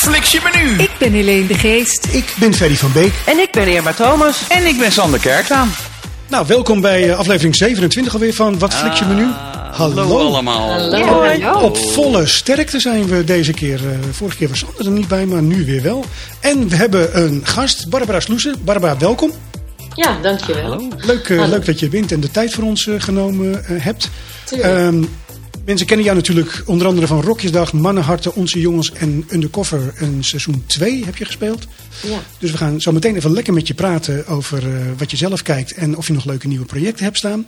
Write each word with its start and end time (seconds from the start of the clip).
fliks 0.00 0.32
je 0.32 0.40
menu? 0.52 0.82
Ik 0.82 0.90
ben 0.98 1.12
Helene 1.12 1.46
de 1.46 1.54
Geest. 1.54 2.06
Ik 2.10 2.34
ben 2.38 2.54
Ferry 2.54 2.76
van 2.76 2.92
Beek. 2.92 3.12
En 3.26 3.38
ik 3.38 3.50
ben 3.52 3.68
Irma 3.68 3.92
Thomas. 3.92 4.42
En 4.48 4.66
ik 4.66 4.78
ben 4.78 4.92
Sander 4.92 5.20
Kerklaan. 5.20 5.70
Nou, 6.28 6.46
welkom 6.46 6.80
bij 6.80 7.10
eh, 7.10 7.18
aflevering 7.18 7.56
27 7.56 8.12
alweer 8.12 8.34
van 8.34 8.58
Wat 8.58 8.74
Flik 8.74 8.92
je 8.92 9.04
menu? 9.04 9.26
Hallo 9.70 10.18
allemaal. 10.18 10.68
Hallo. 10.68 11.60
Op 11.60 11.76
volle 11.78 12.26
sterkte 12.26 12.80
zijn 12.80 13.06
we 13.06 13.24
deze 13.24 13.52
keer. 13.52 13.80
eh, 13.90 13.96
vorige 14.12 14.36
keer 14.36 14.48
was 14.48 14.58
Sander 14.58 14.84
er 14.84 14.90
niet 14.90 15.08
bij, 15.08 15.26
maar 15.26 15.42
nu 15.42 15.64
weer 15.64 15.82
wel. 15.82 16.04
En 16.40 16.68
we 16.68 16.76
hebben 16.76 17.22
een 17.22 17.40
gast, 17.44 17.88
Barbara 17.88 18.20
Sloesen. 18.20 18.54
Barbara, 18.64 18.96
welkom. 18.98 19.32
Ja, 19.94 20.18
dankjewel. 20.22 20.88
Leuk, 20.96 21.28
eh, 21.28 21.38
Hallo. 21.38 21.50
leuk 21.52 21.64
dat 21.64 21.78
je 21.80 21.88
bent 21.88 22.12
en 22.12 22.20
de 22.20 22.30
tijd 22.30 22.54
voor 22.54 22.64
ons 22.64 22.86
eh, 22.86 22.94
genomen 22.98 23.64
eh, 23.64 23.84
hebt. 23.84 24.10
Tuurlijk. 24.44 25.06
Mensen 25.64 25.86
kennen 25.86 26.04
jou 26.06 26.16
natuurlijk 26.16 26.62
onder 26.66 26.86
andere 26.86 27.06
van 27.06 27.20
Rokjesdag, 27.20 27.72
Mannenharten, 27.72 28.34
Onze 28.34 28.60
Jongens 28.60 28.92
en 28.92 29.26
Undercover. 29.30 29.92
En 29.96 30.24
seizoen 30.24 30.64
2 30.66 31.04
heb 31.04 31.16
je 31.16 31.24
gespeeld. 31.24 31.66
Ja. 32.02 32.18
Dus 32.38 32.50
we 32.50 32.56
gaan 32.56 32.80
zo 32.80 32.92
meteen 32.92 33.16
even 33.16 33.32
lekker 33.32 33.52
met 33.52 33.66
je 33.66 33.74
praten 33.74 34.26
over 34.26 34.58
eh, 34.58 34.72
wat 34.96 35.10
je 35.10 35.16
zelf 35.16 35.42
kijkt 35.42 35.72
en 35.72 35.96
of 35.96 36.06
je 36.06 36.12
nog 36.12 36.24
leuke 36.24 36.48
nieuwe 36.48 36.64
projecten 36.64 37.04
hebt 37.04 37.16
staan. 37.16 37.46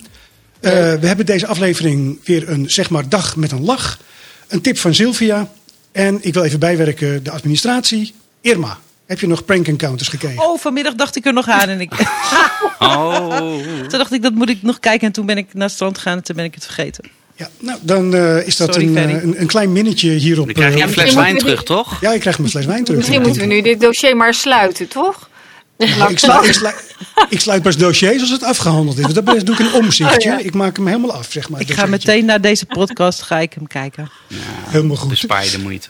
Eh, 0.60 0.72
we 0.72 1.06
hebben 1.06 1.26
deze 1.26 1.46
aflevering 1.46 2.18
weer 2.24 2.48
een 2.48 2.70
zeg 2.70 2.90
maar 2.90 3.08
dag 3.08 3.36
met 3.36 3.52
een 3.52 3.64
lach. 3.64 3.98
Een 4.48 4.60
tip 4.60 4.78
van 4.78 4.94
Sylvia. 4.94 5.52
En 5.92 6.18
ik 6.20 6.34
wil 6.34 6.42
even 6.44 6.58
bijwerken 6.58 7.22
de 7.22 7.30
administratie. 7.30 8.14
Irma, 8.40 8.78
heb 9.06 9.20
je 9.20 9.26
nog 9.26 9.44
prank 9.44 9.68
encounters 9.68 10.08
gekeken? 10.08 10.42
Oh, 10.42 10.58
vanmiddag 10.58 10.94
dacht 10.94 11.16
ik 11.16 11.26
er 11.26 11.32
nog 11.32 11.48
aan. 11.48 11.68
En 11.68 11.80
ik, 11.80 11.92
Oh. 12.78 13.38
toen 13.88 13.98
dacht 13.98 14.12
ik, 14.12 14.22
dat 14.22 14.32
moet 14.34 14.48
ik 14.48 14.62
nog 14.62 14.78
kijken. 14.80 15.06
En 15.06 15.12
toen 15.12 15.26
ben 15.26 15.36
ik 15.36 15.46
naar 15.52 15.62
het 15.62 15.72
strand 15.72 15.96
gegaan 15.96 16.16
en 16.16 16.22
toen 16.22 16.36
ben 16.36 16.44
ik 16.44 16.54
het 16.54 16.64
vergeten. 16.64 17.04
Ja, 17.42 17.48
nou, 17.58 17.78
dan 17.82 18.14
eh, 18.14 18.46
is 18.46 18.56
dat 18.56 18.74
Sorry, 18.74 18.88
een, 18.88 18.96
eh, 18.96 19.22
een, 19.22 19.40
een 19.40 19.46
klein 19.46 19.72
minnetje 19.72 20.10
hierop. 20.10 20.44
Dan 20.44 20.54
krijg 20.54 20.74
je 20.74 20.80
eh, 20.80 20.86
een 20.86 20.92
fles 20.92 21.14
wijn 21.14 21.38
terug, 21.38 21.62
toch? 21.62 22.00
Ja, 22.00 22.12
je 22.12 22.18
krijgt 22.18 22.38
mijn 22.38 22.50
fles 22.50 22.64
wijn 22.64 22.84
terug. 22.84 22.98
Misschien 22.98 23.22
moeten 23.22 23.40
we 23.40 23.46
nu 23.46 23.62
dit 23.62 23.80
dossier 23.80 24.16
maar 24.16 24.34
sluiten, 24.34 24.88
toch? 24.88 25.30
Nou, 25.76 26.10
ik, 26.10 26.18
sluit, 26.18 26.46
ik, 26.46 26.52
sluit, 26.52 26.94
ik 27.28 27.40
sluit 27.40 27.62
pas 27.62 27.76
dossiers 27.76 28.20
als 28.20 28.30
het 28.30 28.42
afgehandeld 28.42 28.98
is. 28.98 29.02
Want 29.02 29.14
dat 29.14 29.46
doe 29.46 29.54
ik 29.54 29.58
een 29.60 29.72
omzichtje. 29.72 30.30
Oh, 30.30 30.38
ja. 30.38 30.44
Ik 30.44 30.54
maak 30.54 30.76
hem 30.76 30.86
helemaal 30.86 31.12
af, 31.12 31.26
zeg 31.30 31.48
maar. 31.48 31.60
Ik 31.60 31.72
ga 31.72 31.86
meteen 31.86 32.24
naar 32.24 32.40
deze 32.40 32.66
podcast 32.66 33.22
ga 33.22 33.38
ik 33.38 33.52
hem 33.52 33.66
kijken. 33.66 34.10
Helemaal 34.68 34.96
goed. 34.96 35.08
Bespaar 35.08 35.44
je 35.44 35.50
de 35.50 35.58
moeite. 35.58 35.88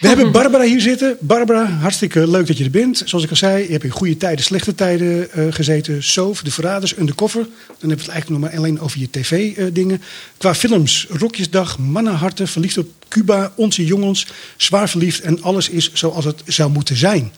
We 0.00 0.08
hebben 0.08 0.32
Barbara 0.32 0.64
hier 0.64 0.80
zitten. 0.80 1.16
Barbara, 1.20 1.64
hartstikke 1.66 2.28
leuk 2.30 2.46
dat 2.46 2.58
je 2.58 2.64
er 2.64 2.70
bent. 2.70 3.02
Zoals 3.04 3.24
ik 3.24 3.30
al 3.30 3.36
zei, 3.36 3.62
je 3.64 3.72
hebt 3.72 3.84
in 3.84 3.90
goede 3.90 4.16
tijden, 4.16 4.44
slechte 4.44 4.74
tijden 4.74 5.32
eh, 5.32 5.44
gezeten. 5.50 6.02
Soof, 6.02 6.42
De 6.42 6.50
Verraders, 6.50 6.98
Undercover. 6.98 7.40
Dan 7.42 7.50
hebben 7.78 7.96
we 7.96 8.02
het 8.02 8.08
eigenlijk 8.12 8.40
nog 8.42 8.50
maar 8.50 8.58
alleen 8.58 8.80
over 8.80 8.98
je 9.00 9.10
tv-dingen. 9.10 10.02
Qua 10.36 10.54
films, 10.54 11.06
Rokjesdag, 11.10 11.78
Mannenharten, 11.78 12.48
Verliefd 12.48 12.78
op 12.78 12.88
Cuba, 13.08 13.52
Onze 13.56 13.84
Jongens, 13.84 14.26
Zwaar 14.56 14.88
Verliefd 14.88 15.20
en 15.20 15.42
Alles 15.42 15.68
is 15.68 15.92
zoals 15.92 16.24
het 16.24 16.42
zou 16.46 16.70
moeten 16.70 16.96
zijn. 16.96 17.32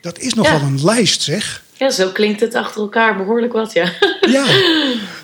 Dat 0.00 0.18
is 0.18 0.34
nogal 0.34 0.58
Ja. 0.58 0.64
een 0.66 0.84
lijst, 0.84 1.22
zeg. 1.22 1.62
ja, 1.78 1.90
zo 1.90 2.08
klinkt 2.08 2.40
het 2.40 2.54
achter 2.54 2.80
elkaar 2.80 3.16
behoorlijk 3.16 3.52
wat, 3.52 3.72
ja. 3.72 3.92
Ja, 4.30 4.44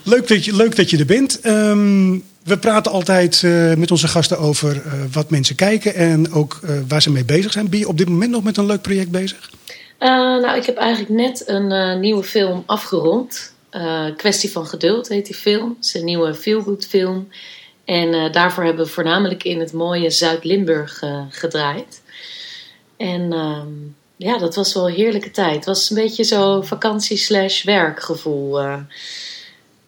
leuk 0.02 0.28
dat 0.28 0.44
je, 0.44 0.56
leuk 0.56 0.76
dat 0.76 0.90
je 0.90 0.98
er 0.98 1.06
bent. 1.06 1.40
Ehm, 1.40 2.18
we 2.44 2.58
praten 2.58 2.92
altijd 2.92 3.42
eh, 3.42 3.74
met 3.74 3.90
onze 3.90 4.08
gasten 4.08 4.38
over 4.38 4.82
eh, 4.86 4.92
wat 5.12 5.30
mensen 5.30 5.56
kijken 5.56 5.94
en 5.94 6.32
ook 6.32 6.60
eh, 6.62 6.70
waar 6.88 7.02
ze 7.02 7.10
mee 7.10 7.24
bezig 7.24 7.52
zijn. 7.52 7.68
Ben 7.68 7.78
je 7.78 7.88
op 7.88 7.98
dit 7.98 8.08
moment 8.08 8.30
nog 8.30 8.44
met 8.44 8.56
een 8.56 8.66
leuk 8.66 8.82
project 8.82 9.10
bezig? 9.10 9.50
Nou, 9.98 10.56
ik 10.56 10.66
heb 10.66 10.76
eigenlijk 10.76 11.12
net 11.12 11.42
een 11.48 12.00
nieuwe 12.00 12.22
film 12.22 12.62
afgerond. 12.66 13.52
Kwestie 14.16 14.50
van 14.50 14.66
geduld 14.66 15.08
heet 15.08 15.26
die 15.26 15.34
film. 15.34 15.74
Het 15.76 15.84
is 15.84 15.94
een 15.94 16.04
nieuwe 16.04 16.34
feelgood 16.34 16.86
film. 16.86 17.28
En 17.84 18.32
daarvoor 18.32 18.64
hebben 18.64 18.84
we 18.84 18.90
voornamelijk 18.90 19.44
in 19.44 19.60
het 19.60 19.72
mooie 19.72 20.10
Zuid-Limburg 20.10 21.02
gedraaid. 21.30 22.02
En 22.96 23.32
ehm, 23.32 23.68
ja, 24.16 24.38
dat 24.38 24.54
was 24.54 24.74
wel 24.74 24.88
een 24.88 24.94
heerlijke 24.94 25.30
tijd. 25.30 25.54
Het 25.54 25.64
was 25.64 25.90
een 25.90 25.96
beetje 25.96 26.24
zo 26.24 26.62
vakantie 26.62 27.16
slash 27.16 27.62
werkgevoel. 27.62 28.60
eh. 28.60 28.78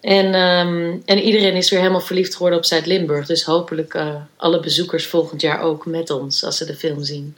En, 0.07 0.35
ehm, 0.35 0.97
en 1.05 1.19
iedereen 1.19 1.55
is 1.55 1.71
weer 1.71 1.79
helemaal 1.79 2.01
verliefd 2.01 2.35
geworden 2.35 2.59
op 2.59 2.65
Zuid-Limburg. 2.65 3.27
Dus 3.27 3.45
hopelijk 3.45 3.95
eh, 3.95 4.15
alle 4.37 4.61
bezoekers 4.61 5.07
volgend 5.07 5.41
jaar 5.41 5.61
ook 5.61 5.87
met 5.87 6.11
ons 6.11 6.45
als 6.45 6.57
ze 6.57 6.65
de 6.65 6.75
film 6.75 7.05
zien. 7.05 7.37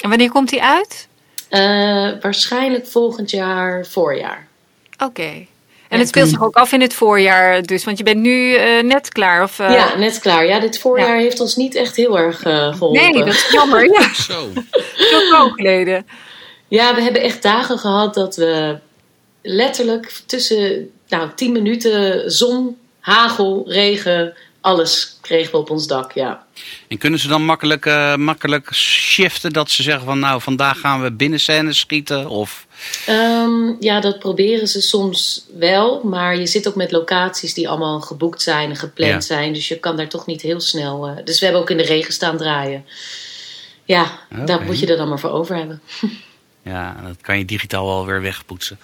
En 0.00 0.08
wanneer 0.08 0.30
komt 0.30 0.48
die 0.48 0.62
uit? 0.62 1.08
Eh, 1.48 2.10
waarschijnlijk 2.20 2.86
volgend 2.86 3.30
jaar 3.30 3.86
voorjaar. 3.86 4.46
Oké. 5.04 5.46
En 5.88 5.98
het 5.98 6.08
speelt 6.08 6.28
zich 6.28 6.42
ook 6.42 6.54
af 6.54 6.72
in 6.72 6.80
het 6.80 6.94
voorjaar 6.94 7.62
dus, 7.62 7.84
want 7.84 7.98
je 7.98 8.04
bent 8.04 8.20
nu 8.20 8.54
eh, 8.54 8.82
net 8.82 9.08
klaar. 9.08 9.42
Of, 9.42 9.58
eh, 9.58 9.70
ja, 9.70 9.96
net 9.96 10.18
klaar. 10.18 10.46
Ja, 10.46 10.60
dit 10.60 10.78
voorjaar 10.78 11.16
ja. 11.16 11.22
heeft 11.22 11.40
ons 11.40 11.56
niet 11.56 11.74
echt 11.74 11.96
heel 11.96 12.18
erg 12.18 12.42
eh, 12.42 12.72
geholpen. 12.72 13.02
Nee, 13.02 13.24
dat 13.24 13.34
is 13.34 13.50
jammer. 13.50 13.84
Ja, 13.84 14.14
Zo. 14.28 14.48
veel 14.94 15.30
lang 15.30 15.52
geleden. 15.54 16.06
Ja, 16.68 16.94
we 16.94 17.02
hebben 17.02 17.22
echt 17.22 17.42
dagen 17.42 17.78
gehad 17.78 18.14
dat 18.14 18.36
we 18.36 18.78
letterlijk 19.42 20.20
tussen 20.26 20.90
nou, 21.08 21.30
10 21.34 21.52
minuten 21.52 22.30
zon, 22.30 22.76
hagel, 23.00 23.64
regen, 23.68 24.34
alles 24.60 25.18
kregen 25.20 25.50
we 25.52 25.58
op 25.58 25.70
ons 25.70 25.86
dak. 25.86 26.12
Ja. 26.12 26.46
En 26.88 26.98
kunnen 26.98 27.18
ze 27.18 27.28
dan 27.28 27.44
makkelijk, 27.44 27.86
eh, 27.86 28.16
makkelijk 28.16 28.74
shiften 28.74 29.52
dat 29.52 29.70
ze 29.70 29.82
zeggen 29.82 30.04
van 30.04 30.18
nou 30.18 30.40
vandaag 30.40 30.78
gaan 30.80 31.02
we 31.02 31.12
binnen 31.12 31.40
scènes 31.40 31.78
schieten 31.78 32.28
of 32.28 32.64
Ehm, 33.06 33.74
ja, 33.80 34.00
dat 34.00 34.18
proberen 34.18 34.66
ze 34.68 34.80
soms 34.80 35.46
wel, 35.58 36.02
maar 36.04 36.36
je 36.38 36.46
zit 36.46 36.68
ook 36.68 36.74
met 36.74 36.90
locaties 36.92 37.54
die 37.54 37.68
allemaal 37.68 38.00
geboekt 38.00 38.42
zijn 38.42 38.70
en 38.70 38.76
gepland 38.76 39.12
Ja. 39.12 39.20
zijn. 39.20 39.52
Dus 39.52 39.68
je 39.68 39.78
kan 39.78 39.96
daar 39.96 40.08
toch 40.08 40.26
niet 40.26 40.42
heel 40.42 40.60
snel. 40.60 41.06
eh, 41.06 41.12
dus 41.24 41.38
we 41.38 41.44
hebben 41.44 41.62
ook 41.62 41.70
in 41.70 41.76
de 41.76 41.82
regen 41.82 42.12
staan 42.12 42.36
draaien. 42.36 42.84
Ja, 43.84 44.18
daar 44.44 44.62
moet 44.62 44.78
je 44.78 44.86
er 44.86 44.96
dan 44.96 45.08
maar 45.08 45.18
voor 45.18 45.30
over 45.30 45.56
hebben. 45.56 45.80
ja, 46.66 46.96
dat 47.06 47.16
kan 47.20 47.38
je 47.38 47.44
digitaal 47.44 47.86
wel 47.86 48.06
weer 48.06 48.22
wegpoetsen. 48.22 48.78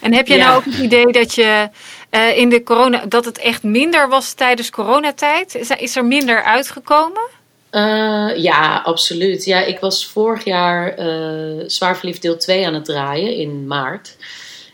En 0.00 0.14
heb 0.14 0.26
je 0.26 0.36
Ja. 0.36 0.46
nou 0.46 0.56
ook 0.58 0.64
het 0.64 0.78
idee 0.78 1.12
dat 1.12 1.34
je 1.34 1.68
eh, 2.10 2.38
in 2.38 2.48
de 2.48 2.62
corona 2.62 3.06
dat 3.06 3.24
het 3.24 3.38
echt 3.38 3.62
minder 3.62 4.08
was 4.08 4.32
tijdens 4.32 4.70
coronatijd? 4.70 5.54
Is, 5.54 5.70
is 5.70 5.96
er 5.96 6.04
minder 6.04 6.42
uitgekomen? 6.42 7.28
Eh, 7.70 8.36
ja, 8.36 8.80
absoluut. 8.84 9.44
Ja, 9.44 9.60
ik 9.60 9.78
was 9.78 10.06
vorig 10.06 10.44
jaar 10.44 10.88
eh 10.94 11.64
Zwaar 11.66 11.96
Verliefd 11.96 12.22
deel 12.22 12.36
2 12.36 12.66
aan 12.66 12.74
het 12.74 12.84
draaien 12.84 13.34
in 13.36 13.66
maart. 13.66 14.16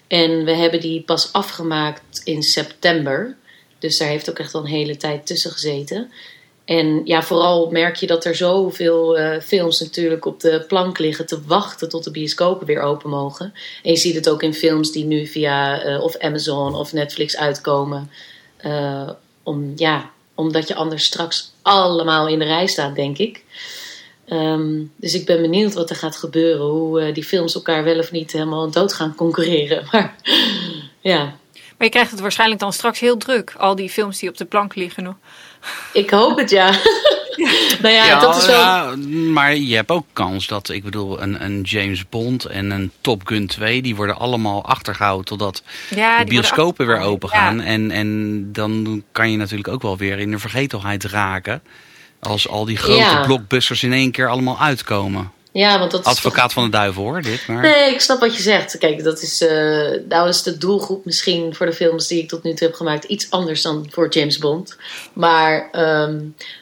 En 0.08 0.44
we 0.44 0.52
hebben 0.52 0.80
die 0.80 1.00
pas 1.02 1.32
afgemaakt 1.32 2.20
in 2.24 2.42
september. 2.42 3.36
Dus 3.78 3.98
daar 3.98 4.08
heeft 4.08 4.30
ook 4.30 4.38
echt 4.38 4.54
al 4.54 4.60
een 4.60 4.66
hele 4.66 4.96
tijd 4.96 5.26
tussen 5.26 5.50
gezeten. 5.50 6.10
En 6.64 7.00
ja, 7.04 7.22
vooral 7.22 7.70
merk 7.70 7.96
je 7.96 8.06
dat 8.06 8.24
er 8.24 8.34
zoveel 8.34 9.18
eh 9.18 9.40
films 9.40 9.80
natuurlijk 9.80 10.26
op 10.26 10.40
de 10.40 10.64
plank 10.68 10.98
liggen 10.98 11.26
te 11.26 11.40
wachten 11.46 11.88
tot 11.88 12.04
de 12.04 12.10
bioscopen 12.10 12.66
weer 12.66 12.80
open 12.80 13.10
mogen. 13.10 13.52
En 13.82 13.90
je 13.90 13.96
ziet 13.96 14.14
het 14.14 14.28
ook 14.28 14.42
in 14.42 14.54
films 14.54 14.92
die 14.92 15.04
nu 15.04 15.26
via 15.26 15.82
eh, 15.82 16.02
of 16.02 16.18
Amazon 16.18 16.74
of 16.74 16.92
Netflix 16.92 17.36
uitkomen. 17.36 18.10
Eh, 18.56 19.10
om, 19.42 19.72
ja, 19.76 20.10
omdat 20.34 20.68
je 20.68 20.74
anders 20.74 21.04
straks 21.04 21.52
allemaal 21.62 22.28
in 22.28 22.38
de 22.38 22.44
rij 22.44 22.66
staat, 22.66 22.94
denk 22.94 23.18
ik. 23.18 23.42
Ehm, 24.28 24.82
dus 24.96 25.14
ik 25.14 25.26
ben 25.26 25.40
benieuwd 25.42 25.74
wat 25.74 25.90
er 25.90 25.96
gaat 25.96 26.16
gebeuren. 26.16 26.66
Hoe 26.66 27.12
die 27.12 27.24
films 27.24 27.54
elkaar 27.54 27.84
wel 27.84 27.98
of 27.98 28.10
niet 28.10 28.32
helemaal 28.32 28.70
dood 28.70 28.92
gaan 28.92 29.14
concurreren. 29.14 29.84
Maar 29.92 30.16
ja, 31.00 31.36
Maar 31.76 31.86
je 31.86 31.92
krijgt 31.92 32.10
het 32.10 32.20
waarschijnlijk 32.20 32.60
dan 32.60 32.72
straks 32.72 33.00
heel 33.00 33.16
druk. 33.16 33.54
Al 33.58 33.74
die 33.74 33.90
films 33.90 34.18
die 34.18 34.28
op 34.28 34.36
de 34.36 34.44
plank 34.44 34.74
liggen 34.74 35.02
nog. 35.02 35.14
ik 35.92 36.10
hoop 36.10 36.38
het 36.38 36.50
ja. 36.50 36.70
nou 37.82 37.94
ja, 37.94 38.20
dat 38.20 38.36
is 38.36 38.46
wel... 38.46 38.60
ja, 38.60 38.94
maar 39.32 39.56
je 39.56 39.74
hebt 39.74 39.90
ook 39.90 40.06
kans 40.12 40.46
dat, 40.46 40.68
ik 40.68 40.84
bedoel, 40.84 41.22
een, 41.22 41.44
een 41.44 41.60
James 41.62 42.08
Bond 42.08 42.44
en 42.44 42.70
een 42.70 42.92
Top 43.00 43.26
Gun 43.26 43.46
2, 43.46 43.82
die 43.82 43.96
worden 43.96 44.16
allemaal 44.18 44.64
achtergehouden 44.64 45.24
totdat 45.24 45.62
Ja, 45.94 46.18
de 46.18 46.24
bioscopen 46.24 46.86
weer 46.86 47.00
open 47.00 47.28
gaan. 47.28 47.56
Ja. 47.56 47.64
En, 47.64 47.90
en 47.90 48.38
dan 48.52 49.02
kan 49.12 49.30
je 49.30 49.36
natuurlijk 49.36 49.68
ook 49.68 49.82
wel 49.82 49.96
weer 49.96 50.18
in 50.18 50.30
de 50.30 50.38
vergetelheid 50.38 51.04
raken. 51.04 51.62
Als 52.20 52.48
al 52.48 52.64
die 52.64 52.76
grote 52.76 52.98
Ja. 52.98 53.24
blockbusters 53.24 53.82
in 53.82 53.92
één 53.92 54.10
keer 54.10 54.28
allemaal 54.28 54.60
uitkomen. 54.60 55.32
Ja, 55.54 55.78
want 55.78 55.90
dat 55.90 56.00
is 56.00 56.06
toch- 56.06 56.14
Advocaat 56.14 56.52
van 56.52 56.64
de 56.64 56.70
duivel 56.70 57.02
hoor, 57.02 57.22
dit. 57.22 57.46
Maar... 57.46 57.62
Nee, 57.62 57.92
ik 57.92 58.00
snap 58.00 58.20
wat 58.20 58.36
je 58.36 58.42
zegt. 58.42 58.78
Kijk, 58.78 59.04
dat 59.04 59.22
is, 59.22 59.40
eh, 59.40 59.90
nou 60.08 60.28
is 60.28 60.42
de 60.42 60.58
doelgroep 60.58 61.04
misschien 61.04 61.54
voor 61.54 61.66
de 61.66 61.72
films 61.72 62.06
die 62.06 62.22
ik 62.22 62.28
tot 62.28 62.42
nu 62.42 62.54
toe 62.54 62.66
heb 62.66 62.76
gemaakt 62.76 63.04
iets 63.04 63.30
anders 63.30 63.62
dan 63.62 63.86
voor 63.90 64.08
James 64.08 64.38
Bond. 64.38 64.76
Maar 65.12 65.68
ehm, 65.72 66.20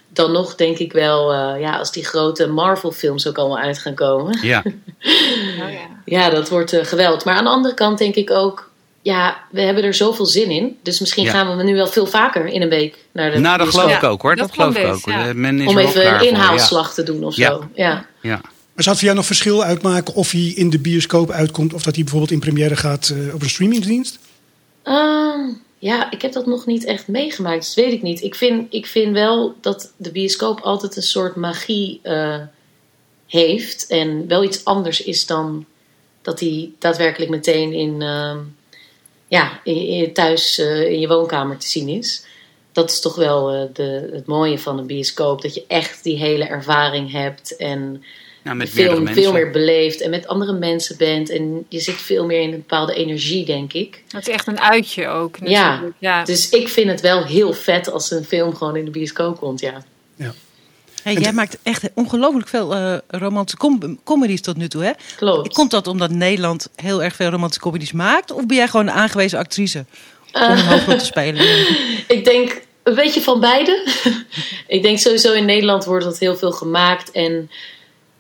dan 0.09 0.33
nog 0.33 0.55
denk 0.55 0.79
ik 0.79 0.93
wel, 0.93 1.33
eh, 1.33 1.61
ja, 1.61 1.77
als 1.79 1.93
die 1.93 2.05
grote 2.05 2.47
Marvel-films 2.47 3.27
ook 3.29 3.39
allemaal 3.39 3.59
uit 3.59 3.79
gaan 3.79 3.95
komen. 3.95 4.39
Ja, 4.43 4.63
Oh, 5.63 5.73
ja. 5.73 5.81
Ja, 6.05 6.31
dat 6.31 6.49
wordt 6.49 6.73
eh, 6.73 6.85
geweld. 6.85 7.25
Maar 7.25 7.35
aan 7.37 7.45
de 7.45 7.51
andere 7.51 7.75
kant 7.75 7.99
denk 7.99 8.15
ik 8.15 8.31
ook, 8.31 8.71
ja, 9.03 9.37
we 9.51 9.61
hebben 9.61 9.85
er 9.85 9.95
zoveel 9.95 10.27
zin 10.27 10.51
in. 10.51 10.79
Dus 10.83 11.01
misschien 11.01 11.25
Ja. 11.25 11.31
gaan 11.31 11.57
we 11.57 11.63
nu 11.63 11.75
wel 11.75 11.87
veel 11.87 12.07
vaker 12.07 12.47
in 12.47 12.63
een 12.63 12.69
week 12.69 12.97
naar 13.13 13.31
de 13.31 13.39
nou 13.39 13.59
dat 13.59 13.69
geloof 13.69 13.95
ik 13.97 14.03
ook 14.03 14.23
hoor. 14.23 14.37
dat 14.37 14.47
Dat, 14.47 14.55
geloof 14.57 14.77
ik 14.77 14.87
ook. 14.87 15.15
ja. 15.15 15.33
Men 15.35 15.61
is 15.61 15.67
Om 15.69 15.75
wel 15.75 15.85
even 15.85 16.01
klaar 16.01 16.15
een 16.21 16.25
ja. 16.25 16.31
inhaalslag 16.31 16.95
te 16.95 17.03
doen 17.03 17.25
of 17.25 17.37
Ja. 17.37 17.49
zo. 17.51 17.65
Ja. 17.75 18.07
Ja. 18.21 18.41
Maar 18.75 18.85
zou 18.85 18.97
het 18.97 19.05
voor 19.05 19.15
jou 19.15 19.17
nog 19.17 19.27
verschil 19.27 19.63
uitmaken 19.63 20.15
of 20.15 20.31
hij 20.31 20.41
in 20.41 20.71
de 20.71 20.79
bioscoop 20.79 21.31
uitkomt 21.31 21.73
of 21.73 21.83
dat 21.83 21.95
hij 21.95 22.03
bijvoorbeeld 22.03 22.33
in 22.33 22.41
première 22.41 22.77
gaat 22.77 23.09
eh, 23.09 23.35
op 23.35 23.43
een 23.43 23.49
streamingdienst? 23.49 24.19
Ehm, 24.83 25.41
ja, 25.79 26.11
ik 26.11 26.23
heb 26.23 26.33
dat 26.33 26.47
nog 26.47 26.67
niet 26.67 26.85
echt 26.85 27.09
meegemaakt, 27.09 27.65
dus 27.65 27.75
weet 27.75 27.93
ik 27.93 28.03
niet. 28.03 28.23
Ik 28.23 28.35
vind, 28.35 28.75
ik 28.75 28.87
vind 28.87 29.13
wel 29.13 29.55
dat 29.61 29.93
de 29.97 30.13
bioscoop 30.13 30.61
altijd 30.61 30.97
een 30.97 31.03
soort 31.03 31.37
magie 31.37 32.01
eh, 32.03 32.41
heeft. 33.27 33.87
En 33.87 34.29
wel 34.29 34.45
iets 34.45 34.65
anders 34.65 35.03
is 35.03 35.27
dan 35.27 35.65
dat 36.23 36.41
hij 36.41 36.71
daadwerkelijk 36.79 37.31
meteen 37.31 37.73
in, 37.73 38.03
ehm, 38.03 38.39
ja, 39.29 39.61
thuis 40.13 40.59
eh, 40.59 40.91
in 40.91 41.01
je 41.01 41.09
woonkamer 41.09 41.57
te 41.57 41.69
zien 41.69 41.89
is. 41.89 42.25
Dat 42.73 42.91
is 42.91 43.01
toch 43.01 43.15
wel 43.15 43.71
de, 43.73 44.11
het 44.13 44.27
mooie 44.27 44.59
van 44.59 44.79
een 44.79 44.87
bioscoop. 44.87 45.43
Dat 45.43 45.55
je 45.55 45.65
echt 45.67 46.03
die 46.03 46.17
hele 46.17 46.45
ervaring 46.45 47.11
hebt. 47.13 47.57
En 47.57 48.03
Nou, 48.43 48.57
met 48.57 48.71
film 48.71 49.03
mensen. 49.03 49.23
veel 49.23 49.33
meer 49.33 49.51
beleeft. 49.51 50.01
En 50.01 50.11
met 50.11 50.27
andere 50.27 50.53
mensen 50.53 50.97
bent. 50.97 51.31
En 51.31 51.67
je 51.69 51.81
zit 51.81 51.95
veel 51.95 52.27
meer 52.27 52.41
in 52.41 52.53
een 52.53 52.59
bepaalde 52.59 52.95
energie, 52.95 53.45
denk 53.45 53.73
ik. 53.73 54.03
Het 54.09 54.29
is 54.29 54.35
echt 54.35 54.47
een 54.47 54.61
uitje 54.61 55.09
ook. 55.09 55.37
Ja. 55.45 55.71
natuurlijk. 55.71 55.97
ja. 55.99 56.25
Dus 56.25 56.51
ik 56.51 56.69
vind 56.69 56.91
het 56.91 57.01
wel 57.01 57.25
heel 57.25 57.53
vet 57.53 57.91
als 57.91 58.11
een 58.11 58.25
film 58.25 58.55
gewoon 58.55 58.77
in 58.77 58.85
de 58.85 58.91
bioscoop 58.91 59.39
komt, 59.39 59.61
ja. 59.61 59.85
Hey, 61.03 61.15
En 61.15 61.23
jij 61.23 61.33
maakt 61.33 61.59
echt 61.63 61.91
ongelooflijk 61.95 62.49
veel 62.49 62.75
eh, 62.75 62.97
romantische 63.09 63.59
com 63.59 64.01
comedies 64.05 64.41
tot 64.41 64.57
nu 64.57 64.69
toe, 64.69 64.85
hè? 64.85 64.91
Klopt. 65.17 65.55
Komt 65.55 65.71
dat 65.71 65.87
omdat 65.87 66.11
Nederland 66.11 66.69
heel 66.77 67.03
erg 67.03 67.15
veel 67.15 67.31
romantische 67.31 67.63
comedies 67.63 67.93
maakt? 67.93 68.31
Of 68.31 68.47
ben 68.47 68.57
jij 68.57 68.69
gewoon 68.69 68.87
een 68.87 68.93
aangewezen 68.93 69.39
actrice 69.39 69.85
om 70.33 70.43
een 70.43 70.67
hoofdrol 70.67 70.99
te 70.99 71.05
spelen? 71.05 71.47
Ik 72.17 72.25
denk 72.25 72.63
een 72.83 72.95
beetje 72.95 73.21
van 73.21 73.41
beide. 73.41 73.87
ik 74.67 74.83
denk 74.83 74.99
sowieso 74.99 75.33
in 75.33 75.45
Nederland 75.45 75.85
wordt 75.85 76.05
dat 76.05 76.19
heel 76.19 76.37
veel 76.37 76.53
gemaakt. 76.53 77.11
En 77.11 77.51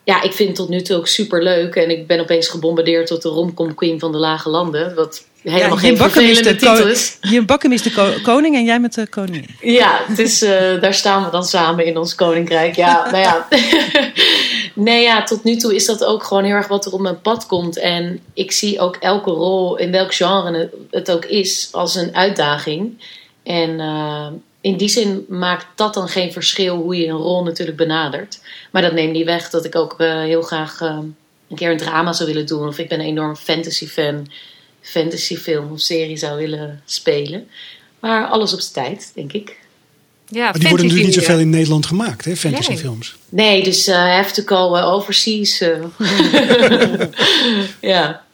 ja, 0.04 0.22
ik 0.22 0.32
vind 0.32 0.48
het 0.48 0.56
tot 0.56 0.68
nu 0.68 0.82
toe 0.82 0.96
ook 0.96 1.06
super 1.08 1.42
leuk. 1.42 1.74
En 1.74 1.90
ik 1.90 2.06
ben 2.06 2.20
opeens 2.20 2.48
gebombardeerd 2.48 3.06
tot 3.06 3.22
de 3.22 3.28
romcom 3.28 3.74
queen 3.74 3.98
van 4.00 4.12
de 4.12 4.18
lage 4.18 4.48
landen. 4.48 4.94
Wat 4.94 5.24
helemaal 5.42 5.68
Ja, 5.68 5.76
geen 5.76 5.92
is 5.92 5.98
vervelende 5.98 6.42
de 6.42 6.56
titel 6.56 6.88
is. 6.88 7.16
Jim 7.20 7.46
Bakken 7.46 7.72
is 7.72 7.82
de 7.82 7.92
ko- 7.92 8.14
koning 8.22 8.54
en 8.56 8.64
jij 8.64 8.80
met 8.80 8.94
de 8.94 9.06
koningin. 9.06 9.46
Ja, 9.60 10.00
dus 10.16 10.42
eh, 10.42 10.80
daar 10.80 10.94
staan 10.94 11.24
we 11.24 11.30
dan 11.30 11.44
samen 11.44 11.84
in 11.86 11.96
ons 11.98 12.14
koninkrijk. 12.14 12.76
Ja, 12.76 13.10
nou 13.10 13.22
ja. 13.22 13.48
nee, 14.74 15.02
ja, 15.02 15.22
tot 15.22 15.44
nu 15.44 15.56
toe 15.56 15.74
is 15.74 15.86
dat 15.86 16.04
ook 16.04 16.24
gewoon 16.24 16.44
heel 16.44 16.54
erg 16.54 16.68
wat 16.68 16.86
er 16.86 16.92
op 16.92 17.00
mijn 17.00 17.20
pad 17.20 17.46
komt. 17.46 17.78
En 17.78 18.20
ik 18.34 18.52
zie 18.52 18.80
ook 18.80 18.96
elke 18.96 19.30
rol, 19.30 19.76
in 19.76 19.90
welk 19.90 20.14
genre 20.14 20.58
het, 20.58 20.70
het 20.90 21.10
ook 21.10 21.24
is, 21.24 21.68
als 21.72 21.94
een 21.94 22.14
uitdaging. 22.16 23.04
En 23.42 23.80
eh, 23.80 24.26
in 24.62 24.76
die 24.76 24.88
zin 24.88 25.24
maakt 25.28 25.66
dat 25.74 25.94
dan 25.94 26.08
geen 26.08 26.32
verschil 26.32 26.76
hoe 26.76 26.96
je 26.96 27.06
een 27.06 27.16
rol 27.16 27.44
natuurlijk 27.44 27.76
benadert. 27.76 28.40
Maar 28.70 28.82
dat 28.82 28.92
neemt 28.92 29.12
niet 29.12 29.24
weg 29.24 29.50
dat 29.50 29.64
ik 29.64 29.76
ook 29.76 29.94
eh, 30.00 30.20
heel 30.20 30.42
graag 30.42 30.80
eh, 30.80 30.98
een 31.48 31.56
keer 31.56 31.70
een 31.70 31.76
drama 31.76 32.12
zou 32.12 32.28
willen 32.28 32.46
doen. 32.46 32.68
Of 32.68 32.78
ik 32.78 32.88
ben 32.88 33.00
een 33.00 33.06
enorm 33.06 33.36
fantasy 33.36 33.86
fan. 33.86 34.26
Fantasyfilm 34.80 35.72
of 35.72 35.80
serie 35.80 36.16
zou 36.16 36.38
willen 36.38 36.82
spelen. 36.84 37.48
Maar 38.00 38.26
alles 38.26 38.52
op 38.52 38.60
zijn 38.60 38.86
tijd, 38.86 39.12
denk 39.14 39.32
ik. 39.32 39.58
ja, 40.28 40.44
Maar 40.44 40.52
die 40.52 40.68
worden 40.68 40.86
natuurlijk 40.86 41.14
niet 41.14 41.14
fantasy, 41.14 41.20
zoveel 41.20 41.40
in 41.40 41.50
Nederland 41.50 41.86
gemaakt, 41.86 42.24
hè, 42.24 42.36
fantasyfilms. 42.36 43.16
Nee, 43.28 43.62
dus 43.62 43.86
eh 43.86 43.96
have 43.96 44.42
to 44.42 44.56
go 44.56 44.76
overseas. 44.76 45.58
ja. 47.80 48.24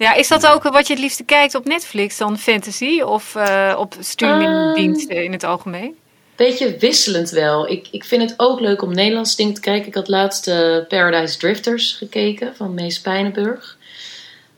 Ja, 0.00 0.14
is 0.14 0.28
dat 0.28 0.46
ook 0.46 0.62
wat 0.62 0.86
je 0.86 0.92
het 0.92 1.02
liefste 1.02 1.24
kijkt 1.24 1.54
op 1.54 1.64
Netflix 1.64 2.16
dan 2.16 2.38
fantasy 2.38 3.00
of 3.00 3.34
eh, 3.34 3.76
op 3.78 3.94
streamingdiensten 3.98 5.24
in 5.24 5.32
het 5.32 5.44
algemeen? 5.44 5.96
Beetje 6.36 6.76
wisselend 6.76 7.30
wel. 7.30 7.68
Ik, 7.68 7.88
ik 7.90 8.04
vind 8.04 8.30
het 8.30 8.34
ook 8.36 8.60
leuk 8.60 8.82
om 8.82 8.94
Nederlands 8.94 9.36
dingen 9.36 9.54
te 9.54 9.60
kijken. 9.60 9.88
Ik 9.88 9.94
had 9.94 10.08
laatst 10.08 10.48
eh, 10.48 10.76
Paradise 10.88 11.38
Drifters 11.38 11.92
gekeken 11.92 12.56
van 12.56 12.74
Mees 12.74 13.00
Pijnenburg. 13.00 13.76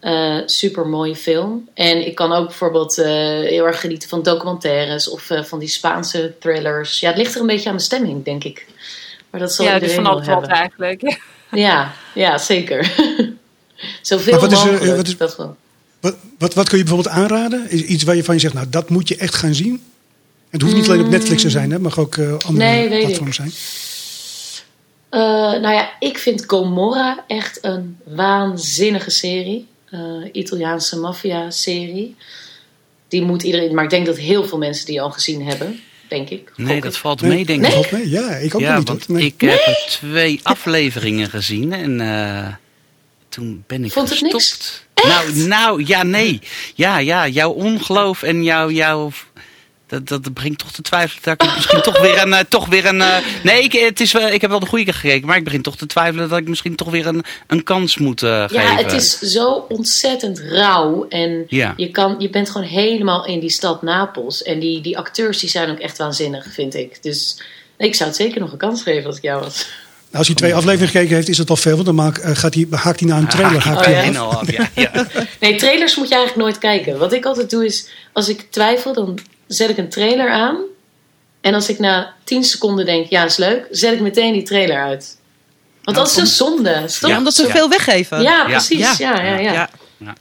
Eh 0.01 0.39
super 0.47 0.87
mooie 0.87 1.17
film. 1.17 1.69
En 1.75 2.07
ik 2.07 2.15
kan 2.15 2.33
ook 2.33 2.47
bijvoorbeeld 2.47 2.97
heel 2.97 3.67
erg 3.67 3.81
genieten 3.81 4.09
van 4.09 4.23
documentaires 4.23 5.09
of 5.09 5.31
van 5.43 5.59
die 5.59 5.69
Spaanse 5.69 6.35
thrillers. 6.39 7.01
Ja, 7.01 7.09
het 7.09 7.17
ligt 7.17 7.35
er 7.35 7.41
een 7.41 7.47
beetje 7.47 7.67
aan 7.67 7.75
mijn 7.75 7.87
stemming, 7.87 8.25
denk 8.25 8.45
ik. 8.45 8.67
Maar 9.31 9.41
dat 9.41 9.53
zal 9.53 9.65
ja, 9.65 9.79
dus 9.79 9.83
iedereen 9.83 10.05
van 10.05 10.15
wel 10.25 10.35
alles 10.35 10.49
wat 10.49 10.57
eigenlijk. 10.59 11.03
Ja, 11.55 11.93
ja, 12.15 12.39
zeker. 12.39 12.93
Zoveel 14.03 14.41
wat 14.41 14.53
is 14.53 14.61
er- 14.65 14.73
mogelijk. 14.73 14.97
wat 14.97 15.07
is- 15.07 15.17
dat 15.17 15.37
wel. 15.37 15.57
Wat, 16.01 16.17
wat, 16.39 16.55
wat 16.55 16.69
kun 16.69 16.79
je 16.79 16.85
bijvoorbeeld 16.85 17.15
aanraden? 17.15 17.71
Is 17.71 17.83
iets 17.83 18.03
waar 18.05 18.17
je 18.17 18.25
van 18.25 18.35
je 18.35 18.41
zegt, 18.41 18.55
nou 18.55 18.67
dat 18.71 18.89
moet 18.91 19.09
je 19.09 19.17
echt 19.17 19.35
gaan 19.35 19.55
zien? 19.55 19.83
Het 20.51 20.63
hoeft 20.63 20.75
niet 20.75 20.89
alleen 20.89 21.01
op 21.05 21.09
Netflix 21.11 21.43
te 21.43 21.51
zijn, 21.51 21.67
hè? 21.69 21.73
het 21.73 21.83
mag 21.83 21.99
ook 21.99 22.17
eh, 22.17 22.33
andere 22.33 22.53
Nee, 22.69 22.89
weet 22.89 23.05
platforms 23.05 23.37
zijn. 23.37 23.53
Eh, 25.09 25.21
nou 25.61 25.75
ja, 25.75 25.91
ik 25.99 26.19
vind 26.19 26.45
Gomorra 26.47 27.25
echt 27.27 27.59
een 27.63 27.97
waanzinnige 28.05 29.11
serie. 29.11 29.67
Eh, 29.91 30.01
Italiaanse 30.33 30.99
maffia-serie. 30.99 32.17
Die 33.09 33.23
moet 33.23 33.43
iedereen, 33.43 33.75
maar 33.75 33.85
ik 33.85 33.91
denk 33.91 34.07
dat 34.07 34.17
heel 34.17 34.45
veel 34.45 34.59
mensen 34.59 34.87
die 34.87 35.01
al 35.03 35.11
gezien 35.11 35.47
hebben, 35.47 35.81
denk 36.09 36.29
ik. 36.29 36.53
Nee, 36.57 36.81
dat 36.81 36.93
ik. 36.93 36.99
valt 36.99 37.21
Nee, 37.21 37.31
mee, 37.31 37.45
denk 37.45 37.63
dat 37.63 37.85
ik. 37.93 38.05
Ja, 38.05 38.31
ik 38.37 38.55
ook 38.55 38.61
ja, 38.61 38.79
niet. 38.79 38.89
want. 38.89 39.09
Nee. 39.09 39.25
ik 39.25 39.41
heb 39.41 39.67
er 39.67 39.85
twee 39.89 40.41
afleveringen 40.43 41.31
gezien 41.31 41.73
en 41.73 42.01
eh, 42.01 42.55
toen 43.33 43.65
ben 43.67 43.85
ik 43.85 43.93
Vond 43.93 44.09
het 44.09 44.19
gestopt. 44.19 44.33
niks? 44.33 44.83
Nou, 44.95 45.37
nou, 45.49 45.85
ja, 45.87 46.03
nee. 46.03 46.41
Ja, 46.75 46.99
ja, 46.99 47.29
jouw 47.29 47.51
ongeloof 47.51 48.23
en 48.23 48.45
jouw... 48.45 48.71
jouw 48.71 49.11
dat, 49.87 50.09
dat 50.09 50.33
brengt 50.33 50.59
toch 50.59 50.73
te 50.73 50.83
twijfelen 50.83 51.23
dat 51.23 51.43
ik 51.49 51.55
misschien 51.55 51.83
toch 51.83 52.01
weer 52.01 52.23
een... 52.23 52.33
eh, 52.33 52.41
toch 52.49 52.67
weer 52.69 52.87
een 52.87 53.01
eh, 53.01 53.17
nee, 53.43 53.63
ik, 53.63 53.73
het 53.73 54.01
is 54.01 54.13
wel, 54.13 54.29
ik 54.29 54.41
heb 54.41 54.51
wel 54.51 54.61
de 54.61 54.67
goede 54.67 54.85
keer 54.85 54.95
gekeken, 54.95 55.27
maar 55.27 55.37
ik 55.37 55.45
begin 55.45 55.63
toch 55.63 55.77
te 55.77 55.87
twijfelen 55.87 56.29
dat 56.29 56.39
ik 56.39 56.49
misschien 56.49 56.77
toch 56.77 56.91
weer 56.91 57.07
een, 57.07 57.25
een 57.47 57.63
kans 57.63 57.97
moet 57.99 58.23
eh, 58.23 58.41
geven. 58.43 58.63
Ja, 58.63 58.77
het 58.77 58.93
is 58.93 59.19
zo 59.19 59.67
ontzettend 59.69 60.39
rauw. 60.39 61.07
En 61.09 61.45
Ja. 61.49 61.75
je, 61.77 61.91
kan, 61.91 62.15
je 62.19 62.31
bent 62.31 62.51
gewoon 62.51 62.67
helemaal 62.67 63.27
in 63.27 63.41
die 63.41 63.51
stad 63.51 63.83
Napels. 63.83 64.43
En 64.43 64.59
die, 64.59 64.81
die 64.81 64.99
acteurs 64.99 65.39
die 65.39 65.51
zijn 65.51 65.71
ook 65.71 65.79
echt 65.79 65.99
waanzinnig, 65.99 66.47
vind 66.53 66.75
ik. 66.75 67.03
Dus 67.03 67.43
ik 67.79 67.95
zou 67.95 68.09
het 68.09 68.19
zeker 68.19 68.41
nog 68.41 68.53
een 68.53 68.59
kans 68.59 68.83
geven 68.83 69.07
als 69.07 69.17
ik 69.17 69.23
jou 69.23 69.41
was. 69.43 69.67
Nou, 70.13 70.25
als 70.25 70.27
hij 70.27 70.37
twee 70.37 70.55
afleveringen 70.55 70.89
gekeken 70.93 71.15
heeft, 71.17 71.29
is 71.29 71.37
dat 71.37 71.51
al 71.51 71.57
veel. 71.57 71.73
Want 71.75 71.87
dan 71.87 71.95
maak, 71.95 72.17
eh, 72.19 72.37
gaat 72.37 72.55
hij, 72.55 72.67
haakt 72.71 73.01
hij 73.01 73.09
na 73.09 73.17
een 73.19 73.29
trailer. 73.29 73.63
Haakt 73.63 73.87
Oh, 73.87 73.93
ja. 74.75 74.91
af. 74.91 75.07
Nee, 75.41 75.57
trailers 75.57 75.97
moet 75.97 76.09
je 76.09 76.15
eigenlijk 76.15 76.47
nooit 76.47 76.59
kijken. 76.59 76.99
Wat 76.99 77.13
ik 77.13 77.25
altijd 77.25 77.51
doe 77.51 77.65
is, 77.65 77.89
als 78.13 78.29
ik 78.29 78.47
twijfel, 78.51 78.95
dan 78.95 79.19
zet 79.47 79.71
ik 79.71 79.77
een 79.79 79.89
trailer 79.89 80.31
aan. 80.31 80.57
En 81.41 81.55
als 81.55 81.69
ik 81.69 81.79
na 81.79 82.15
10 82.25 82.45
seconden 82.45 82.85
denk, 82.87 83.07
ja, 83.11 83.25
is 83.25 83.37
leuk, 83.37 83.67
zet 83.71 83.93
ik 83.93 84.01
meteen 84.01 84.33
die 84.33 84.43
trailer 84.43 84.83
uit. 84.83 85.17
Want 85.85 85.97
dat 85.97 86.11
is 86.11 86.17
een 86.17 86.27
zonde. 86.27 86.83
Stop. 86.87 87.11
Ja, 87.11 87.17
omdat 87.19 87.35
ze 87.35 87.43
Ja. 87.47 87.51
veel 87.51 87.69
weggeven. 87.69 88.23
Ja, 88.23 88.45
precies. 88.45 88.97
Ja, 88.97 89.23
ja, 89.23 89.39
ja. 89.39 89.53
Ja. 89.53 89.71
Dat, 89.99 90.15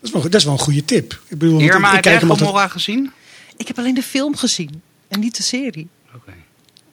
is 0.00 0.10
wel, 0.10 0.22
dat 0.22 0.34
is 0.34 0.44
wel 0.44 0.52
een 0.52 0.58
goede 0.58 0.84
tip. 0.84 1.12
Ik 1.28 1.38
bedoel, 1.38 1.60
Irma, 1.60 1.90
ik, 1.92 2.06
ik 2.06 2.20
heb 2.20 2.30
altijd... 2.30 2.70
Gezien? 2.70 3.12
Ik 3.56 3.66
heb 3.66 3.78
alleen 3.78 3.94
de 3.94 4.02
film 4.02 4.36
gezien 4.36 4.82
en 5.08 5.20
niet 5.20 5.36
de 5.36 5.42
serie. 5.42 5.88
Oké. 6.14 6.32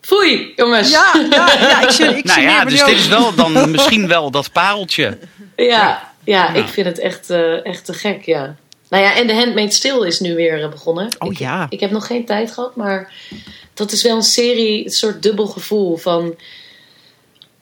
Foei, 0.07 0.53
jongens. 0.55 0.91
Ja, 0.91 1.27
ja, 1.29 1.53
ja 1.59 1.81
ik, 1.81 1.89
zie- 1.89 2.05
ik 2.05 2.23
Nou 2.33 2.39
zie 2.39 2.49
ja, 2.49 2.63
meer 2.63 2.71
dus 2.71 2.83
dit 2.83 2.95
is 2.97 3.07
wel 3.07 3.35
dan 3.35 3.71
misschien 3.71 4.07
wel 4.07 4.31
dat 4.31 4.51
pareltje. 4.51 5.17
Ja, 5.55 6.13
ja, 6.23 6.53
ik 6.53 6.67
vind 6.67 6.87
het 6.87 6.99
echt, 6.99 7.29
eh, 7.29 7.65
echt 7.65 7.85
te 7.85 7.93
gek, 7.93 8.25
ja. 8.25 8.55
Nou 8.89 9.03
ja, 9.03 9.15
en 9.15 9.27
de 9.27 9.33
Handmaid's 9.33 9.79
Tale 9.79 10.07
is 10.07 10.19
nu 10.19 10.35
weer 10.35 10.63
eh, 10.63 10.69
begonnen. 10.69 11.15
Oh 11.19 11.31
ik, 11.31 11.37
ja. 11.37 11.67
Ik 11.69 11.79
heb 11.79 11.91
nog 11.91 12.07
geen 12.07 12.25
tijd 12.25 12.51
gehad, 12.51 12.75
maar 12.75 13.13
dat 13.73 13.91
is 13.91 14.03
wel 14.03 14.15
een 14.15 14.23
serie, 14.23 14.85
een 14.85 14.91
soort 14.91 15.23
dubbel 15.23 15.47
gevoel 15.47 15.97
van... 15.97 16.35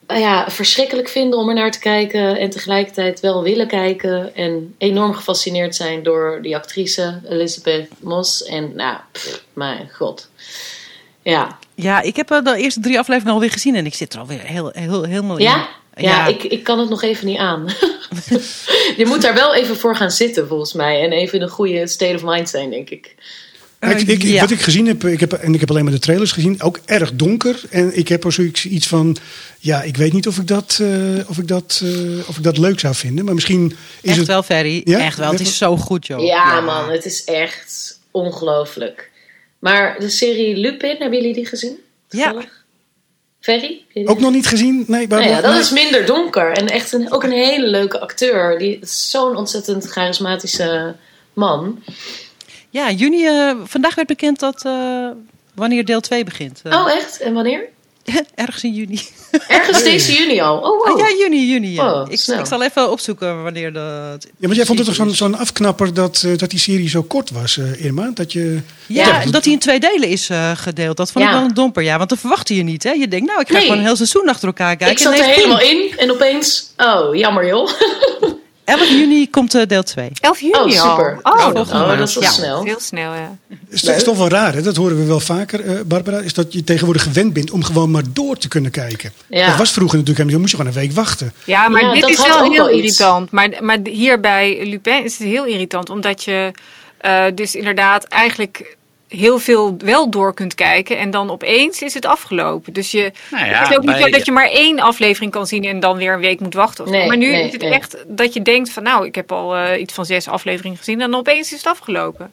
nou 0.06 0.20
ja, 0.20 0.50
verschrikkelijk 0.50 1.08
vinden 1.08 1.38
om 1.38 1.48
er 1.48 1.54
naar 1.54 1.70
te 1.70 1.78
kijken 1.78 2.38
en 2.38 2.50
tegelijkertijd 2.50 3.20
wel 3.20 3.42
willen 3.42 3.66
kijken. 3.66 4.34
En 4.34 4.74
enorm 4.78 5.14
gefascineerd 5.14 5.76
zijn 5.76 6.02
door 6.02 6.38
die 6.42 6.56
actrice 6.56 7.20
Elizabeth 7.28 7.88
Moss. 8.00 8.44
En 8.44 8.72
nou, 8.74 8.96
pff, 9.12 9.44
mijn 9.52 9.90
god. 9.92 10.28
Ja, 11.22 11.58
Ja, 11.76 12.02
ik 12.02 12.16
heb 12.16 12.28
de 12.28 12.54
eerste 12.56 12.80
drie 12.80 12.98
afleveringen 12.98 13.34
alweer 13.34 13.50
gezien 13.50 13.74
en 13.74 13.86
ik 13.86 13.94
zit 13.94 14.12
er 14.12 14.18
alweer 14.20 14.40
heel, 14.40 14.70
heel, 14.74 15.02
helemaal 15.02 15.36
in. 15.36 15.44
ja? 15.44 15.68
Ja, 15.98 16.26
Ik, 16.26 16.42
ik 16.42 16.64
kan 16.64 16.78
het 16.78 16.88
nog 16.88 17.02
even 17.02 17.26
niet 17.26 17.38
aan. 17.38 17.64
Je 18.96 19.04
moet 19.06 19.22
daar 19.22 19.34
wel 19.34 19.54
even 19.54 19.76
voor 19.76 19.96
gaan 19.96 20.10
zitten, 20.10 20.48
volgens 20.48 20.72
mij. 20.72 21.02
En 21.02 21.12
even 21.12 21.34
in 21.38 21.42
een 21.44 21.48
goede 21.48 21.86
state 21.88 22.14
of 22.14 22.22
mind 22.24 22.48
zijn, 22.48 22.70
denk 22.70 22.90
ik. 22.90 23.14
Ik, 23.80 24.00
ik- 24.00 24.22
Ja. 24.22 24.40
Wat 24.40 24.50
ik 24.50 24.60
gezien 24.60 24.86
heb, 24.86 25.04
ik 25.04 25.20
heb, 25.20 25.32
en 25.32 25.54
ik 25.54 25.60
heb 25.60 25.70
alleen 25.70 25.84
maar 25.84 25.92
de 25.92 25.98
trailers 25.98 26.32
gezien, 26.32 26.62
ook 26.62 26.80
erg 26.84 27.12
donker. 27.12 27.60
En 27.70 27.96
ik 27.98 28.08
heb 28.08 28.24
er 28.24 28.32
zoiets 28.32 28.66
iets 28.66 28.86
van, 28.86 29.16
ja, 29.58 29.82
ik 29.82 29.96
weet 29.96 30.12
niet 30.12 30.26
of 30.26 30.38
ik 30.38 30.46
dat, 30.46 30.78
eh, 30.82 30.88
of 31.28 31.38
ik 31.38 31.48
dat, 31.48 31.80
eh, 31.84 32.28
of 32.28 32.36
ik 32.36 32.42
dat 32.42 32.58
leuk 32.58 32.80
zou 32.80 32.94
vinden. 32.94 33.24
Maar 33.24 33.34
misschien 33.34 33.76
is 34.00 34.08
Echt 34.10 34.18
het... 34.18 34.26
wel, 34.26 34.42
Ferry. 34.42 34.80
Ja? 34.84 34.98
Echt 34.98 35.18
wel. 35.18 35.30
Het 35.30 35.40
is 35.40 35.56
zo 35.58 35.76
goed, 35.76 36.06
joh. 36.06 36.24
Ja, 36.24 36.60
man, 36.60 36.90
het 36.90 37.04
is 37.04 37.24
echt 37.24 37.98
ongelooflijk. 38.10 39.10
Maar 39.66 39.96
de 39.98 40.08
serie 40.08 40.56
Lupin, 40.56 40.96
hebben 40.98 41.18
jullie 41.18 41.34
die 41.34 41.46
gezien? 41.46 41.78
Ja. 42.08 42.24
Toevallig? 42.24 42.64
Ferry? 43.40 43.84
Je 43.88 44.00
die 44.00 44.06
Ook 44.08 44.20
nog 44.20 44.32
niet 44.32 44.46
gezien? 44.46 44.84
Nee, 44.86 45.06
Nou 45.06 45.22
ja, 45.22 45.40
dat 45.40 45.58
is 45.58 45.70
minder 45.70 46.06
donker. 46.06 46.52
En 46.52 46.68
echt 46.68 46.92
een, 46.92 47.12
ook 47.12 47.22
een 47.22 47.30
hele 47.30 47.66
leuke 47.66 48.00
acteur. 48.00 48.58
Die 48.58 48.78
zo'n 48.82 49.36
ontzettend 49.36 49.86
charismatische 49.86 50.96
man. 51.32 51.82
Ja, 52.70 52.90
juni, 52.90 53.26
eh, 53.26 53.54
vandaag 53.64 53.94
werd 53.94 54.08
bekend 54.08 54.38
dat 54.40 54.64
eh, 54.64 55.08
wanneer 55.54 55.84
deel 55.84 56.00
2 56.00 56.24
begint. 56.24 56.60
Eh, 56.64 56.80
Oh, 56.80 56.90
echt? 56.90 57.20
En 57.20 57.34
wanneer? 57.34 57.68
Ergens 58.34 58.64
in 58.64 58.72
juni. 58.74 59.00
Ergens 59.48 59.82
deze 59.82 60.12
juni 60.12 60.40
al. 60.40 60.56
Oh, 60.56 60.62
wow. 60.62 60.88
Ah, 60.88 60.98
ja, 60.98 61.16
juni, 61.18 61.46
juni. 61.50 61.72
Ja. 61.72 61.92
Oh, 61.92 62.10
ik, 62.12 62.20
ik 62.20 62.46
zal 62.46 62.62
even 62.62 62.90
opzoeken 62.90 63.42
wanneer 63.42 63.72
dat... 63.72 64.24
Ja, 64.24 64.30
want 64.40 64.56
jij 64.56 64.64
vond 64.64 64.78
het 64.78 64.86
toch 64.86 64.96
zo'n 64.96 65.14
zo'n 65.14 65.34
afknapper 65.38 65.94
dat, 65.94 66.22
eh, 66.26 66.36
dat 66.38 66.50
die 66.50 66.58
serie 66.58 66.88
zo 66.88 67.02
kort 67.02 67.30
was, 67.30 67.58
eh, 67.58 67.84
Irma? 67.84 68.10
Dat 68.14 68.32
je... 68.32 68.60
Ja, 68.86 69.06
Ja. 69.06 69.30
dat 69.30 69.44
hij 69.44 69.52
in 69.52 69.58
twee 69.58 69.80
delen 69.80 70.08
is 70.08 70.28
eh, 70.28 70.50
gedeeld. 70.54 70.96
Dat 70.96 71.12
vond 71.12 71.24
ik 71.24 71.30
wel 71.30 71.40
een 71.42 71.54
domper. 71.54 71.82
Ja, 71.82 71.96
want 71.98 72.08
dat 72.10 72.18
verwachtte 72.18 72.56
je 72.56 72.62
niet. 72.62 72.82
Hè? 72.82 72.90
Je 72.90 73.08
denkt, 73.08 73.26
nou, 73.26 73.40
ik 73.40 73.46
ga 73.46 73.52
Nee. 73.52 73.62
gewoon 73.62 73.78
een 73.78 73.84
heel 73.84 73.96
seizoen 73.96 74.28
achter 74.28 74.46
elkaar 74.46 74.76
kijken. 74.76 74.96
ik 74.96 75.02
zat 75.02 75.18
er 75.18 75.24
helemaal 75.34 75.60
in 75.60 75.92
en 75.96 76.10
opeens... 76.10 76.70
Oh, 76.76 77.14
jammer 77.14 77.46
joh. 77.46 77.70
11 78.66 78.88
juni 78.88 79.30
komt 79.30 79.54
eh, 79.54 79.66
deel 79.66 79.82
2. 79.82 80.10
11 80.20 80.40
juni 80.40 80.52
Oh, 80.54 80.60
al. 80.62 80.70
super. 80.70 81.18
Oh, 81.22 81.32
Oh, 81.32 81.40
volgende 81.54 81.84
oh, 81.92 81.98
dat 81.98 82.08
is 82.08 82.14
wel 82.14 82.22
Ja. 82.22 82.30
snel. 82.30 82.64
heel 82.64 82.80
snel, 82.80 83.12
ja. 83.14 83.36
Het 83.70 83.82
is 83.96 84.02
toch 84.04 84.16
wel 84.18 84.28
raar, 84.28 84.54
hè? 84.54 84.62
dat 84.62 84.76
horen 84.76 84.98
we 84.98 85.04
wel 85.04 85.20
vaker, 85.20 85.60
eh, 85.64 85.80
Barbara, 85.86 86.18
is 86.18 86.34
dat 86.34 86.52
je 86.52 86.64
tegenwoordig 86.64 87.02
gewend 87.02 87.32
bent 87.32 87.50
om 87.50 87.64
gewoon 87.64 87.90
maar 87.90 88.02
door 88.12 88.36
te 88.36 88.48
kunnen 88.48 88.70
kijken. 88.70 89.12
Ja. 89.28 89.46
Dat 89.48 89.56
was 89.58 89.70
vroeger 89.72 89.98
natuurlijk 89.98 90.30
dan 90.30 90.38
moest 90.40 90.50
je 90.50 90.56
gewoon 90.56 90.72
een 90.72 90.78
week 90.80 90.92
wachten. 90.92 91.32
Ja, 91.44 91.68
maar 91.68 91.82
Ja, 91.82 91.92
dit 91.92 92.00
dat 92.00 92.10
is 92.10 92.26
wel 92.26 92.50
heel 92.50 92.68
irritant. 92.68 93.30
Maar, 93.30 93.50
maar 93.60 93.78
hier 93.84 94.20
bij 94.20 94.66
Lupin 94.66 95.04
is 95.04 95.18
het 95.18 95.26
heel 95.28 95.44
irritant, 95.44 95.90
omdat 95.90 96.24
je 96.24 96.50
eh, 96.98 97.24
dus 97.34 97.54
inderdaad 97.54 98.04
eigenlijk 98.04 98.76
heel 99.08 99.38
veel 99.38 99.76
wel 99.78 100.10
door 100.10 100.34
kunt 100.34 100.54
kijken 100.54 100.98
en 100.98 101.10
dan 101.10 101.30
opeens 101.30 101.82
is 101.82 101.94
het 101.94 102.04
afgelopen. 102.06 102.72
Dus 102.72 102.90
je, 102.90 103.12
Nou 103.30 103.46
ja, 103.46 103.52
het 103.58 103.70
is 103.70 103.76
ook 103.76 103.82
niet 103.84 103.96
zo 103.96 104.08
dat 104.08 104.26
je 104.26 104.32
maar 104.32 104.48
één 104.50 104.80
aflevering 104.80 105.32
kan 105.32 105.46
zien 105.46 105.64
en 105.64 105.80
dan 105.80 105.96
weer 105.96 106.12
een 106.12 106.20
week 106.20 106.40
moet 106.40 106.54
wachten. 106.54 106.84
Of. 106.84 106.90
Nee, 106.90 107.06
maar 107.06 107.16
nu 107.16 107.30
nee, 107.30 107.44
is 107.46 107.52
het 107.52 107.60
nee. 107.62 107.70
echt 107.72 107.96
dat 108.06 108.34
je 108.34 108.42
denkt 108.42 108.70
van 108.70 108.82
nou, 108.82 109.06
ik 109.06 109.14
heb 109.14 109.32
al 109.32 109.56
eh, 109.56 109.80
iets 109.80 109.94
van 109.94 110.04
zes 110.06 110.28
afleveringen 110.28 110.78
gezien 110.78 111.00
en 111.00 111.10
dan 111.10 111.20
opeens 111.20 111.52
is 111.52 111.58
het 111.58 111.66
afgelopen. 111.66 112.32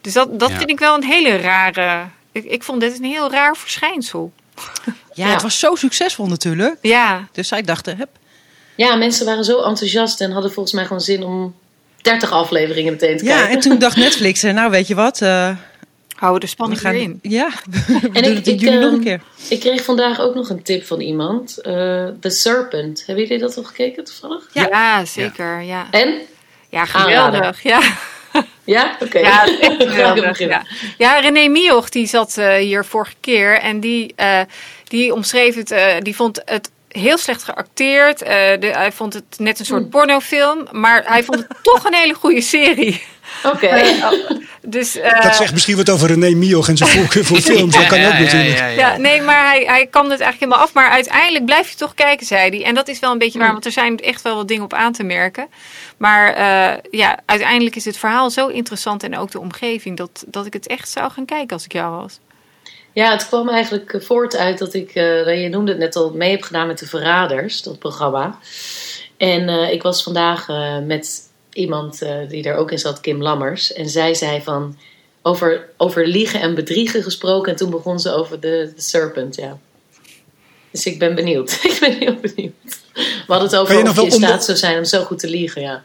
Dus 0.00 0.12
dat, 0.12 0.38
dat 0.40 0.50
Ja. 0.50 0.56
vind 0.56 0.70
ik 0.70 0.78
wel 0.78 0.94
een 0.94 1.04
hele 1.04 1.36
rare... 1.36 2.04
Ik, 2.32 2.44
ik 2.44 2.62
vond 2.62 2.80
dit 2.80 2.98
een 2.98 3.04
heel 3.04 3.30
raar 3.30 3.56
verschijnsel. 3.56 4.32
Ja, 5.14 5.26
Ja. 5.26 5.32
het 5.32 5.42
was 5.42 5.58
zo 5.58 5.74
succesvol 5.74 6.26
natuurlijk. 6.26 6.76
Ja, 6.82 7.28
Dus 7.32 7.48
zij 7.48 7.62
dachten, 7.62 7.96
hup. 7.96 8.08
Ja, 8.74 8.94
mensen 8.96 9.26
waren 9.26 9.44
zo 9.44 9.62
enthousiast 9.62 10.20
en 10.20 10.30
hadden 10.30 10.52
volgens 10.52 10.74
mij 10.74 10.84
gewoon 10.84 11.00
zin 11.00 11.22
om 11.22 11.54
30 12.02 12.30
afleveringen 12.30 12.92
meteen 12.92 13.16
te 13.16 13.24
Ja, 13.24 13.34
kijken. 13.36 13.50
en 13.54 13.60
toen 13.60 13.78
dacht 13.88 13.96
Netflix, 13.96 14.42
eh, 14.42 14.52
nou 14.54 14.70
weet 14.70 14.86
je 14.86 14.94
wat, 14.94 15.20
eh, 15.22 15.50
houden 16.18 16.40
de 16.40 16.46
spanning 16.46 16.80
gaan... 16.80 16.94
erin. 16.94 17.18
Ja, 17.22 17.48
we 17.86 18.08
En 18.12 18.24
ik, 18.36 18.46
ik, 18.46 18.60
juni 18.60 18.76
nog 18.76 18.84
ehm, 18.84 18.94
een 18.94 19.00
keer. 19.04 19.20
ik 19.48 19.60
kreeg 19.60 19.84
vandaag 19.84 20.20
ook 20.20 20.34
nog 20.34 20.48
een 20.50 20.62
tip 20.62 20.86
van 20.86 21.00
iemand. 21.00 21.58
eh, 21.58 21.72
The 22.20 22.30
Serpent. 22.30 23.02
Hebben 23.06 23.24
jullie 23.24 23.38
dat 23.38 23.56
al 23.56 23.62
gekeken 23.64 24.04
toevallig? 24.04 24.46
Ja, 24.52 24.66
Ja. 24.70 25.04
zeker. 25.04 25.62
Ja, 25.62 25.86
En? 25.90 26.14
ja 26.68 26.80
Aanrader. 26.92 27.32
geweldig. 27.34 27.62
Ja. 27.62 27.80
Ja? 28.64 28.96
Oké. 29.02 29.18
Ja, 29.18 29.44
geweldig. 29.78 30.28
beginnen. 30.28 30.66
Ja. 30.98 31.14
ja, 31.14 31.20
René 31.20 31.48
Mioch 31.48 31.88
die 31.88 32.06
zat 32.06 32.36
eh, 32.36 32.54
hier 32.54 32.84
vorige 32.84 33.14
keer 33.20 33.58
en 33.60 33.80
die, 33.80 34.12
eh, 34.16 34.40
die 34.84 35.14
omschreef 35.14 35.54
het, 35.54 35.70
eh, 35.70 35.94
die 36.00 36.14
vond 36.16 36.42
het 36.44 36.70
heel 36.88 37.18
slecht 37.18 37.42
geacteerd. 37.44 38.22
Eh, 38.22 38.30
de, 38.60 38.66
hij 38.66 38.92
vond 38.92 39.14
het 39.14 39.24
net 39.38 39.58
een 39.58 39.64
soort 39.66 39.80
Hmm. 39.80 39.90
pornofilm, 39.90 40.66
maar 40.72 41.02
hij 41.06 41.24
vond 41.24 41.38
het 41.38 41.48
toch 41.72 41.84
een 41.84 41.94
hele 41.94 42.14
goede 42.14 42.40
serie. 42.40 43.02
Oké. 43.44 43.84
Dus, 44.70 44.96
eh, 44.96 45.22
dat 45.22 45.36
zegt 45.36 45.52
misschien 45.52 45.76
wat 45.76 45.90
over 45.90 46.08
René 46.08 46.30
Mioch 46.34 46.68
en 46.68 46.76
zijn 46.76 46.90
voorkeur 46.90 47.24
voor 47.24 47.40
films. 47.52 47.74
Dat 47.74 47.86
kan 47.86 48.00
Ja, 48.00 48.06
ook 48.06 48.12
ja, 48.12 48.18
natuurlijk. 48.20 48.58
ja, 48.58 48.66
ja, 48.66 48.72
Ja, 48.78 48.92
ja. 48.92 48.96
nee, 48.96 49.22
maar 49.22 49.46
hij, 49.50 49.64
hij 49.66 49.86
kan 49.86 50.02
het 50.10 50.20
eigenlijk 50.20 50.40
helemaal 50.40 50.60
af. 50.60 50.72
Maar 50.72 50.90
uiteindelijk 50.90 51.44
blijf 51.44 51.70
je 51.70 51.76
toch 51.76 51.94
kijken, 51.94 52.26
zei 52.26 52.50
hij. 52.50 52.64
En 52.64 52.74
dat 52.74 52.88
is 52.88 52.98
wel 52.98 53.12
een 53.12 53.18
beetje 53.18 53.38
waar, 53.38 53.46
Mm. 53.46 53.52
want 53.52 53.66
er 53.66 53.72
zijn 53.72 53.98
echt 53.98 54.22
wel 54.22 54.34
wat 54.36 54.48
dingen 54.48 54.64
op 54.64 54.74
aan 54.74 54.92
te 54.92 55.02
merken. 55.02 55.46
Maar 55.96 56.34
eh, 56.34 56.78
ja, 56.90 57.18
uiteindelijk 57.26 57.76
is 57.76 57.84
het 57.84 57.96
verhaal 57.96 58.30
zo 58.30 58.46
interessant 58.46 59.02
en 59.02 59.18
ook 59.18 59.30
de 59.30 59.40
omgeving... 59.40 59.96
Dat, 59.96 60.24
dat 60.26 60.46
ik 60.46 60.52
het 60.52 60.66
echt 60.66 60.88
zou 60.90 61.10
gaan 61.10 61.24
kijken 61.24 61.56
als 61.56 61.64
ik 61.64 61.72
jou 61.72 61.96
was. 62.00 62.18
Ja, 62.92 63.10
het 63.10 63.26
kwam 63.26 63.48
eigenlijk 63.48 63.92
eh, 63.92 64.00
voort 64.00 64.36
uit 64.36 64.58
dat 64.58 64.74
ik, 64.74 64.90
eh, 64.94 65.42
je 65.42 65.48
noemde 65.48 65.70
het 65.70 65.80
net 65.80 65.96
al, 65.96 66.10
mee 66.14 66.30
heb 66.30 66.42
gedaan 66.42 66.66
met 66.66 66.78
de 66.78 66.86
Verraders, 66.86 67.62
dat 67.62 67.78
programma. 67.78 68.38
En 69.16 69.48
eh, 69.48 69.72
ik 69.72 69.82
was 69.82 70.02
vandaag 70.02 70.48
eh, 70.48 70.78
met 70.78 71.27
iemand 71.58 72.02
eh, 72.02 72.28
die 72.28 72.44
er 72.44 72.56
ook 72.56 72.70
in 72.70 72.78
zat, 72.78 73.00
Kim 73.00 73.22
Lammers. 73.22 73.72
En 73.72 73.88
zij 73.88 74.14
zei 74.14 74.42
van, 74.42 74.78
over, 75.22 75.68
over 75.76 76.06
liegen 76.06 76.40
en 76.40 76.54
bedriegen 76.54 77.02
gesproken. 77.02 77.52
En 77.52 77.58
toen 77.58 77.70
begon 77.70 78.00
ze 78.00 78.12
over 78.12 78.40
de, 78.40 78.72
de 78.76 78.82
Serpent, 78.82 79.36
ja. 79.36 79.58
Dus 80.70 80.86
ik 80.86 80.98
ben 80.98 81.14
benieuwd. 81.14 81.50
ik 81.62 81.76
ben 81.80 81.98
heel 81.98 82.16
benieuwd. 82.20 82.52
We 82.94 83.24
hadden 83.26 83.48
het 83.48 83.56
over 83.56 83.78
je 83.78 83.88
of 83.88 83.96
je 83.96 84.02
in 84.02 84.10
staat 84.10 84.44
zou 84.44 84.58
zijn 84.58 84.78
om 84.78 84.84
zo 84.84 85.04
goed 85.04 85.18
te 85.18 85.30
liegen, 85.30 85.62
ja. 85.62 85.82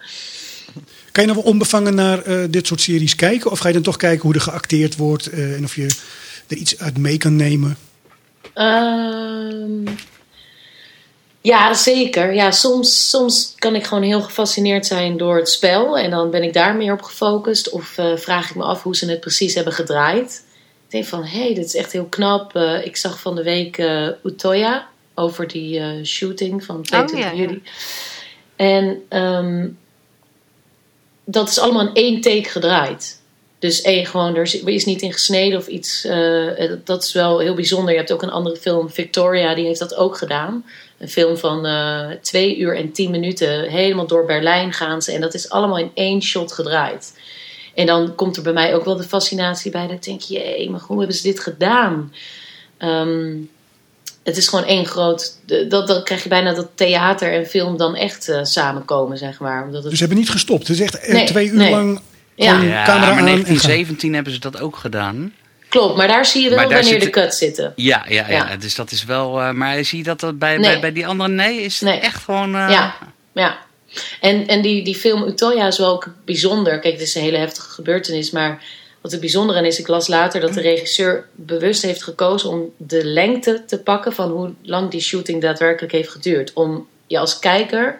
Kan 1.12 1.24
je 1.24 1.34
nog 1.34 1.44
wel 1.44 1.51
onbevangen 1.51 1.96
naar 1.96 2.24
eh, 2.24 2.44
dit 2.50 2.68
soort 2.68 2.82
series 2.82 3.15
kijken? 3.15 3.51
Of 3.51 3.60
ga 3.60 3.68
je 3.68 3.74
dan 3.74 3.84
toch 3.84 3.98
kijken 3.98 4.22
hoe 4.22 4.34
er 4.34 4.42
geacteerd 4.42 4.96
wordt 4.96 5.27
eh, 5.27 5.56
en 5.56 5.63
of 5.63 5.75
je 5.75 5.96
er 6.48 6.58
iets 6.58 6.80
uit 6.80 6.98
mee 6.98 7.18
kan 7.18 7.36
nemen? 7.36 7.77
Ehm, 8.53 9.88
ja, 11.44 11.74
zeker. 11.74 12.34
Ja, 12.34 12.52
soms, 12.52 13.10
soms 13.10 13.54
kan 13.58 13.76
ik 13.76 13.86
gewoon 13.86 14.04
heel 14.04 14.22
gefascineerd 14.22 14.86
zijn 14.86 15.18
door 15.18 15.36
het 15.36 15.50
spel. 15.50 15.98
En 15.98 16.10
dan 16.10 16.30
ben 16.32 16.44
ik 16.44 16.54
daar 16.54 16.76
meer 16.76 16.94
op 16.94 17.02
gefocust. 17.02 17.70
Of 17.70 17.98
eh, 17.98 18.16
vraag 18.16 18.50
ik 18.50 18.56
me 18.56 18.64
af 18.64 18.84
hoe 18.84 18.96
ze 18.96 19.10
het 19.10 19.20
precies 19.20 19.56
hebben 19.56 19.74
gedraaid. 19.74 20.44
Ik 20.86 20.92
denk 20.92 21.06
van, 21.06 21.24
hé, 21.24 21.40
hey, 21.44 21.54
dit 21.54 21.66
is 21.66 21.76
echt 21.76 21.92
heel 21.92 22.06
knap. 22.06 22.56
Eh, 22.56 22.86
ik 22.86 22.98
zag 22.98 23.20
van 23.20 23.36
de 23.36 23.44
week 23.44 23.78
eh 23.78 24.08
Utoya 24.24 24.88
over 25.16 25.48
die 25.48 26.06
shooting 26.06 26.64
van 26.64 26.82
22 26.84 27.20
ja, 27.26 27.32
ja. 27.32 27.42
juli. 27.42 27.64
En 28.56 29.04
ehm, 29.10 29.68
dat 31.24 31.50
is 31.50 31.60
allemaal 31.60 31.88
in 31.88 31.94
één 31.94 32.22
take 32.22 32.50
gedraaid. 32.50 33.22
Dus 33.60 33.82
één, 33.82 34.06
gewoon, 34.06 34.36
er 34.36 34.66
is- 34.66 34.86
niet 34.86 35.02
in 35.02 35.14
gesneden 35.14 35.60
of 35.60 35.68
iets. 35.68 36.08
dat 36.84 37.04
is 37.04 37.14
wel 37.14 37.40
heel 37.40 37.54
bijzonder. 37.56 37.92
Je 37.92 37.98
hebt 38.00 38.12
ook 38.12 38.22
een 38.22 38.30
andere 38.32 38.56
film, 38.56 38.90
Victoria, 38.90 39.56
die 39.56 39.66
heeft 39.66 39.80
dat 39.80 39.96
ook 39.96 40.18
gedaan. 40.18 40.66
Een 40.98 41.10
film 41.10 41.38
van 41.38 41.66
eh 41.66 42.10
twee 42.22 42.58
uur 42.58 42.78
en 42.78 42.92
tien 42.92 43.12
minuten. 43.12 43.70
Helemaal 43.70 44.08
door 44.08 44.26
Berlijn 44.26 44.74
gaan 44.74 45.02
ze. 45.02 45.12
En 45.12 45.22
dat 45.22 45.34
is 45.34 45.50
allemaal 45.50 45.78
in 45.78 45.92
één 45.94 46.22
shot 46.22 46.52
gedraaid. 46.52 47.14
En 47.74 47.86
dan 47.86 48.16
komt 48.16 48.38
er 48.38 48.44
bij 48.44 48.54
mij 48.54 48.76
ook 48.76 48.86
wel 48.86 48.98
de 48.98 49.04
fascinatie 49.04 49.72
bij. 49.72 49.88
Dat 49.88 49.96
ik 49.96 50.04
denk, 50.04 50.22
jee, 50.22 50.70
maar 50.70 50.80
hoe 50.80 50.98
hebben 50.98 51.16
ze 51.16 51.24
dit 51.24 51.40
gedaan? 51.40 52.14
Ehm, 52.78 53.36
het 54.24 54.38
is 54.38 54.48
gewoon 54.48 54.66
één 54.66 54.86
groot... 54.86 55.38
Dat, 55.70 55.88
dan 55.88 56.04
krijg 56.04 56.24
je 56.24 56.30
bijna 56.30 56.54
dat 56.54 56.70
theater 56.76 57.34
en 57.34 57.46
film 57.46 57.78
dan 57.78 57.96
echt 57.96 58.30
eh, 58.30 58.44
samenkomen, 58.44 59.18
zeg 59.18 59.40
maar. 59.40 59.66
Omdat 59.66 59.82
het, 59.82 59.90
Dus 59.90 60.00
ze 60.00 60.06
hebben 60.06 60.18
niet 60.18 60.30
gestopt. 60.32 60.68
Het 60.68 60.78
is 60.78 60.84
echt 60.84 61.00
eh, 61.00 61.14
Nee, 61.14 61.26
twee 61.26 61.48
uur 61.48 61.56
nee. 61.56 61.72
lang 61.72 62.02
ja, 62.36 62.54
camera 62.56 62.86
maar 62.86 63.00
aan 63.00 63.10
en 63.10 63.16
gaan. 63.16 63.26
1917 63.26 64.14
hebben 64.14 64.34
ze 64.34 64.40
dat 64.40 64.60
ook 64.60 64.76
gedaan. 64.76 65.34
Klopt. 65.80 65.98
Maar 65.98 66.08
daar 66.08 66.25
zie 66.25 66.44
je 66.44 66.50
wel 66.50 66.58
wanneer 66.60 66.84
zit- 66.84 67.01
de 67.01 67.10
cuts 67.10 67.38
zitten. 67.38 67.74
Ja, 67.75 68.06
ja, 68.08 68.27
ja. 68.30 68.50
Ja. 68.50 68.56
Dus 68.58 68.75
dat 68.75 68.92
is 68.92 69.03
wel. 69.03 69.39
eh, 69.42 69.51
maar 69.51 69.84
zie 69.86 69.98
je 69.98 70.03
dat 70.03 70.20
dat 70.20 70.39
bij, 70.39 70.58
Nee. 70.58 70.72
bij, 70.72 70.80
bij 70.80 70.92
die 70.92 71.08
andere? 71.08 71.30
Nee, 71.30 71.62
is 71.62 71.80
het 71.80 71.89
Nee. 71.89 72.00
echt 72.00 72.24
gewoon. 72.24 72.56
eh, 72.56 72.68
Ja, 72.70 72.96
ja. 73.34 73.58
En, 74.22 74.48
en 74.48 74.62
die, 74.62 74.84
die 74.84 74.96
film 74.96 75.24
Utoya 75.27 75.68
is 75.68 75.77
wel 75.77 75.89
ook 75.89 76.08
bijzonder. 76.25 76.80
Kijk, 76.80 76.94
het 76.94 77.01
is 77.03 77.15
een 77.15 77.22
hele 77.22 77.38
heftige 77.38 77.70
gebeurtenis. 77.70 78.32
Maar 78.32 78.63
wat 79.01 79.12
het 79.12 79.20
bijzonder 79.22 79.56
aan 79.56 79.65
is, 79.65 79.80
ik 79.80 79.88
las 79.88 80.08
later 80.08 80.42
dat 80.42 80.53
de 80.53 80.62
regisseur 80.62 81.27
bewust 81.36 81.82
heeft 81.82 82.03
gekozen 82.03 82.50
om 82.50 82.70
de 82.77 83.06
lengte 83.06 83.63
te 83.68 83.80
pakken 83.80 84.13
van 84.13 84.32
hoe 84.32 84.53
lang 84.62 84.92
die 84.92 85.01
shooting 85.01 85.42
daadwerkelijk 85.42 85.94
heeft 85.94 86.10
geduurd. 86.10 86.53
Om 86.53 86.88
je 87.08 87.20
als 87.20 87.39
kijker 87.39 87.98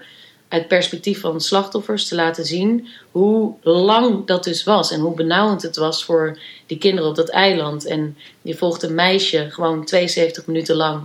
uit 0.54 0.68
perspectief 0.68 1.20
van 1.20 1.42
slachtoffers 1.42 2.08
te 2.08 2.16
laten 2.16 2.46
zien 2.46 2.88
hoe 3.12 3.54
lang 3.62 4.26
dat 4.26 4.44
dus 4.44 4.64
was. 4.64 4.92
En 4.92 5.00
hoe 5.00 5.16
benauwend 5.16 5.62
het 5.62 5.76
was 5.76 6.06
voor 6.06 6.40
die 6.66 6.78
kinderen 6.78 7.10
op 7.10 7.16
dat 7.16 7.30
eiland. 7.30 7.86
En 7.86 8.18
je 8.42 8.56
volgt 8.56 8.84
een 8.84 8.96
meisje 8.96 9.48
gewoon 9.50 9.86
72 9.86 10.46
minuten 10.46 10.76
lang 10.76 11.02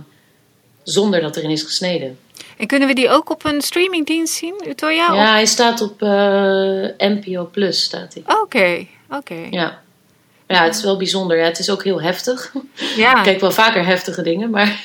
zonder 0.83 1.21
dat 1.21 1.35
erin 1.35 1.49
is 1.49 1.63
gesneden. 1.63 2.17
En 2.57 2.67
kunnen 2.67 2.87
we 2.87 2.93
die 2.93 3.09
ook 3.09 3.29
op 3.29 3.45
een 3.45 3.61
streamingdienst 3.61 4.33
zien, 4.33 4.55
Utoya? 4.67 5.13
Ja, 5.13 5.31
hij 5.31 5.45
staat 5.45 5.81
op 5.81 6.01
eh, 6.01 6.09
NPO 6.97 7.45
Plus, 7.51 7.83
staat 7.83 8.13
hij. 8.13 8.23
Oké, 8.41 8.87
oké. 9.09 9.47
Ja. 9.49 9.81
ja, 10.47 10.63
het 10.63 10.75
is 10.75 10.83
wel 10.83 10.97
bijzonder. 10.97 11.37
Ja, 11.37 11.43
het 11.43 11.59
is 11.59 11.69
ook 11.69 11.83
heel 11.83 12.01
heftig. 12.01 12.53
Ja. 12.95 13.17
Ik 13.17 13.23
kijk 13.23 13.39
wel 13.39 13.51
vaker 13.51 13.85
heftige 13.85 14.21
dingen, 14.21 14.49
maar 14.49 14.83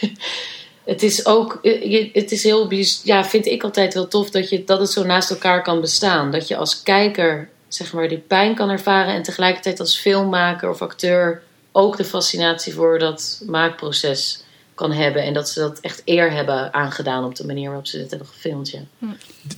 het 0.84 1.02
is 1.02 1.26
ook, 1.26 1.58
eh, 1.62 2.10
het 2.12 2.32
is 2.32 2.42
heel, 2.42 2.72
ja, 3.02 3.24
vind 3.24 3.46
ik 3.46 3.62
altijd 3.62 3.94
wel 3.94 4.08
tof 4.08 4.30
dat, 4.30 4.48
je, 4.48 4.64
dat 4.64 4.78
het 4.78 4.90
zo 4.90 5.04
naast 5.04 5.30
elkaar 5.30 5.62
kan 5.62 5.80
bestaan. 5.80 6.30
Dat 6.30 6.48
je 6.48 6.56
als 6.56 6.82
kijker, 6.82 7.48
zeg 7.68 7.92
maar, 7.92 8.08
die 8.08 8.18
pijn 8.18 8.54
kan 8.54 8.70
ervaren 8.70 9.14
en 9.14 9.22
tegelijkertijd 9.22 9.80
als 9.80 9.98
filmmaker 9.98 10.70
of 10.70 10.82
acteur 10.82 11.42
ook 11.72 11.96
de 11.96 12.04
fascinatie 12.04 12.74
voor 12.74 12.98
dat 12.98 13.42
maakproces 13.46 14.42
kan 14.74 14.92
hebben. 14.92 15.22
En 15.22 15.34
dat 15.34 15.48
ze 15.48 15.60
dat 15.60 15.80
echt 15.80 16.02
eer 16.04 16.32
hebben 16.32 16.74
aangedaan 16.74 17.24
op 17.24 17.36
de 17.36 17.46
manier 17.46 17.66
waarop 17.66 17.86
ze 17.86 17.98
dit 17.98 18.10
hebben 18.10 18.28
gefilmd. 18.28 18.70
Ja. 18.70 18.80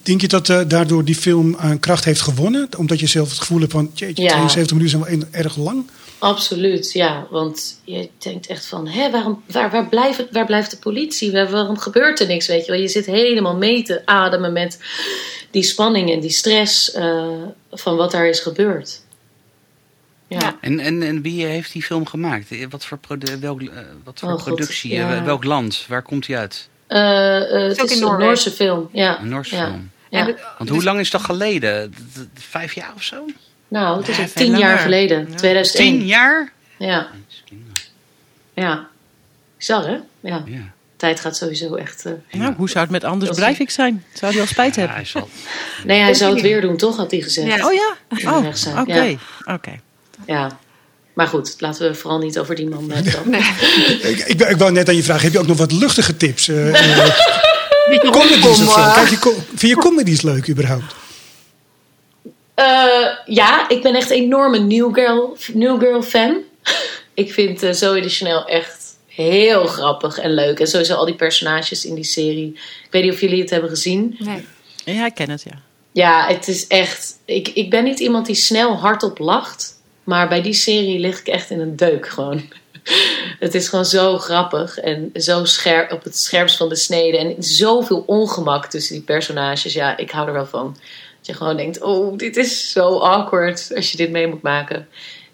Denk 0.02 0.20
je 0.20 0.28
dat 0.28 0.48
eh, 0.48 0.60
daardoor 0.68 1.04
die 1.04 1.14
film 1.14 1.56
aan 1.56 1.80
kracht 1.80 2.04
heeft 2.04 2.20
gewonnen? 2.20 2.68
Omdat 2.76 3.00
je 3.00 3.06
zelf 3.06 3.28
het 3.28 3.38
gevoel 3.38 3.60
hebt 3.60 3.72
van, 3.72 3.90
jeetje, 3.94 4.22
Ja. 4.22 4.28
72 4.28 4.76
minuten 4.76 4.98
zijn 5.00 5.20
wel 5.20 5.28
erg 5.30 5.56
lang. 5.56 5.86
Absoluut, 6.18 6.92
ja. 6.92 7.26
Want 7.30 7.80
je 7.84 8.08
denkt 8.18 8.46
echt 8.46 8.66
van, 8.66 8.88
hè, 8.88 9.10
waarom, 9.10 9.42
waar, 9.46 9.70
waar, 9.70 9.88
blijft, 9.88 10.18
het- 10.18 10.30
waar 10.32 10.46
blijft 10.46 10.70
de 10.70 10.76
politie? 10.76 11.32
Waar- 11.32 11.50
Waarom 11.50 11.78
gebeurt 11.78 12.20
er 12.20 12.26
niks? 12.26 12.46
Weet 12.46 12.64
je, 12.66 12.72
wel? 12.72 12.80
je 12.80 12.88
zit 12.88 13.06
helemaal 13.06 13.56
mee 13.56 13.82
te 13.82 14.02
ademen 14.06 14.52
met 14.52 14.78
die 15.50 15.62
spanning 15.62 16.10
en 16.10 16.20
die 16.20 16.30
stress 16.30 16.92
eh, 16.92 17.32
van 17.70 17.96
wat 17.96 18.10
daar 18.10 18.26
is 18.28 18.40
gebeurd. 18.40 19.04
Ja. 20.28 20.38
Ja. 20.40 20.56
En, 20.60 20.80
en, 20.80 21.02
en 21.02 21.22
wie 21.22 21.46
heeft 21.46 21.72
die 21.72 21.82
film 21.82 22.06
gemaakt? 22.06 22.50
Eh, 22.50 22.66
Wat 22.70 22.84
voor, 22.84 22.98
produ- 22.98 23.38
welk, 23.40 23.62
eh, 23.62 23.68
wat 24.04 24.18
voor 24.18 24.28
Oh, 24.28 24.34
God, 24.34 24.44
productie? 24.44 24.92
ja. 24.92 25.24
Welk 25.24 25.44
land? 25.44 25.84
Waar 25.88 26.02
komt 26.02 26.26
die 26.26 26.36
uit? 26.36 26.68
Eh, 26.86 27.36
eh, 27.62 27.68
het 27.68 27.80
ook 27.80 27.90
is 27.90 28.00
een. 28.00 28.18
Noorse 28.18 28.50
film. 28.50 28.88
Ja. 28.92 29.20
Een 29.20 29.28
Noorse 29.28 29.54
ja. 29.56 29.66
film. 29.66 29.90
Ja. 30.10 30.18
En 30.18 30.26
de- 30.26 30.32
Want 30.42 30.58
dus- 30.58 30.68
hoe 30.70 30.82
lang 30.84 31.00
is 31.00 31.10
dat 31.10 31.20
geleden? 31.20 31.94
Vijf 32.34 32.74
jaar 32.74 32.92
of 32.94 33.02
zo? 33.02 33.24
Nou, 33.68 33.98
het 33.98 34.08
is 34.08 34.16
Ja, 34.16 34.22
al 34.22 34.28
tien 34.34 34.58
jaar 34.58 34.78
geleden. 34.78 35.26
Ja. 35.30 35.36
2001. 35.36 35.98
Tien 35.98 36.06
jaar? 36.06 36.52
Ja, 36.78 37.08
ja. 38.54 38.88
Bizar, 39.58 39.86
hè? 39.86 39.96
Ja. 40.20 40.42
Ja. 40.46 40.74
Tijd 40.96 41.20
gaat 41.20 41.36
sowieso 41.36 41.74
echt... 41.74 42.04
eh, 42.04 42.12
Nou, 42.40 42.54
hoe 42.56 42.68
zou 42.68 42.84
het 42.84 42.92
met 42.92 43.04
Anders 43.04 43.30
Breivik 43.36 43.70
zijn? 43.70 44.04
Zou 44.12 44.32
hij 44.32 44.40
al 44.40 44.46
spijt 44.46 44.74
Ja, 44.74 44.80
hebben? 44.80 44.96
hij 44.96 45.06
zal... 45.06 45.28
Nee, 45.84 46.00
hij 46.00 46.14
zou 46.14 46.32
het 46.32 46.42
weer 46.42 46.60
doen, 46.60 46.76
toch? 46.76 46.96
Had 46.96 47.10
hij 47.10 47.20
gezegd. 47.20 47.46
Ja. 47.48 47.56
Ja. 47.56 47.66
Oh 47.66 47.72
ja? 47.72 47.96
Ja, 48.08 48.38
Oh, 48.38 48.80
oké. 48.80 49.18
Oké. 49.44 49.80
Maar 51.12 51.26
goed, 51.26 51.54
laten 51.58 51.88
we 51.88 51.94
vooral 51.94 52.18
niet 52.18 52.38
over 52.38 52.54
die 52.54 52.68
man 52.68 52.88
dan. 52.88 53.34
Ik, 53.34 54.18
ik, 54.26 54.40
ik 54.40 54.56
wou 54.56 54.72
net 54.72 54.88
aan 54.88 54.96
je 54.96 55.02
vragen, 55.02 55.22
heb 55.22 55.32
je 55.32 55.38
ook 55.38 55.46
nog 55.46 55.56
wat 55.56 55.72
luchtige 55.72 56.16
tips? 56.16 56.46
Beetje 57.90 58.10
comedies 58.10 58.44
of 58.46 58.56
zo? 58.72 58.92
Kijk, 58.94 59.08
je, 59.08 59.36
vind 59.54 59.72
je 59.72 59.76
comedies 59.76 60.22
leuk 60.22 60.48
überhaupt? 60.48 60.94
Eh, 62.56 63.08
ja, 63.26 63.68
ik 63.68 63.82
ben 63.82 63.94
echt 63.94 64.10
een 64.10 64.16
enorme 64.16 64.58
New 64.58 64.94
Girl, 64.94 65.36
New 65.52 65.80
Girl 65.80 66.02
fan. 66.02 66.36
ik 67.14 67.32
vind 67.32 67.62
eh, 67.62 67.72
Zoe 67.72 68.00
de 68.00 68.08
Chanel 68.08 68.46
echt 68.46 68.96
heel 69.06 69.66
grappig 69.66 70.18
en 70.18 70.34
leuk. 70.34 70.60
En 70.60 70.66
sowieso 70.66 70.94
al 70.94 71.04
die 71.04 71.14
personages 71.14 71.84
in 71.84 71.94
die 71.94 72.04
serie. 72.04 72.52
Ik 72.84 72.88
weet 72.90 73.02
niet 73.02 73.12
of 73.12 73.20
jullie 73.20 73.40
het 73.40 73.50
hebben 73.50 73.70
gezien. 73.70 74.16
Nee. 74.18 74.46
Ja, 74.84 75.06
ik 75.06 75.14
ken 75.14 75.30
het, 75.30 75.42
ja. 75.42 75.62
Ja, 75.92 76.26
het 76.26 76.48
is 76.48 76.66
echt. 76.66 77.18
Ik, 77.24 77.48
ik 77.48 77.70
ben 77.70 77.84
niet 77.84 78.00
iemand 78.00 78.26
die 78.26 78.34
snel 78.34 78.76
hardop 78.76 79.18
lacht. 79.18 79.74
Maar 80.04 80.28
bij 80.28 80.42
die 80.42 80.52
serie 80.52 80.98
lig 80.98 81.20
ik 81.20 81.26
echt 81.26 81.50
in 81.50 81.60
een 81.60 81.76
deuk 81.76 82.08
gewoon. 82.08 82.42
Het 83.38 83.54
is 83.54 83.68
gewoon 83.68 83.84
zo 83.84 84.18
grappig 84.18 84.78
en 84.78 85.10
zo 85.14 85.44
scherp 85.44 85.92
op 85.92 86.04
het 86.04 86.18
scherpst 86.18 86.56
van 86.56 86.68
de 86.68 86.76
snede. 86.76 87.18
En 87.18 87.34
zoveel 87.38 88.02
ongemak 88.06 88.66
tussen 88.66 88.94
die 88.94 89.04
personages. 89.04 89.72
Ja, 89.72 89.96
ik 89.96 90.10
hou 90.10 90.26
er 90.26 90.32
wel 90.32 90.46
van. 90.46 90.76
Dat 91.26 91.36
je 91.36 91.42
gewoon 91.42 91.56
denkt: 91.56 91.82
oh, 91.82 92.18
dit 92.18 92.36
is 92.36 92.70
zo 92.70 92.98
awkward 92.98 93.70
als 93.74 93.90
je 93.90 93.96
dit 93.96 94.10
mee 94.10 94.26
moet 94.26 94.42
maken. 94.42 94.86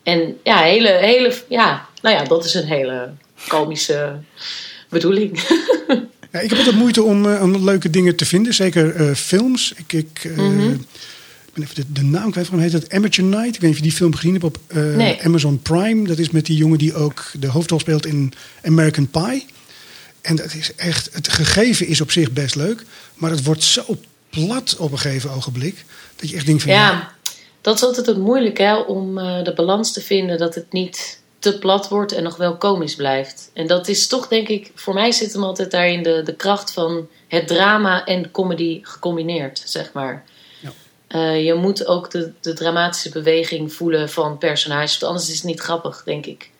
En 0.02 0.36
ja, 0.44 0.58
hele, 0.62 0.88
hele, 0.88 1.34
ja, 1.48 1.88
nou 2.02 2.16
ja, 2.16 2.24
dat 2.24 2.44
is 2.44 2.54
een 2.54 2.66
hele 2.66 3.10
komische 3.48 4.16
bedoeling. 4.88 5.40
Ja, 6.32 6.40
ik 6.40 6.48
heb 6.50 6.58
altijd 6.58 6.76
moeite 6.76 7.02
om, 7.02 7.26
eh, 7.26 7.42
om 7.42 7.64
leuke 7.64 7.90
dingen 7.90 8.16
te 8.16 8.24
vinden, 8.24 8.54
zeker 8.54 8.94
eh, 8.94 9.14
films. 9.14 9.72
Ik, 9.76 9.92
ik, 9.92 10.20
eh, 10.24 10.36
Mhm. 10.36 10.70
ik 10.70 10.78
ben 11.52 11.62
even 11.62 11.74
de, 11.74 11.84
de 11.88 12.02
naam 12.02 12.30
kwijt 12.30 12.46
van. 12.46 12.58
Heet 12.58 12.72
dat 12.72 12.90
Amateur 12.92 13.24
Night? 13.24 13.54
Ik 13.54 13.60
weet 13.60 13.62
niet 13.62 13.70
of 13.70 13.76
je 13.76 13.82
die 13.82 13.92
film 13.92 14.14
gezien 14.14 14.32
hebt 14.32 14.44
op 14.44 14.58
Nee. 14.74 15.22
Amazon 15.22 15.62
Prime. 15.62 16.06
Dat 16.06 16.18
is 16.18 16.30
met 16.30 16.46
die 16.46 16.56
jongen 16.56 16.78
die 16.78 16.94
ook 16.94 17.24
de 17.40 17.46
hoofdrol 17.46 17.80
speelt 17.80 18.06
in 18.06 18.32
American 18.64 19.08
Pie. 19.10 19.46
En 20.20 20.36
dat 20.36 20.54
is 20.54 20.74
echt, 20.76 21.08
het 21.12 21.28
gegeven 21.28 21.86
is 21.86 22.00
op 22.00 22.10
zich 22.10 22.30
best 22.32 22.54
leuk, 22.54 22.84
maar 23.14 23.30
het 23.30 23.44
wordt 23.44 23.62
zo 23.62 23.98
plat 24.32 24.76
op 24.76 24.92
een 24.92 24.98
gegeven 24.98 25.30
ogenblik. 25.30 25.84
Dat 26.16 26.30
je 26.30 26.36
echt 26.36 26.46
denkt 26.46 26.62
van 26.62 26.72
ja, 26.72 27.12
dat 27.60 27.74
is 27.74 27.82
altijd 27.82 28.06
het 28.06 28.18
moeilijke 28.18 28.62
hè, 28.62 28.76
om 28.76 29.18
eh, 29.18 29.44
de 29.44 29.54
balans 29.54 29.92
te 29.92 30.00
vinden 30.00 30.38
dat 30.38 30.54
het 30.54 30.72
niet 30.72 31.20
te 31.38 31.58
plat 31.58 31.88
wordt 31.88 32.12
en 32.12 32.22
nog 32.22 32.36
wel 32.36 32.56
komisch 32.56 32.94
blijft. 32.94 33.50
En 33.52 33.66
dat 33.66 33.88
is 33.88 34.06
toch, 34.06 34.28
denk 34.28 34.48
ik, 34.48 34.70
voor 34.74 34.94
mij 34.94 35.12
zit 35.12 35.32
hem 35.32 35.44
altijd 35.44 35.70
daarin 35.70 36.02
de, 36.02 36.22
de 36.24 36.34
kracht 36.34 36.72
van 36.72 37.08
het 37.28 37.46
drama 37.46 38.04
en 38.04 38.30
comedy 38.30 38.80
gecombineerd, 38.82 39.62
zeg 39.64 39.92
maar. 39.92 40.24
Ja. 40.60 40.72
Eh, 41.06 41.44
je 41.44 41.54
moet 41.54 41.86
ook 41.86 42.10
de, 42.10 42.32
de 42.40 42.52
dramatische 42.52 43.10
beweging 43.10 43.72
voelen 43.72 44.10
van 44.10 44.38
personages, 44.38 44.98
want 44.98 45.12
anders 45.12 45.30
is 45.30 45.36
het 45.36 45.44
niet 45.44 45.60
grappig, 45.60 46.02
denk 46.04 46.26
ik. 46.26 46.50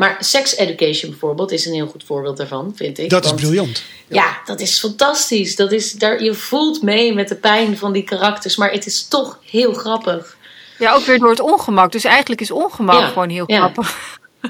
Maar 0.00 0.16
Sex 0.18 0.56
Education 0.56 1.10
bijvoorbeeld 1.10 1.52
is 1.52 1.66
een 1.66 1.72
heel 1.72 1.86
goed 1.86 2.04
voorbeeld 2.04 2.36
daarvan, 2.36 2.72
vind 2.76 2.98
ik. 2.98 3.10
dat 3.10 3.24
is 3.24 3.34
briljant. 3.34 3.82
ja, 4.08 4.40
dat 4.44 4.60
is 4.60 4.78
fantastisch. 4.78 5.56
Dat 5.56 5.72
is, 5.72 5.92
daar, 5.92 6.22
je 6.22 6.34
voelt 6.34 6.82
mee 6.82 7.14
met 7.14 7.28
de 7.28 7.34
pijn 7.34 7.78
van 7.78 7.92
die 7.92 8.02
karakters, 8.02 8.56
maar 8.56 8.70
het 8.70 8.86
is 8.86 9.08
toch 9.08 9.38
heel 9.50 9.72
grappig. 9.72 10.36
Ja, 10.78 10.94
ook 10.94 11.04
weer 11.04 11.18
door 11.18 11.30
het 11.30 11.40
ongemak. 11.40 11.92
Dus 11.92 12.04
eigenlijk 12.04 12.40
is 12.40 12.50
ongemak 12.50 13.00
Ja, 13.00 13.06
gewoon 13.06 13.28
heel 13.28 13.44
ja. 13.46 13.56
grappig. 13.56 14.18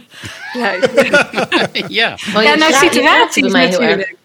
ja, 0.61 0.73
ja. 1.89 2.17
Maar 2.33 2.43
ja 2.43 2.53
je 2.53 2.59
nou, 2.59 3.51
mij 3.51 3.69
heel 3.69 3.83
erg. 3.83 3.89
natuurlijk. 3.89 4.17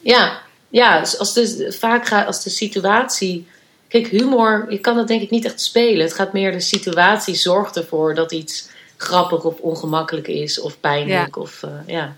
Ja, 0.00 0.42
ja 0.68 1.00
dus 1.00 1.18
als 1.18 1.32
de, 1.32 1.76
vaak 1.78 2.06
gaat 2.06 2.26
als 2.26 2.42
de 2.42 2.50
situatie. 2.50 3.46
Kijk, 3.88 4.06
humor, 4.06 4.66
je 4.68 4.78
kan 4.78 4.96
dat 4.96 5.08
denk 5.08 5.22
ik 5.22 5.30
niet 5.30 5.44
echt 5.44 5.60
spelen. 5.60 6.04
Het 6.06 6.14
gaat 6.14 6.32
meer 6.32 6.52
de 6.52 6.60
situatie 6.60 7.34
zorgt 7.34 7.76
ervoor 7.76 8.14
dat 8.14 8.32
iets 8.32 8.74
grappig 8.96 9.44
of 9.44 9.58
ongemakkelijk 9.58 10.28
is 10.28 10.60
of 10.60 10.80
pijnlijk. 10.80 11.36
Of, 11.36 11.62
eh, 11.62 11.70
ja. 11.86 12.16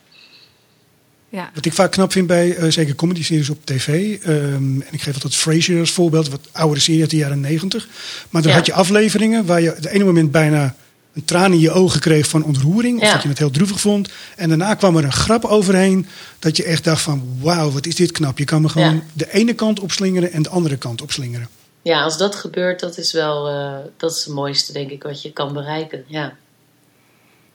Ja. 1.28 1.50
Wat 1.54 1.64
ik 1.64 1.72
vaak 1.72 1.92
knap 1.92 2.12
vind 2.12 2.26
bij 2.26 2.56
eh, 2.56 2.70
zeker 2.70 2.94
comedy-series 2.94 3.50
op 3.50 3.58
tv. 3.66 4.18
ehm, 4.22 4.34
en 4.80 4.84
ik 4.90 5.02
geef 5.02 5.14
altijd 5.14 5.34
Frasier 5.36 5.80
als 5.80 5.90
voorbeeld, 5.90 6.28
wat 6.28 6.40
oudere 6.52 6.80
serie 6.80 7.00
uit 7.00 7.10
de 7.10 7.16
jaren 7.16 7.40
negentig. 7.40 7.88
Maar 8.30 8.42
dan 8.42 8.50
Ja. 8.50 8.56
had 8.56 8.66
je 8.66 8.72
afleveringen 8.72 9.46
waar 9.46 9.60
je 9.60 9.70
op 9.70 9.76
het 9.76 9.86
ene 9.86 10.04
moment 10.04 10.30
bijna 10.30 10.74
een 11.14 11.24
traan 11.24 11.52
in 11.52 11.58
je 11.58 11.70
ogen 11.70 12.00
kreeg 12.00 12.28
van 12.28 12.44
ontroering. 12.44 12.96
Of 13.00 13.04
Ja. 13.06 13.12
dat 13.12 13.22
je 13.22 13.28
het 13.28 13.38
heel 13.38 13.50
droevig 13.50 13.80
vond. 13.80 14.08
En 14.36 14.48
daarna 14.48 14.74
kwam 14.74 14.96
er 14.96 15.04
een 15.04 15.12
grap 15.12 15.44
overheen. 15.44 16.06
Dat 16.38 16.56
je 16.56 16.64
echt 16.64 16.84
dacht 16.84 17.02
van 17.02 17.36
wauw, 17.40 17.70
wat 17.70 17.86
is 17.86 17.94
dit 17.94 18.12
knap. 18.12 18.38
Je 18.38 18.44
kan 18.44 18.62
me 18.62 18.68
gewoon 18.68 18.94
Ja. 18.94 19.02
de 19.12 19.32
ene 19.32 19.52
kant 19.54 19.80
opslingeren 19.80 20.32
en 20.32 20.42
de 20.42 20.48
andere 20.48 20.76
kant 20.76 21.02
opslingeren. 21.02 21.48
ja, 21.82 22.02
als 22.02 22.18
dat 22.18 22.34
gebeurt, 22.34 22.80
dat 22.80 22.98
is 22.98 23.12
wel 23.12 23.48
eh, 23.48 23.72
dat 23.96 24.10
is 24.10 24.24
het 24.24 24.34
mooiste, 24.34 24.72
denk 24.72 24.90
ik, 24.90 25.02
wat 25.02 25.22
je 25.22 25.32
kan 25.32 25.52
bereiken. 25.52 26.04
Ja. 26.06 26.36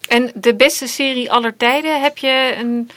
En 0.08 0.32
de 0.36 0.56
beste 0.56 0.88
serie 0.88 1.32
aller 1.32 1.58
tijden, 1.58 2.02
heb 2.02 2.18
je 2.18 2.56
een... 2.58 2.90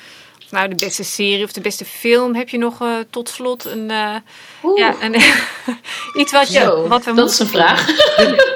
Nou, 0.51 0.69
de 0.69 0.75
beste 0.85 1.05
serie 1.05 1.45
of 1.45 1.53
de 1.53 1.61
beste 1.61 1.85
film, 1.85 2.35
heb 2.35 2.49
je 2.49 2.59
nog 2.59 2.81
eh, 2.83 2.89
tot 3.11 3.29
slot 3.29 3.65
een... 3.65 3.91
eh, 3.91 4.15
Oeh, 4.63 4.79
ja, 4.79 4.95
een 5.01 5.15
iets 6.21 6.33
wat, 6.33 6.53
je, 6.53 6.59
zo, 6.61 6.89
wat 6.89 7.05
we 7.05 7.15
dat 7.15 7.31
is 7.31 7.39
een 7.39 7.47
vraag. 7.47 7.87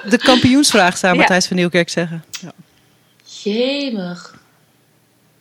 De 0.04 0.18
kampioensvraag 0.18 0.96
zou 0.98 1.12
Ja. 1.12 1.18
Matthijs 1.18 1.46
van 1.46 1.56
Nieuwkerk 1.56 1.88
zeggen. 1.88 2.24
Ja. 2.40 2.52
Jemig. 3.42 4.38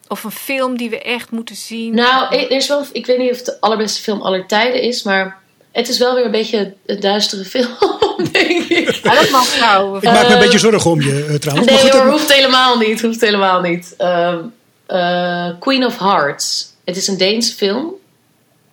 Of 0.07 0.23
een 0.23 0.31
film 0.31 0.77
die 0.77 0.89
we 0.89 1.01
echt 1.01 1.31
moeten 1.31 1.55
zien. 1.55 1.93
Nou, 1.95 2.35
er 2.35 2.51
is 2.51 2.67
wel, 2.67 2.85
ik 2.91 3.05
weet 3.05 3.17
niet 3.17 3.31
of 3.31 3.37
het 3.37 3.45
de 3.45 3.57
allerbeste 3.59 4.01
film 4.01 4.21
aller 4.21 4.45
tijden 4.47 4.81
is, 4.81 5.03
maar 5.03 5.37
het 5.71 5.89
is 5.89 5.97
wel 5.97 6.15
weer 6.15 6.25
een 6.25 6.31
beetje 6.31 6.73
een 6.85 6.99
duistere 6.99 7.43
film, 7.45 7.67
denk 8.31 8.63
ik. 8.69 8.89
Ja, 9.03 9.13
dat 9.21 9.29
mag 9.29 9.59
nou. 9.59 9.97
Ik 9.97 10.03
maak 10.03 10.13
me 10.13 10.25
een 10.27 10.33
Eh, 10.35 10.39
beetje 10.39 10.59
zorgen 10.59 10.91
om 10.91 11.01
je 11.01 11.25
eh, 11.25 11.35
trouwens. 11.35 11.67
Nee 11.67 11.75
maar 11.75 11.85
goed, 11.85 11.93
hoor, 11.93 12.03
dat- 12.09 12.19
hoeft 12.19 12.33
helemaal 12.33 12.77
niet. 12.77 13.01
Hoeft 13.01 13.21
helemaal 13.21 13.61
niet. 13.61 13.93
Ehm, 13.97 14.39
eh, 14.85 15.49
Queen 15.59 15.85
of 15.85 15.97
Hearts. 15.99 16.73
Het 16.85 16.97
is 16.97 17.07
een 17.07 17.17
Deense 17.17 17.55
film. 17.55 17.93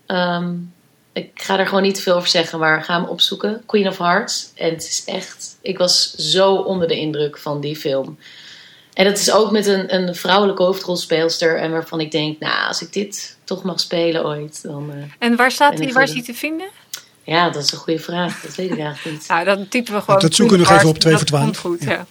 Ehm, 0.06 0.52
ik 1.12 1.30
ga 1.34 1.58
er 1.58 1.66
gewoon 1.66 1.82
niet 1.82 1.94
te 1.94 2.00
veel 2.02 2.14
over 2.14 2.28
zeggen, 2.28 2.58
maar 2.58 2.84
ga 2.84 2.94
hem 3.00 3.08
opzoeken. 3.08 3.62
Queen 3.66 3.88
of 3.88 3.98
Hearts. 3.98 4.50
En 4.54 4.70
het 4.70 4.82
is 4.82 5.02
echt... 5.06 5.56
Ik 5.62 5.78
was 5.78 6.14
zo 6.14 6.54
onder 6.54 6.88
de 6.88 6.98
indruk 6.98 7.38
van 7.38 7.60
die 7.60 7.76
film. 7.76 8.18
En 8.94 9.04
dat 9.04 9.18
is 9.18 9.32
ook 9.32 9.50
met 9.50 9.66
een, 9.66 9.94
een 9.94 10.14
vrouwelijke 10.14 10.62
hoofdrolspeelster. 10.62 11.56
En 11.58 11.70
waarvan 11.70 12.00
ik 12.00 12.10
denk, 12.10 12.40
nou, 12.40 12.68
als 12.68 12.82
ik 12.82 12.92
dit 12.92 13.36
toch 13.44 13.62
mag 13.62 13.80
spelen 13.80 14.24
ooit, 14.24 14.62
dan... 14.62 14.90
eh, 14.92 14.98
En 15.18 15.36
waar 15.36 15.50
staat 15.50 15.76
die? 15.76 15.86
ik 15.86 15.92
Waar 15.92 16.02
is 16.02 16.12
die 16.12 16.22
te 16.22 16.34
vinden? 16.34 16.66
Ja, 17.26 17.50
dat 17.50 17.62
is 17.62 17.72
een 17.72 17.78
goede 17.78 17.98
vraag. 18.00 18.40
Dat 18.40 18.54
weet 18.54 18.70
ik 18.70 18.78
eigenlijk 18.78 19.16
niet. 19.16 19.28
Nou, 19.32 19.44
dan 19.44 19.68
typen 19.68 19.94
we 19.94 20.00
gewoon. 20.00 20.20
Dat 20.20 20.34
zoeken 20.34 20.58
we 20.58 20.62
nog 20.64 20.72
even 20.72 20.88
op 20.88 20.94
of 20.94 21.00
2 21.00 21.12
Hearts. 21.14 21.30
voor 21.30 21.40
Dat 21.40 21.60
12. 21.60 21.62
komt 21.62 21.80
goed, 21.80 21.88
ja. 21.88 22.06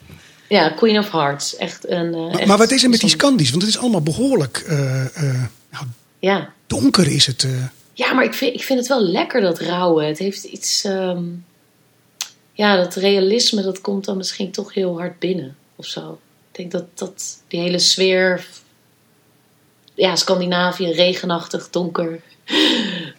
Ja, 0.50 0.70
Queen 0.70 0.98
of 0.98 1.12
Hearts. 1.12 1.56
Echt 1.56 1.88
een... 1.90 2.14
eh, 2.14 2.20
maar, 2.22 2.32
echt 2.40 2.46
maar 2.48 2.58
wat 2.58 2.72
is 2.72 2.84
er 2.84 2.90
met 2.90 3.00
die. 3.00 3.10
Scandies? 3.10 3.50
Want 3.50 3.62
het 3.62 3.72
is 3.72 3.78
allemaal 3.78 4.02
behoorlijk 4.02 4.58
eh, 4.68 5.06
eh, 5.06 5.44
nou, 5.72 5.86
Ja. 6.20 6.54
donker 6.68 7.08
is 7.08 7.26
het. 7.26 7.44
eh. 7.44 7.52
Ja, 7.94 8.14
maar 8.14 8.24
ik 8.24 8.34
vind, 8.34 8.54
ik 8.56 8.64
vind 8.64 8.80
het 8.80 8.88
wel 8.88 9.02
lekker 9.02 9.42
dat 9.42 9.60
rauwe. 9.60 10.04
Het 10.04 10.18
heeft 10.18 10.44
iets. 10.44 10.84
ehm, 10.84 11.24
ja, 12.54 12.76
dat 12.76 12.96
realisme 12.96 13.62
dat 13.62 13.82
komt 13.82 14.06
dan 14.06 14.18
misschien 14.18 14.52
toch 14.52 14.74
heel 14.74 14.98
hard 14.98 15.20
binnen 15.20 15.56
of 15.76 15.86
zo. 15.86 16.20
Ik 16.52 16.58
denk 16.58 16.72
dat, 16.72 16.86
dat 16.94 17.38
die 17.48 17.60
hele 17.60 17.80
sfeer. 17.80 18.46
Ja, 19.94 20.16
Scandinavië, 20.16 20.92
regenachtig, 20.92 21.70
donker. 21.70 22.22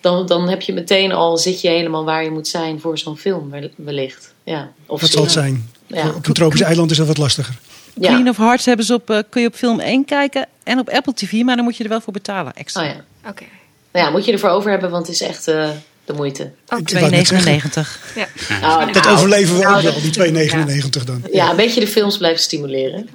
Dan, 0.07 0.27
dan 0.27 0.49
heb 0.49 0.61
je 0.62 0.73
meteen 0.73 1.12
al, 1.12 1.38
zit 1.38 1.61
je 1.61 1.69
helemaal 1.69 2.05
waar 2.05 2.25
je 2.25 2.31
moet 2.31 2.49
zijn 2.49 2.81
voor 2.81 2.99
zo'n 2.99 3.16
film, 3.16 3.51
wel- 3.51 3.71
wellicht. 3.77 4.35
Ja, 4.45 4.73
of 4.87 5.01
Wat 5.01 5.11
zal 5.11 5.23
het 5.23 5.33
zijn? 5.33 5.71
Ja. 5.87 6.09
Op 6.09 6.27
een 6.27 6.33
tropisch 6.33 6.61
eiland 6.61 6.90
is 6.90 6.97
dat 6.97 7.07
wat 7.07 7.19
lastiger. 7.19 7.55
Ja. 8.01 8.09
Queen 8.12 8.29
of 8.29 8.37
Hearts 8.37 8.64
hebben 8.64 8.87
ze 8.87 8.95
op, 8.95 9.11
eh, 9.11 9.19
kun 9.29 9.40
je 9.42 9.47
op 9.49 9.55
film 9.55 9.81
1 9.81 10.05
kijken 10.05 10.47
en 10.64 10.79
op 10.79 10.88
Apple 10.88 11.14
TV, 11.14 11.33
maar 11.42 11.57
dan 11.57 11.64
moet 11.64 11.77
je 11.77 11.83
er 11.83 11.88
wel 11.88 12.01
voor 12.01 12.12
betalen 12.12 12.53
extra. 12.55 12.83
Oh 12.83 12.88
ja. 12.88 13.05
Oké. 13.31 13.45
Nou 13.92 14.07
ja, 14.07 14.11
moet 14.12 14.25
je 14.25 14.33
ervoor 14.33 14.49
over 14.51 14.71
hebben, 14.71 14.90
want 14.90 15.07
het 15.07 15.14
is 15.21 15.23
echt 15.29 15.49
eh, 15.49 15.69
de 16.05 16.12
moeite. 16.12 16.42
Oh, 16.69 16.79
Ik 16.79 16.88
wou 16.90 17.11
net 17.11 17.27
zeggen, 17.27 17.61
2,99. 17.61 18.12
Ja. 18.14 18.27
Oh, 18.62 18.92
Dat 18.92 19.03
nou, 19.05 19.14
overleven 19.16 19.57
we 19.57 19.62
nou, 19.62 19.77
ook 19.77 19.83
wel, 19.83 19.92
dat- 19.92 20.03
die 20.03 20.11
2,99 20.11 21.05
dan. 21.05 21.23
Ja, 21.33 21.51
een 21.51 21.57
beetje 21.57 21.81
de 21.81 21.87
films 21.88 22.16
blijven 22.19 22.42
stimuleren. 22.42 23.09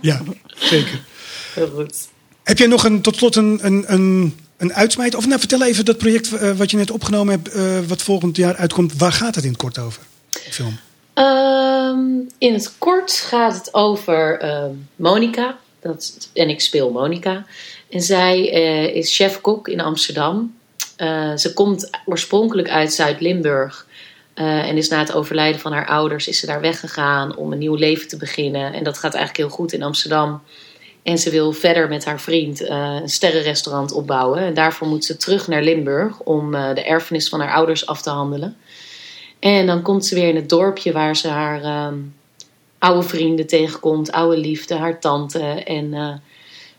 Ja, 0.00 0.22
zeker. 0.58 1.00
Heel 1.54 1.68
goed. 1.74 1.94
Heb 2.42 2.58
jij 2.58 2.66
nog 2.66 2.84
een, 2.84 3.00
tot 3.02 3.16
slot 3.16 3.36
een, 3.36 3.58
een, 3.62 3.84
een, 3.86 4.34
een 4.56 4.74
uitsmijt? 4.74 5.14
Of 5.14 5.26
nou, 5.26 5.38
vertel 5.38 5.62
even 5.62 5.84
dat 5.84 5.98
project 5.98 6.32
eh, 6.32 6.50
wat 6.50 6.70
je 6.70 6.76
net 6.76 6.90
opgenomen 6.90 7.34
hebt, 7.34 7.48
eh, 7.48 7.78
wat 7.88 8.02
volgend 8.02 8.36
jaar 8.36 8.56
uitkomt. 8.56 8.96
Waar 8.96 9.12
gaat 9.12 9.34
het 9.34 9.44
in 9.44 9.50
het 9.50 9.60
kort 9.60 9.78
over? 9.78 10.02
Film. 10.30 10.78
Ehm, 11.14 11.98
in 12.38 12.52
het 12.52 12.74
kort 12.78 13.12
gaat 13.12 13.54
het 13.54 13.74
over 13.74 14.38
ehm, 14.38 14.70
Monica. 14.96 15.56
Dat, 15.80 16.30
en 16.32 16.48
ik 16.48 16.60
speel 16.60 16.90
Monica. 16.90 17.46
En 17.90 18.00
zij 18.00 18.52
eh, 18.52 18.96
is 18.96 19.16
chef-kok 19.16 19.68
in 19.68 19.80
Amsterdam. 19.80 20.54
Ze 21.36 21.50
komt 21.54 21.90
oorspronkelijk 22.04 22.68
uit 22.68 22.92
Zuid-Limburg. 22.92 23.86
en 24.34 24.76
is 24.76 24.88
na 24.88 24.98
het 24.98 25.12
overlijden 25.12 25.60
van 25.60 25.72
haar 25.72 25.86
ouders 25.86 26.28
is 26.28 26.38
ze 26.38 26.46
daar 26.46 26.60
weggegaan 26.60 27.36
om 27.36 27.52
een 27.52 27.58
nieuw 27.58 27.74
leven 27.74 28.08
te 28.08 28.16
beginnen. 28.16 28.72
En 28.72 28.84
dat 28.84 28.98
gaat 28.98 29.14
eigenlijk 29.14 29.36
heel 29.36 29.56
goed 29.56 29.72
in 29.72 29.82
Amsterdam. 29.82 30.42
En 31.06 31.18
ze 31.18 31.30
wil 31.30 31.52
verder 31.52 31.88
met 31.88 32.04
haar 32.04 32.20
vriend 32.20 32.60
eh, 32.60 32.98
een 33.00 33.08
sterrenrestaurant 33.08 33.92
opbouwen. 33.92 34.38
En 34.38 34.54
daarvoor 34.54 34.88
moet 34.88 35.04
ze 35.04 35.16
terug 35.16 35.48
naar 35.48 35.62
Limburg 35.62 36.20
om 36.20 36.54
eh, 36.54 36.74
de 36.74 36.84
erfenis 36.84 37.28
van 37.28 37.40
haar 37.40 37.54
ouders 37.54 37.86
af 37.86 38.02
te 38.02 38.10
handelen. 38.10 38.56
En 39.38 39.66
dan 39.66 39.82
komt 39.82 40.06
ze 40.06 40.14
weer 40.14 40.28
in 40.28 40.36
het 40.36 40.48
dorpje 40.48 40.92
waar 40.92 41.16
ze 41.16 41.28
haar 41.28 41.62
ehm, 41.62 41.94
oude 42.78 43.02
vrienden 43.02 43.46
tegenkomt, 43.46 44.12
oude 44.12 44.36
liefde, 44.36 44.74
haar 44.74 45.00
tante. 45.00 45.42
En 45.64 45.94
eh, 45.94 46.14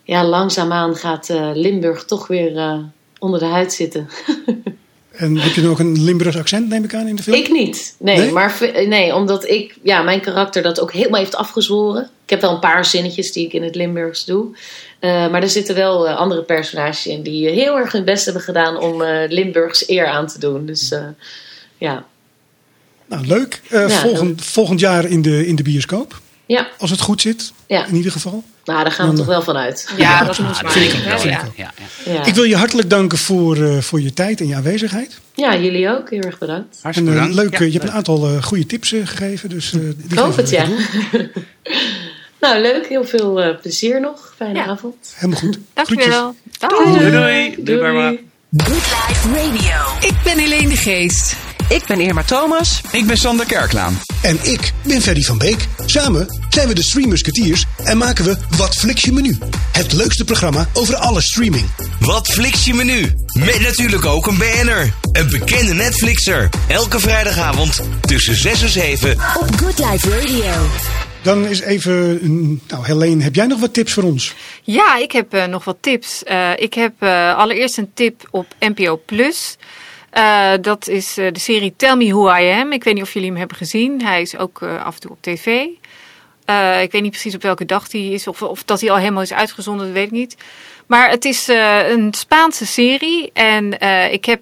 ja, 0.02 0.24
langzaamaan 0.24 0.96
gaat 0.96 1.28
Limburg 1.54 2.04
toch 2.04 2.26
weer 2.26 2.82
onder 3.18 3.40
de 3.40 3.46
huid 3.46 3.72
zitten. 3.72 4.08
En 5.18 5.36
heb 5.36 5.52
je 5.52 5.68
ook 5.68 5.78
een 5.78 6.02
Limburgs 6.04 6.36
accent, 6.36 6.68
neem 6.68 6.84
ik 6.84 6.94
aan, 6.94 7.06
in 7.06 7.16
de 7.16 7.22
film? 7.22 7.36
Ik 7.36 7.50
niet. 7.50 7.94
Nee, 7.98 8.16
Nee? 8.16 8.32
maar 8.32 8.58
nee, 8.86 9.14
omdat 9.14 9.48
ik, 9.48 9.78
ja, 9.82 10.02
mijn 10.02 10.20
karakter 10.20 10.62
dat 10.62 10.80
ook 10.80 10.92
helemaal 10.92 11.20
heeft 11.20 11.34
afgezworen. 11.34 12.10
Ik 12.24 12.30
heb 12.30 12.40
wel 12.40 12.52
een 12.52 12.60
paar 12.60 12.84
zinnetjes 12.84 13.32
die 13.32 13.46
ik 13.46 13.52
in 13.52 13.62
het 13.62 13.74
Limburgs 13.74 14.24
doe. 14.24 14.56
Eh, 14.98 15.30
maar 15.30 15.42
er 15.42 15.48
zitten 15.48 15.74
wel 15.74 16.08
eh, 16.08 16.16
andere 16.16 16.42
personages 16.42 17.06
in 17.06 17.22
die 17.22 17.48
eh, 17.48 17.54
heel 17.54 17.78
erg 17.78 17.92
hun 17.92 18.04
best 18.04 18.24
hebben 18.24 18.42
gedaan 18.42 18.80
om 18.80 19.02
eh, 19.02 19.30
Limburgs 19.30 19.88
eer 19.88 20.06
aan 20.06 20.26
te 20.26 20.38
doen. 20.38 20.66
Dus 20.66 20.94
ja. 21.78 22.04
Nou, 23.06 23.26
leuk. 23.26 23.60
Ja, 23.70 23.88
volgend, 23.88 24.44
volgend 24.44 24.80
jaar 24.80 25.04
in 25.04 25.22
de, 25.22 25.46
in 25.46 25.56
de 25.56 25.62
bioscoop. 25.62 26.20
Ja, 26.56 26.68
Als 26.78 26.90
het 26.90 27.00
goed 27.00 27.20
zit, 27.20 27.52
ja. 27.66 27.86
in 27.86 27.94
ieder 27.94 28.12
geval. 28.12 28.44
Nou, 28.64 28.82
daar 28.82 28.92
gaan 28.92 29.10
we 29.10 29.16
toch 29.16 29.26
wel 29.26 29.42
van 29.42 29.56
uit. 29.56 29.88
Ja, 29.96 30.24
dat 30.24 30.38
moet 30.38 30.62
maar. 30.62 30.72
vind 30.72 30.92
ik 30.92 30.98
ook, 30.98 31.04
Ja, 31.04 31.14
ik 31.16 31.22
ja. 31.24 31.42
ook. 31.46 31.56
Ja, 31.56 31.72
ja. 32.04 32.12
Ja. 32.12 32.24
Ik 32.24 32.34
wil 32.34 32.44
je 32.44 32.56
hartelijk 32.56 32.90
danken 32.90 33.18
voor, 33.18 33.56
eh, 33.62 33.78
voor 33.78 34.00
je 34.00 34.12
tijd 34.14 34.40
en 34.40 34.46
je 34.46 34.54
aanwezigheid. 34.54 35.18
ja, 35.34 35.56
jullie 35.56 35.88
ook. 35.90 36.10
Heel 36.10 36.20
erg 36.20 36.38
bedankt. 36.38 36.74
En 36.74 36.78
Hartstikke 36.82 37.10
eh, 37.12 37.16
bedankt. 37.16 37.34
leuk, 37.42 37.52
Ja, 37.52 37.58
eh, 37.58 37.66
je 37.66 37.72
hebt 37.78 37.84
een 37.84 37.92
aantal 37.96 38.26
eh, 38.28 38.42
goede 38.42 38.66
tips 38.66 38.92
eh, 38.92 39.06
gegeven. 39.06 39.48
Dus, 39.48 39.72
eh, 39.72 39.80
Ik 40.08 40.18
hoop 40.18 40.36
het, 40.36 40.50
ja. 40.50 40.64
nou, 42.40 42.60
leuk. 42.60 42.86
Heel 42.88 43.04
veel 43.04 43.40
eh, 43.40 43.56
plezier 43.60 44.00
nog. 44.00 44.32
Fijne 44.36 44.58
Ja. 44.58 44.66
avond. 44.66 45.12
Helemaal 45.14 45.40
goed. 45.40 45.58
Dankjewel. 45.74 46.34
Dag. 46.58 46.70
Doei, 46.70 47.10
doei. 47.10 47.54
Doei, 47.58 47.78
Barbara. 47.80 48.14
Good 48.56 48.74
Life 48.74 49.28
Radio. 49.28 50.08
Ik 50.08 50.14
ben 50.24 50.38
Helene 50.38 50.68
de 50.68 50.76
Geest. 50.76 51.36
Ik 51.68 51.86
ben 51.86 52.00
Irma 52.00 52.22
Thomas. 52.22 52.80
Ik 52.90 53.06
ben 53.06 53.16
Sander 53.16 53.46
Kerklaan. 53.46 53.98
En 54.22 54.38
ik 54.42 54.72
ben 54.84 55.02
Ferdy 55.02 55.22
van 55.22 55.38
Beek. 55.38 55.66
Samen 55.86 56.26
zijn 56.48 56.68
we 56.68 56.74
de 56.74 56.82
Stream 56.82 57.08
Musketeers 57.08 57.64
en 57.84 57.98
maken 57.98 58.24
we 58.24 58.36
Wat 58.56 58.74
Flix 58.74 59.02
je 59.02 59.12
menu. 59.12 59.38
Het 59.72 59.92
leukste 59.92 60.24
programma 60.24 60.68
over 60.72 60.96
alle 60.96 61.20
streaming. 61.20 61.64
Wat 62.00 62.28
fliks 62.28 62.64
je 62.64 62.74
menu? 62.74 63.12
Met 63.32 63.60
natuurlijk 63.60 64.06
ook 64.06 64.26
een 64.26 64.38
BN'er. 64.38 64.92
Een 65.12 65.30
bekende 65.30 65.74
Netflixer. 65.74 66.48
Elke 66.68 67.00
vrijdagavond 67.00 67.80
tussen 68.00 68.34
6 68.34 68.62
en 68.62 68.68
7. 68.68 69.10
Op 69.12 69.56
Good 69.56 69.78
Life 69.78 70.10
Radio. 70.10 70.52
Dan 71.22 71.44
is 71.46 71.60
even, 71.60 72.20
nou 72.68 72.84
Helene, 72.84 73.22
heb 73.22 73.34
jij 73.34 73.46
nog 73.46 73.60
wat 73.60 73.74
tips 73.74 73.92
voor 73.92 74.02
ons? 74.02 74.34
Ja, 74.62 74.96
ik 74.96 75.12
heb 75.12 75.34
eh, 75.34 75.44
nog 75.44 75.64
wat 75.64 75.76
tips. 75.80 76.22
Eh, 76.22 76.50
ik 76.56 76.74
heb 76.74 76.92
eh, 76.98 77.36
allereerst 77.36 77.78
een 77.78 77.90
tip 77.94 78.28
op 78.30 78.46
NPO 78.58 79.00
Plus. 79.06 79.56
Eh, 80.18 80.52
dat 80.60 80.88
is 80.88 81.16
eh, 81.18 81.32
de 81.32 81.38
serie 81.38 81.74
Tell 81.76 81.96
Me 81.96 82.08
Who 82.08 82.36
I 82.36 82.50
Am. 82.50 82.72
Ik 82.72 82.84
weet 82.84 82.94
niet 82.94 83.02
of 83.02 83.12
jullie 83.12 83.28
hem 83.28 83.38
hebben 83.38 83.56
gezien. 83.56 84.02
Hij 84.02 84.20
is 84.20 84.36
ook 84.36 84.62
eh, 84.62 84.84
af 84.84 84.94
en 84.94 85.00
toe 85.00 85.10
op 85.10 85.18
tv. 85.20 85.46
Ik 86.82 86.92
weet 86.92 87.02
niet 87.02 87.10
precies 87.10 87.34
op 87.34 87.42
welke 87.42 87.64
dag 87.64 87.88
die 87.88 88.12
is. 88.12 88.26
Of, 88.26 88.42
of 88.42 88.64
dat 88.64 88.80
hij 88.80 88.90
al 88.90 88.96
helemaal 88.96 89.22
is 89.22 89.32
uitgezonden, 89.32 89.86
dat 89.86 89.94
weet 89.94 90.06
ik 90.06 90.10
niet. 90.10 90.36
Maar 90.86 91.10
het 91.10 91.24
is 91.24 91.48
een 91.88 92.14
Spaanse 92.14 92.66
serie. 92.66 93.30
En 93.32 93.80
ik 94.12 94.24
heb 94.24 94.40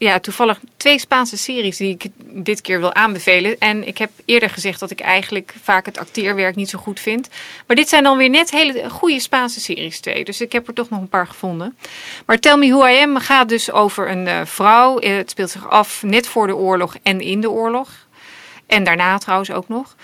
ja, 0.00 0.20
toevallig 0.20 0.60
twee 0.76 0.98
Spaanse 0.98 1.36
series 1.36 1.76
die 1.76 1.90
ik 1.90 2.10
dit 2.44 2.60
keer 2.60 2.80
wil 2.80 2.94
aanbevelen. 2.94 3.58
En 3.58 3.86
ik 3.86 3.98
heb 3.98 4.10
eerder 4.24 4.50
gezegd 4.50 4.80
dat 4.80 4.90
ik 4.90 5.00
eigenlijk 5.00 5.54
vaak 5.62 5.86
het 5.86 5.98
acteerwerk 5.98 6.56
niet 6.56 6.70
zo 6.70 6.78
goed 6.78 7.00
vind. 7.00 7.28
Maar 7.66 7.76
dit 7.76 7.88
zijn 7.88 8.02
dan 8.02 8.16
weer 8.16 8.30
net 8.30 8.50
hele 8.50 8.90
goede 8.90 9.20
Spaanse 9.20 9.60
series 9.60 10.00
twee. 10.00 10.24
Dus 10.24 10.40
ik 10.40 10.52
heb 10.52 10.68
er 10.68 10.74
toch 10.74 10.90
nog 10.90 11.00
een 11.00 11.08
paar 11.08 11.26
gevonden. 11.26 11.76
Maar 12.26 12.38
Tell 12.38 12.56
Me 12.56 12.68
Who 12.70 12.86
I 12.86 13.02
Am 13.02 13.16
gaat 13.16 13.48
dus 13.48 13.70
over 13.72 14.10
een 14.10 14.26
eh, 14.26 14.40
vrouw. 14.44 14.98
Eh, 14.98 15.16
Het 15.16 15.30
speelt 15.30 15.50
zich 15.50 15.68
af 15.68 16.02
net 16.02 16.26
voor 16.26 16.46
de 16.46 16.56
oorlog 16.56 16.96
en 17.02 17.20
in 17.20 17.40
de 17.40 17.50
oorlog. 17.50 17.90
En 18.66 18.84
daarna 18.84 19.18
trouwens 19.18 19.50
ook 19.50 19.68
nog. 19.68 19.96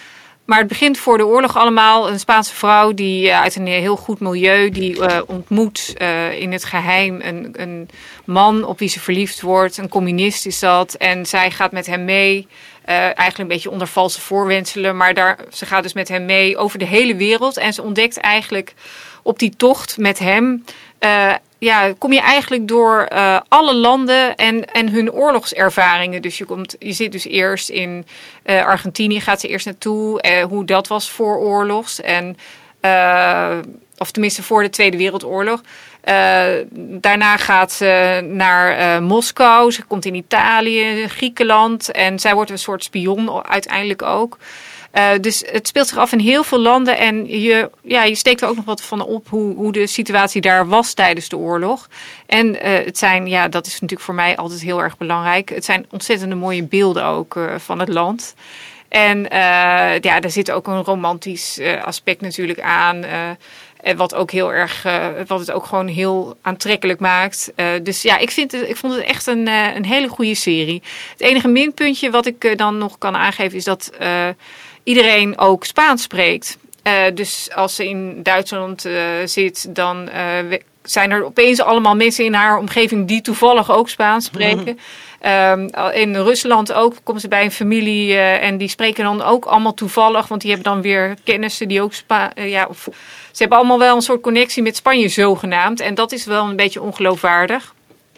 Maar 0.47 0.59
het 0.59 0.69
begint 0.69 0.99
voor 0.99 1.19
de 1.19 1.27
oorlog 1.27 1.57
allemaal. 1.57 2.11
Een 2.11 2.19
Spaanse 2.19 2.55
vrouw 2.55 2.95
die 2.95 3.31
eh, 3.31 3.41
uit 3.41 3.57
een 3.57 3.67
heel 3.67 3.97
goed 3.97 4.21
milieu, 4.21 4.71
die 4.71 5.07
eh, 5.07 5.23
ontmoet 5.27 5.95
eh, 5.97 6.41
in 6.41 6.53
het 6.53 6.65
geheim 6.65 7.21
een, 7.21 7.49
een 7.53 7.89
man 8.25 8.65
op 8.65 8.79
wie 8.79 8.89
ze 8.89 9.01
verliefd 9.01 9.41
wordt. 9.41 9.77
Een 9.77 9.89
communist 9.89 10.47
is 10.47 10.59
dat. 10.59 10.95
En 10.95 11.27
zij 11.27 11.51
gaat 11.51 11.73
met 11.73 11.87
hem 11.87 12.05
mee. 12.05 12.47
eigenlijk 12.85 13.39
een 13.39 13.49
beetje 13.49 13.71
onder 13.71 13.87
valse 13.87 14.21
voorwenselen. 14.21 14.97
Maar 14.97 15.15
daar, 15.15 15.39
ze 15.53 15.67
gaat 15.67 15.83
dus 15.83 15.93
met 15.93 16.09
hem 16.09 16.25
mee 16.25 16.57
over 16.57 16.79
de 16.79 16.87
hele 16.87 17.17
wereld. 17.17 17.57
En 17.57 17.73
ze 17.73 17.83
ontdekt 17.83 18.17
eigenlijk 18.17 18.75
op 19.23 19.39
die 19.39 19.57
tocht 19.57 19.99
met 19.99 20.19
hem. 20.19 20.65
Ja, 21.59 21.93
kom 21.99 22.13
je 22.13 22.21
eigenlijk 22.21 22.69
door 22.69 23.01
eh, 23.03 23.41
alle 23.49 23.75
landen 23.75 24.37
en, 24.37 24.65
en 24.73 24.89
hun 24.89 25.13
oorlogservaringen. 25.13 26.23
Dus 26.23 26.39
je, 26.39 26.45
komt, 26.45 26.77
je 26.79 26.93
zit 26.93 27.13
dus 27.13 27.27
eerst 27.27 27.69
in 27.69 28.07
eh, 28.43 28.65
Argentinië, 28.65 29.21
gaat 29.21 29.41
ze 29.41 29.49
eerst 29.49 29.67
naartoe, 29.67 30.21
eh, 30.21 30.45
hoe 30.45 30.65
dat 30.65 30.89
was 30.89 31.11
voor 31.11 31.37
oorlogs. 31.37 32.01
En, 32.01 32.37
of 33.99 34.11
tenminste 34.11 34.43
voor 34.43 34.63
de 34.63 34.71
Tweede 34.71 34.97
Wereldoorlog. 34.97 35.61
Daarna 37.01 37.37
gaat 37.37 37.73
ze 37.73 38.21
naar 38.31 39.03
Moskou, 39.03 39.73
ze 39.73 39.85
komt 39.85 40.05
in 40.05 40.15
Italië, 40.15 41.09
Griekenland. 41.09 41.91
En 41.91 42.19
zij 42.19 42.35
wordt 42.35 42.51
een 42.51 42.59
soort 42.59 42.85
spion 42.85 43.47
uiteindelijk 43.47 44.03
ook. 44.03 44.39
Eh, 44.97 45.11
dus 45.21 45.43
het 45.51 45.67
speelt 45.67 45.89
zich 45.89 45.99
af 45.99 46.13
in 46.13 46.19
heel 46.19 46.45
veel 46.45 46.59
landen 46.59 46.99
en 46.99 47.41
je, 47.41 47.71
ja, 47.83 48.05
je 48.05 48.15
steekt 48.15 48.41
er 48.41 48.49
ook 48.49 48.57
nog 48.57 48.65
wat 48.65 48.83
van 48.83 49.01
op 49.01 49.29
hoe, 49.29 49.55
hoe 49.55 49.73
de 49.73 49.87
situatie 49.87 50.41
daar 50.41 50.69
was 50.69 50.95
tijdens 50.95 51.29
de 51.29 51.37
oorlog. 51.37 51.89
En 52.27 52.61
eh, 52.61 52.85
het 52.85 52.99
zijn, 52.99 53.27
ja, 53.27 53.49
dat 53.49 53.67
is 53.67 53.73
natuurlijk 53.73 54.01
voor 54.01 54.15
mij 54.15 54.37
altijd 54.37 54.61
heel 54.61 54.83
erg 54.83 54.97
belangrijk. 54.97 55.49
Het 55.49 55.65
zijn 55.65 55.87
ontzettende 55.91 56.35
mooie 56.35 56.63
beelden 56.63 57.05
ook 57.05 57.37
eh, 57.37 57.55
van 57.59 57.79
het 57.79 57.89
land. 57.89 58.35
En 58.89 59.23
ja, 60.01 60.21
daar 60.21 60.31
zit 60.31 60.51
ook 60.51 60.67
een 60.67 60.83
romantisch 60.83 61.61
aspect 61.83 62.21
natuurlijk 62.21 62.61
aan. 62.61 63.05
en 63.81 63.97
wat 63.97 64.15
ook 64.15 64.31
heel 64.31 64.53
erg, 64.53 64.87
wat 65.27 65.41
het 65.41 65.51
ook 65.51 65.67
gewoon 65.67 65.87
heel 65.87 66.37
aantrekkelijk 66.43 67.01
maakt. 67.01 67.53
Dus 67.83 68.03
ja, 68.03 68.19
ik, 68.19 68.31
vind 68.31 68.53
ik 68.53 68.77
vond 68.77 68.95
het 68.95 69.05
echt 69.05 69.27
een, 69.27 69.47
een 69.47 69.85
hele 69.85 70.09
goede 70.09 70.35
serie. 70.35 70.83
Het 71.11 71.21
enige 71.21 71.49
minpuntje 71.49 72.11
wat 72.11 72.27
ik 72.27 72.59
dan 72.59 72.79
nog 72.79 72.99
kan 72.99 73.17
aangeven 73.17 73.57
is 73.57 73.65
dat 73.65 73.91
iedereen 74.87 75.39
ook 75.39 75.65
Spaans 75.65 76.03
spreekt. 76.03 76.59
Eh, 76.83 76.93
dus 77.15 77.49
als 77.55 77.75
ze 77.75 77.89
in 77.89 78.23
Duitsland 78.23 78.85
eh, 78.85 78.93
zit, 79.25 79.75
dan 79.75 80.09
eh, 80.09 80.25
we- 80.49 80.63
zijn 80.83 81.11
er 81.11 81.25
opeens 81.25 81.61
allemaal 81.61 81.95
mensen 81.97 82.25
in 82.25 82.35
haar 82.35 82.59
omgeving 82.59 83.09
die 83.09 83.21
toevallig 83.21 83.71
ook 83.73 83.89
Spaans 83.89 84.25
spreken. 84.25 84.79
Ehm, 85.21 85.69
in 85.93 86.15
Rusland 86.17 86.73
ook 86.73 86.95
komen 87.03 87.21
ze 87.21 87.29
bij 87.29 87.45
een 87.45 87.51
familie 87.51 88.13
eh, 88.13 88.43
en 88.43 88.57
die 88.59 88.69
spreken 88.69 89.05
dan 89.05 89.23
ook 89.23 89.45
allemaal 89.45 89.75
toevallig, 89.75 90.29
want 90.29 90.41
die 90.41 90.51
hebben 90.53 90.73
dan 90.73 90.83
weer 90.83 91.15
kennissen 91.25 91.69
die 91.69 91.83
ook 91.83 91.93
Spa 91.93 92.35
eh, 92.35 92.51
ja, 92.51 92.67
of, 92.69 92.83
ze 93.31 93.39
hebben 93.39 93.59
allemaal 93.59 93.79
wel 93.79 93.97
een 93.97 94.03
soort 94.03 94.21
connectie 94.23 94.63
met 94.63 94.77
Spanje 94.77 95.09
zogenaamd 95.09 95.81
en 95.81 95.95
dat 95.95 96.13
is 96.13 96.25
wel 96.25 96.45
een 96.49 96.57
beetje 96.57 96.83
ongeloofwaardig. 96.83 97.75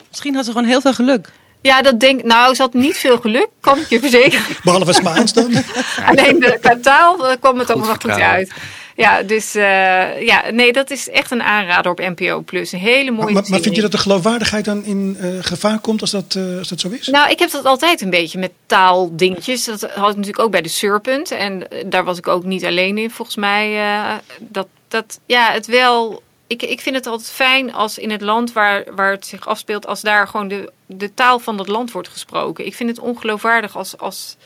Misschien 0.09 0.35
had 0.35 0.45
ze 0.45 0.51
gewoon 0.53 0.67
heel 0.67 0.81
veel 0.81 0.95
geluk. 0.95 1.33
Ja, 1.69 1.83
dat 1.83 2.01
denk 2.01 2.23
nou, 2.23 2.55
ze 2.55 2.63
had 2.63 2.75
niet 2.75 2.97
veel 2.97 3.19
geluk, 3.19 3.49
kan 3.61 3.79
ik 3.79 3.89
je 3.89 4.01
verzekeren. 4.01 4.57
Behalve 4.65 4.93
Spaans 4.93 5.33
dan? 5.33 5.53
Alleen 6.11 6.41
de, 6.41 6.59
qua 6.61 6.79
taal 6.83 7.29
eh, 7.29 7.37
kwam 7.41 7.59
het 7.59 7.73
ook 7.73 7.85
Goed 7.85 8.11
uit. 8.11 8.53
Ja, 8.97 9.23
dus 9.23 9.55
eh, 9.55 10.23
ja, 10.23 10.51
nee, 10.51 10.73
dat 10.73 10.91
is 10.91 11.11
echt 11.11 11.31
een 11.31 11.43
aanrader 11.43 11.91
op 11.91 11.99
NPO 11.99 12.41
Plus. 12.41 12.73
Een 12.73 12.79
hele 12.79 13.11
mooie 13.11 13.33
Maar, 13.33 13.45
maar 13.49 13.61
vind 13.61 13.75
je 13.77 13.83
dat 13.83 13.93
de 13.93 13.99
geloofwaardigheid 13.99 14.65
dan 14.65 14.85
in 14.85 15.17
eh, 15.21 15.29
gevaar 15.41 15.79
komt 15.79 16.01
als 16.01 16.11
dat, 16.11 16.35
eh, 16.35 16.59
als 16.59 16.69
dat 16.69 16.81
zo 16.81 16.89
is? 16.89 17.07
Nou, 17.07 17.31
ik 17.31 17.39
heb 17.39 17.51
dat 17.51 17.65
altijd 17.65 18.01
een 18.01 18.11
beetje 18.11 18.39
met 18.39 18.51
taaldingetjes. 18.67 19.65
Dat 19.65 19.81
had 19.81 20.11
ik 20.11 20.17
natuurlijk 20.17 20.39
ook 20.39 20.51
bij 20.51 20.63
de 20.63 20.69
Serpent. 20.69 21.31
En 21.31 21.69
daar 21.87 22.05
was 22.05 22.19
ik 22.19 22.29
ook 22.29 22.45
niet 22.45 22.65
alleen 22.65 22.99
in, 22.99 23.11
volgens 23.11 23.37
mij. 23.37 23.77
eh, 23.77 24.15
dat, 24.39 24.67
dat, 24.89 25.21
ja, 25.27 25.53
het 25.53 25.67
wel... 25.67 26.23
Ik, 26.49 26.63
ik 26.63 26.81
vind 26.81 26.97
het 26.97 27.07
altijd 27.07 27.31
fijn 27.31 27.73
als 27.75 27.99
in 27.99 28.11
het 28.11 28.21
land 28.21 28.53
waar, 28.53 28.95
waar 28.95 29.11
het 29.11 29.27
zich 29.27 29.47
afspeelt... 29.47 29.87
als 29.87 30.01
daar 30.01 30.29
gewoon 30.29 30.49
de, 30.49 30.73
de 30.87 31.15
taal 31.15 31.39
van 31.39 31.57
dat 31.57 31.69
land 31.69 31.93
wordt 31.93 32.09
gesproken. 32.09 32.67
Ik 32.67 32.75
vind 32.75 32.91
het 32.91 32.99
ongeloofwaardig 32.99 33.77
als, 33.77 33.99
als, 33.99 34.37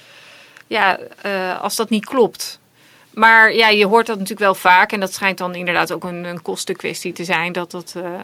ja, 0.66 0.98
eh, 0.98 1.60
als 1.60 1.76
dat 1.76 1.90
niet 1.90 2.04
klopt. 2.04 2.60
Maar 3.10 3.54
ja, 3.54 3.68
je 3.68 3.86
hoort 3.86 4.06
dat 4.06 4.18
natuurlijk 4.18 4.46
wel 4.46 4.54
vaak. 4.54 4.92
En 4.92 5.00
dat 5.00 5.14
schijnt 5.14 5.38
dan 5.38 5.54
inderdaad 5.54 5.92
ook 5.92 6.04
een, 6.04 6.24
een 6.24 6.42
kostenkwestie 6.42 7.12
te 7.12 7.24
zijn. 7.24 7.52
Dat 7.52 7.70
dat... 7.70 7.94
eh, 7.96 8.20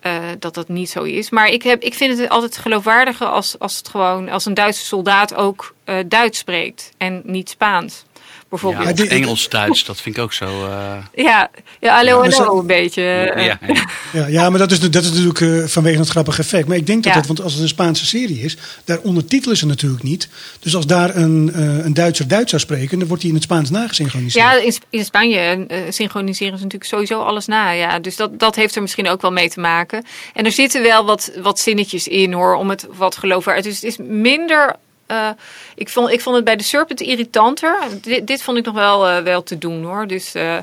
eh, 0.00 0.22
dat 0.38 0.54
dat 0.54 0.68
niet 0.68 0.90
zo 0.90 1.02
is. 1.02 1.30
Maar 1.30 1.48
ik, 1.48 1.62
heb, 1.62 1.82
ik 1.82 1.94
vind 1.94 2.18
het 2.18 2.28
altijd 2.28 2.56
geloofwaardiger 2.56 3.26
als, 3.26 3.58
als 3.58 3.76
het 3.76 3.88
gewoon 3.88 4.28
als 4.28 4.44
een 4.44 4.54
Duitse 4.54 4.84
soldaat 4.84 5.34
ook 5.34 5.74
Duits 6.06 6.38
spreekt 6.38 6.92
en 6.96 7.22
niet 7.24 7.48
Spaans. 7.48 8.04
Bijvoorbeeld. 8.48 8.82
Ja, 8.82 8.88
Ja, 8.90 8.94
die- 8.94 9.08
Engels, 9.08 9.48
Duits, 9.48 9.84
dat 9.84 10.00
vind 10.00 10.16
ik 10.16 10.22
ook 10.22 10.32
zo. 10.32 10.44
eh, 10.66 10.92
ja, 11.24 11.50
hallo, 11.80 12.20
maar 12.20 12.30
hallo, 12.30 12.30
zo- 12.30 12.58
een 12.58 12.66
beetje. 12.66 13.02
ja, 13.02 13.40
ja. 13.42 13.58
Ja, 14.12 14.26
ja, 14.26 14.50
maar 14.50 14.58
dat 14.58 14.70
is, 14.70 14.80
dat 14.80 15.02
is 15.02 15.08
natuurlijk 15.10 15.40
eh, 15.40 15.64
vanwege 15.66 15.98
het 15.98 16.08
grappige 16.08 16.40
effect. 16.40 16.68
Maar 16.68 16.76
ik 16.76 16.86
denk 16.86 17.02
dat 17.04 17.12
Ja. 17.12 17.18
het, 17.18 17.26
want 17.28 17.42
als 17.42 17.52
het 17.52 17.62
een 17.62 17.68
Spaanse 17.68 18.06
serie 18.06 18.40
is, 18.40 18.56
daar 18.84 18.98
ondertitelen 19.02 19.56
ze 19.56 19.66
natuurlijk 19.66 20.02
niet. 20.02 20.28
Dus 20.60 20.76
als 20.76 20.86
daar 20.86 21.16
een, 21.16 21.50
eh, 21.54 21.84
een 21.84 21.94
Duitser 21.94 22.28
Duits 22.28 22.50
zou 22.50 22.62
spreken, 22.62 22.98
dan 22.98 23.08
wordt 23.08 23.22
hij 23.22 23.30
in 23.30 23.36
het 23.36 23.44
Spaans 23.46 23.70
nagesynchroniseerd. 23.70 24.44
Ja, 24.44 24.60
in, 24.60 24.72
Sp- 24.72 24.84
in 24.90 25.04
Spanje 25.04 25.66
synchroniseren 25.90 26.56
ze 26.58 26.62
natuurlijk 26.64 26.90
sowieso 26.90 27.20
alles 27.20 27.46
na. 27.46 27.70
Ja. 27.70 27.98
Dus 27.98 28.16
dat, 28.16 28.38
dat 28.38 28.54
heeft 28.56 28.74
er 28.74 28.82
misschien 28.82 29.08
ook 29.08 29.22
wel 29.22 29.32
mee 29.32 29.50
te 29.50 29.60
maken. 29.60 30.04
En 30.34 30.44
er 30.44 30.52
zitten 30.52 30.82
wel 30.82 31.04
wat, 31.04 31.30
wat 31.42 31.58
zinnetjes 31.58 32.08
in 32.08 32.32
hoor, 32.32 32.54
om 32.54 32.70
het 32.70 32.86
wat 32.96 33.16
geloofwaardig. 33.16 33.64
Dus 33.64 33.74
het 33.74 33.84
is 33.84 33.96
minder. 33.98 34.76
Eh, 35.10 35.30
ik, 35.74 35.88
vond, 35.88 36.10
ik 36.10 36.20
vond 36.20 36.36
het 36.36 36.44
bij 36.44 36.56
de 36.56 36.62
Serpent 36.62 37.00
irritanter. 37.00 37.78
Dit, 38.24 38.42
vond 38.42 38.58
ik 38.58 38.64
nog 38.64 38.74
wel, 38.74 39.08
eh, 39.08 39.22
wel 39.22 39.42
te 39.42 39.58
doen 39.58 39.84
hoor. 39.84 40.06
Dus 40.06 40.34
eh, 40.34 40.56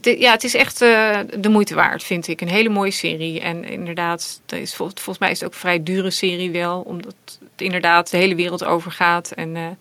ja, 0.00 0.30
het 0.32 0.44
is 0.44 0.54
echt 0.54 0.78
de 0.78 1.48
moeite 1.48 1.74
waard, 1.74 2.02
vind 2.02 2.28
ik. 2.28 2.40
Een 2.40 2.48
hele 2.48 2.68
mooie 2.68 2.90
serie. 2.90 3.40
En 3.40 3.64
inderdaad, 3.64 4.40
het 4.46 4.60
is, 4.60 4.74
vol- 4.74 4.90
volgens 4.94 5.18
mij 5.18 5.30
is 5.30 5.38
het 5.38 5.48
ook 5.48 5.54
een 5.54 5.60
vrij 5.60 5.82
dure 5.82 6.10
serie 6.10 6.50
wel. 6.50 6.80
Omdat 6.80 7.14
het 7.24 7.38
inderdaad 7.56 8.10
de 8.10 8.16
hele 8.16 8.34
wereld 8.34 8.64
overgaat. 8.64 9.30
En 9.30 9.78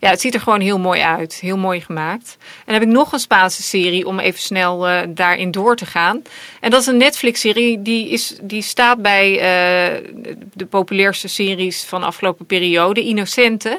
ja, 0.00 0.10
het 0.10 0.20
ziet 0.20 0.34
er 0.34 0.40
gewoon 0.40 0.60
heel 0.60 0.78
mooi 0.78 1.00
uit. 1.00 1.34
Heel 1.34 1.56
mooi 1.56 1.80
gemaakt. 1.80 2.36
En 2.40 2.64
dan 2.64 2.74
heb 2.74 2.82
ik 2.82 2.88
nog 2.88 3.12
een 3.12 3.18
Spaanse 3.18 3.62
serie 3.62 4.06
om 4.06 4.18
even 4.18 4.40
snel 4.40 4.88
eh, 4.88 5.00
daarin 5.08 5.50
door 5.50 5.76
te 5.76 5.86
gaan. 5.86 6.22
En 6.60 6.70
dat 6.70 6.80
is 6.80 6.86
een 6.86 6.96
Netflix-serie. 6.96 7.82
Die, 7.82 8.08
is, 8.08 8.38
die 8.42 8.62
staat 8.62 9.02
bij 9.02 9.32
eh, 9.32 10.10
de 10.52 10.66
populairste 10.66 11.28
series 11.28 11.84
van 11.84 12.00
de 12.00 12.06
afgelopen 12.06 12.46
periode. 12.46 13.04
Innocente. 13.04 13.70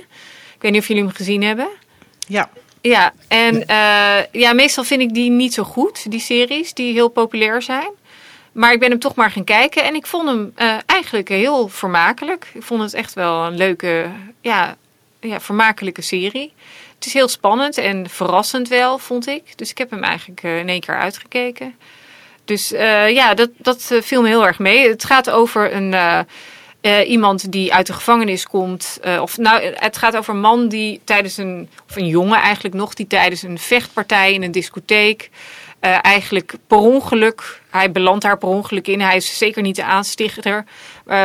Ik 0.55 0.61
weet 0.61 0.71
niet 0.71 0.81
of 0.81 0.87
jullie 0.87 1.03
hem 1.03 1.11
gezien 1.11 1.43
hebben. 1.43 1.67
Ja. 2.27 2.49
Ja, 2.81 3.13
en 3.27 3.67
eh, 3.67 4.23
ja, 4.31 4.53
meestal 4.53 4.83
vind 4.83 5.01
ik 5.01 5.13
die 5.13 5.29
niet 5.29 5.53
zo 5.53 5.63
goed, 5.63 6.11
die 6.11 6.19
series 6.19 6.73
die 6.73 6.93
heel 6.93 7.09
populair 7.09 7.61
zijn. 7.61 7.91
Maar 8.51 8.73
ik 8.73 8.79
ben 8.79 8.89
hem 8.89 8.99
toch 8.99 9.15
maar 9.15 9.31
gaan 9.31 9.43
kijken 9.43 9.83
en 9.83 9.95
ik 9.95 10.05
vond 10.05 10.27
hem 10.27 10.53
eigenlijk 10.85 11.29
heel 11.29 11.67
vermakelijk. 11.67 12.51
Ik 12.53 12.63
vond 12.63 12.81
het 12.81 12.93
echt 12.93 13.13
wel 13.13 13.45
een 13.45 13.57
leuke, 13.57 14.09
ja, 14.41 14.77
ja, 15.21 15.39
vermakelijke 15.39 16.01
serie. 16.01 16.53
Het 16.95 17.05
is 17.05 17.13
heel 17.13 17.27
spannend 17.27 17.77
en 17.77 18.09
verrassend 18.09 18.67
wel, 18.67 18.97
vond 18.97 19.27
ik. 19.27 19.57
Dus 19.57 19.69
ik 19.69 19.77
heb 19.77 19.89
hem 19.89 20.03
eigenlijk 20.03 20.43
eh, 20.43 20.59
in 20.59 20.69
één 20.69 20.79
keer 20.79 20.97
uitgekeken. 20.97 21.75
Dus 22.45 22.73
eh, 22.73 23.09
ja, 23.09 23.33
dat, 23.33 23.49
dat 23.57 23.89
eh, 23.91 24.01
viel 24.01 24.21
me 24.21 24.27
heel 24.27 24.45
erg 24.45 24.59
mee. 24.59 24.89
Het 24.89 25.03
gaat 25.03 25.29
over 25.29 25.73
een, 25.73 25.93
eh, 26.81 27.09
iemand 27.09 27.51
die 27.51 27.73
uit 27.73 27.87
de 27.87 27.93
gevangenis 27.93 28.47
komt. 28.47 28.99
of 29.21 29.37
nou, 29.37 29.63
het 29.75 29.97
gaat 29.97 30.17
over 30.17 30.33
een 30.33 30.39
man 30.39 30.67
die 30.67 31.01
tijdens 31.03 31.37
een, 31.37 31.69
of 31.89 31.95
een 31.95 32.07
jongen 32.07 32.39
eigenlijk 32.39 32.75
nog, 32.75 32.93
die 32.93 33.07
tijdens 33.07 33.41
een 33.41 33.59
vechtpartij 33.59 34.33
in 34.33 34.43
een 34.43 34.51
discotheek. 34.51 35.29
eigenlijk 36.01 36.55
per 36.67 36.77
ongeluk, 36.77 37.61
hij 37.69 37.91
belandt 37.91 38.23
daar 38.23 38.37
per 38.37 38.47
ongeluk 38.47 38.87
in. 38.87 39.01
Hij 39.01 39.15
is 39.15 39.37
zeker 39.37 39.61
niet 39.61 39.75
de 39.75 39.83
aanstichter. 39.83 40.63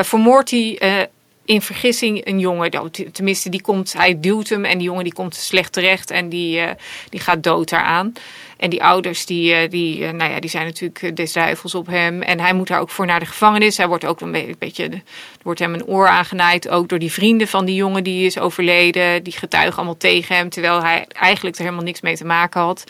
vermoordt 0.03 0.51
hij 0.51 1.09
in 1.47 1.63
vergissing 1.63 2.27
een 2.27 2.39
jongen. 2.39 2.93
Tenminste, 3.13 3.49
die 3.49 3.61
komt, 3.63 3.93
hij 3.93 4.21
duwt 4.21 4.49
hem 4.49 4.65
en 4.65 4.79
die 4.79 4.87
jongen 4.87 5.05
die 5.05 5.13
komt 5.13 5.35
slecht 5.35 5.73
terecht 5.73 6.11
en 6.11 6.29
die, 6.29 6.61
eh, 6.61 6.71
die 7.09 7.21
gaat 7.21 7.43
dood 7.43 7.69
daaraan. 7.69 8.13
En 8.57 8.71
die 8.71 8.83
ouders 8.83 9.27
die, 9.27 9.55
eh, 9.55 9.71
die, 9.71 10.05
eh, 10.05 10.13
nou 10.13 10.31
ja, 10.31 10.41
die 10.41 10.51
zijn 10.51 10.67
natuurlijk 10.67 11.17
des 11.17 11.33
duivels 11.33 11.75
op 11.75 11.87
hem. 11.87 12.23
En 12.23 12.41
hij 12.41 12.53
moet 12.53 12.69
daar 12.69 12.81
ook 12.81 12.91
voor 12.91 13.07
naar 13.07 13.21
de 13.21 13.27
gevangenis. 13.27 13.77
Hij 13.77 13.89
wordt 13.89 14.05
ook 14.05 14.21
een 14.21 14.33
be- 14.33 14.55
beetje, 14.59 14.85
er 14.85 15.03
wordt 15.43 15.61
hem 15.61 15.75
een 15.75 15.87
oor 15.87 16.09
aangenaaid. 16.09 16.69
Ook 16.69 16.89
door 16.89 16.99
die 16.99 17.13
vrienden 17.13 17.49
van 17.49 17.65
die 17.65 17.75
jongen 17.75 18.05
die 18.05 18.27
is 18.27 18.39
overleden. 18.39 19.23
Die 19.23 19.33
getuigen 19.33 19.77
allemaal 19.77 19.97
tegen 19.97 20.37
hem. 20.37 20.49
Terwijl 20.49 20.83
hij 20.83 21.07
eigenlijk 21.09 21.57
er 21.57 21.63
helemaal 21.63 21.85
niks 21.85 22.01
mee 22.01 22.17
te 22.17 22.25
maken 22.25 22.61
had. 22.61 22.85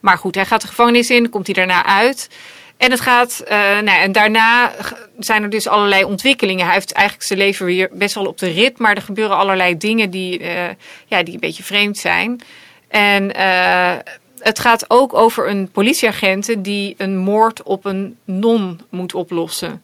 Maar 0.00 0.18
goed, 0.18 0.34
hij 0.34 0.46
gaat 0.46 0.60
de 0.60 0.66
gevangenis 0.68 1.10
in. 1.10 1.28
Komt 1.30 1.46
hij 1.46 1.54
daarna 1.54 1.84
uit. 1.84 2.28
En 2.78 2.90
het 2.90 3.00
gaat, 3.00 3.40
eh, 3.40 3.58
nou, 3.58 4.00
en 4.00 4.12
daarna 4.12 4.72
zijn 5.18 5.42
er 5.42 5.50
dus 5.50 5.68
allerlei 5.68 6.04
ontwikkelingen. 6.04 6.64
Hij 6.64 6.74
heeft 6.74 6.92
eigenlijk 6.92 7.26
zijn 7.26 7.38
leven 7.38 7.66
weer 7.66 7.88
best 7.92 8.14
wel 8.14 8.26
op 8.26 8.38
de 8.38 8.50
rit, 8.50 8.78
maar 8.78 8.96
er 8.96 9.02
gebeuren 9.02 9.36
allerlei 9.36 9.76
dingen 9.76 10.10
die, 10.10 10.38
eh, 10.38 10.68
ja, 11.06 11.22
die 11.22 11.34
een 11.34 11.40
beetje 11.40 11.62
vreemd 11.62 11.98
zijn. 11.98 12.40
En 12.88 13.34
eh, 13.34 13.96
het 14.38 14.58
gaat 14.58 14.84
ook 14.90 15.14
over 15.14 15.48
een 15.48 15.70
politieagent 15.70 16.64
die 16.64 16.94
een 16.98 17.16
moord 17.16 17.62
op 17.62 17.84
een 17.84 18.16
non 18.24 18.80
moet 18.90 19.14
oplossen. 19.14 19.82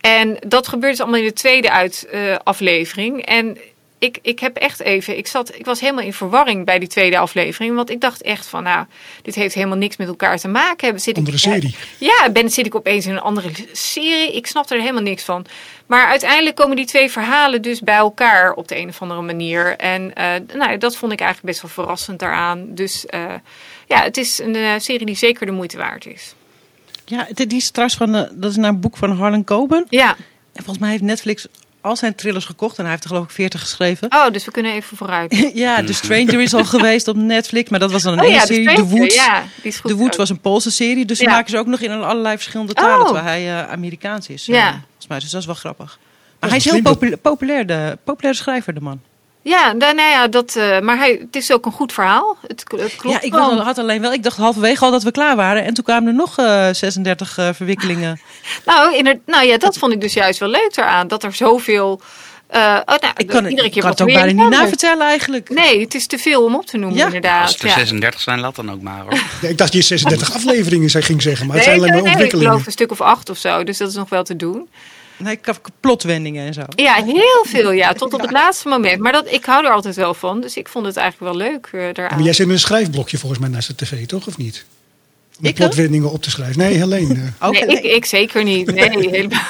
En 0.00 0.36
dat 0.46 0.68
gebeurt 0.68 0.92
dus 0.92 1.00
allemaal 1.00 1.20
in 1.20 1.26
de 1.26 1.32
tweede 1.32 1.70
uit, 1.70 2.08
aflevering. 2.44 3.24
En 3.24 3.58
ik, 3.98 4.18
ik 4.22 4.38
heb 4.38 4.56
echt 4.56 4.80
even, 4.80 5.16
ik, 5.18 5.26
zat, 5.26 5.54
ik 5.54 5.64
was 5.64 5.80
helemaal 5.80 6.04
in 6.04 6.12
verwarring 6.12 6.64
bij 6.64 6.78
die 6.78 6.88
tweede 6.88 7.18
aflevering. 7.18 7.74
Want 7.74 7.90
ik 7.90 8.00
dacht 8.00 8.22
echt 8.22 8.46
van, 8.46 8.62
nou, 8.62 8.86
dit 9.22 9.34
heeft 9.34 9.54
helemaal 9.54 9.76
niks 9.76 9.96
met 9.96 10.08
elkaar 10.08 10.38
te 10.38 10.48
maken. 10.48 11.00
Zit 11.00 11.16
Andere 11.16 11.36
ik, 11.36 11.42
serie. 11.42 11.76
ja, 11.98 12.30
ben, 12.30 12.50
zit 12.50 12.66
ik 12.66 12.74
opeens 12.74 13.06
in 13.06 13.12
een 13.12 13.20
andere 13.20 13.50
serie. 13.72 14.36
Ik 14.36 14.46
snap 14.46 14.70
er 14.70 14.80
helemaal 14.80 15.02
niks 15.02 15.22
van. 15.22 15.46
Maar 15.86 16.06
uiteindelijk 16.06 16.56
komen 16.56 16.76
die 16.76 16.86
twee 16.86 17.10
verhalen 17.10 17.62
dus 17.62 17.80
bij 17.80 17.96
elkaar 17.96 18.52
op 18.52 18.68
de 18.68 18.76
een 18.76 18.88
of 18.88 19.02
andere 19.02 19.22
manier. 19.22 19.76
En 19.76 20.14
eh, 20.14 20.34
nou, 20.54 20.78
dat 20.78 20.96
vond 20.96 21.12
ik 21.12 21.20
eigenlijk 21.20 21.48
best 21.52 21.62
wel 21.62 21.84
verrassend 21.84 22.18
daaraan. 22.18 22.74
Dus 22.74 23.06
eh, 23.06 23.34
ja, 23.86 24.02
het 24.02 24.16
is 24.16 24.38
een 24.38 24.54
eh, 24.54 24.72
serie 24.78 25.06
die 25.06 25.16
zeker 25.16 25.46
de 25.46 25.52
moeite 25.52 25.76
waard 25.76 26.06
is. 26.06 26.34
Ja, 27.04 27.28
die 27.32 27.56
is 27.56 27.70
trouwens 27.70 27.98
van, 27.98 28.12
dat 28.12 28.50
is 28.50 28.56
naar 28.56 28.70
een 28.70 28.80
boek 28.80 28.96
van 28.96 29.10
Harlan 29.10 29.44
Coben. 29.44 29.86
Ja, 29.88 30.16
En 30.52 30.64
volgens 30.64 30.78
mij 30.78 30.90
heeft 30.90 31.02
Netflix 31.02 31.46
al 31.86 31.96
zijn 31.96 32.14
thrillers 32.14 32.44
gekocht. 32.44 32.76
En 32.76 32.82
hij 32.82 32.90
heeft 32.90 33.02
er 33.04 33.10
geloof 33.10 33.24
ik 33.24 33.30
40 33.30 33.60
geschreven. 33.60 34.12
oh, 34.12 34.30
dus 34.30 34.44
we 34.44 34.50
kunnen 34.50 34.72
even 34.72 34.96
vooruit. 34.96 35.50
ja, 35.54 35.82
The 35.84 35.92
Stranger 35.92 36.40
is 36.40 36.54
al 36.54 36.64
geweest 36.74 37.08
op 37.08 37.16
Netflix. 37.16 37.70
Maar 37.70 37.78
dat 37.80 37.92
was 37.92 38.02
dan 38.02 38.12
een 38.12 38.18
Oh 38.18 38.24
één 38.24 38.34
ja, 38.34 38.40
de 38.40 38.46
serie. 38.46 38.64
The 38.66 38.70
Stranger, 38.72 38.96
Woods. 38.96 39.14
ja, 39.14 39.42
die 39.62 39.70
is 39.70 39.78
goed. 39.78 39.90
The 39.90 39.96
Woods 39.96 40.12
ook. 40.12 40.16
was 40.18 40.30
een 40.30 40.40
Poolse 40.40 40.70
serie. 40.70 41.04
Dus 41.04 41.18
die 41.18 41.28
Ja. 41.28 41.34
maken 41.34 41.50
ze 41.50 41.58
ook 41.58 41.66
nog 41.66 41.80
in 41.80 41.90
allerlei 41.90 42.34
verschillende 42.36 42.72
talen. 42.72 42.98
Oh. 42.98 43.04
Terwijl 43.04 43.24
hij 43.26 43.46
eh, 43.64 43.72
Amerikaans 43.72 44.28
is. 44.28 44.48
eh, 44.48 44.54
Ja. 44.54 44.70
volgens 44.70 45.06
mij. 45.08 45.18
Dus 45.18 45.30
dat 45.30 45.40
is 45.40 45.46
wel 45.46 45.54
grappig. 45.54 45.98
is 46.02 46.36
Maar 46.40 46.48
hij 46.48 46.58
is 46.58 46.64
heel 46.64 46.82
populair, 46.82 47.16
populair, 47.16 47.66
de, 47.66 47.98
populaire 48.04 48.38
schrijver, 48.38 48.74
de 48.74 48.80
man. 48.80 49.00
Ja, 49.48 49.72
nou, 49.72 49.94
nou 49.94 50.10
ja, 50.10 50.28
dat, 50.28 50.56
eh, 50.56 50.80
maar 50.80 50.96
hij, 50.98 51.18
het 51.20 51.36
is 51.36 51.52
ook 51.52 51.66
een 51.66 51.72
goed 51.72 51.92
verhaal. 51.92 52.36
Het, 52.46 52.64
het 52.76 52.96
klopt 52.96 53.14
ja, 53.14 53.20
ik 53.22 53.32
was- 53.32 53.58
had 53.58 53.78
alleen 53.78 54.00
wel, 54.00 54.12
ik 54.12 54.22
dacht 54.22 54.36
halverwege 54.36 54.84
al 54.84 54.90
dat 54.90 55.02
we 55.02 55.10
klaar 55.10 55.36
waren. 55.36 55.64
En 55.64 55.74
toen 55.74 55.84
kwamen 55.84 56.08
er 56.08 56.14
nog 56.14 56.38
eh 56.38 56.68
36 56.72 57.38
eh, 57.38 57.48
verwikkelingen. 57.52 58.20
Nou, 58.66 58.96
inder- 58.96 59.18
nou 59.26 59.46
ja, 59.46 59.58
dat 59.58 59.78
vond 59.78 59.92
ik 59.92 60.00
dus 60.00 60.12
juist 60.12 60.38
wel 60.38 60.48
leuk 60.48 60.72
eraan. 60.76 61.08
Dat 61.08 61.22
er 61.22 61.32
zoveel... 61.34 62.00
eh, 62.46 62.60
oh, 62.84 62.94
nou, 63.00 63.12
Ik 63.16 63.26
kan, 63.26 63.44
iedere 63.46 63.66
ik 63.66 63.72
keer 63.72 63.80
kan 63.82 63.90
wat 63.90 63.98
het 63.98 64.08
ook 64.08 64.14
bijna 64.14 64.42
niet 64.42 64.50
navertellen 64.58 65.06
eigenlijk. 65.06 65.48
Nee, 65.50 65.80
het 65.80 65.94
is 65.94 66.06
te 66.06 66.18
veel 66.18 66.44
om 66.44 66.54
op 66.54 66.66
te 66.66 66.76
noemen, 66.76 66.98
Ja. 66.98 67.04
inderdaad. 67.06 67.42
Als 67.42 67.58
er 67.58 67.66
ja. 67.66 67.74
36 67.74 68.20
zijn, 68.20 68.40
laat 68.40 68.56
dan 68.56 68.70
ook 68.72 68.80
maar 68.82 69.00
hoor. 69.00 69.12
Ja, 69.42 69.48
ik 69.48 69.58
dacht 69.58 69.72
je 69.72 69.82
36 69.82 70.34
afleveringen 70.36 70.90
zou 70.90 71.04
ging 71.04 71.22
zeggen, 71.22 71.46
maar 71.46 71.56
het 71.56 71.64
zijn 71.64 71.76
alleen 71.78 71.90
nee, 71.92 72.00
maar 72.02 72.10
nee, 72.10 72.12
ik 72.12 72.16
ontwikkelingen. 72.22 72.52
geloof 72.52 72.66
een 72.66 72.72
stuk 72.72 72.90
of 72.90 73.00
acht 73.00 73.30
of 73.30 73.38
zo, 73.38 73.64
dus 73.64 73.78
dat 73.78 73.88
is 73.88 73.94
nog 73.94 74.08
wel 74.08 74.22
te 74.24 74.36
doen. 74.36 74.68
Nee, 75.16 75.40
plotwendingen 75.80 76.46
en 76.46 76.54
zo. 76.54 76.62
Ja, 76.76 77.04
heel 77.04 77.44
veel, 77.46 77.70
ja, 77.70 77.92
tot 77.92 78.14
op 78.14 78.20
het 78.20 78.30
laatste 78.30 78.68
moment. 78.68 79.00
Maar 79.00 79.12
dat, 79.12 79.32
ik 79.32 79.44
hou 79.44 79.64
er 79.64 79.72
altijd 79.72 79.96
wel 79.96 80.14
van, 80.14 80.40
dus 80.40 80.56
ik 80.56 80.68
vond 80.68 80.86
het 80.86 80.96
eigenlijk 80.96 81.32
wel 81.32 81.48
leuk 81.48 81.68
eh 81.72 81.94
daaraan. 81.94 82.16
Maar 82.16 82.24
jij 82.24 82.32
zit 82.32 82.46
met 82.46 82.54
een 82.54 82.60
schrijfblokje 82.60 83.18
volgens 83.18 83.40
mij 83.40 83.50
naast 83.50 83.68
de 83.68 83.74
tv, 83.74 84.06
toch? 84.06 84.26
Of 84.26 84.36
niet? 84.36 84.64
Om 85.38 85.44
Ik, 85.44 85.54
plotwendingen 85.54 86.10
op 86.10 86.22
te 86.22 86.30
schrijven. 86.30 86.58
Nee, 86.58 86.74
Helene. 86.74 87.14
eh. 87.38 87.48
Oké, 87.48 87.64
nee, 87.64 87.76
ik, 87.76 87.84
ik 87.84 88.04
zeker 88.04 88.44
niet. 88.44 88.74
Nee, 88.74 89.10
helemaal. 89.10 89.42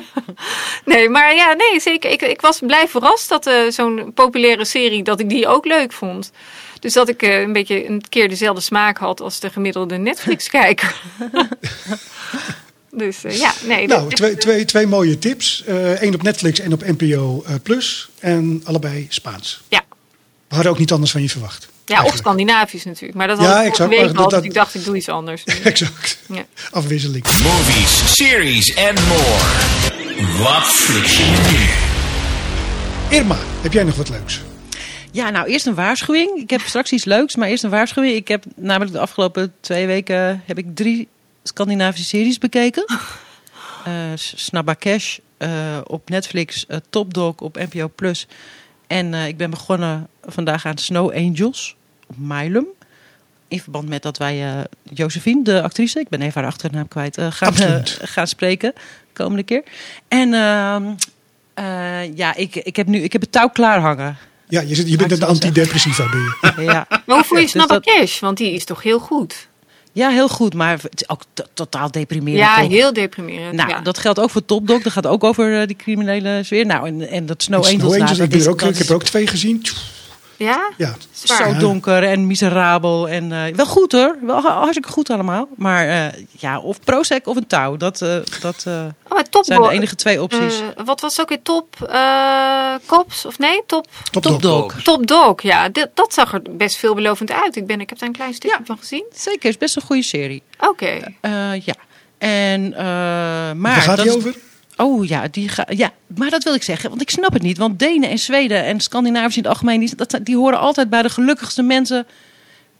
nee, 0.84 1.08
maar 1.08 1.34
ja, 1.34 1.52
nee, 1.52 1.80
zeker. 1.80 2.10
Ik, 2.10 2.22
ik 2.22 2.40
was 2.40 2.58
blij 2.66 2.88
verrast 2.88 3.28
dat 3.28 3.46
eh, 3.46 3.68
zo'n 3.68 4.12
populaire 4.14 4.64
serie, 4.64 5.02
dat 5.02 5.20
ik 5.20 5.28
die 5.28 5.48
ook 5.48 5.64
leuk 5.64 5.92
vond. 5.92 6.30
Dus 6.80 6.92
dat 6.92 7.08
ik 7.08 7.22
eh, 7.22 7.40
een 7.40 7.52
beetje 7.52 7.88
een 7.88 8.04
keer 8.08 8.28
dezelfde 8.28 8.62
smaak 8.62 8.98
had 8.98 9.20
als 9.20 9.40
de 9.40 9.50
gemiddelde 9.50 9.96
Netflix-kijker. 9.96 11.00
Dus 12.96 13.24
eh, 13.24 13.38
ja, 13.38 13.52
nee. 13.66 13.86
Nou, 13.86 14.02
dat- 14.08 14.16
twee, 14.16 14.36
twee, 14.36 14.64
twee 14.64 14.86
mooie 14.86 15.18
tips. 15.18 15.62
Eén 15.66 16.14
op 16.14 16.22
Netflix 16.22 16.60
en 16.60 16.72
op 16.72 16.82
NPO 16.86 17.42
eh, 17.46 17.54
Plus. 17.62 18.08
En 18.18 18.60
allebei 18.64 19.06
Spaans. 19.08 19.60
Ja. 19.68 19.82
We 20.48 20.54
hadden 20.54 20.72
ook 20.72 20.78
niet 20.78 20.92
anders 20.92 21.10
van 21.10 21.22
je 21.22 21.28
verwacht. 21.28 21.68
Ja, 21.86 22.04
of. 22.04 22.16
Scandinavisch 22.16 22.84
natuurlijk. 22.84 23.14
Maar 23.18 23.26
dat 23.28 23.38
Ja, 23.40 23.44
had 23.44 23.60
ik 23.64 23.66
exact, 23.70 23.90
week 23.90 24.00
al, 24.00 24.12
dat- 24.12 24.30
dus 24.30 24.42
ik 24.42 24.54
dacht 24.54 24.74
ik 24.74 24.84
doe 24.84 24.96
iets 24.96 25.08
anders. 25.08 25.44
Exact. 25.64 26.18
Ja. 26.28 26.44
Afwisseling. 26.70 27.24
Movies, 27.42 28.14
series 28.16 28.76
and 28.76 29.00
more. 29.06 30.42
Wat 30.42 30.88
nu? 31.50 31.58
Irma, 33.18 33.36
heb 33.60 33.72
jij 33.72 33.82
nog 33.84 33.96
wat 33.96 34.08
leuks? 34.08 34.40
Ja, 35.10 35.30
nou 35.30 35.48
eerst 35.48 35.66
een 35.66 35.74
waarschuwing. 35.74 36.38
Ik 36.42 36.50
heb 36.50 36.60
straks 36.60 36.92
iets 36.92 37.04
leuks, 37.04 37.36
maar 37.36 37.48
eerst 37.48 37.64
een 37.64 37.70
waarschuwing. 37.70 38.14
Ik 38.14 38.28
heb 38.28 38.44
namelijk 38.56 38.92
de 38.92 38.98
afgelopen 38.98 39.52
twee 39.60 39.86
weken 39.86 40.42
heb 40.46 40.58
ik 40.58 40.66
drie 40.74 41.08
Scandinavische 41.42 42.04
series 42.06 42.38
bekeken. 42.38 42.84
Eh 43.84 43.92
Snabakesh 44.14 45.18
eh, 45.36 45.50
op 45.84 46.08
Netflix, 46.08 46.66
eh, 46.66 46.76
Top 46.90 47.14
Dog 47.14 47.34
op 47.36 47.56
NPO 47.70 47.90
Plus. 47.94 48.26
En 48.86 49.14
eh, 49.14 49.26
ik 49.26 49.36
ben 49.36 49.50
begonnen 49.50 50.08
vandaag 50.24 50.66
aan 50.66 50.78
Snow 50.78 51.12
Angels 51.14 51.76
op 52.06 52.16
Milum. 52.18 52.66
in 53.48 53.60
verband 53.60 53.88
met 53.88 54.02
dat 54.02 54.18
wij 54.18 54.42
eh 54.56 54.60
Josephine, 54.82 55.42
de 55.44 55.62
actrice, 55.62 56.00
ik 56.00 56.08
ben 56.08 56.20
even 56.22 56.40
haar 56.42 56.50
achternaam 56.50 56.88
kwijt, 56.88 57.18
eh, 57.18 57.26
gaan, 57.30 57.54
gaan 58.14 58.26
spreken 58.26 58.72
de 58.74 59.12
komende 59.12 59.42
keer. 59.42 59.62
En 60.08 60.34
ehm, 60.34 60.84
eh, 61.54 62.16
ja, 62.16 62.34
ik, 62.34 62.54
ik, 62.56 62.76
heb 62.76 62.86
nu, 62.86 62.98
ik 62.98 63.12
heb 63.12 63.20
het 63.22 63.32
touw 63.32 63.48
klaar 63.48 63.80
hangen. 63.80 64.16
Ja, 64.48 64.60
je, 64.60 64.74
zit, 64.74 64.88
je 64.88 64.96
bent 64.96 65.10
zeggen. 65.10 65.28
antidepressiva. 65.28 66.04
Ben 66.10 66.20
je. 66.20 66.62
Ja. 66.72 66.86
Maar 66.88 67.16
hoe 67.16 67.24
voel 67.24 67.36
je 67.38 67.42
Dus 67.42 67.52
Snabba 67.52 67.74
dat- 67.74 67.84
Cash? 67.84 68.20
Want 68.20 68.36
die 68.38 68.52
is 68.52 68.64
toch 68.64 68.82
heel 68.82 68.98
goed? 68.98 69.48
Ja, 69.92 70.10
heel 70.10 70.28
goed, 70.28 70.54
maar 70.54 70.72
het 70.82 71.00
is 71.00 71.08
ook 71.08 71.22
to- 71.34 71.44
totaal 71.54 71.90
deprimerend. 71.90 72.38
Ja, 72.42 72.60
toch? 72.60 72.70
heel 72.70 72.92
deprimerend. 72.92 73.52
Nou, 73.54 73.68
ja. 73.68 73.80
dat 73.80 73.98
geldt 73.98 74.20
ook 74.20 74.30
voor 74.30 74.44
Top 74.44 74.66
Dog. 74.66 74.82
Dat 74.82 74.92
gaat 74.92 75.06
ook 75.06 75.24
over 75.24 75.60
eh, 75.60 75.66
die 75.66 75.76
criminele 75.76 76.40
sfeer. 76.44 76.66
Nou, 76.66 76.86
en, 76.86 77.08
en 77.08 77.26
dat 77.26 77.42
Snow 77.42 77.64
Snow 77.64 77.80
Angels. 77.80 77.96
nou, 77.98 78.16
dat 78.16 78.26
ik, 78.26 78.34
is- 78.34 78.46
ook, 78.46 78.58
dat 78.60 78.70
ik 78.70 78.76
heb 78.78 78.88
er 78.88 78.94
ook 78.94 79.02
twee 79.04 79.26
gezien. 79.26 79.62
Ja? 80.42 80.70
Ja, 80.76 80.94
Zwaar. 81.12 81.52
Zo 81.52 81.58
donker 81.58 82.02
en 82.04 82.26
miserabel. 82.26 83.08
En, 83.08 83.32
eh, 83.32 83.54
wel 83.54 83.66
goed 83.66 83.92
hoor. 83.92 84.16
Wel 84.22 84.42
ha- 84.42 84.54
hartstikke 84.58 84.88
goed 84.88 85.10
allemaal. 85.10 85.48
Maar 85.56 85.88
eh, 85.88 86.22
ja, 86.30 86.58
of 86.60 86.80
Prozac 86.80 87.26
of 87.26 87.36
een 87.36 87.46
touw. 87.46 87.76
Dat, 87.76 88.00
eh, 88.02 88.16
dat 88.40 88.64
eh, 88.66 88.84
Oh, 89.08 89.18
top 89.30 89.44
zijn 89.44 89.62
de 89.62 89.70
enige 89.70 89.94
twee 89.94 90.22
opties. 90.22 90.62
Wat 90.84 91.00
was 91.00 91.20
ook 91.20 91.28
weer 91.28 91.42
top? 91.42 91.76
eh 91.90 92.74
Cops? 92.86 93.26
Of 93.26 93.38
nee, 93.38 93.62
top, 93.66 93.86
top, 94.10 94.22
Top 94.22 94.42
dog. 94.42 94.72
Dog. 94.72 94.82
top 94.82 95.06
Dog. 95.06 95.42
Ja, 95.42 95.68
dit- 95.68 95.90
dat 95.94 96.14
zag 96.14 96.32
er 96.32 96.42
best 96.50 96.76
veelbelovend 96.76 97.30
uit. 97.32 97.56
Ik, 97.56 97.66
ben, 97.66 97.80
ik 97.80 97.88
heb 97.88 97.98
daar 97.98 98.08
een 98.08 98.14
klein 98.14 98.34
stukje 98.34 98.56
Ja. 98.58 98.64
van 98.66 98.78
gezien. 98.78 99.04
Zeker, 99.14 99.48
is 99.48 99.58
best 99.58 99.76
een 99.76 99.82
goede 99.82 100.02
serie. 100.02 100.42
Oké. 100.60 100.86
Eh, 101.20 101.30
ja. 101.64 101.74
En, 102.18 102.72
eh, 102.74 102.82
maar 102.84 103.56
Waar 103.56 103.72
gaat 103.74 103.96
dat 103.96 104.16
over? 104.16 104.34
Oh 104.82 105.06
ja, 105.06 105.28
die 105.30 105.48
ga, 105.48 105.66
ja, 105.68 105.92
maar 106.16 106.30
dat 106.30 106.42
wil 106.42 106.54
ik 106.54 106.62
zeggen, 106.62 106.88
want 106.88 107.02
ik 107.02 107.10
snap 107.10 107.32
het 107.32 107.42
niet. 107.42 107.58
Want 107.58 107.78
Denen 107.78 108.10
en 108.10 108.18
Zweden 108.18 108.64
en 108.64 108.80
Scandinaviërs 108.80 109.36
in 109.36 109.42
het 109.42 109.52
algemeen, 109.52 109.80
die, 109.80 109.96
dat, 109.96 110.18
die 110.22 110.36
horen 110.36 110.58
altijd 110.58 110.90
bij 110.90 111.02
de 111.02 111.08
gelukkigste 111.10 111.62
mensen 111.62 112.06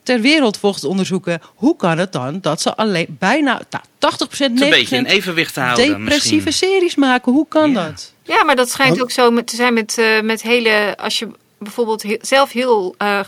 ter 0.02 0.20
wereld 0.20 0.56
volgens 0.56 0.84
onderzoeken. 0.84 1.40
Hoe 1.54 1.76
kan 1.76 1.98
het 1.98 2.12
dan 2.12 2.38
dat 2.40 2.60
ze 2.60 2.74
alleen 2.76 3.16
bijna 3.18 3.60
nou, 3.70 3.84
80%, 3.84 3.86
90% 3.88 4.28
Het 4.28 4.38
is 4.38 4.60
een 4.60 4.70
beetje 4.70 4.96
in 4.96 5.04
evenwicht 5.04 5.54
te 5.54 5.60
houden 5.60 5.86
depressieve 5.98 6.44
misschien. 6.44 6.68
series 6.70 6.94
maken? 6.94 7.32
Hoe 7.32 7.46
kan 7.48 7.70
Ja. 7.72 7.84
dat? 7.86 8.12
Ja, 8.22 8.44
maar 8.44 8.56
dat 8.56 8.70
schijnt 8.70 9.02
ook 9.02 9.10
zo 9.10 9.30
met, 9.30 9.46
te 9.46 9.56
zijn 9.56 9.74
met, 9.74 9.98
eh, 9.98 10.20
met 10.20 10.42
hele... 10.42 10.96
Als 10.96 11.18
je 11.18 11.28
bijvoorbeeld 11.62 12.02
he- 12.02 12.16
zelf 12.20 12.52
heel 12.52 12.94
eh, 12.98 13.20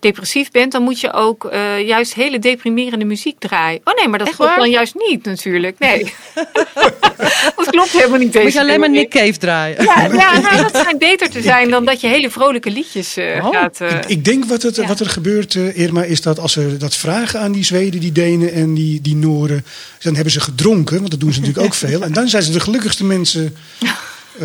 depressief 0.00 0.50
bent... 0.50 0.72
dan 0.72 0.82
moet 0.82 1.00
je 1.00 1.12
ook 1.12 1.44
eh, 1.44 1.86
juist 1.86 2.14
hele 2.14 2.38
deprimerende 2.38 3.04
muziek 3.04 3.38
draaien. 3.38 3.80
Oh 3.84 3.94
nee, 3.94 4.08
maar 4.08 4.18
dat 4.18 4.28
Echt 4.28 4.36
klopt 4.36 4.50
waar? 4.50 4.60
dan 4.60 4.70
juist 4.70 4.94
niet 4.94 5.24
natuurlijk. 5.24 5.78
Nee. 5.78 6.12
dat 7.56 7.66
klopt 7.70 7.90
helemaal 7.90 8.18
niet 8.18 8.32
deze 8.32 8.44
Moet 8.44 8.52
je 8.52 8.60
alleen 8.60 8.80
maar. 8.80 8.90
Nick 8.90 9.10
Cave 9.10 9.36
draaien? 9.38 9.84
Ja, 9.84 10.02
ja 10.02 10.38
nou, 10.40 10.56
dat 10.62 10.76
schijnt 10.76 10.98
beter 10.98 11.30
te 11.30 11.42
zijn 11.42 11.70
dan 11.70 11.84
dat 11.84 12.00
je 12.00 12.06
hele 12.06 12.30
vrolijke 12.30 12.70
liedjes 12.70 13.16
eh, 13.16 13.44
Oh. 13.46 13.52
gaat... 13.52 13.80
eh, 13.80 13.90
Ik, 13.96 14.04
ik 14.06 14.24
denk 14.24 14.44
wat, 14.44 14.62
het, 14.62 14.76
Ja. 14.76 14.86
wat 14.86 15.00
er 15.00 15.08
gebeurt, 15.10 15.54
eh, 15.54 15.78
Irma, 15.78 16.02
is 16.02 16.20
dat 16.20 16.38
als 16.38 16.52
ze 16.52 16.76
dat 16.76 16.94
vragen 16.96 17.40
aan 17.40 17.52
die 17.52 17.64
Zweden, 17.64 18.00
die 18.00 18.12
Denen 18.12 18.52
en 18.52 18.74
die, 18.74 19.00
die 19.00 19.16
Nooren, 19.16 19.64
dan 20.00 20.14
hebben 20.14 20.32
ze 20.32 20.40
gedronken, 20.40 20.96
want 20.98 21.10
dat 21.10 21.20
doen 21.20 21.32
ze 21.32 21.40
natuurlijk 21.40 21.66
ook 21.66 21.74
veel. 21.88 22.02
En 22.02 22.12
dan 22.12 22.28
zijn 22.28 22.42
ze 22.42 22.50
de 22.52 22.60
gelukkigste 22.60 23.04
mensen 23.04 23.56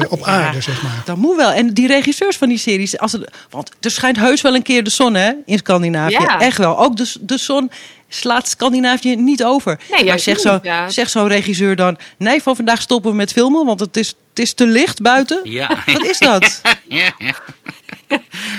op 0.10 0.24
aarde, 0.24 0.62
zeg 0.62 0.84
maar. 0.84 1.02
Dat 1.06 1.18
moet 1.18 1.36
wel. 1.36 1.52
En 1.52 1.74
die 1.74 1.88
regisseurs 1.88 2.38
van 2.38 2.50
die 2.50 2.58
series, 2.58 2.98
als 2.98 3.12
het, 3.12 3.32
want 3.50 3.72
er 3.80 3.92
schijnt 3.92 4.18
heus 4.18 4.42
wel 4.42 4.56
een 4.56 4.62
keer 4.62 4.84
de 4.84 4.90
zon 4.90 5.14
hè, 5.14 5.32
in 5.46 5.58
Scandinavië. 5.58 6.12
Ja. 6.12 6.40
Echt 6.40 6.58
wel. 6.58 6.80
Ook 6.80 6.98
de, 6.98 7.14
de 7.22 7.38
zon 7.38 7.72
slaat 8.10 8.48
Scandinavië 8.48 9.16
niet 9.16 9.44
over. 9.44 9.80
Nee, 9.92 10.06
maar 10.06 10.20
zegt 10.20 10.38
niet, 10.38 10.48
zo, 10.48 10.60
ja. 10.64 10.90
zegt 10.90 11.12
zo'n 11.12 11.28
regisseur 11.28 11.76
dan, 11.76 11.98
nee, 12.18 12.42
van 12.42 12.56
vandaag 12.56 12.82
stoppen 12.82 13.12
we 13.12 13.18
met 13.18 13.32
filmen, 13.32 13.66
want 13.66 13.80
het 13.80 13.98
is, 13.98 14.08
het 14.30 14.40
is 14.40 14.54
te 14.54 14.68
licht 14.68 15.02
buiten. 15.02 15.40
Ja. 15.44 15.78
Wat 15.86 16.06
is 16.06 16.20
dat? 16.20 16.62
Ja, 16.88 17.12
ja. 17.18 17.34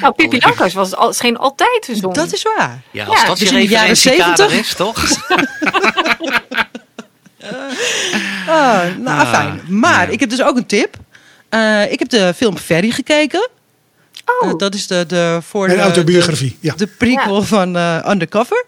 Nou, 0.00 0.14
Pippi 0.14 0.38
Langkous 0.40 0.74
was 0.74 0.94
al, 0.94 1.12
scheen 1.12 1.36
altijd 1.38 1.82
te 1.82 1.96
zon. 1.96 2.12
Dat 2.12 2.32
is 2.32 2.42
waar. 2.42 2.82
Ja, 2.90 3.04
als 3.04 3.20
Ja, 3.20 3.26
dat 3.26 3.38
dus 3.38 3.48
je 3.48 3.54
in 3.54 3.60
de 3.60 3.68
jaren 3.68 3.96
70? 3.96 4.52
is, 4.52 4.74
toch? 4.74 5.04
Ah, 8.48 8.82
nou, 8.98 9.20
Ah, 9.20 9.30
fijn. 9.30 9.60
Maar 9.68 10.10
ik 10.10 10.20
heb 10.20 10.30
dus 10.30 10.42
ook 10.42 10.56
een 10.56 10.66
tip. 10.66 10.96
Eh, 11.52 11.92
ik 11.92 11.98
heb 11.98 12.08
de 12.08 12.32
film 12.36 12.56
Ferry 12.56 12.90
gekeken. 12.90 13.48
Oh, 14.42 14.48
Eh, 14.50 14.56
dat 14.56 14.74
is 14.74 14.86
de, 14.86 15.04
de 15.06 15.38
voor 15.42 15.68
Een 15.68 15.76
de, 15.76 15.80
autobiografie, 15.82 16.56
ja. 16.60 16.74
de 16.76 16.86
prequel 16.86 17.36
Ja. 17.40 17.42
van 17.46 17.76
eh, 17.76 18.06
Undercover. 18.08 18.64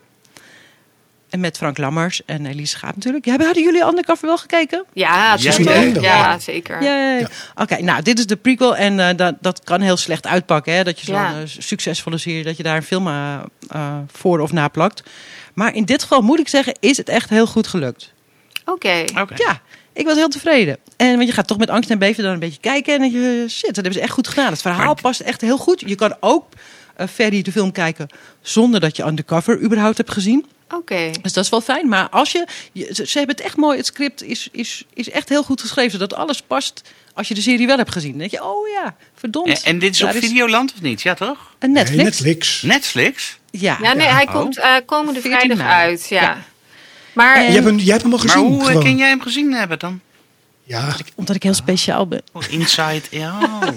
En 1.30 1.40
met 1.40 1.56
Frank 1.56 1.78
Lammers 1.78 2.24
en 2.26 2.46
Elise 2.46 2.76
Schaap 2.76 2.94
natuurlijk. 2.94 3.24
Ja, 3.24 3.36
hadden 3.38 3.62
jullie 3.62 3.84
Undercover 3.84 4.26
wel 4.26 4.38
gekeken? 4.38 4.84
ja, 4.92 5.36
wel. 5.38 6.02
ja, 6.02 6.38
zeker. 6.38 6.82
Ja. 6.82 7.28
Oké, 7.54 7.82
nou, 7.82 8.02
dit 8.02 8.18
is 8.18 8.26
de 8.26 8.36
prequel. 8.36 8.76
En 8.76 9.00
eh, 9.00 9.16
dat, 9.16 9.34
dat 9.40 9.60
kan 9.64 9.80
heel 9.80 9.96
slecht 9.96 10.26
uitpakken. 10.26 10.74
Hè? 10.74 10.84
Dat 10.84 10.98
je 11.00 11.04
zo'n 11.06 11.14
Ja. 11.14 11.32
succesvolle 11.46 12.18
serie, 12.18 12.44
dat 12.44 12.56
je 12.56 12.62
daar 12.62 12.76
een 12.76 12.82
film 12.82 13.08
voor 14.12 14.40
of 14.40 14.52
na 14.52 14.68
plakt. 14.68 15.02
Maar 15.54 15.74
in 15.74 15.84
dit 15.84 16.02
geval 16.02 16.20
moet 16.20 16.38
ik 16.38 16.48
zeggen, 16.48 16.76
is 16.80 16.96
het 16.96 17.08
echt 17.08 17.30
heel 17.30 17.46
goed 17.46 17.66
gelukt. 17.66 18.12
Oké. 18.64 19.04
Oké. 19.20 19.34
Ja, 19.36 19.60
ik 19.92 20.06
was 20.06 20.14
heel 20.16 20.28
tevreden. 20.28 20.78
En 20.96 21.16
want 21.16 21.28
je 21.28 21.35
gaat 21.35 21.46
toch 21.46 21.59
met 21.59 21.70
angst 21.70 21.90
en 21.90 21.98
beven 21.98 22.22
dan 22.24 22.33
een 22.33 22.38
beetje 22.38 22.61
kijken. 22.61 23.00
En 23.02 23.11
je, 23.12 23.46
shit, 23.48 23.66
dat 23.66 23.74
hebben 23.74 23.92
ze 23.92 24.00
echt 24.00 24.12
goed 24.12 24.28
gedaan. 24.28 24.50
Het 24.52 24.61
verhaal 24.62 24.85
Maar- 24.85 25.00
past 25.02 25.20
echt 25.20 25.40
heel 25.40 25.57
goed. 25.59 25.83
Je 25.87 25.94
kan 25.94 26.16
ook 26.20 26.46
eh 26.96 27.07
Ferry 27.09 27.42
de 27.42 27.52
film 27.52 27.72
kijken 27.72 28.09
zonder 28.42 28.80
dat 28.80 28.96
je 28.96 29.04
Undercover 29.04 29.61
überhaupt 29.61 29.96
hebt 29.96 30.11
gezien. 30.12 30.46
Oké. 30.74 31.11
Dus 31.22 31.33
dat 31.33 31.44
is 31.44 31.50
wel 31.50 31.61
fijn. 31.61 31.88
Maar 31.88 32.09
als 32.09 32.33
je, 32.33 32.46
je 32.72 32.90
ze, 32.92 33.07
ze 33.07 33.18
hebben 33.18 33.37
het 33.37 33.44
echt 33.44 33.57
mooi. 33.57 33.76
Het 33.76 33.87
script 33.87 34.22
is, 34.22 34.48
is, 34.52 34.85
is 34.94 35.11
echt 35.11 35.28
heel 35.28 35.42
goed 35.42 35.61
geschreven. 35.61 35.90
Zodat 35.90 36.14
alles 36.14 36.42
past 36.42 36.83
als 37.14 37.28
je 37.28 37.35
de 37.35 37.40
serie 37.40 37.66
wel 37.66 37.76
hebt 37.76 37.92
gezien. 37.92 38.11
Dan 38.11 38.18
denk 38.18 38.30
je, 38.30 38.44
oh 38.44 38.68
ja, 38.68 38.96
verdomd. 39.14 39.48
En, 39.48 39.59
en 39.64 39.78
dit 39.78 39.94
is 39.94 40.02
op 40.02 40.11
Videoland 40.11 40.72
of 40.74 40.80
niet? 40.83 41.02
Ja, 41.02 41.14
toch? 41.14 41.54
Een 41.59 41.72
Netflix. 41.72 41.96
Nee, 41.96 42.04
Netflix. 42.04 42.62
Netflix? 42.62 43.38
Ja. 43.50 43.78
Ja, 43.83 43.92
nee, 43.92 44.07
Ja. 44.07 44.12
hij 44.14 44.26
Oh. 44.26 44.33
komt 44.35 44.59
eh, 44.59 44.74
komende 44.87 45.20
14 45.20 45.40
vrijdag 45.40 45.66
uit. 45.66 46.07
Ja. 46.09 46.22
Ja. 46.22 46.42
Maar 47.12 47.42
Jij 47.42 47.52
hebt, 47.52 47.64
hem, 47.64 47.76
jij 47.78 47.90
hebt 47.90 48.02
hem 48.02 48.12
al 48.12 48.18
Maar 48.18 48.28
gezien? 48.28 48.46
hoe 48.46 48.61
eh, 48.61 48.66
gewoon. 48.66 48.83
ken 48.83 48.96
jij 48.96 49.09
hem 49.09 49.20
gezien 49.20 49.52
hebben 49.52 49.78
dan? 49.78 50.00
Ja, 50.66 50.94
Omdat 51.14 51.37
ik 51.37 51.42
heel 51.42 51.55
speciaal 51.55 52.07
ben. 52.09 52.22
Oh, 52.33 52.42
Inside, 52.50 53.03
ja. 53.11 53.38
Oh, 53.42 53.68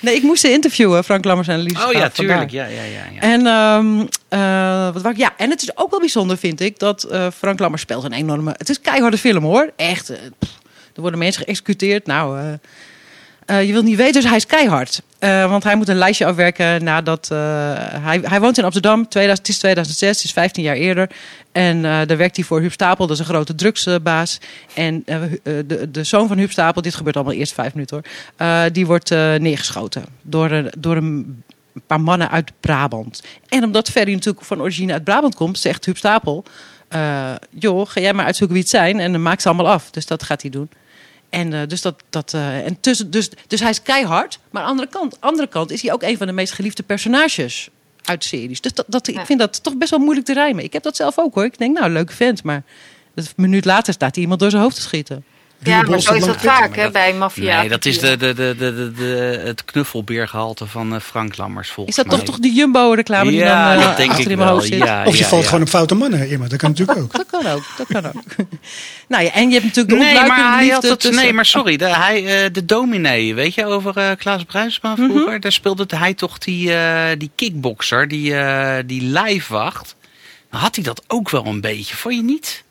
Nee, 0.00 0.14
ik 0.14 0.22
moest 0.22 0.40
ze 0.40 0.50
interviewen, 0.52 1.04
Frank 1.04 1.24
Lammers 1.24 1.48
en 1.48 1.58
Lies. 1.58 1.84
oh 1.84 1.92
ja, 1.92 2.08
tuurlijk. 2.08 2.50
Ja, 2.50 2.64
ja, 2.66 2.82
ja. 2.82 3.04
ja. 3.14 3.20
En, 3.20 3.46
ehm, 3.46 4.00
eh, 4.28 4.92
wat 4.92 5.02
wou 5.02 5.14
ik- 5.14 5.20
ja, 5.20 5.34
en 5.36 5.50
het 5.50 5.62
is 5.62 5.76
ook 5.76 5.90
wel 5.90 6.00
bijzonder, 6.00 6.38
vind 6.38 6.60
ik, 6.60 6.78
dat 6.78 7.02
eh, 7.02 7.26
Frank 7.36 7.58
Lammers 7.58 7.82
speelt 7.82 8.04
een 8.04 8.12
enorme... 8.12 8.54
Het 8.56 8.68
is 8.68 8.76
een 8.76 8.82
keiharde 8.82 9.18
film, 9.18 9.44
hoor. 9.44 9.70
Echt. 9.76 10.10
eh, 10.10 10.18
pff, 10.38 10.50
er 10.94 11.00
worden 11.00 11.18
mensen 11.18 11.44
geëxecuteerd. 11.44 12.06
Nou, 12.06 12.38
eh, 12.40 12.52
eh, 13.48 13.66
je 13.66 13.72
wilt 13.72 13.84
niet 13.84 13.96
weten, 13.96 14.12
dus 14.20 14.24
hij 14.24 14.36
is 14.36 14.46
keihard. 14.46 15.02
Eh, 15.18 15.50
want 15.50 15.64
hij 15.64 15.76
moet 15.76 15.88
een 15.88 15.96
lijstje 15.96 16.26
afwerken 16.26 16.84
nadat... 16.84 17.28
eh, 17.30 17.38
hij, 17.78 18.20
hij 18.22 18.40
woont 18.40 18.58
in 18.58 18.64
Amsterdam, 18.64 19.08
2000, 19.08 19.46
het 19.46 19.56
is 19.56 19.58
2006, 19.60 20.16
het 20.16 20.24
is 20.24 20.32
15 20.32 20.62
jaar 20.62 20.76
eerder. 20.76 21.10
En 21.52 21.82
daar 21.82 22.16
werkt 22.16 22.36
hij 22.36 22.44
voor 22.44 22.60
Huub 22.60 22.72
Stapel, 22.72 23.06
dat 23.06 23.16
is 23.16 23.22
een 23.22 23.34
grote 23.34 23.54
drugsbaas. 23.54 24.38
En 24.74 25.02
de, 25.44 25.88
de 25.90 26.04
zoon 26.04 26.28
van 26.28 26.38
Huub 26.38 26.50
Stapel, 26.50 26.82
dit 26.82 26.94
gebeurt 26.94 27.16
allemaal 27.16 27.34
eerst 27.34 27.52
vijf 27.54 27.74
minuten 27.74 28.02
hoor... 28.36 28.70
die 28.72 28.86
wordt 28.86 29.10
neergeschoten 29.38 30.04
door, 30.22 30.50
een- 30.50 30.70
door 30.78 30.96
een 30.96 31.42
paar 31.86 32.00
mannen 32.00 32.30
uit 32.30 32.52
Brabant. 32.60 33.22
En 33.48 33.64
omdat 33.64 33.88
Ferry 33.90 34.12
natuurlijk 34.12 34.44
van 34.44 34.60
origine 34.60 34.92
uit 34.92 35.04
Brabant 35.04 35.34
komt, 35.34 35.58
zegt 35.58 35.84
Huub 35.84 35.96
Stapel... 35.96 36.44
joh, 37.50 37.86
ga 37.88 38.00
jij 38.00 38.12
maar 38.12 38.24
uitzoeken 38.24 38.54
wie 38.56 38.64
het 38.64 38.72
zijn 38.74 39.00
en 39.00 39.12
dan 39.12 39.22
maak 39.22 39.40
ze 39.40 39.48
allemaal 39.48 39.68
af. 39.72 39.90
Dus 39.90 40.06
dat 40.06 40.22
gaat 40.22 40.42
hij 40.42 40.50
doen. 40.50 40.68
En, 41.30 41.52
eh, 41.52 41.66
dus, 41.66 41.82
dat, 41.82 42.02
dat, 42.10 42.34
eh, 42.34 42.66
en 42.66 42.80
tussen, 42.80 43.10
dus, 43.10 43.30
dus 43.46 43.60
hij 43.60 43.70
is 43.70 43.82
keihard. 43.82 44.38
Maar 44.50 44.62
aan 44.62 44.76
de 44.76 44.82
andere 44.82 44.98
kant, 44.98 45.20
andere 45.20 45.48
kant 45.48 45.70
is 45.70 45.82
hij 45.82 45.92
ook 45.92 46.02
een 46.02 46.16
van 46.16 46.26
de 46.26 46.32
meest 46.32 46.52
geliefde 46.52 46.82
personages 46.82 47.68
uit 48.04 48.20
de 48.20 48.26
series. 48.26 48.60
Dus 48.60 48.72
dat, 48.72 48.84
dat, 48.88 49.06
Ja. 49.06 49.20
ik 49.20 49.26
vind 49.26 49.38
dat 49.38 49.62
toch 49.62 49.76
best 49.76 49.90
wel 49.90 50.00
moeilijk 50.00 50.26
te 50.26 50.32
rijmen. 50.32 50.64
Ik 50.64 50.72
heb 50.72 50.82
dat 50.82 50.96
zelf 50.96 51.18
ook 51.18 51.34
hoor. 51.34 51.44
Ik 51.44 51.58
denk, 51.58 51.78
nou, 51.78 51.90
leuke 51.90 52.12
vent. 52.12 52.42
Maar 52.42 52.62
een 53.14 53.26
minuut 53.36 53.64
later 53.64 53.92
staat 53.92 54.14
hij 54.14 54.22
iemand 54.22 54.40
door 54.40 54.50
zijn 54.50 54.62
hoofd 54.62 54.74
te 54.74 54.82
schieten. 54.82 55.24
Ja, 55.62 55.82
maar 55.82 56.00
zo 56.00 56.12
is 56.14 56.24
dat 56.24 56.36
vaak 56.40 56.76
Maar 56.76 56.84
hè, 56.84 56.90
bij 56.90 57.14
maffia. 57.14 57.60
Nee, 57.60 57.68
dat 57.68 57.84
is 57.84 57.98
de, 57.98 58.16
de, 58.16 58.34
de, 58.34 58.54
de, 58.58 58.74
de, 58.74 58.92
de- 58.92 59.40
het 59.44 59.64
knuffelbeergehalte 59.64 60.66
van 60.66 60.94
eh, 60.94 61.00
Frank 61.00 61.36
Lammers, 61.36 61.70
volgens 61.70 61.96
Is 61.96 62.02
dat 62.04 62.12
mij. 62.12 62.24
toch 62.24 62.34
toch 62.34 62.38
die 62.44 62.54
Jumbo-reclame 62.54 63.30
die 63.30 63.38
ja, 63.38 63.72
dan 63.74 63.80
eh, 63.82 63.88
dat 63.88 63.96
denk 63.96 64.10
achter 64.10 64.24
ik 64.24 64.30
in 64.30 64.38
mijn 64.38 64.50
hoofd 64.50 64.66
zit? 64.66 64.78
Ja, 64.78 65.04
Of 65.06 65.16
je 65.16 65.22
ja, 65.22 65.28
valt 65.28 65.42
ja. 65.42 65.48
gewoon 65.48 65.62
op 65.64 65.68
foute 65.70 65.94
mannen, 65.94 66.28
Irma. 66.28 66.46
Dat 66.48 66.58
kan 66.58 66.70
natuurlijk 66.70 66.98
ook. 66.98 67.12
Dat 67.22 67.26
kan 67.30 67.46
ook, 67.46 67.64
dat 67.76 67.86
kan 67.86 68.06
ook. 68.06 68.22
nou 69.08 69.24
ja, 69.24 69.30
en 69.32 69.48
je 69.48 69.52
hebt 69.60 69.64
natuurlijk 69.64 69.98
de 69.98 70.04
Nee, 70.04 70.14
maar 70.14 70.36
hij 70.36 70.68
had 70.68 70.82
liefde 70.82 70.88
het, 70.88 71.00
tussen- 71.00 71.22
nee, 71.24 71.32
maar 71.32 71.46
sorry. 71.46 71.76
De, 71.76 71.86
hij, 71.96 72.44
eh, 72.44 72.52
de 72.52 72.64
dominee, 72.64 73.34
weet 73.34 73.54
je, 73.54 73.66
over 73.66 73.96
eh 73.96 74.10
Klaas 74.18 74.44
Bruinsma 74.44 74.96
vroeger. 74.96 75.40
Daar 75.40 75.52
speelde 75.52 75.86
hij 75.96 76.14
toch 76.14 76.38
die, 76.38 76.74
eh, 76.74 77.04
die 77.18 77.30
kickboxer, 77.34 78.08
die, 78.08 78.34
eh 78.34 78.76
die 78.86 79.02
lijfwacht. 79.02 79.96
Had 80.48 80.74
hij 80.74 80.84
dat 80.84 81.02
ook 81.06 81.30
wel 81.30 81.46
een 81.46 81.60
beetje, 81.60 81.96
vond 81.96 82.14
je 82.14 82.22
niet? 82.22 82.64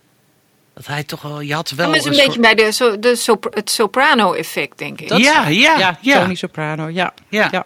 Dat 0.78 0.88
hij 0.88 1.04
toch 1.04 1.22
wel, 1.22 1.42
je 1.42 1.54
had 1.54 1.70
wel 1.70 1.94
is 1.94 2.06
een, 2.06 2.12
beetje 2.12 2.40
bij 2.40 2.56
de, 2.56 2.72
so, 2.72 3.00
de 3.00 3.16
sopra- 3.16 3.50
het 3.54 3.70
soprano-effect, 3.70 4.78
denk 4.78 5.02
ik. 5.02 5.08
Dat- 5.10 5.20
Ja, 5.20 5.48
ja, 5.48 5.78
ja, 5.78 5.98
ja. 6.02 6.22
Tony 6.22 6.36
Soprano, 6.36 6.90
ja. 6.90 7.14
Ja. 7.30 7.48
ja. 7.52 7.66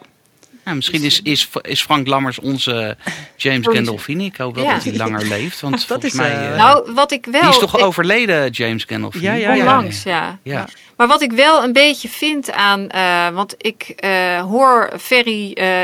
Nou, 0.64 0.76
misschien 0.76 1.02
is, 1.02 1.22
is, 1.22 1.48
is 1.62 1.82
Frank 1.82 2.06
Lammers 2.06 2.38
onze 2.38 2.96
James 3.36 3.66
Onze- 3.66 3.76
Gandolfini. 3.78 4.24
Ik 4.24 4.36
hoop 4.36 4.54
wel 4.54 4.64
Ja. 4.64 4.74
dat 4.74 4.84
hij 4.84 4.96
langer 4.96 5.26
leeft. 5.26 5.60
Want 5.60 5.74
Dat 5.78 5.84
volgens 5.86 6.12
is, 6.12 6.18
mij... 6.18 6.30
eh, 6.30 6.50
eh, 6.50 6.56
nou, 6.56 6.92
wat 6.92 7.12
ik 7.12 7.26
wel... 7.30 7.40
die 7.40 7.50
is 7.50 7.58
toch 7.58 7.78
ik- 7.78 7.84
overleden, 7.84 8.50
James 8.50 8.84
Gandolfini? 8.84 9.24
Ja, 9.24 9.32
ja, 9.32 9.52
ja. 9.54 9.60
Onlangs, 9.60 10.02
ja. 10.02 10.38
Ja. 10.42 10.68
Maar 10.96 11.06
wat 11.06 11.22
ik 11.22 11.32
wel 11.32 11.62
een 11.64 11.72
beetje 11.72 12.08
vind 12.08 12.52
aan... 12.52 12.88
eh, 12.88 13.28
want 13.28 13.54
ik 13.58 13.82
eh, 13.96 14.40
hoor 14.40 14.90
Ferry... 15.00 15.52
eh, 15.52 15.82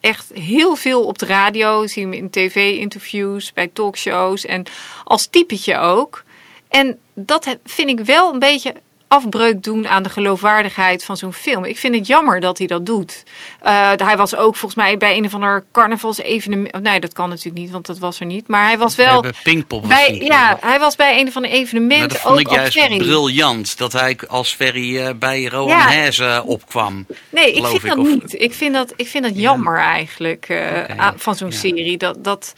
echt 0.00 0.30
heel 0.34 0.76
veel 0.76 1.04
op 1.04 1.18
de 1.18 1.26
radio. 1.26 1.86
Zie 1.86 2.02
hem 2.02 2.12
in 2.12 2.30
tv-interviews, 2.30 3.52
bij 3.52 3.70
talkshows 3.72 4.44
en 4.44 4.64
als 5.04 5.26
typetje 5.26 5.78
ook. 5.78 6.24
En 6.68 6.98
dat 7.14 7.56
vind 7.64 7.88
ik 7.88 8.00
wel 8.00 8.32
een 8.32 8.38
beetje 8.38 8.74
afbreuk 9.08 9.62
doen 9.62 9.88
aan 9.88 10.02
de 10.02 10.08
geloofwaardigheid 10.08 11.04
van 11.04 11.16
zo'n 11.16 11.32
film. 11.32 11.64
Ik 11.64 11.78
vind 11.78 11.94
het 11.94 12.06
jammer 12.06 12.40
dat 12.40 12.58
hij 12.58 12.66
dat 12.66 12.86
doet. 12.86 13.22
Eh, 13.60 13.90
hij 13.96 14.16
was 14.16 14.36
ook 14.36 14.56
volgens 14.56 14.74
mij 14.74 14.96
bij 14.96 15.16
een 15.16 15.24
of 15.24 15.34
ander 15.34 15.64
carnavalsevenement. 15.72 16.82
Nee, 16.82 17.00
dat 17.00 17.12
kan 17.12 17.28
natuurlijk 17.28 17.56
niet, 17.56 17.70
want 17.70 17.86
dat 17.86 17.98
was 17.98 18.20
er 18.20 18.26
niet. 18.26 18.48
Maar 18.48 18.64
hij 18.64 18.78
was 18.78 18.94
We 18.94 19.04
wel 19.04 19.24
Pinkpop 19.42 19.88
bij, 19.88 20.04
gezien. 20.06 20.24
ja, 20.24 20.56
hij 20.60 20.78
was 20.78 20.96
bij 20.96 21.20
een 21.20 21.28
of 21.28 21.36
ander 21.36 21.50
Maar 21.50 21.60
evenement 21.60 22.10
dat 22.10 22.18
vond 22.20 22.34
ook 22.34 22.40
ik 22.40 22.50
juist 22.50 22.76
briljant. 22.98 23.78
Dat 23.78 23.92
hij 23.92 24.18
als 24.28 24.54
Ferry 24.54 24.98
eh, 24.98 25.14
bij 25.16 25.44
Rowan 25.44 25.76
Ja. 25.78 26.42
Opkwam. 26.42 27.06
Nee, 27.30 27.52
ik 27.52 27.64
vind 27.66 27.82
ik, 27.82 27.88
dat 27.88 27.98
of- 27.98 28.08
niet. 28.08 28.40
Ik 28.42 28.54
vind 28.54 28.74
dat, 28.74 28.92
ik 28.96 29.06
vind 29.08 29.24
dat 29.24 29.32
jammer 29.38 29.78
eigenlijk 29.78 30.46
eh, 30.48 30.84
aan- 30.84 31.14
van 31.18 31.34
zo'n 31.34 31.50
ja. 31.50 31.56
serie. 31.56 31.96
Dat, 31.96 32.24
dat, 32.24 32.54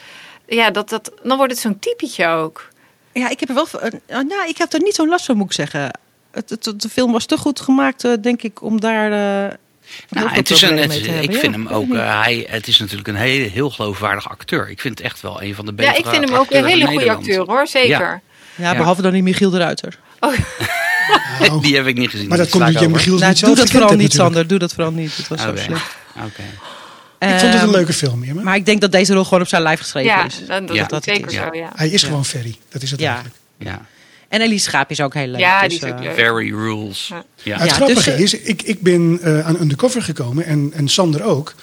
ja, 0.47 0.71
dat, 0.71 0.89
dat, 0.89 1.13
dan 1.23 1.37
wordt 1.37 1.53
het 1.53 1.61
zo'n 1.61 1.79
typetje 1.79 2.27
ook. 2.27 2.69
Ja, 3.13 3.29
ik 3.29 3.41
heb 3.41 3.49
er 3.49 3.55
wel. 3.55 3.67
eh, 3.81 3.91
nou, 4.07 4.49
ik 4.49 4.59
heb 4.59 4.73
er 4.73 4.81
niet 4.83 4.95
zo'n 4.95 5.09
last 5.09 5.25
van, 5.25 5.37
moet 5.37 5.47
ik 5.47 5.53
zeggen. 5.53 5.91
Het, 6.31 6.51
het, 6.51 6.73
de 6.81 6.89
film 6.89 7.13
was 7.13 7.27
te 7.27 7.37
goed 7.37 7.61
gemaakt, 7.61 8.05
eh, 8.05 8.13
denk 8.21 8.43
ik, 8.43 8.63
om 8.63 8.81
daar. 8.81 9.13
eh, 9.13 9.53
heel 9.91 10.23
Nou, 10.25 10.29
het 10.29 10.51
is 10.51 10.63
een, 10.63 10.77
het- 10.79 10.93
hebben. 10.95 11.23
ik 11.23 11.33
Ja, 11.33 11.39
vind 11.39 11.55
hem 11.55 11.67
ook, 11.69 11.93
hij, 11.93 12.47
het 12.51 12.67
is 12.69 12.79
natuurlijk 12.79 13.09
een 13.09 13.15
hele, 13.15 13.49
heel 13.49 13.71
geloofwaardig 13.71 14.29
acteur. 14.31 14.69
Ik 14.71 14.81
vind 14.81 14.99
het 14.99 15.07
echt 15.07 15.21
wel 15.21 15.43
een 15.43 15.55
van 15.55 15.65
de 15.65 15.71
Ja, 15.71 15.77
betere 15.77 15.99
ik 15.99 16.07
vind 16.07 16.29
hem 16.29 16.39
ook 16.39 16.51
een 16.51 16.65
hele 16.65 16.87
goede 16.87 17.11
acteur 17.11 17.47
hoor, 17.47 17.67
zeker. 17.67 18.21
Ja, 18.55 18.75
behalve 18.77 19.03
dan 19.03 19.13
die 19.13 19.23
Michiel 19.23 19.51
de 19.51 19.59
Ruiter. 19.59 19.99
Nou, 20.21 20.35
Die 21.63 21.77
heb 21.77 21.87
ik 21.87 21.97
niet 21.97 22.11
gezien. 22.11 22.29
maar 22.29 22.39
dat 22.39 22.53
Die 22.53 22.61
komt 22.61 22.77
over. 22.77 22.91
Michiel 22.91 23.17
Nou, 23.19 23.29
niet 23.29 23.41
doe 23.45 23.55
dat 23.55 23.71
vooral 23.71 23.89
niet, 23.91 23.97
natuurlijk. 23.99 24.23
Sander. 24.31 24.47
Doe 24.47 24.59
dat 24.59 24.73
vooral 24.75 24.93
niet. 24.93 25.17
Het 25.17 25.29
was 25.29 25.41
zo 25.43 25.57
slecht. 25.57 25.97
Oké. 26.17 26.43
Ik 27.21 27.29
vond 27.29 27.41
het 27.41 27.53
een 27.55 27.59
Ehm, 27.61 27.71
leuke 27.71 27.93
film, 27.93 28.23
Irma. 28.25 28.43
Maar 28.43 28.57
ik 28.57 28.65
denk 28.67 28.81
dat 28.81 28.93
deze 28.93 29.15
rol 29.15 29.25
gewoon 29.25 29.41
op 29.41 29.49
zijn 29.49 29.63
lijf 29.63 29.81
geschreven 29.81 30.11
Ja, 30.11 30.25
is. 30.27 30.47
dan, 30.47 30.67
dat 30.67 30.77
Ja. 30.77 30.83
is 30.83 30.89
Dat 30.89 31.05
het 31.05 31.15
zeker 31.17 31.31
is. 31.31 31.37
zo, 31.37 31.49
ja. 31.53 31.73
Hij 31.75 31.89
is 31.89 32.03
gewoon 32.03 32.25
Ferry. 32.25 32.57
Dat 32.69 32.83
is 32.83 32.91
het 32.91 33.01
Ja. 33.01 33.07
eigenlijk. 33.13 33.37
Ja. 33.59 33.81
En 34.29 34.41
Elise 34.41 34.65
Schaap 34.65 34.91
is 34.91 35.01
ook 35.01 35.15
heel 35.15 35.27
leuk. 35.27 35.41
Ja, 35.41 35.61
dus, 35.61 35.69
die 35.69 35.79
is 35.89 35.93
ook 35.93 35.99
eh, 35.99 36.05
leuk. 36.05 36.15
Very 36.15 36.51
rules. 36.51 37.07
Ja. 37.09 37.25
Ja. 37.43 37.59
Het 37.59 37.69
Ja, 37.69 37.75
grappige 37.75 38.11
dus, 38.11 38.15
eh, 38.15 38.21
is, 38.21 38.35
ik, 38.35 38.63
ik 38.63 38.81
ben 38.83 39.19
eh, 39.23 39.47
aan 39.47 39.61
Undercover 39.61 40.03
gekomen 40.03 40.45
en, 40.45 40.71
en 40.75 40.89
Sander 40.89 41.23
ook. 41.25 41.55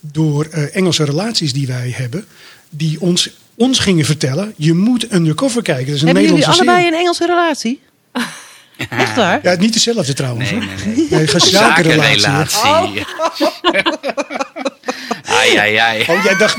Door 0.00 0.44
eh, 0.50 0.76
Engelse 0.76 1.04
relaties 1.04 1.52
die 1.52 1.66
wij 1.66 1.92
hebben. 1.96 2.26
Die 2.70 3.00
ons, 3.00 3.30
ons 3.54 3.78
gingen 3.78 4.04
vertellen, 4.04 4.52
je 4.56 4.72
moet 4.74 5.12
Undercover 5.12 5.62
kijken. 5.62 5.86
Dat 5.86 5.94
is 5.94 6.00
een 6.00 6.06
Hebben 6.06 6.24
jullie 6.24 6.46
allebei 6.46 6.76
serie. 6.76 6.92
een 6.92 6.98
Engelse 6.98 7.26
relatie? 7.26 7.80
Echt 8.88 9.16
waar? 9.16 9.40
Ja, 9.42 9.54
niet 9.54 9.72
dezelfde 9.72 10.12
trouwens. 10.12 10.50
Nee, 10.50 10.60
hoor. 10.60 10.68
nee, 10.86 10.96
nee. 10.96 11.06
Nee, 11.10 11.34
een 11.34 11.40
zakenrelatie. 11.40 12.20
Zakenrelatie. 12.20 13.04
Ai, 15.36 15.56
ai, 15.56 15.76
ai. 15.76 16.00
Oh, 16.00 16.24
jij 16.24 16.36
dacht... 16.36 16.56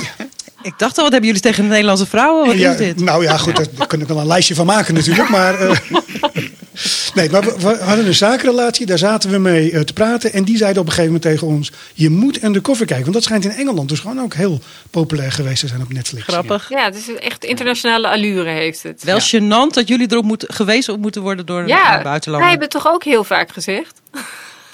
Ik 0.62 0.74
dacht 0.78 0.98
al, 0.98 1.04
wat 1.04 1.12
hebben 1.12 1.30
jullie 1.30 1.42
tegen 1.42 1.64
de 1.64 1.70
Nederlandse 1.70 2.06
vrouwen? 2.06 2.48
Wat 2.48 2.58
ja, 2.58 2.72
is 2.72 2.78
dit? 2.78 3.00
Nou 3.00 3.24
ja, 3.24 3.38
goed, 3.38 3.56
daar, 3.56 3.66
daar 3.76 3.88
kan 3.88 4.02
ik 4.02 4.08
wel 4.08 4.20
een 4.20 4.28
lijstje 4.28 4.56
van 4.56 4.66
maken 4.66 4.94
natuurlijk. 4.94 5.30
Maar, 5.30 5.60
eh, 5.60 5.78
nee, 7.16 7.30
maar 7.30 7.42
we, 7.42 7.56
we 7.60 7.78
hadden 7.84 8.06
een 8.06 8.16
zakenrelatie, 8.16 8.86
daar 8.86 8.98
zaten 8.98 9.30
we 9.30 9.38
mee 9.38 9.72
eh, 9.72 9.82
te 9.82 9.94
praten. 9.94 10.34
En 10.34 10.44
die 10.44 10.58
zeiden 10.58 10.82
op 10.82 10.88
een 10.88 10.94
gegeven 10.94 11.14
moment 11.14 11.32
tegen 11.32 11.48
ons... 11.48 11.72
je 11.94 12.10
moet 12.10 12.44
Undercover 12.44 12.86
kijken, 12.86 13.04
want 13.04 13.16
dat 13.16 13.24
schijnt 13.24 13.46
in 13.46 13.52
Engeland 13.52 13.90
dus 13.90 14.00
gewoon 14.00 14.20
ook 14.20 14.34
heel 14.34 14.60
populair 14.92 15.32
geweest 15.32 15.60
te 15.60 15.68
zijn 15.68 15.82
op 15.82 15.94
Netflix. 15.94 16.24
Grappig. 16.24 16.70
Ja, 16.70 16.84
het 16.84 16.96
is 16.96 17.16
echt 17.16 17.44
internationale 17.44 18.08
allure 18.08 18.50
heeft 18.50 18.84
het. 18.84 19.04
Wel 19.04 19.20
gênant 19.20 19.74
dat 19.74 19.88
jullie 19.88 20.12
erop 20.12 20.24
moet, 20.26 20.46
gewezen 20.48 20.94
op 20.94 21.00
moeten 21.00 21.22
worden 21.22 21.46
door 21.46 21.68
Ja, 21.68 21.88
een 21.88 21.94
wij 21.94 22.04
buitenlander. 22.04 22.50
hebben 22.50 22.68
het 22.70 22.84
toch 22.84 22.94
ook 22.94 23.04
heel 23.04 23.24
vaak 23.24 23.52
gezegd? 23.52 24.02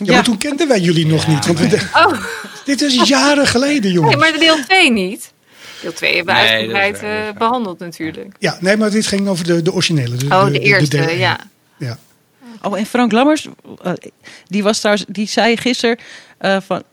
Ja, 0.06 0.14
maar 0.14 0.24
toen 0.24 0.38
kenden 0.38 0.68
wij 0.68 0.80
jullie 0.80 1.06
nog 1.06 1.28
niet. 1.28 1.45
Want 1.45 1.60
we, 1.60 1.89
Oh, 1.93 2.24
dit 2.66 2.82
is 2.82 3.08
jaren 3.08 3.47
geleden, 3.47 3.91
jongens. 3.91 4.16
nee, 4.16 4.24
maar 4.24 4.39
de 4.39 4.45
deel 4.45 4.64
2 4.64 4.91
niet. 4.91 5.32
Deel 5.82 5.93
2 5.93 6.16
hebben 6.16 6.36
we 6.36 6.41
Nee, 6.41 6.49
uitgebreid 6.49 7.01
eh, 7.01 7.38
behandeld 7.38 7.80
natuurlijk. 7.80 8.36
Ja, 8.39 8.58
nee, 8.60 8.78
maar 8.78 8.91
dit 8.91 9.08
ging 9.08 9.28
over 9.28 9.45
de, 9.45 9.62
de 9.62 9.74
originele. 9.74 10.16
De, 10.16 10.26
Oh, 10.26 10.45
de 10.45 10.60
eerste, 10.60 11.18
ja. 11.18 11.39
ja. 11.78 11.97
Oh, 12.62 12.78
en 12.78 12.86
Frank 12.86 13.12
Lammers, 13.12 13.47
eh, 13.82 13.93
die, 14.47 14.64
was 14.64 14.80
trouwens, 14.80 15.06
die 15.10 15.28
zei 15.28 15.58
gisteren 15.58 15.97
eh, 16.38 16.58
van, 16.62 16.84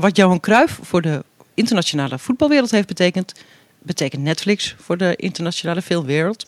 wat 0.00 0.16
Johan 0.16 0.40
Cruijff 0.40 0.78
voor 0.82 1.02
de 1.02 1.24
internationale 1.54 2.18
voetbalwereld 2.18 2.70
heeft 2.70 2.86
betekend, 2.88 3.32
betekent 3.78 4.22
Netflix 4.22 4.74
voor 4.80 4.96
de 4.96 5.16
internationale 5.16 5.82
filmwereld. 5.82 6.46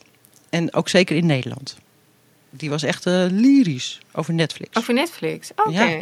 En 0.50 0.74
ook 0.74 0.88
zeker 0.88 1.16
in 1.16 1.26
Nederland. 1.26 1.76
Die 2.50 2.70
was 2.70 2.82
echt 2.82 3.06
eh, 3.06 3.24
lyrisch 3.30 3.98
over 4.12 4.34
Netflix. 4.34 4.76
Over 4.76 4.94
Netflix. 4.94 5.50
Oké. 5.56 5.70
Ja. 5.84 6.00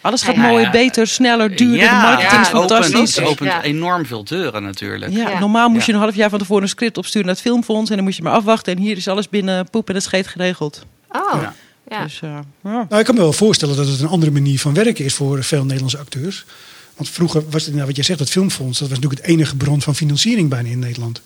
Alles 0.00 0.22
gaat 0.22 0.34
ja. 0.34 0.40
mooier, 0.48 0.70
beter, 0.70 1.06
sneller, 1.06 1.56
duurder. 1.56 1.78
de 1.88 1.94
marketing 1.94 2.40
is 2.40 2.48
fantastisch. 2.48 3.16
het 3.16 3.24
opent 3.26 3.50
Ja. 3.50 3.62
enorm 3.62 4.06
veel 4.06 4.24
deuren 4.24 4.62
natuurlijk. 4.62 5.12
Ja, 5.12 5.28
Ja. 5.30 5.38
normaal 5.38 5.68
moest 5.68 5.86
je 5.86 5.92
een 5.92 5.98
half 5.98 6.14
jaar 6.14 6.30
van 6.30 6.38
tevoren 6.38 6.62
een 6.62 6.68
script 6.68 6.96
opsturen 6.98 7.26
naar 7.26 7.34
het 7.34 7.44
filmfonds. 7.44 7.90
En 7.90 7.96
dan 7.96 8.04
moest 8.04 8.16
je 8.16 8.22
maar 8.22 8.32
afwachten. 8.32 8.76
En 8.76 8.82
hier 8.82 8.96
is 8.96 9.08
alles 9.08 9.28
binnen 9.28 9.70
poep 9.70 9.88
en 9.88 9.94
het 9.94 10.04
scheet 10.04 10.26
geregeld. 10.26 10.86
Oh, 11.08 11.40
Ja. 11.42 11.54
ja. 11.88 12.02
Dus 12.02 12.20
eh, 12.22 12.30
ja. 12.30 12.86
Nou, 12.88 12.98
ik 12.98 13.04
kan 13.04 13.14
me 13.14 13.20
wel 13.20 13.32
voorstellen 13.32 13.76
dat 13.76 13.86
het 13.88 14.00
een 14.00 14.08
andere 14.08 14.32
manier 14.32 14.58
van 14.58 14.74
werken 14.74 15.04
is 15.04 15.14
voor 15.14 15.44
veel 15.44 15.62
Nederlandse 15.62 15.98
acteurs. 15.98 16.44
Want 16.96 17.08
vroeger 17.08 17.50
was 17.50 17.64
het, 17.64 17.74
nou, 17.74 17.86
wat 17.86 17.96
jij 17.96 18.04
zegt, 18.04 18.18
het 18.20 18.30
filmfonds, 18.30 18.78
dat 18.78 18.88
was 18.88 18.98
natuurlijk 18.98 19.22
het 19.22 19.30
enige 19.30 19.56
bron 19.56 19.82
van 19.82 19.94
financiering 19.94 20.48
bijna 20.48 20.68
in 20.68 20.78
Nederland. 20.78 21.20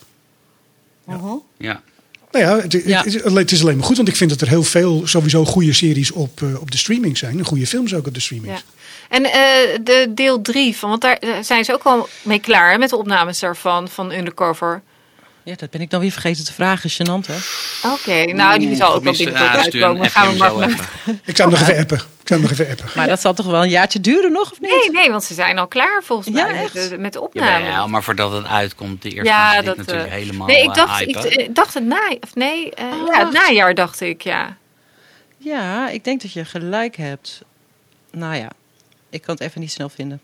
Ja. 1.07 1.17
Nou 1.17 1.41
ja, 1.59 1.83
het- 2.31 2.73
Ja. 2.73 2.97
Het, 3.03 3.07
is, 3.07 3.23
het 3.35 3.53
is 3.53 3.63
alleen 3.63 3.77
maar 3.77 3.87
goed, 3.87 3.97
want 3.97 4.09
ik 4.09 4.17
vind 4.17 4.31
dat 4.31 4.41
er 4.41 4.49
heel 4.49 4.63
veel 4.63 5.03
sowieso 5.07 5.45
goede 5.45 5.73
series 5.73 6.11
op, 6.13 6.43
eh, 6.43 6.61
op 6.61 6.71
de 6.71 6.77
streaming 6.79 7.19
zijn. 7.19 7.39
En 7.39 7.45
goede 7.45 7.67
films 7.67 7.95
ook 7.95 8.07
op 8.07 8.15
de 8.15 8.21
streaming. 8.21 8.53
Ja. 8.53 8.61
En 9.09 9.25
eh, 9.25 9.33
de 9.85 10.07
deel 10.15 10.41
3, 10.43 10.77
van, 10.77 10.89
want 10.91 11.03
daar 11.03 11.17
eh, 11.17 11.31
zijn 11.43 11.65
ze 11.65 11.73
ook 11.73 11.83
al 11.83 12.09
mee 12.23 12.39
klaar 12.41 12.71
hè, 12.71 12.79
met 12.79 12.91
de 12.91 12.97
opnames 12.97 13.39
daarvan, 13.39 13.89
van 13.89 14.13
Undercover. 14.13 14.83
Ja, 15.49 15.55
dat 15.57 15.71
ben 15.71 15.81
ik 15.81 15.91
dan 15.91 16.01
weer 16.01 16.11
vergeten 16.11 16.45
te 16.45 16.53
vragen. 16.53 16.91
Gênant, 16.91 17.27
hè? 17.27 17.37
Oké, 17.93 18.33
nou 18.33 18.59
die 18.59 18.77
zal 18.77 18.95
ook 18.95 19.03
wel 19.05 19.13
binnenkort 19.13 19.57
uitkomen. 19.57 20.11
Gaan 20.11 20.33
we 20.33 20.37
maar 20.39 20.69
even. 20.69 20.87
Ik 21.25 21.37
zou 21.37 21.51
hem 21.51 21.59
nog 21.59 21.69
even 21.69 21.81
appen. 21.81 21.97
Ik 21.97 22.29
zou 22.29 22.41
hem 22.41 22.49
nog 22.51 22.51
even 22.51 22.69
appen. 22.71 22.87
Maar 22.95 23.09
dat 23.09 23.21
zal 23.21 23.35
toch 23.35 23.47
wel 23.47 23.63
een 23.63 23.69
jaartje 23.69 24.01
duren 24.01 24.33
nog, 24.33 24.53
of 24.53 24.61
niet? 24.61 24.71
Nee, 24.71 24.91
nee, 24.91 25.11
want 25.11 25.25
ze 25.25 25.35
zijn 25.35 25.59
al 25.59 25.67
klaar 25.67 26.03
volgens 26.05 26.29
Ja, 26.37 26.45
mij 26.45 26.53
met 26.53 26.63
echt? 26.63 26.89
de, 26.91 26.99
met 26.99 27.13
de 27.13 27.21
opname. 27.21 27.67
Ja, 27.67 27.87
maar 27.87 28.03
voordat 28.03 28.33
het 28.33 28.47
uitkomt, 28.47 29.03
de 29.03 29.11
eerste 29.11 29.29
Ja, 29.31 29.63
dat. 29.63 29.77
natuurlijk 29.77 30.07
eh, 30.07 30.13
helemaal 30.13 30.47
nee, 30.47 30.63
ik 30.63 30.69
eh, 30.69 30.75
dacht, 30.75 31.01
ik 31.01 31.55
dacht 31.55 31.75
het 31.75 31.85
na, 31.85 32.17
of 32.21 32.35
nee, 32.35 32.75
eh, 32.75 32.85
Oh, 32.87 33.07
ja, 33.07 33.19
het 33.19 33.33
najaar 33.33 33.75
dacht 33.75 34.01
ik, 34.01 34.23
ja. 34.23 34.57
Ja, 35.39 35.89
ik 35.89 36.05
denk 36.05 36.23
dat 36.23 36.33
je 36.33 36.45
gelijk 36.45 36.97
hebt. 36.97 37.43
Nou 38.11 38.35
ja, 38.37 38.49
ik 39.11 39.23
kan 39.23 39.35
het 39.35 39.45
even 39.45 39.61
niet 39.61 39.71
snel 39.73 39.89
vinden. 39.89 40.21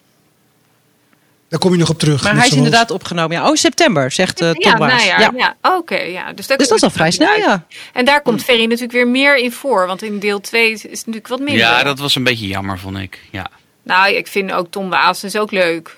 Daar 1.54 1.62
kom 1.62 1.72
je 1.72 1.78
nog 1.78 1.88
op 1.90 1.98
terug. 1.98 2.22
Maar 2.22 2.32
hij 2.32 2.40
is 2.42 2.48
zoals- 2.48 2.64
inderdaad 2.64 2.90
opgenomen. 2.90 3.36
Ja, 3.36 3.48
oh, 3.48 3.54
september, 3.54 4.10
zegt 4.10 4.42
uh, 4.42 4.50
Tom 4.50 4.70
ja, 4.70 4.76
Baas. 4.76 4.92
najaar. 4.92 5.20
Ja. 5.20 5.30
Ja, 5.36 5.56
oké, 5.76 5.96
ja. 6.00 6.32
Dus, 6.32 6.46
Dus 6.46 6.68
dat 6.68 6.76
is 6.76 6.82
al 6.82 6.90
vrij 6.90 7.10
snel, 7.10 7.36
ja. 7.36 7.66
En 7.92 8.04
daar 8.04 8.22
komt 8.22 8.44
Ferry 8.44 8.62
natuurlijk 8.64 8.92
weer 8.92 9.08
meer 9.08 9.36
in 9.36 9.52
voor, 9.52 9.86
want 9.86 10.02
in 10.02 10.18
deel 10.18 10.40
2 10.40 10.70
is 10.70 10.82
het 10.82 10.90
natuurlijk 10.92 11.28
wat 11.28 11.38
minder. 11.38 11.56
Ja, 11.56 11.82
dat 11.82 11.98
was 11.98 12.14
een 12.14 12.24
beetje 12.24 12.46
jammer, 12.46 12.78
vond 12.78 12.98
ik. 12.98 13.20
Ja. 13.30 13.46
Nou, 13.82 14.14
ik 14.14 14.26
vind 14.26 14.52
ook 14.52 14.70
Tom 14.70 14.88
Waas 14.90 15.24
is 15.24 15.36
ook 15.36 15.50
leuk. 15.50 15.96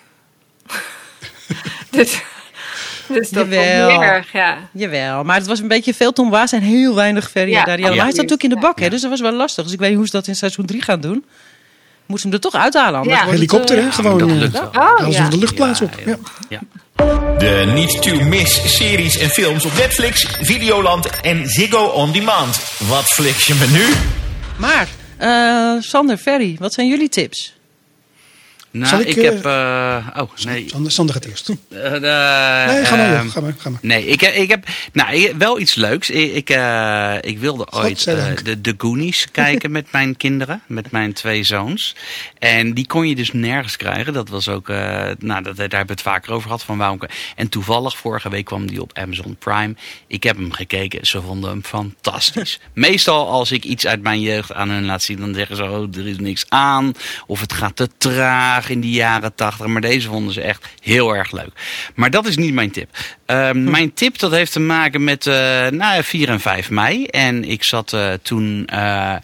dus, 1.90 2.20
dus 3.08 3.30
dat 3.30 3.42
vond 3.42 3.52
ik 3.54 3.60
Jawel. 3.60 3.90
niet 3.90 4.00
erg, 4.00 4.32
ja. 4.32 4.58
Jawel, 4.72 5.24
maar 5.24 5.36
het 5.36 5.46
was 5.46 5.58
een 5.60 5.68
beetje 5.68 5.94
veel 5.94 6.12
Tom 6.12 6.30
Baas 6.30 6.52
en 6.52 6.60
heel 6.62 6.94
weinig 6.94 7.30
Ferry 7.30 7.50
Ja, 7.50 7.64
daar. 7.64 7.78
Maar 7.80 7.90
hij 7.90 7.98
zat 7.98 8.06
natuurlijk 8.06 8.42
in 8.42 8.48
de 8.50 8.58
bak, 8.58 8.78
hè, 8.78 8.84
Ja. 8.84 8.90
dus 8.90 9.00
dat 9.00 9.10
was 9.10 9.20
wel 9.20 9.32
lastig. 9.32 9.64
Dus 9.64 9.72
ik 9.72 9.78
weet 9.78 9.88
niet 9.88 9.98
hoe 9.98 10.06
ze 10.06 10.12
dat 10.12 10.26
in 10.26 10.36
seizoen 10.36 10.66
3 10.66 10.82
gaan 10.82 11.00
doen. 11.00 11.24
Moeten 12.06 12.30
ze 12.30 12.36
hem 12.36 12.44
er 12.44 12.50
toch 12.50 12.62
uithalen? 12.62 13.08
Ja. 13.08 13.26
Helikopter, 13.26 13.78
eh, 13.78 13.84
hè? 13.84 13.92
Gewoon. 13.92 14.18
dat 14.18 14.28
eh, 14.28 14.34
lukt 14.36 14.52
wel. 14.52 14.70
Oh, 14.98 15.10
ja. 15.10 15.28
de 15.28 15.36
luchtplaats 15.38 15.80
op. 15.80 15.90
Ja, 16.04 16.04
Ja. 16.06 16.18
ja. 16.48 16.60
De 17.38 17.70
niet 17.74 18.02
to 18.02 18.20
miss 18.24 18.76
series 18.76 19.18
en 19.18 19.28
films 19.28 19.64
op 19.64 19.72
Netflix, 19.76 20.26
Videoland 20.40 21.20
en 21.20 21.48
Ziggo 21.48 21.84
On 21.84 22.12
Demand. 22.12 22.60
Wat 22.78 23.04
flik 23.04 23.36
je 23.36 23.54
me 23.54 23.66
nu? 23.66 23.84
Maar, 24.56 24.88
eh, 25.16 25.82
Sander, 25.82 26.16
Ferry, 26.16 26.56
wat 26.58 26.72
zijn 26.72 26.88
jullie 26.88 27.08
tips? 27.08 27.55
Nou, 28.78 28.88
Zal 28.88 29.00
ik, 29.00 29.06
ik, 29.06 29.22
heb... 29.22 29.44
eh, 29.44 30.06
oh, 30.16 30.30
nee. 30.44 30.68
Sander, 30.68 30.92
Sander 30.92 31.14
gaat 31.14 31.24
eerst. 31.24 31.48
Eh, 31.48 31.56
Nee, 31.90 32.84
ga 32.84 32.96
maar, 32.96 33.10
joh, 33.24 33.30
ga 33.32 33.40
maar, 33.40 33.54
ga 33.58 33.70
maar. 33.70 33.78
Nee, 33.82 34.06
ik, 34.06 34.22
ik 34.22 34.48
heb 34.50 34.66
nou, 34.92 35.14
ik- 35.16 35.34
wel 35.38 35.60
iets 35.60 35.74
leuks. 35.74 36.10
Ik, 36.10 36.32
ik, 36.32 36.50
ik 37.20 37.38
wilde 37.38 37.72
ooit 37.72 38.04
de, 38.44 38.60
de 38.60 38.74
Goonies 38.78 39.26
kijken 39.32 39.70
met 39.70 39.92
mijn 39.92 40.16
kinderen, 40.16 40.62
met 40.66 40.90
mijn 40.90 41.12
twee 41.12 41.42
zoons. 41.42 41.94
En 42.38 42.74
die 42.74 42.86
kon 42.86 43.08
je 43.08 43.14
dus 43.14 43.32
nergens 43.32 43.76
krijgen. 43.76 44.12
Dat 44.12 44.28
was 44.28 44.48
ook, 44.48 44.68
nou, 44.68 45.42
dat, 45.42 45.44
daar 45.44 45.56
hebben 45.56 45.86
we 45.86 45.92
het 45.92 46.02
vaker 46.02 46.32
over 46.32 46.46
gehad. 46.46 46.62
Van 46.62 46.78
waarom, 46.78 47.00
en 47.36 47.48
toevallig, 47.48 47.96
vorige 47.96 48.28
week 48.28 48.44
kwam 48.44 48.66
die 48.66 48.82
op 48.82 48.98
Amazon 48.98 49.36
Prime. 49.38 49.74
Ik 50.06 50.22
heb 50.22 50.36
hem 50.36 50.52
gekeken, 50.52 51.06
ze 51.06 51.22
vonden 51.22 51.50
hem 51.50 51.64
fantastisch. 51.64 52.60
Meestal 52.74 53.28
als 53.28 53.52
ik 53.52 53.64
iets 53.64 53.86
uit 53.86 54.02
mijn 54.02 54.20
jeugd 54.20 54.52
aan 54.52 54.70
hun 54.70 54.84
laat 54.84 55.02
zien, 55.02 55.18
dan 55.20 55.34
zeggen 55.34 55.56
ze, 55.56 55.62
oh, 55.64 55.96
er 55.96 56.06
is 56.06 56.18
niks 56.18 56.44
aan. 56.48 56.92
Of 57.26 57.40
het 57.40 57.52
gaat 57.52 57.76
te 57.76 57.88
traag 57.98 58.65
in 58.70 58.80
die 58.80 58.92
jaren 58.92 59.34
tachtig. 59.34 59.66
Maar 59.66 59.80
deze 59.80 60.08
vonden 60.08 60.32
ze 60.32 60.40
echt 60.40 60.66
heel 60.82 61.14
erg 61.16 61.30
leuk. 61.32 61.50
Maar 61.94 62.10
dat 62.10 62.26
is 62.26 62.36
niet 62.36 62.54
mijn 62.54 62.70
tip. 62.70 62.88
Ehm, 63.26 63.64
Mijn 63.70 63.94
tip 63.94 64.18
dat 64.18 64.30
heeft 64.30 64.52
te 64.52 64.60
maken 64.60 65.04
met 65.04 65.26
eh 65.26 65.34
nou, 65.34 65.94
ja, 65.94 66.02
4 66.02 66.28
en 66.28 66.40
5 66.40 66.70
mei. 66.70 67.06
En 67.06 67.44
ik 67.44 67.62
zat 67.62 67.92
eh, 67.92 68.12
toen... 68.22 68.66
eh, 68.66 69.14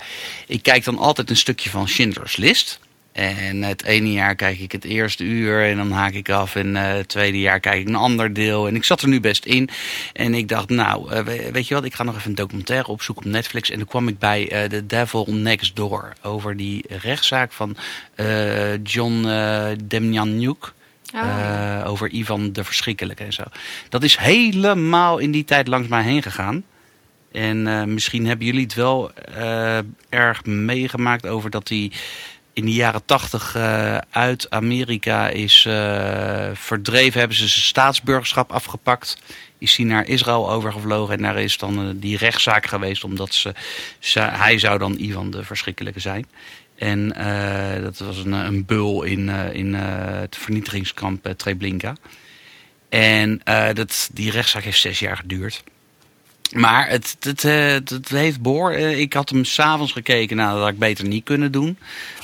ik 0.47 0.63
kijk 0.63 0.85
dan 0.85 0.99
altijd 0.99 1.31
een 1.31 1.37
stukje 1.37 1.71
van 1.71 1.89
Schindler's 1.89 2.37
List. 2.37 2.81
En 3.13 3.63
het 3.63 3.85
ene 3.85 4.13
jaar 4.13 4.35
kijk 4.35 4.59
ik 4.59 4.73
het 4.73 4.85
eerste 4.85 5.25
uur 5.25 5.65
en 5.65 5.77
dan 5.77 5.91
haak 5.91 6.13
ik 6.13 6.31
af. 6.31 6.57
En 6.57 6.77
eh, 6.77 6.97
het 6.97 7.09
tweede 7.09 7.41
jaar 7.41 7.61
kijk 7.61 7.81
ik 7.81 7.89
een 7.89 7.95
ander 7.95 8.33
deel. 8.33 8.67
En 8.67 8.75
ik 8.75 8.85
zat 8.85 9.03
er 9.03 9.09
nu 9.09 9.21
best 9.21 9.45
in. 9.45 9.69
En 10.13 10.35
ik 10.35 10.49
dacht, 10.49 10.69
nou, 10.69 11.15
uh, 11.15 11.21
weet 11.53 11.69
je 11.69 11.75
wat, 11.75 11.85
ik 11.85 11.95
ga 11.95 12.03
nog 12.03 12.17
even 12.17 12.29
een 12.29 12.35
documentaire 12.35 12.89
opzoeken 12.89 13.25
op 13.25 13.31
Netflix. 13.31 13.71
En 13.71 13.79
toen 13.79 13.87
kwam 13.87 14.09
ik 14.09 14.19
bij 14.19 14.53
uh, 14.53 14.69
The 14.69 14.87
Devil 14.87 15.27
Next 15.29 15.77
Door. 15.77 16.13
Over 16.23 16.57
die 16.57 16.85
rechtszaak 16.89 17.53
van 17.53 17.77
John 18.83 19.27
Demjanjuk. 19.85 20.73
Oh. 21.15 21.85
over 21.87 22.11
Ivan 22.11 22.53
de 22.53 22.65
Verschrikkelijke 22.65 23.25
en 23.25 23.33
zo. 23.33 23.43
Dat 23.89 24.03
is 24.03 24.17
helemaal 24.17 25.19
in 25.19 25.31
die 25.31 25.45
tijd 25.45 25.69
langs 25.69 25.89
mij 25.89 26.03
heen 26.03 26.23
gegaan. 26.23 26.65
En 27.33 27.95
misschien 27.95 28.27
hebben 28.27 28.47
jullie 28.47 28.63
het 28.63 28.75
wel 28.75 29.11
erg 30.09 30.45
meegemaakt 30.45 31.27
over 31.27 31.51
dat 31.51 31.69
hij 31.69 31.91
in 32.53 32.65
de 32.65 32.73
jaren 32.73 33.05
tachtig 33.05 33.55
uh, 33.57 33.99
uit 34.11 34.51
Amerika 34.51 35.29
is 35.29 35.65
uh, 35.69 36.51
verdreven. 36.53 37.19
Hebben 37.19 37.37
ze 37.37 37.49
zijn 37.49 37.65
staatsburgerschap 37.65 38.53
afgepakt. 38.53 39.23
Is 39.59 39.77
hij 39.77 39.87
naar 39.87 40.09
Israël 40.09 40.51
overgevlogen. 40.51 41.17
En 41.17 41.23
daar 41.23 41.41
is 41.41 41.59
dan 41.59 41.87
uh, 41.87 41.95
die 41.97 42.17
rechtszaak 42.17 42.67
geweest. 42.67 43.05
Omdat 43.05 43.35
ze, 43.35 44.21
hij 44.21 44.59
zou 44.59 44.79
dan 44.79 44.99
Ivan 44.99 45.31
de 45.31 45.45
Verschrikkelijke 45.45 46.01
zijn. 46.01 46.27
En 46.77 47.09
dat 47.83 47.99
was 47.99 48.17
een, 48.17 48.33
een 48.33 48.65
bul 48.65 49.03
in, 49.03 49.29
in 49.29 49.75
het 49.75 50.37
vernietigingskamp 50.37 51.33
Treblinka. 51.37 51.95
En 52.89 53.41
dat, 53.73 54.11
die 54.13 54.31
rechtszaak 54.31 54.63
heeft 54.63 54.81
zes 54.81 54.99
jaar 54.99 55.17
geduurd. 55.17 55.63
Maar 56.53 56.89
het, 56.89 57.17
het, 57.21 57.43
het, 57.43 57.91
het 57.91 58.09
heeft 58.09 58.41
boor. 58.41 58.73
Ik 58.73 59.13
had 59.13 59.31
hem 59.31 59.45
s'avonds 59.45 59.93
gekeken. 59.93 60.37
Nou, 60.37 60.53
dat 60.53 60.61
had 60.61 60.69
ik 60.69 60.79
beter 60.79 61.07
niet 61.07 61.25
kunnen 61.25 61.53
doen. 61.53 61.79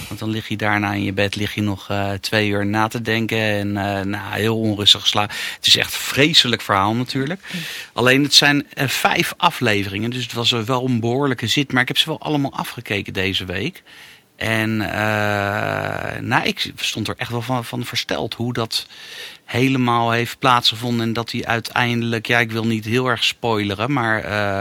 Want 0.08 0.20
dan 0.20 0.30
lig 0.30 0.48
je 0.48 0.56
daarna 0.56 0.92
in 0.92 1.02
je 1.02 1.12
bed 1.12 1.36
lig 1.36 1.54
je 1.54 1.62
nog 1.62 1.90
uh, 1.90 2.12
twee 2.12 2.48
uur 2.48 2.66
na 2.66 2.88
te 2.88 3.02
denken. 3.02 3.38
En 3.38 3.68
uh, 3.68 4.00
nou, 4.00 4.34
heel 4.34 4.58
onrustig 4.58 5.00
geslapen. 5.00 5.36
Het 5.54 5.66
is 5.66 5.76
echt 5.76 5.92
een 5.94 6.00
vreselijk 6.00 6.62
verhaal 6.62 6.94
natuurlijk. 6.94 7.40
Alleen 7.92 8.22
het 8.22 8.34
zijn 8.34 8.66
vijf 8.74 9.34
afleveringen. 9.36 10.10
Dus 10.10 10.22
het 10.22 10.32
was 10.32 10.50
wel 10.50 10.84
een 10.84 11.00
behoorlijke 11.00 11.46
zit. 11.46 11.72
Maar 11.72 11.82
ik 11.82 11.88
heb 11.88 11.98
ze 11.98 12.08
wel 12.08 12.20
allemaal 12.20 12.52
afgekeken 12.52 13.12
deze 13.12 13.44
week. 13.44 13.82
En 14.36 14.76
nou, 16.20 16.42
ik 16.44 16.72
stond 16.76 17.08
er 17.08 17.14
echt 17.16 17.30
wel 17.30 17.42
van, 17.42 17.64
van 17.64 17.84
versteld 17.84 18.34
hoe 18.34 18.52
dat 18.52 18.86
helemaal 19.48 20.10
heeft 20.10 20.38
plaatsgevonden. 20.38 21.06
En 21.06 21.12
dat 21.12 21.30
hij 21.30 21.44
uiteindelijk, 21.44 22.26
ja, 22.26 22.38
ik 22.38 22.52
wil 22.52 22.66
niet 22.66 22.84
heel 22.84 23.06
erg 23.06 23.24
spoileren, 23.24 23.92
maar 23.92 24.24
uh, 24.24 24.60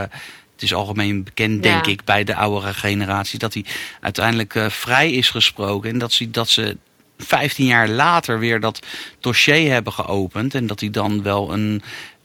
het 0.54 0.62
is 0.62 0.74
algemeen 0.74 1.24
bekend, 1.24 1.64
denk 1.64 1.86
ja. 1.86 1.92
ik, 1.92 2.04
bij 2.04 2.24
de 2.24 2.36
oudere 2.36 2.74
generatie, 2.74 3.40
dat 3.40 3.54
hij 3.54 3.66
uiteindelijk 4.02 4.56
uh, 4.56 4.70
vrij 4.70 5.12
is 5.12 5.30
gesproken. 5.30 5.90
En 5.90 5.98
dat 5.98 6.12
ze, 6.12 6.32
dat 6.32 6.50
ze 6.50 6.78
15 7.18 7.66
jaar 7.66 7.90
later 7.90 8.40
weer 8.40 8.60
dat 8.60 8.86
dossier 9.20 9.72
hebben 9.72 9.94
geopend. 9.94 10.56
En 10.56 10.68
dat 10.68 10.80
hij 10.80 10.90
dan 10.90 11.24
wel 11.24 11.54
een, 11.54 11.82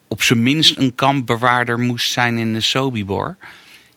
op 0.09 0.23
zijn 0.23 0.43
minst 0.43 0.79
een 0.79 0.95
kampbewaarder 0.95 1.79
moest 1.79 2.13
zijn 2.13 2.39
in 2.39 2.53
de 2.53 2.61
Sobibor. 2.61 3.37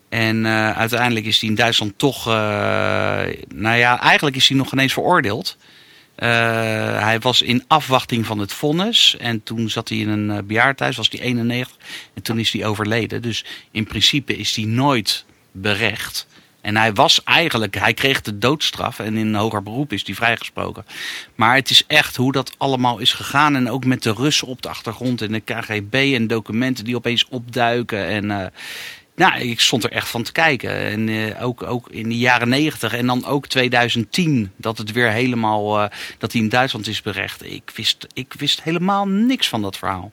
En 0.10 0.46
uh, 0.46 0.78
uiteindelijk 0.78 1.26
is 1.26 1.40
hij 1.40 1.50
in 1.50 1.56
Duitsland 1.56 1.94
toch, 1.98 2.26
nou 2.26 3.76
ja, 3.76 4.00
eigenlijk 4.02 4.36
is 4.36 4.48
hij 4.48 4.58
nog 4.58 4.72
ineens 4.72 4.94
veroordeeld. 4.94 5.58
Uh, 6.20 6.30
hij 7.00 7.20
was 7.20 7.42
in 7.42 7.64
afwachting 7.68 8.26
van 8.26 8.40
het 8.40 8.54
vonnis. 8.54 9.16
En 9.20 9.44
toen 9.44 9.70
zat 9.70 9.90
hij 9.90 9.98
in 9.98 10.10
een 10.10 10.30
uh, 10.30 10.38
bejaardenhuis, 10.44 10.98
was 10.98 11.10
hij 11.10 11.20
91. 11.20 11.78
En 12.14 12.22
toen 12.22 12.40
is 12.40 12.52
hij 12.52 12.66
overleden. 12.66 13.22
Dus 13.22 13.46
in 13.72 13.84
principe 13.84 14.38
is 14.38 14.56
hij 14.56 14.66
nooit 14.66 15.26
berecht. 15.52 16.28
En 16.62 16.78
hij 16.78 16.94
was 16.94 17.24
eigenlijk, 17.24 17.76
hij 17.76 17.94
kreeg 17.94 18.22
de 18.22 18.38
doodstraf. 18.38 19.00
En 19.00 19.18
in 19.18 19.36
hoger 19.36 19.64
beroep 19.64 19.94
is 19.94 20.06
hij 20.06 20.16
vrijgesproken. 20.16 20.86
Maar 21.36 21.56
het 21.56 21.70
is 21.70 21.84
echt 21.88 22.16
hoe 22.16 22.32
dat 22.32 22.54
allemaal 22.58 22.98
is 22.98 23.14
gegaan. 23.14 23.56
En 23.56 23.70
ook 23.70 23.86
met 23.86 24.04
de 24.04 24.14
Russen 24.14 24.48
op 24.48 24.62
de 24.62 24.70
achtergrond. 24.70 25.22
En 25.22 25.32
de 25.32 25.40
KGB 25.40 26.12
en 26.16 26.28
documenten 26.28 26.84
die 26.84 26.96
opeens 26.96 27.26
opduiken. 27.30 28.06
En 28.06 28.26
uh, 28.26 28.46
nou, 29.16 29.42
ik 29.42 29.60
stond 29.60 29.84
er 29.84 29.92
echt 29.92 30.08
van 30.08 30.24
te 30.24 30.32
kijken. 30.32 30.72
En 30.72 31.08
uh, 31.08 31.44
ook, 31.44 31.64
ook 31.64 31.90
in 31.90 32.10
de 32.10 32.18
jaren 32.18 32.50
negentig 32.50 32.94
en 32.94 33.08
dan 33.08 33.26
ook 33.26 33.48
2010, 33.48 34.52
dat 34.58 34.78
het 34.78 34.92
weer 34.92 35.12
helemaal, 35.12 35.82
uh, 35.82 35.88
dat 36.18 36.32
hij 36.32 36.42
in 36.42 36.50
Duitsland 36.50 36.88
is 36.88 37.02
berecht. 37.02 37.46
Ik 37.46 37.72
wist, 37.76 38.08
ik 38.14 38.34
wist 38.38 38.64
helemaal 38.64 39.08
niks 39.08 39.50
van 39.50 39.62
dat 39.62 39.78
verhaal. 39.78 40.12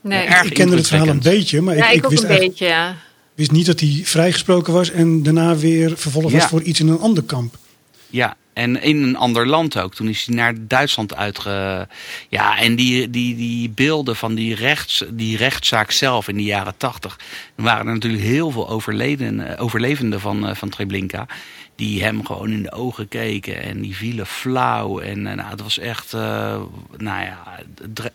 Nee. 0.00 0.24
Ja, 0.24 0.42
ik 0.42 0.54
kende 0.54 0.76
het 0.76 0.88
verhaal 0.88 1.08
een 1.08 1.22
beetje, 1.22 1.60
maar 1.60 1.76
ja, 1.76 1.88
ik, 1.88 1.96
ik, 1.96 2.04
ik 2.04 2.10
wist, 2.10 2.22
een 2.22 2.38
beetje, 2.38 2.66
ja. 2.66 2.96
wist 3.34 3.50
niet 3.50 3.66
dat 3.66 3.80
hij 3.80 4.00
vrijgesproken 4.04 4.72
was 4.72 4.90
en 4.90 5.22
daarna 5.22 5.56
weer 5.56 5.98
vervolgd 5.98 6.32
was 6.32 6.44
voor 6.44 6.62
iets 6.62 6.80
in 6.80 6.88
een 6.88 7.00
ander 7.00 7.22
kamp. 7.22 7.56
Ja, 8.10 8.36
en 8.52 8.82
in 8.82 9.02
een 9.02 9.16
ander 9.16 9.46
land 9.46 9.78
ook. 9.78 9.94
Toen 9.94 10.08
is 10.08 10.26
hij 10.26 10.34
naar 10.34 10.54
Duitsland 10.58 11.14
uitge... 11.14 11.88
Ja, 12.28 12.58
en 12.58 12.76
die, 12.76 13.10
die, 13.10 13.36
die 13.36 13.70
beelden 13.70 14.16
van 14.16 14.34
die, 14.34 14.54
rechts, 14.54 15.04
die 15.10 15.36
rechtszaak 15.36 15.90
zelf 15.90 16.28
in 16.28 16.36
de 16.36 16.42
jaren 16.42 16.76
tachtig... 16.76 17.18
Waren 17.54 17.86
er 17.86 17.92
natuurlijk 17.92 18.22
heel 18.22 18.50
veel 18.50 18.68
overleden, 18.68 19.58
overlevenden 19.58 20.20
van, 20.20 20.56
van 20.56 20.68
Treblinka... 20.68 21.26
die 21.74 22.02
hem 22.02 22.26
gewoon 22.26 22.50
in 22.50 22.62
de 22.62 22.72
ogen 22.72 23.08
keken 23.08 23.62
en 23.62 23.80
die 23.80 23.96
vielen 23.96 24.26
flauw. 24.26 24.98
En 24.98 25.22
nou, 25.22 25.42
het 25.42 25.60
was 25.60 25.78
echt, 25.78 26.12
nou 26.12 27.24
ja, 27.24 27.60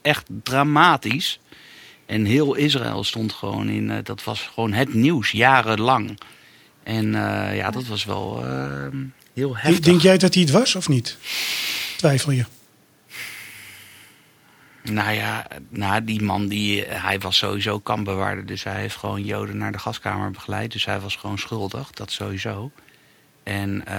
echt 0.02 0.26
dramatisch. 0.44 1.39
En 2.06 2.26
heel 2.26 2.54
Israël 2.54 3.04
stond 3.04 3.34
gewoon 3.34 3.70
in... 3.70 4.02
Dat 4.04 4.24
was 4.24 4.50
gewoon 4.54 4.74
het 4.74 4.94
nieuws, 4.94 5.32
jarenlang. 5.32 6.20
En 6.84 7.12
ja, 7.56 7.72
dat 7.72 7.86
was 7.86 8.06
wel 8.06 8.46
heel 9.34 9.58
heftig. 9.58 9.80
Denk 9.80 10.02
jij 10.02 10.18
dat 10.18 10.34
hij 10.34 10.44
het 10.44 10.52
was 10.52 10.76
of 10.76 10.90
niet? 10.90 11.18
Twijfel 11.98 12.32
je? 12.32 12.46
Nou 14.84 15.12
ja, 15.12 15.48
nou, 15.70 16.04
die 16.04 16.22
man 16.22 16.48
die, 16.48 16.84
hij 16.86 17.20
was 17.20 17.38
sowieso 17.38 17.80
kampbewaarder. 17.80 18.46
Dus 18.46 18.64
hij 18.64 18.80
heeft 18.80 18.96
gewoon 18.96 19.24
Joden 19.24 19.58
naar 19.58 19.72
de 19.72 19.80
gaskamer 19.80 20.32
begeleid. 20.32 20.72
Dus 20.72 20.86
hij 20.86 21.00
was 21.00 21.16
gewoon 21.16 21.38
schuldig, 21.38 21.92
dat 21.92 22.12
sowieso. 22.12 22.72
En, 23.44 23.84
uh, 23.88 23.94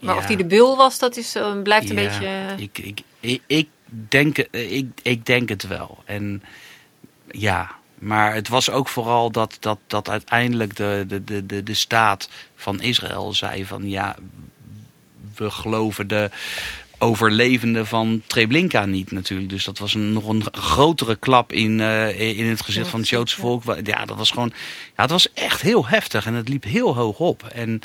maar 0.00 0.14
ja, 0.14 0.16
of 0.16 0.26
hij 0.26 0.36
de 0.36 0.46
bul 0.46 0.76
was, 0.76 0.98
dat 0.98 1.16
is, 1.16 1.36
uh, 1.36 1.62
blijft 1.62 1.90
een 1.90 1.96
ja, 1.96 2.08
beetje... 2.08 2.54
Ik, 2.56 2.78
ik, 2.78 3.00
ik, 3.20 3.42
ik, 3.46 3.68
denk, 3.86 4.38
ik, 4.50 4.86
ik 5.02 5.26
denk 5.26 5.48
het 5.48 5.66
wel. 5.66 6.02
En 6.04 6.42
ja, 7.30 7.74
maar 7.98 8.34
het 8.34 8.48
was 8.48 8.70
ook 8.70 8.88
vooral 8.88 9.30
dat, 9.30 9.56
dat, 9.60 9.78
dat 9.86 10.08
uiteindelijk 10.08 10.76
de, 10.76 11.04
de, 11.08 11.46
de, 11.46 11.62
de 11.62 11.74
staat 11.74 12.28
van 12.56 12.80
Israël 12.80 13.34
zei 13.34 13.64
van 13.64 13.88
ja, 13.88 14.16
we 15.34 15.50
geloven 15.50 16.08
de 16.08 16.30
overlevenden 16.98 17.86
van 17.86 18.22
Treblinka 18.26 18.84
niet 18.84 19.10
natuurlijk. 19.10 19.50
Dus 19.50 19.64
dat 19.64 19.78
was 19.78 19.94
een, 19.94 20.12
nog 20.12 20.28
een 20.28 20.44
grotere 20.52 21.16
klap 21.16 21.52
in, 21.52 21.78
uh, 21.78 22.38
in 22.38 22.46
het 22.46 22.62
gezicht 22.62 22.88
van 22.88 23.00
het 23.00 23.08
Joodse 23.08 23.36
volk. 23.36 23.62
Ja, 23.82 24.04
dat 24.04 24.16
was 24.16 24.30
gewoon, 24.30 24.52
ja, 24.96 25.02
het 25.02 25.10
was 25.10 25.32
echt 25.32 25.62
heel 25.62 25.86
heftig 25.86 26.26
en 26.26 26.34
het 26.34 26.48
liep 26.48 26.64
heel 26.64 26.94
hoog 26.94 27.18
op. 27.18 27.42
En 27.44 27.80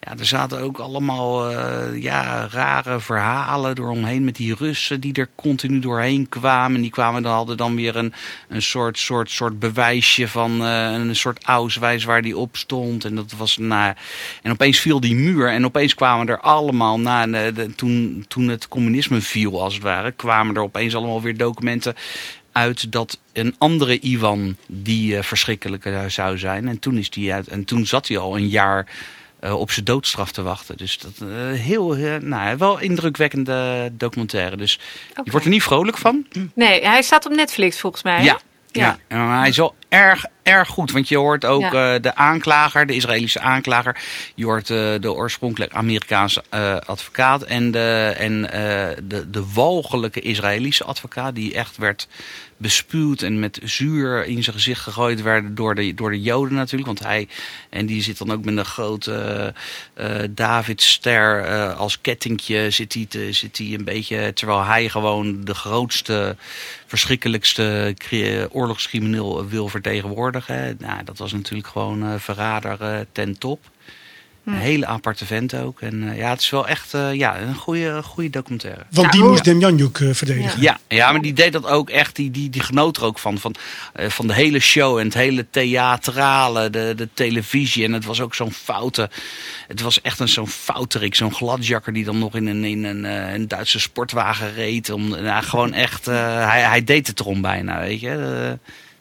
ja, 0.00 0.18
er 0.18 0.26
zaten 0.26 0.60
ook 0.60 0.78
allemaal 0.78 1.50
uh, 1.50 2.02
ja, 2.02 2.48
rare 2.50 3.00
verhalen 3.00 3.78
eromheen 3.78 4.24
met 4.24 4.36
die 4.36 4.54
Russen 4.54 5.00
die 5.00 5.12
er 5.12 5.28
continu 5.34 5.78
doorheen 5.78 6.28
kwamen. 6.28 6.76
En 6.76 6.82
die 6.82 6.90
kwamen 6.90 7.22
dan, 7.22 7.32
hadden 7.32 7.56
dan 7.56 7.76
weer 7.76 7.96
een, 7.96 8.12
een 8.48 8.62
soort, 8.62 8.98
soort, 8.98 9.30
soort 9.30 9.58
bewijsje 9.58 10.28
van 10.28 10.62
uh, 10.62 10.92
een 10.92 11.16
soort 11.16 11.44
auswijs 11.44 12.04
waar 12.04 12.22
die 12.22 12.36
op 12.36 12.56
stond. 12.56 13.04
En 13.04 13.14
dat 13.14 13.32
was 13.36 13.56
na. 13.56 13.96
En 14.42 14.50
opeens 14.50 14.78
viel 14.78 15.00
die 15.00 15.14
muur 15.14 15.48
en 15.48 15.64
opeens 15.64 15.94
kwamen 15.94 16.28
er 16.28 16.40
allemaal 16.40 17.00
na. 17.00 17.26
De, 17.26 17.74
toen, 17.74 18.24
toen 18.28 18.48
het 18.48 18.68
communisme 18.68 19.20
viel, 19.20 19.62
als 19.62 19.74
het 19.74 19.82
ware, 19.82 20.12
kwamen 20.12 20.54
er 20.54 20.62
opeens 20.62 20.94
allemaal 20.94 21.22
weer 21.22 21.36
documenten 21.36 21.94
uit 22.52 22.92
dat 22.92 23.18
een 23.32 23.54
andere 23.58 23.98
Ivan 24.00 24.56
die 24.66 25.16
uh, 25.16 26.04
zou 26.06 26.38
zijn. 26.38 26.68
En 26.68 26.78
toen, 26.78 26.96
is 26.96 27.10
die 27.10 27.32
en 27.32 27.64
toen 27.64 27.86
zat 27.86 28.08
hij 28.08 28.18
al 28.18 28.36
een 28.36 28.48
jaar 28.48 28.86
uh, 29.40 29.60
op 29.60 29.70
zijn 29.70 29.84
doodstraf 29.84 30.32
te 30.32 30.42
wachten. 30.42 30.76
Dus 30.76 30.98
dat 30.98 31.28
uh, 31.28 31.50
heel, 31.52 31.96
uh, 31.96 32.16
nou, 32.16 32.56
wel 32.56 32.78
indrukwekkende 32.78 33.90
documentaire. 33.92 34.56
Dus 34.56 34.78
okay. 35.10 35.24
je 35.24 35.30
wordt 35.30 35.46
er 35.46 35.52
niet 35.52 35.62
vrolijk 35.62 35.98
van. 35.98 36.26
Nee, 36.54 36.86
hij 36.86 37.02
staat 37.02 37.26
op 37.26 37.32
Netflix 37.32 37.80
volgens 37.80 38.02
mij. 38.02 38.22
Ja, 38.22 38.40
ja. 38.70 38.98
ja. 39.08 39.38
hij 39.38 39.48
is 39.48 39.56
wel 39.56 39.74
erg, 39.90 40.24
erg 40.42 40.68
goed. 40.68 40.90
Want 40.90 41.08
je 41.08 41.16
hoort 41.16 41.44
ook 41.44 41.72
ja. 41.72 41.98
de 41.98 42.14
aanklager, 42.14 42.86
de 42.86 42.94
Israëlische 42.94 43.40
aanklager. 43.40 43.96
Je 44.34 44.44
hoort 44.44 44.66
de 44.66 45.12
oorspronkelijk 45.12 45.72
Amerikaanse 45.72 46.42
advocaat. 46.86 47.42
En, 47.42 47.70
de, 47.70 48.14
en 48.18 48.42
de, 49.08 49.30
de 49.30 49.44
walgelijke 49.54 50.20
Israëlische 50.20 50.84
advocaat. 50.84 51.34
Die 51.34 51.54
echt 51.54 51.76
werd 51.76 52.08
bespuwd 52.56 53.22
en 53.22 53.38
met 53.38 53.60
zuur 53.64 54.24
in 54.24 54.42
zijn 54.42 54.56
gezicht 54.56 54.80
gegooid 54.80 55.22
werden 55.22 55.54
door 55.54 55.74
de, 55.74 55.94
door 55.94 56.10
de 56.10 56.20
Joden 56.20 56.54
natuurlijk. 56.54 56.86
Want 56.86 57.02
hij, 57.02 57.28
en 57.70 57.86
die 57.86 58.02
zit 58.02 58.18
dan 58.18 58.32
ook 58.32 58.44
met 58.44 58.56
een 58.56 58.64
grote 58.64 59.54
Davidster 60.30 61.44
als 61.74 62.00
kettingje 62.00 62.70
zit 62.70 62.94
hij, 62.94 63.06
te, 63.08 63.32
zit 63.32 63.58
hij 63.58 63.66
een 63.66 63.84
beetje, 63.84 64.32
terwijl 64.32 64.64
hij 64.64 64.88
gewoon 64.88 65.44
de 65.44 65.54
grootste, 65.54 66.36
verschrikkelijkste 66.86 67.94
oorlogscrimineel 68.50 69.46
wil 69.48 69.68
vertegenwoordigen. 69.82 70.76
Nou, 70.78 71.04
dat 71.04 71.18
was 71.18 71.32
natuurlijk 71.32 71.68
gewoon 71.68 72.04
uh, 72.04 72.14
verrader 72.18 73.06
ten 73.12 73.38
top. 73.38 73.60
Een 74.44 74.54
hele 74.56 74.86
aparte 74.86 75.26
vent 75.26 75.54
ook. 75.54 75.80
En 75.80 76.10
eh, 76.10 76.16
ja, 76.18 76.30
het 76.30 76.40
is 76.40 76.50
wel 76.50 76.68
echt 76.68 76.94
eh, 76.94 77.14
ja, 77.14 77.40
een 77.40 77.54
goede, 77.54 78.02
goede 78.02 78.30
documentaire. 78.30 78.82
Want 78.90 79.06
Ja, 79.06 79.12
die 79.12 79.22
moest 79.28 79.44
ja. 79.44 79.52
Demjanjuk 79.52 80.00
eh 80.00 80.08
verdedigen. 80.12 80.60
Ja, 80.60 80.78
ja, 80.88 81.12
maar 81.12 81.20
die 81.20 81.32
deed 81.32 81.52
dat 81.52 81.66
ook 81.66 81.90
echt. 81.90 82.16
Die, 82.16 82.30
die, 82.30 82.50
die 82.50 82.60
genoot 82.62 82.96
er 82.96 83.04
ook 83.04 83.18
van. 83.18 83.38
Van, 83.38 83.54
eh, 83.92 84.08
van 84.08 84.26
de 84.26 84.34
hele 84.34 84.58
show 84.58 84.98
en 84.98 85.04
het 85.04 85.14
hele 85.14 85.46
theatrale, 85.50 86.70
de, 86.70 86.92
de 86.96 87.08
televisie. 87.14 87.84
En 87.84 87.92
het 87.92 88.04
was 88.04 88.20
ook 88.20 88.34
zo'n 88.34 88.52
foute. 88.52 89.10
Het 89.68 89.80
was 89.80 90.00
echt 90.00 90.18
een 90.20 90.28
zo'n 90.28 90.48
fouterik, 90.48 91.14
zo'n 91.14 91.34
gladjakker 91.34 91.92
die 91.92 92.04
dan 92.04 92.18
nog 92.18 92.34
in 92.34 92.46
een, 92.46 92.64
in 92.64 92.84
een, 92.84 93.04
eh, 93.04 93.32
een 93.32 93.48
Duitse 93.48 93.80
sportwagen 93.80 94.54
reed. 94.54 94.90
Om, 94.90 95.08
nou, 95.08 95.42
gewoon 95.42 95.72
echt. 95.72 96.08
eh, 96.08 96.48
hij, 96.48 96.60
hij 96.62 96.84
deed 96.84 97.06
het 97.06 97.20
erom 97.20 97.40
bijna, 97.40 97.80
weet 97.80 98.00
je. 98.00 98.58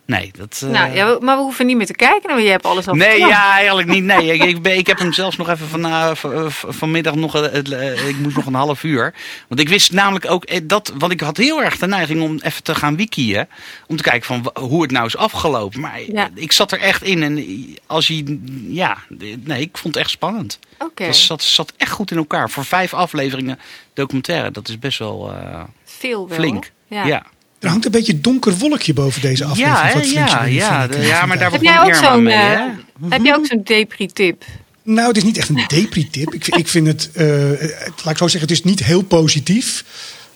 Eh, 0.09 0.15
nee, 0.19 0.31
dat. 0.37 0.61
eh, 0.63 0.69
Nou, 0.69 0.93
ja, 0.95 1.17
maar 1.21 1.35
we 1.37 1.41
hoeven 1.43 1.65
niet 1.65 1.77
meer 1.77 1.85
te 1.85 1.93
kijken, 1.95 2.29
want 2.29 2.41
je 2.41 2.49
hebt 2.49 2.65
alles 2.65 2.87
al 2.87 2.93
Nee, 2.95 3.19
ja, 3.19 3.51
eigenlijk 3.53 3.87
niet. 3.87 4.03
Nee, 4.03 4.33
ik, 4.33 4.43
ik, 4.43 4.67
ik 4.67 4.87
heb 4.87 4.97
hem 4.99 5.13
zelfs 5.13 5.37
nog 5.37 5.49
even 5.49 5.67
van, 5.67 5.85
eh, 5.85 6.11
v- 6.15 6.63
vanmiddag 6.67 7.15
nog. 7.15 7.35
eh, 7.35 7.41
het, 7.41 7.71
eh, 7.71 8.07
ik 8.07 8.17
moest 8.17 8.35
nog 8.35 8.45
een 8.45 8.53
half 8.53 8.83
uur. 8.83 9.13
Want 9.47 9.59
ik 9.61 9.69
wist 9.69 9.91
namelijk 9.91 10.29
ook 10.31 10.43
eh, 10.45 10.59
dat. 10.63 10.93
Want 10.97 11.11
ik 11.11 11.21
had 11.21 11.37
heel 11.37 11.63
erg 11.63 11.77
de 11.77 11.87
neiging 11.87 12.21
om 12.21 12.39
even 12.41 12.63
te 12.63 12.75
gaan 12.75 12.95
wikien. 12.95 13.47
Om 13.87 13.97
te 13.97 14.03
kijken 14.03 14.25
van 14.27 14.51
hoe 14.59 14.81
het 14.81 14.91
nou 14.91 15.05
is 15.05 15.17
afgelopen. 15.17 15.79
Maar 15.79 16.01
Ja. 16.11 16.29
ik 16.35 16.51
zat 16.51 16.71
er 16.71 16.79
echt 16.79 17.03
in. 17.03 17.23
En 17.23 17.45
als 17.87 18.07
je. 18.07 18.39
Ja, 18.67 18.97
nee, 19.43 19.61
ik 19.61 19.77
vond 19.77 19.93
het 19.93 20.03
echt 20.03 20.11
spannend. 20.13 20.59
Oké, 20.79 21.13
zat, 21.13 21.43
zat 21.43 21.73
echt 21.77 21.91
goed 21.91 22.11
in 22.11 22.17
elkaar. 22.17 22.49
Voor 22.49 22.65
vijf 22.65 22.93
afleveringen 22.93 23.59
documentaire. 23.93 24.51
Dat 24.51 24.67
is 24.67 24.79
best 24.79 24.99
wel 24.99 25.31
eh, 25.33 25.63
veel 25.85 26.27
wel. 26.27 26.37
flink. 26.37 26.71
Ja. 26.87 27.05
ja. 27.05 27.25
Er 27.59 27.69
hangt 27.69 27.85
een 27.85 27.91
beetje 27.91 28.13
een 28.13 28.21
donker 28.21 28.57
wolkje 28.57 28.93
boven 28.93 29.21
deze 29.21 29.45
aflevering. 29.45 30.13
Ja, 30.13 30.27
ja, 30.27 30.43
ja, 30.45 30.87
de- 30.87 30.99
ja, 31.01 31.25
maar 31.25 31.37
daar. 31.39 31.51
Heb 31.51 31.61
jij 31.61 31.81
ook 31.81 31.95
zo'n 31.95 32.23
mee, 32.23 32.35
hè? 32.35 32.53
eh, 32.53 32.61
heb 33.09 33.23
jij 33.23 33.35
ook 33.35 33.45
zo'n 33.45 33.61
depri-tip? 33.63 34.43
Nou, 34.83 35.07
het 35.07 35.17
is 35.17 35.23
niet 35.23 35.37
echt 35.37 35.49
een 35.49 35.63
depri-tip. 35.67 36.33
Ik, 36.33 36.43
vind- 36.43 36.57
ik 36.57 36.67
vind 36.67 36.87
het, 36.87 37.09
eh, 37.13 37.25
het- 37.57 37.93
laat 38.03 38.11
ik 38.11 38.17
zo 38.17 38.27
zeggen, 38.27 38.41
het 38.41 38.51
is 38.51 38.63
niet 38.63 38.83
heel 38.83 39.01
positief. 39.01 39.83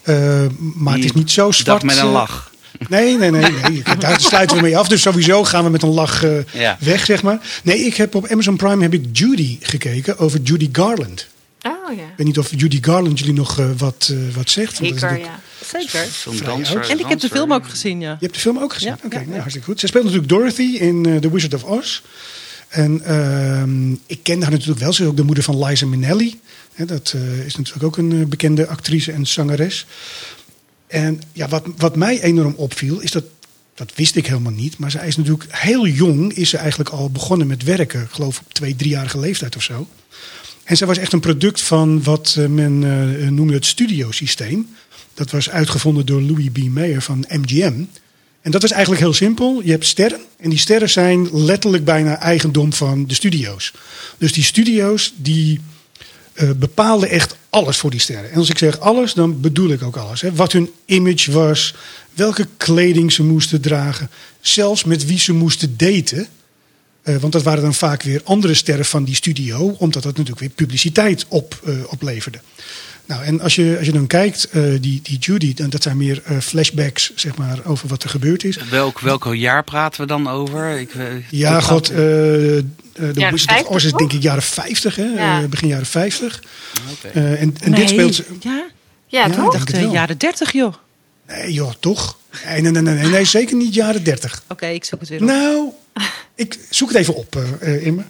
eh, 0.03 0.41
maar 0.57 0.93
het 0.93 1.03
is 1.03 1.11
niet 1.11 1.31
zo 1.31 1.51
zwart. 1.51 1.65
Dat 1.81 1.83
met 1.83 1.97
een 1.97 2.11
lach. 2.11 2.51
Nee, 2.89 3.17
nee, 3.17 3.31
nee. 3.31 3.51
nee. 3.51 3.83
Daar 3.99 4.19
sluiten 4.21 4.55
we 4.57 4.63
mee 4.63 4.77
af. 4.77 4.87
Dus 4.87 5.01
sowieso 5.01 5.43
gaan 5.43 5.63
we 5.63 5.69
met 5.69 5.83
een 5.83 5.89
lach 5.89 6.23
Ja. 6.53 6.77
weg, 6.79 7.05
zeg 7.05 7.23
maar. 7.23 7.39
Nee, 7.63 7.79
ik 7.85 7.95
heb 7.95 8.15
op 8.15 8.27
Amazon 8.27 8.55
Prime 8.55 8.81
heb 8.83 8.93
ik 8.93 9.05
Judy 9.11 9.57
gekeken 9.61 10.17
over 10.19 10.39
Judy 10.41 10.69
Garland. 10.71 11.27
Oh 11.63 11.95
ja. 11.95 12.03
Ik 12.03 12.17
weet 12.17 12.27
niet 12.27 12.37
of 12.37 12.51
Judy 12.55 12.77
Garland 12.81 13.19
jullie 13.19 13.33
nog 13.33 13.59
eh, 13.59 13.69
wat, 13.77 14.09
eh, 14.11 14.35
wat 14.35 14.49
zegt. 14.49 14.75
Zeker, 14.75 15.19
ja. 15.19 15.39
Zeker. 15.65 16.07
Danser. 16.43 16.89
En 16.89 16.99
ik 16.99 17.05
heb 17.07 17.19
de 17.19 17.29
film 17.29 17.53
ook 17.53 17.69
gezien, 17.69 17.99
ja. 17.99 18.11
Je 18.11 18.17
hebt 18.19 18.33
de 18.33 18.39
film 18.39 18.57
ook 18.57 18.73
gezien? 18.73 18.89
Ja, 18.89 18.97
Oké, 19.03 19.19
ja, 19.19 19.25
nou, 19.25 19.37
hartstikke 19.37 19.67
goed. 19.67 19.79
Zij 19.79 19.89
speelt 19.89 20.03
natuurlijk 20.03 20.29
Dorothy 20.29 20.77
in 20.77 21.05
eh, 21.05 21.15
The 21.15 21.31
Wizard 21.31 21.53
of 21.53 21.63
Oz. 21.63 22.01
En 22.67 23.01
ehm, 23.05 23.91
ik 23.91 24.19
ken 24.23 24.41
haar 24.41 24.51
natuurlijk 24.51 24.79
wel. 24.79 24.93
Ze 24.93 25.01
is 25.01 25.07
ook 25.07 25.17
de 25.17 25.23
moeder 25.23 25.43
van 25.43 25.65
Liza 25.65 25.85
Minnelli. 25.85 26.39
Hè, 26.73 26.85
dat 26.85 27.13
eh, 27.15 27.45
is 27.45 27.55
natuurlijk 27.55 27.85
ook 27.85 27.97
een 27.97 28.29
bekende 28.29 28.67
actrice 28.67 29.11
en 29.11 29.27
zangeres. 29.27 29.85
En 30.87 31.21
ja, 31.31 31.47
wat, 31.47 31.63
wat 31.77 31.95
mij 31.95 32.21
enorm 32.21 32.53
opviel, 32.55 32.99
is 32.99 33.11
dat... 33.11 33.23
Dat 33.75 33.91
wist 33.95 34.15
ik 34.15 34.27
helemaal 34.27 34.51
niet. 34.51 34.77
Maar 34.77 34.91
zij 34.91 35.07
is 35.07 35.17
natuurlijk 35.17 35.45
heel 35.49 35.87
jong. 35.87 36.33
Is 36.33 36.49
ze 36.49 36.57
eigenlijk 36.57 36.89
al 36.89 37.09
begonnen 37.09 37.47
met 37.47 37.63
werken. 37.63 38.01
Ik 38.01 38.09
geloof 38.09 38.39
op 38.39 38.53
twee, 38.53 38.75
driejarige 38.75 39.19
leeftijd 39.19 39.55
of 39.55 39.63
zo. 39.63 39.87
En 40.63 40.77
zij 40.77 40.87
was 40.87 40.97
echt 40.97 41.13
een 41.13 41.19
product 41.19 41.61
van 41.61 42.03
wat 42.03 42.35
eh, 42.37 42.45
men 42.45 42.83
eh, 42.83 43.29
noemde 43.29 43.53
het 43.53 43.65
studiosysteem. 43.65 44.75
Dat 45.13 45.31
was 45.31 45.49
uitgevonden 45.49 46.05
door 46.05 46.21
Louis 46.21 46.49
B. 46.51 46.57
Mayer 46.57 47.01
van 47.01 47.25
MGM. 47.29 47.83
En 48.41 48.51
dat 48.51 48.63
is 48.63 48.71
eigenlijk 48.71 49.01
heel 49.01 49.13
simpel. 49.13 49.61
Je 49.63 49.71
hebt 49.71 49.85
sterren. 49.85 50.19
En 50.37 50.49
die 50.49 50.59
sterren 50.59 50.89
zijn 50.89 51.29
letterlijk 51.31 51.85
bijna 51.85 52.19
eigendom 52.19 52.73
van 52.73 53.07
de 53.07 53.13
studio's. 53.13 53.73
Dus 54.17 54.33
die 54.33 54.43
studio's 54.43 55.13
die 55.15 55.59
eh, 56.33 56.49
bepaalden 56.51 57.09
echt 57.09 57.35
alles 57.49 57.77
voor 57.77 57.89
die 57.89 57.99
sterren. 57.99 58.31
En 58.31 58.37
als 58.37 58.49
ik 58.49 58.57
zeg 58.57 58.79
alles, 58.79 59.13
dan 59.13 59.41
bedoel 59.41 59.69
ik 59.69 59.83
ook 59.83 59.95
alles. 59.95 60.21
Hè. 60.21 60.33
Wat 60.33 60.51
hun 60.51 60.69
image 60.85 61.31
was, 61.31 61.75
welke 62.13 62.47
kleding 62.57 63.11
ze 63.11 63.23
moesten 63.23 63.61
dragen, 63.61 64.09
zelfs 64.41 64.83
met 64.83 65.05
wie 65.05 65.19
ze 65.19 65.33
moesten 65.33 65.77
daten. 65.77 66.27
Eh, 67.03 67.15
want 67.15 67.33
dat 67.33 67.43
waren 67.43 67.63
dan 67.63 67.73
vaak 67.73 68.03
weer 68.03 68.21
andere 68.23 68.53
sterren 68.53 68.85
van 68.85 69.03
die 69.03 69.15
studio, 69.15 69.75
omdat 69.77 70.03
dat 70.03 70.11
natuurlijk 70.11 70.39
weer 70.39 70.49
publiciteit 70.49 71.25
op, 71.27 71.59
eh, 71.65 71.73
opleverde. 71.87 72.39
Nou, 73.05 73.23
en 73.23 73.41
als 73.41 73.55
je, 73.55 73.75
als 73.77 73.85
je 73.85 73.91
dan 73.91 74.07
kijkt, 74.07 74.49
eh, 74.49 74.61
die, 74.79 74.99
die 75.03 75.17
Judy, 75.17 75.53
dan, 75.53 75.69
dat 75.69 75.83
zijn 75.83 75.97
meer 75.97 76.21
eh, 76.25 76.37
flashbacks 76.39 77.11
zeg 77.15 77.35
maar, 77.35 77.59
over 77.65 77.87
wat 77.87 78.03
er 78.03 78.09
gebeurd 78.09 78.43
is. 78.43 78.57
Welk, 78.69 78.99
welk 78.99 79.33
jaar 79.33 79.63
praten 79.63 80.01
we 80.01 80.07
dan 80.07 80.27
over? 80.27 80.79
Ik, 80.79 80.91
Ja, 81.29 81.59
god, 81.59 81.89
eh 81.89 82.57
eh, 82.93 83.09
50 83.13 83.67
Oz 83.67 83.83
is 83.85 83.91
denk 83.91 84.13
ik 84.13 84.21
jaren 84.21 84.43
50, 84.43 84.95
hè? 84.95 85.03
Ja. 85.03 85.47
Begin 85.47 85.67
jaren 85.67 85.85
50. 85.85 86.43
Oké. 86.91 87.07
Eh, 87.07 87.41
en 87.41 87.55
en 87.61 87.71
Nee, 87.71 87.79
dit 87.79 87.89
speelt. 87.89 88.15
Ja, 88.15 88.65
Ja, 89.07 89.25
Ja, 89.25 89.29
toch? 89.29 89.45
ik 89.45 89.51
dacht 89.51 89.73
eh, 89.73 89.91
jaren 89.91 90.17
30, 90.17 90.51
joh. 90.51 90.67
Oké, 90.67 90.77
Nee, 91.27 91.53
joh, 91.53 91.71
toch? 91.79 92.17
Nee, 92.45 92.61
nee, 92.61 92.71
nee, 92.71 92.81
nee, 92.81 92.95
nee, 92.95 93.09
nee, 93.09 93.25
zeker 93.25 93.55
niet 93.55 93.73
jaren 93.73 94.03
30. 94.03 94.43
ik 94.59 94.85
zoek 94.85 94.99
het 94.99 95.09
weer 95.09 95.21
op. 95.21 95.27
Nou, 95.27 95.69
ik 96.35 96.59
zoek 96.69 96.87
het 96.89 96.97
even 96.97 97.15
op, 97.15 97.35
eh 97.35 97.75
eh, 97.75 97.85
Immer. 97.85 98.05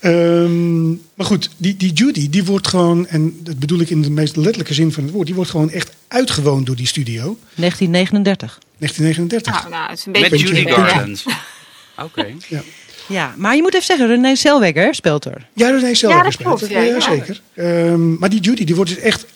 Ehm, 0.00 0.88
maar 0.90 1.26
goed, 1.26 1.50
die, 1.56 1.76
die 1.76 1.92
Judy, 1.92 2.30
die 2.30 2.44
wordt 2.44 2.68
gewoon, 2.68 3.06
en 3.06 3.36
dat 3.42 3.58
bedoel 3.58 3.80
ik 3.80 3.90
in 3.90 4.02
de 4.02 4.10
meest 4.10 4.36
letterlijke 4.36 4.74
zin 4.74 4.92
van 4.92 5.02
het 5.04 5.12
woord, 5.12 5.26
die 5.26 5.34
wordt 5.34 5.50
gewoon 5.50 5.70
echt 5.70 5.90
uitgewoond 6.08 6.66
door 6.66 6.76
die 6.76 6.86
studio. 6.86 7.38
1939. 7.54 8.58
1939. 8.78 9.52
Nou, 9.52 9.70
nou, 9.74 9.90
het 9.90 9.98
is 9.98 10.06
een 10.06 10.12
Met 10.12 10.30
beetje... 10.30 10.46
Judy 10.46 10.68
Ja. 10.68 10.86
Garland. 10.86 11.24
Oké. 12.06 12.26
Ja. 12.48 12.62
Ja, 13.08 13.34
maar 13.36 13.56
je 13.56 13.62
moet 13.62 13.74
even 13.74 13.86
zeggen, 13.86 14.06
René 14.06 14.34
Selweger 14.34 14.94
speelt 14.94 15.24
er. 15.24 15.46
Ja, 15.52 15.78
heeft 15.78 15.98
zelf 15.98 16.12
Ja, 16.12 16.18
dat 16.22 16.26
gespeeld. 16.34 16.58
klopt, 16.58 16.72
ja, 16.72 16.80
ja, 16.80 16.94
ja. 16.94 17.00
zeker. 17.00 17.40
Ehm, 17.54 18.14
maar 18.18 18.30
die 18.30 18.40
Judy, 18.40 18.64
die 18.64 18.74
wordt 18.74 18.90
dus 18.94 19.00
echt 19.00 19.26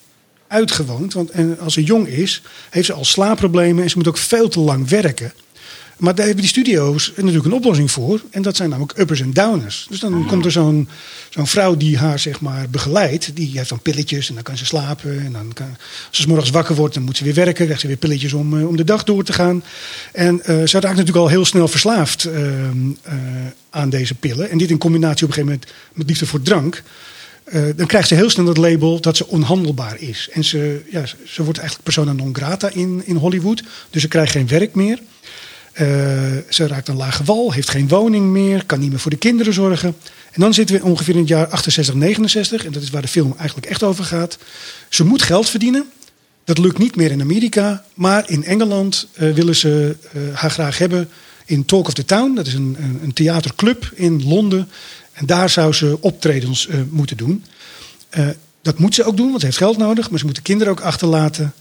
uitgewoond. 0.48 1.12
Want 1.12 1.30
en 1.30 1.58
als 1.58 1.74
ze 1.74 1.82
jong 1.84 2.06
is, 2.08 2.42
heeft 2.70 2.86
ze 2.86 2.92
al 2.92 3.04
slaapproblemen 3.04 3.82
en 3.82 3.90
ze 3.90 3.96
moet 3.96 4.08
ook 4.08 4.16
veel 4.18 4.48
te 4.48 4.60
lang 4.60 4.88
werken. 4.88 5.32
Maar 5.98 6.14
daar 6.14 6.26
hebben 6.26 6.44
die 6.44 6.52
studio's 6.52 7.12
natuurlijk 7.16 7.44
een 7.44 7.52
oplossing 7.52 7.90
voor. 7.90 8.22
En 8.30 8.42
dat 8.42 8.56
zijn 8.56 8.68
namelijk 8.68 8.98
uppers 8.98 9.20
en 9.20 9.32
downers. 9.32 9.86
Dus 9.90 10.00
dan 10.00 10.26
komt 10.26 10.44
er 10.44 10.50
zo'n 10.50 10.88
zo'n 11.28 11.46
vrouw 11.46 11.76
die 11.76 11.98
haar 11.98 12.18
zeg 12.18 12.40
maar 12.40 12.70
begeleidt. 12.70 13.36
Die 13.36 13.50
heeft 13.54 13.68
dan 13.68 13.80
pilletjes 13.80 14.28
en 14.28 14.34
dan 14.34 14.42
kan 14.42 14.56
ze 14.56 14.64
slapen. 14.64 15.24
En 15.24 15.32
dan 15.32 15.52
als 16.08 16.20
ze 16.20 16.28
morgens 16.28 16.50
wakker 16.50 16.74
wordt, 16.74 16.94
dan 16.94 17.02
moet 17.02 17.16
ze 17.16 17.24
weer 17.24 17.34
werken. 17.34 17.64
krijgt 17.64 17.80
ze 17.80 17.86
weer 17.86 17.96
pilletjes 17.96 18.32
om, 18.32 18.58
eh, 18.58 18.68
om 18.68 18.76
de 18.76 18.84
dag 18.84 19.04
door 19.04 19.24
te 19.24 19.32
gaan. 19.32 19.64
En 20.12 20.44
eh, 20.44 20.56
ze 20.56 20.80
raakt 20.80 20.96
natuurlijk 20.96 21.16
al 21.16 21.28
heel 21.28 21.44
snel 21.44 21.68
verslaafd 21.68 22.24
ehm, 22.24 22.90
eh, 23.02 23.14
aan 23.70 23.90
deze 23.90 24.14
pillen. 24.14 24.50
En 24.50 24.58
dit 24.58 24.70
in 24.70 24.78
combinatie 24.78 25.26
op 25.26 25.28
een 25.28 25.34
gegeven 25.34 25.58
moment 25.60 25.72
met 25.92 26.08
liefde 26.08 26.26
voor 26.26 26.42
drank. 26.42 26.82
Dan 27.76 27.86
krijgt 27.86 28.08
ze 28.08 28.14
heel 28.14 28.30
snel 28.30 28.46
het 28.46 28.56
label 28.56 29.00
dat 29.00 29.16
ze 29.16 29.28
onhandelbaar 29.28 30.00
is. 30.00 30.28
En 30.32 30.44
ze, 30.44 30.82
ja, 30.90 31.04
ze 31.06 31.42
wordt 31.42 31.58
eigenlijk 31.58 31.82
persona 31.82 32.12
non 32.12 32.34
grata 32.34 32.70
in, 32.70 33.02
in 33.04 33.16
Hollywood. 33.16 33.62
Dus 33.90 34.02
ze 34.02 34.08
krijgt 34.08 34.32
geen 34.32 34.48
werk 34.48 34.74
meer. 34.74 34.98
Eh, 35.78 35.86
ze 36.48 36.66
raakt 36.66 36.88
een 36.88 36.96
lage 36.96 37.24
wal, 37.24 37.52
heeft 37.52 37.70
geen 37.70 37.88
woning 37.88 38.26
meer, 38.26 38.64
kan 38.64 38.80
niet 38.80 38.90
meer 38.90 38.98
voor 38.98 39.10
de 39.10 39.16
kinderen 39.16 39.52
zorgen. 39.52 39.96
En 40.30 40.40
dan 40.40 40.54
zitten 40.54 40.76
we 40.76 40.84
ongeveer 40.84 41.14
in 41.14 41.20
het 41.20 41.28
jaar 41.28 41.46
68, 41.46 41.94
69. 41.94 42.64
En 42.64 42.72
dat 42.72 42.82
is 42.82 42.90
waar 42.90 43.02
de 43.02 43.08
film 43.08 43.34
eigenlijk 43.38 43.66
echt 43.66 43.82
over 43.82 44.04
gaat. 44.04 44.38
Ze 44.88 45.04
moet 45.04 45.22
geld 45.22 45.48
verdienen. 45.48 45.84
Dat 46.44 46.58
lukt 46.58 46.78
niet 46.78 46.96
meer 46.96 47.10
in 47.10 47.20
Amerika. 47.20 47.84
Maar 47.94 48.30
in 48.30 48.44
Engeland 48.44 49.08
eh, 49.12 49.32
willen 49.32 49.56
ze 49.56 49.96
eh, 50.12 50.22
haar 50.32 50.50
graag 50.50 50.78
hebben 50.78 51.08
in 51.44 51.64
Talk 51.64 51.86
of 51.86 51.94
the 51.94 52.04
Town. 52.04 52.34
Dat 52.34 52.46
is 52.46 52.54
een, 52.54 52.76
een, 52.80 53.00
een 53.02 53.12
theaterclub 53.12 53.90
in 53.94 54.28
Londen. 54.28 54.68
En 55.12 55.26
daar 55.26 55.50
zou 55.50 55.72
ze 55.72 55.98
optredens 56.00 56.68
moeten 56.90 57.16
doen. 57.16 57.44
Dat 58.62 58.78
moet 58.78 58.94
ze 58.94 59.04
ook 59.04 59.16
doen, 59.16 59.28
want 59.28 59.40
ze 59.40 59.46
heeft 59.46 59.58
geld 59.58 59.78
nodig. 59.78 60.10
Maar 60.10 60.18
ze 60.18 60.24
moet 60.24 60.34
de 60.34 60.42
kinderen 60.42 60.72
ook 60.72 60.80
achterlaten. 60.80 61.54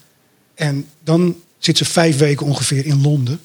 En 0.55 0.85
dan 1.03 1.35
zit 1.57 1.77
ze 1.77 1.85
vijf 1.85 2.17
weken 2.17 2.45
ongeveer 2.45 2.85
in 2.85 3.01
Londen. 3.01 3.39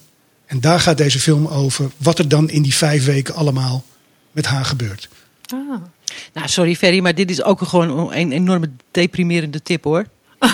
En 0.53 0.59
daar 0.59 0.79
gaat 0.79 0.97
deze 0.97 1.19
film 1.19 1.47
over 1.47 1.89
wat 1.97 2.19
er 2.19 2.27
dan 2.27 2.49
in 2.49 2.61
die 2.61 2.75
vijf 2.75 3.05
weken 3.05 3.33
allemaal 3.35 3.83
met 4.31 4.45
haar 4.45 4.65
gebeurt. 4.65 5.09
Ah. 5.53 5.59
Nou, 6.33 6.47
sorry 6.47 6.75
Ferry, 6.75 6.99
maar 6.99 7.15
dit 7.15 7.29
is 7.29 7.43
ook 7.43 7.61
gewoon 7.61 8.13
een 8.13 8.31
enorme 8.31 8.69
deprimerende 8.91 9.61
tip 9.61 9.83
hoor. 9.83 10.05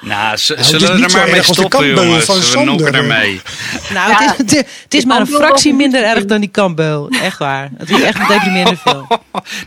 Nou, 0.00 0.32
is 0.34 0.46
zullen 0.46 0.96
we 0.96 1.04
er 1.04 1.10
maar 1.12 1.30
mee 1.30 1.42
stoppen, 1.42 1.94
jongens. 1.94 2.24
van 2.24 2.40
we 2.40 2.64
nokken 2.64 2.94
ermee. 2.94 3.40
Nou, 3.92 4.10
Ja, 4.10 4.18
het, 4.36 4.50
is, 4.52 4.56
het, 4.56 4.66
het 4.82 4.94
is 4.94 5.04
maar 5.04 5.20
een 5.20 5.26
fractie 5.26 5.74
minder 5.74 6.02
erg 6.04 6.24
dan 6.24 6.40
die 6.40 6.48
kampbeul. 6.50 7.08
Echt 7.08 7.38
waar. 7.38 7.70
Het 7.76 7.90
is 7.90 8.00
echt 8.02 8.18
een 8.20 8.26
deprimerende 8.26 8.76
film. 8.84 9.06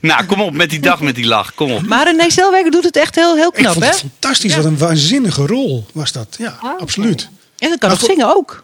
Nou, 0.01 0.25
kom 0.25 0.41
op 0.41 0.53
met 0.53 0.69
die 0.69 0.79
dag 0.79 1.01
met 1.01 1.15
die 1.15 1.25
lach. 1.25 1.53
Kom 1.53 1.71
op. 1.71 1.81
Maar 1.87 2.03
René 2.05 2.29
Selweger 2.29 2.71
doet 2.71 2.83
het 2.83 2.95
echt 2.97 3.15
heel, 3.15 3.35
heel 3.35 3.47
Ik 3.47 3.53
knap, 3.53 3.71
vond 3.73 3.85
hè? 3.85 3.91
het 3.91 3.99
fantastisch. 3.99 4.55
Wat 4.55 4.65
een 4.65 4.77
waanzinnige 4.77 5.45
rol 5.45 5.85
was 5.93 6.11
dat. 6.11 6.35
Ja, 6.37 6.57
oké. 6.63 6.81
absoluut. 6.81 7.29
En 7.57 7.69
dan 7.69 7.77
kan 7.77 7.97
voor- 7.97 8.09
zingen 8.09 8.35
ook. 8.35 8.63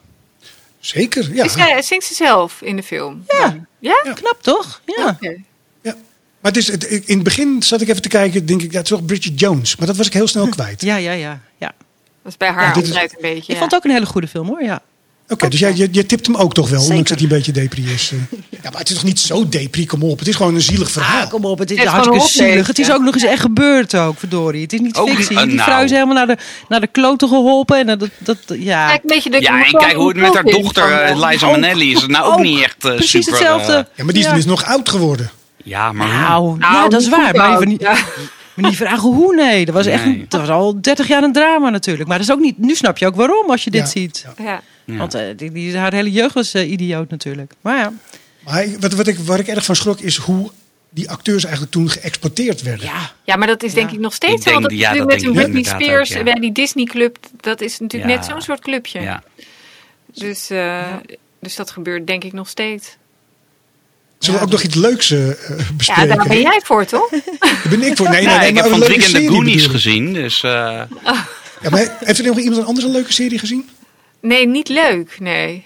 Zeker, 0.81 1.33
ja. 1.33 1.43
Is 1.43 1.51
zij- 1.53 1.81
zingt 1.81 2.05
ze 2.05 2.13
zelf 2.13 2.61
in 2.61 2.75
de 2.75 2.83
film? 2.83 3.23
Ja. 3.27 3.65
Ja? 3.79 3.95
Knap, 4.13 4.37
toch? 4.41 4.81
Ja. 4.85 5.07
Oké. 5.09 5.35
ja. 5.81 5.95
Maar 6.41 6.51
het 6.51 6.57
is, 6.57 6.67
het, 6.67 6.83
in 6.83 7.15
het 7.15 7.23
begin 7.23 7.63
zat 7.63 7.81
ik 7.81 7.87
even 7.89 8.01
te 8.01 8.09
kijken, 8.09 8.45
denk 8.45 8.61
ik, 8.61 8.71
ja, 8.71 8.77
het 8.77 8.85
is 8.91 8.97
toch 8.97 9.05
Bridget 9.05 9.39
Jones. 9.39 9.75
Maar 9.75 9.87
dat 9.87 9.97
was 9.97 10.07
ik 10.07 10.13
heel 10.13 10.27
snel 10.27 10.47
kwijt. 10.57 10.81
Ja, 10.81 10.95
ja, 10.95 11.11
ja. 11.11 11.39
ja. 11.57 11.73
Dat 12.23 12.31
is 12.31 12.37
bij 12.37 12.49
haar 12.49 12.67
Ja, 12.67 12.73
dit 12.73 12.83
is- 12.83 12.89
altijd 12.89 13.11
een 13.13 13.17
beetje. 13.21 13.51
Ik 13.53 13.59
vond 13.59 13.71
het 13.71 13.75
ook 13.75 13.83
een 13.85 13.91
hele 13.95 14.05
goede 14.05 14.27
film, 14.27 14.47
hoor. 14.47 14.63
Ja. 14.63 14.81
Oké, 15.29 15.47
dus 15.49 15.59
jij, 15.59 15.71
je, 15.75 15.87
je 15.91 16.05
tipt 16.05 16.25
hem 16.25 16.35
ook 16.35 16.53
toch 16.53 16.69
wel, 16.69 16.81
ondanks 16.81 17.09
Zeker. 17.09 17.27
dat 17.27 17.29
hij 17.29 17.37
een 17.37 17.43
beetje 17.53 17.61
depri 17.81 17.93
is. 17.93 18.11
eh. 18.11 18.39
Ja, 18.63 18.69
maar 18.69 18.79
het 18.79 18.89
is 18.89 18.95
toch 18.95 19.03
niet 19.03 19.19
zo 19.19 19.49
depri, 19.49 19.85
kom 19.85 20.03
op. 20.03 20.19
Het 20.19 20.27
is 20.27 20.35
gewoon 20.35 20.55
een 20.55 20.61
zielig 20.61 20.91
verhaal. 20.91 21.21
Ah, 21.23 21.29
kom 21.29 21.45
op, 21.45 21.59
het 21.59 21.71
is 21.71 21.77
Het 21.77 21.85
is 21.85 21.91
hartstikke 21.91 22.27
gewoon 22.27 22.45
een 22.45 22.51
zielig. 22.51 22.67
Het 22.67 22.79
is 22.79 22.91
ook 22.91 23.01
nog 23.01 23.13
eens 23.13 23.23
echt 23.23 23.41
gebeurd 23.41 23.95
ook, 23.95 24.19
verdorie. 24.19 24.61
Het 24.61 24.73
is 24.73 24.79
niet 24.79 24.95
Ook 24.97 25.09
fictie. 25.09 25.37
eh, 25.37 25.43
Die 25.43 25.53
nou. 25.55 25.69
vrouw 25.69 25.83
is 25.83 25.91
helemaal 25.91 26.13
naar 26.15 26.27
de, 26.27 26.37
naar 26.69 26.79
de 26.81 26.87
kloten 26.87 27.27
geholpen. 27.27 27.77
En 27.77 27.97
dat, 27.97 28.09
dat, 28.17 28.37
ja. 28.47 28.87
Kijk, 28.87 29.01
beetje 29.03 29.29
dat 29.29 29.41
Ja, 29.41 29.65
en 29.65 29.71
kijk 29.71 29.93
hoe 29.93 30.07
het 30.07 30.17
met 30.17 30.33
haar 30.33 30.43
dochter, 30.43 30.83
van, 30.83 30.91
eh, 30.91 31.09
eh, 31.09 31.29
Liza 31.29 31.45
ook- 31.47 31.51
Minnelli, 31.51 31.91
is 31.91 32.01
het 32.01 32.11
nou 32.11 32.25
ook, 32.25 32.33
ook 32.33 32.39
niet 32.39 32.61
echt 32.63 32.85
eh, 32.85 32.95
precies 32.95 33.09
super... 33.25 33.31
hetzelfde. 33.39 33.73
eh, 33.73 33.83
Ja, 33.95 34.03
maar 34.03 34.13
die 34.13 34.23
is 34.23 34.29
Ja. 34.29 34.35
dus 34.35 34.45
nog 34.45 34.65
oud 34.65 34.89
geworden. 34.89 35.31
ja, 35.63 35.91
maar? 35.91 36.07
Nou, 36.07 36.57
Nou, 36.57 36.73
ja, 36.73 36.87
dat 36.89 37.01
is 37.01 37.09
waar. 37.09 37.35
Maar 37.35 37.53
even 37.55 37.67
niet, 37.67 37.81
Maar 38.53 38.65
niet 38.69 38.77
vragen 38.77 39.09
hoe, 39.09 39.35
nee. 39.35 39.65
Dat 39.65 39.75
was, 39.75 39.85
echt, 39.85 40.05
Nee. 40.05 40.25
dat 40.27 40.39
was 40.39 40.49
al 40.49 40.81
30 40.81 41.07
jaar 41.07 41.23
een 41.23 41.33
drama 41.33 41.69
natuurlijk. 41.69 42.07
Maar 42.09 42.17
dat 42.17 42.27
is 42.27 42.33
ook 42.33 42.39
niet, 42.39 42.57
nu 42.57 42.75
snap 42.75 42.97
je 42.97 43.05
ook 43.07 43.15
waarom 43.15 43.49
als 43.49 43.63
je 43.63 43.69
dit 43.71 43.81
Ja, 43.81 43.87
ziet. 43.87 44.25
ja. 44.37 44.61
Want 44.85 45.13
eh, 45.13 45.23
die, 45.35 45.51
die, 45.51 45.77
haar 45.77 45.93
hele 45.93 46.11
jeugd 46.11 46.33
was 46.33 46.53
eh, 46.53 46.71
idioot 46.71 47.09
natuurlijk. 47.09 47.53
Maar 47.61 47.77
ja, 47.77 47.93
Maar 48.45 48.65
wat, 48.79 48.93
wat 48.93 49.07
ik, 49.07 49.17
waar 49.19 49.39
ik 49.39 49.47
erg 49.47 49.65
van 49.65 49.75
schrok 49.75 49.99
is 49.99 50.17
hoe 50.17 50.51
die 50.89 51.09
acteurs 51.09 51.43
eigenlijk 51.43 51.73
toen 51.73 51.89
geëxporteerd 51.89 52.61
werden. 52.61 52.85
ja. 52.85 53.11
ja, 53.23 53.35
maar 53.35 53.47
dat 53.47 53.63
is 53.63 53.73
denk 53.73 53.91
ik 53.91 53.99
nog 53.99 54.13
steeds 54.13 54.45
Ik 54.45 54.61
dat 54.61 54.71
ja, 54.71 54.93
dat 54.93 55.07
met 55.07 55.23
een 55.23 55.33
Britney 55.33 55.63
Spears 55.63 56.17
ook, 56.17 56.27
ja. 56.27 56.33
die 56.33 56.51
Disney 56.51 56.85
Club. 56.85 57.17
Dat 57.39 57.61
is 57.61 57.79
natuurlijk 57.79 58.11
Ja. 58.11 58.17
net 58.17 58.25
zo'n 58.27 58.41
soort 58.41 58.59
clubje. 58.61 59.01
Ja. 59.01 59.23
Dus, 60.13 60.49
eh, 60.49 60.93
dus 61.39 61.55
dat 61.55 61.71
gebeurt 61.71 62.07
denk 62.07 62.23
ik 62.23 62.33
nog 62.33 62.49
steeds. 62.49 62.97
Zullen 64.23 64.39
we 64.39 64.45
ook 64.45 64.51
nog 64.51 64.61
iets 64.63 64.75
leuks 64.75 65.11
eh, 65.11 65.29
eh, 65.29 65.35
Ja, 65.57 65.65
bespreken? 65.73 66.15
daar 66.17 66.27
ben 66.27 66.41
jij 66.41 66.61
voor, 66.63 66.85
toch? 66.85 67.09
Daar 67.09 67.57
ben 67.69 67.81
ik 67.83 67.97
voor. 67.97 68.09
Nee, 68.09 68.25
nee, 68.25 68.37
nee, 68.37 68.47
ik 68.47 68.53
maar 68.53 68.63
heb 68.63 68.71
van 68.71 68.79
leuke 68.79 68.93
weekend 68.93 69.15
de 69.15 69.27
Goonies 69.27 69.65
gezien, 69.65 70.13
dus... 70.13 70.43
eh, 70.43 70.51
Ja, 71.61 71.69
maar 71.69 71.97
heeft 71.99 72.19
er 72.19 72.25
nog 72.25 72.39
iemand 72.39 72.65
anders 72.65 72.85
een 72.85 72.91
leuke 72.91 73.13
serie 73.13 73.39
gezien? 73.39 73.69
Nee, 74.21 74.47
niet 74.47 74.67
leuk. 74.69 75.15
Nee. 75.19 75.65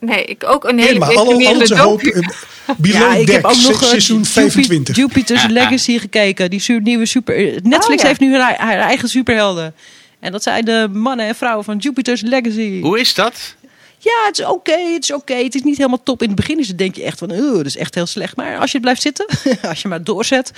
Nee, 0.00 0.24
ik 0.24 0.44
ook 0.46 0.64
een 0.64 0.78
hele 0.78 0.86
Helemaal, 1.04 1.16
al, 1.16 1.46
al 1.46 1.54
onze 1.58 1.78
hoop. 1.78 2.02
eh, 2.02 2.20
Below 2.76 2.96
Ja, 3.00 3.14
ik 3.14 3.26
Deck, 3.26 3.34
heb 3.34 3.44
ook 3.44 3.50
nog 3.62 3.78
se- 3.80 3.84
seizoen 3.86 4.16
Jupi- 4.16 4.30
25. 4.30 4.96
Jupiter's 4.96 5.46
Legacy 5.46 5.98
gekeken. 5.98 6.50
Die 6.50 6.80
nieuwe 6.82 7.06
super. 7.06 7.34
Netflix 7.62 7.86
Oh, 7.86 7.94
ja. 8.00 8.06
heeft 8.06 8.20
nu 8.20 8.36
haar, 8.36 8.56
haar 8.58 8.78
eigen 8.78 9.08
superhelden. 9.08 9.74
En 10.20 10.32
dat 10.32 10.42
zijn 10.42 10.64
de 10.64 10.88
mannen 10.92 11.26
en 11.26 11.34
vrouwen 11.34 11.64
van 11.64 11.76
Jupiter's 11.76 12.20
Legacy. 12.20 12.80
hoe 12.80 13.00
is 13.00 13.14
dat? 13.14 13.54
Ja, 14.02 14.24
het 14.26 14.38
is 14.38 14.44
oké, 14.44 14.76
het 14.92 15.02
is 15.02 15.12
oké. 15.12 15.34
Het 15.34 15.54
is 15.54 15.62
niet 15.62 15.76
helemaal 15.76 16.02
top. 16.02 16.20
In 16.22 16.26
het 16.26 16.36
begin 16.36 16.58
is 16.58 16.68
het 16.68 16.78
denk 16.78 16.94
je 16.96 17.02
echt 17.02 17.18
van, 17.18 17.30
oh, 17.30 17.56
dat 17.56 17.66
is 17.66 17.76
echt 17.76 17.94
heel 17.94 18.06
slecht. 18.06 18.36
Maar 18.36 18.58
als 18.58 18.72
je 18.72 18.80
blijft 18.80 19.02
zitten, 19.02 19.26
als 19.68 19.82
je 19.82 19.88
maar 19.88 20.04
doorzet, 20.04 20.52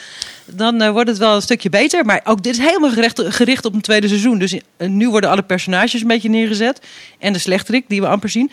dan 0.47 0.81
eh, 0.83 0.91
wordt 0.91 1.09
het 1.09 1.19
wel 1.19 1.35
een 1.35 1.43
stukje 1.43 1.71
beter. 1.71 2.05
Maar 2.05 2.21
ook 2.25 2.43
dit 2.43 2.53
is 2.59 2.65
helemaal 2.65 2.91
gericht, 2.91 3.21
gericht 3.25 3.65
op 3.65 3.75
een 3.75 3.81
tweede 3.81 4.09
seizoen. 4.09 4.39
Dus 4.39 4.53
eh, 4.77 4.89
nu 4.89 5.09
worden 5.11 5.31
alle 5.31 5.43
personages 5.43 6.01
een 6.01 6.07
beetje 6.07 6.29
neergezet. 6.29 6.81
En 7.19 7.33
de 7.33 7.39
slechterik, 7.39 7.85
die 7.89 8.01
we 8.01 8.07
amper 8.09 8.29
zien. 8.29 8.51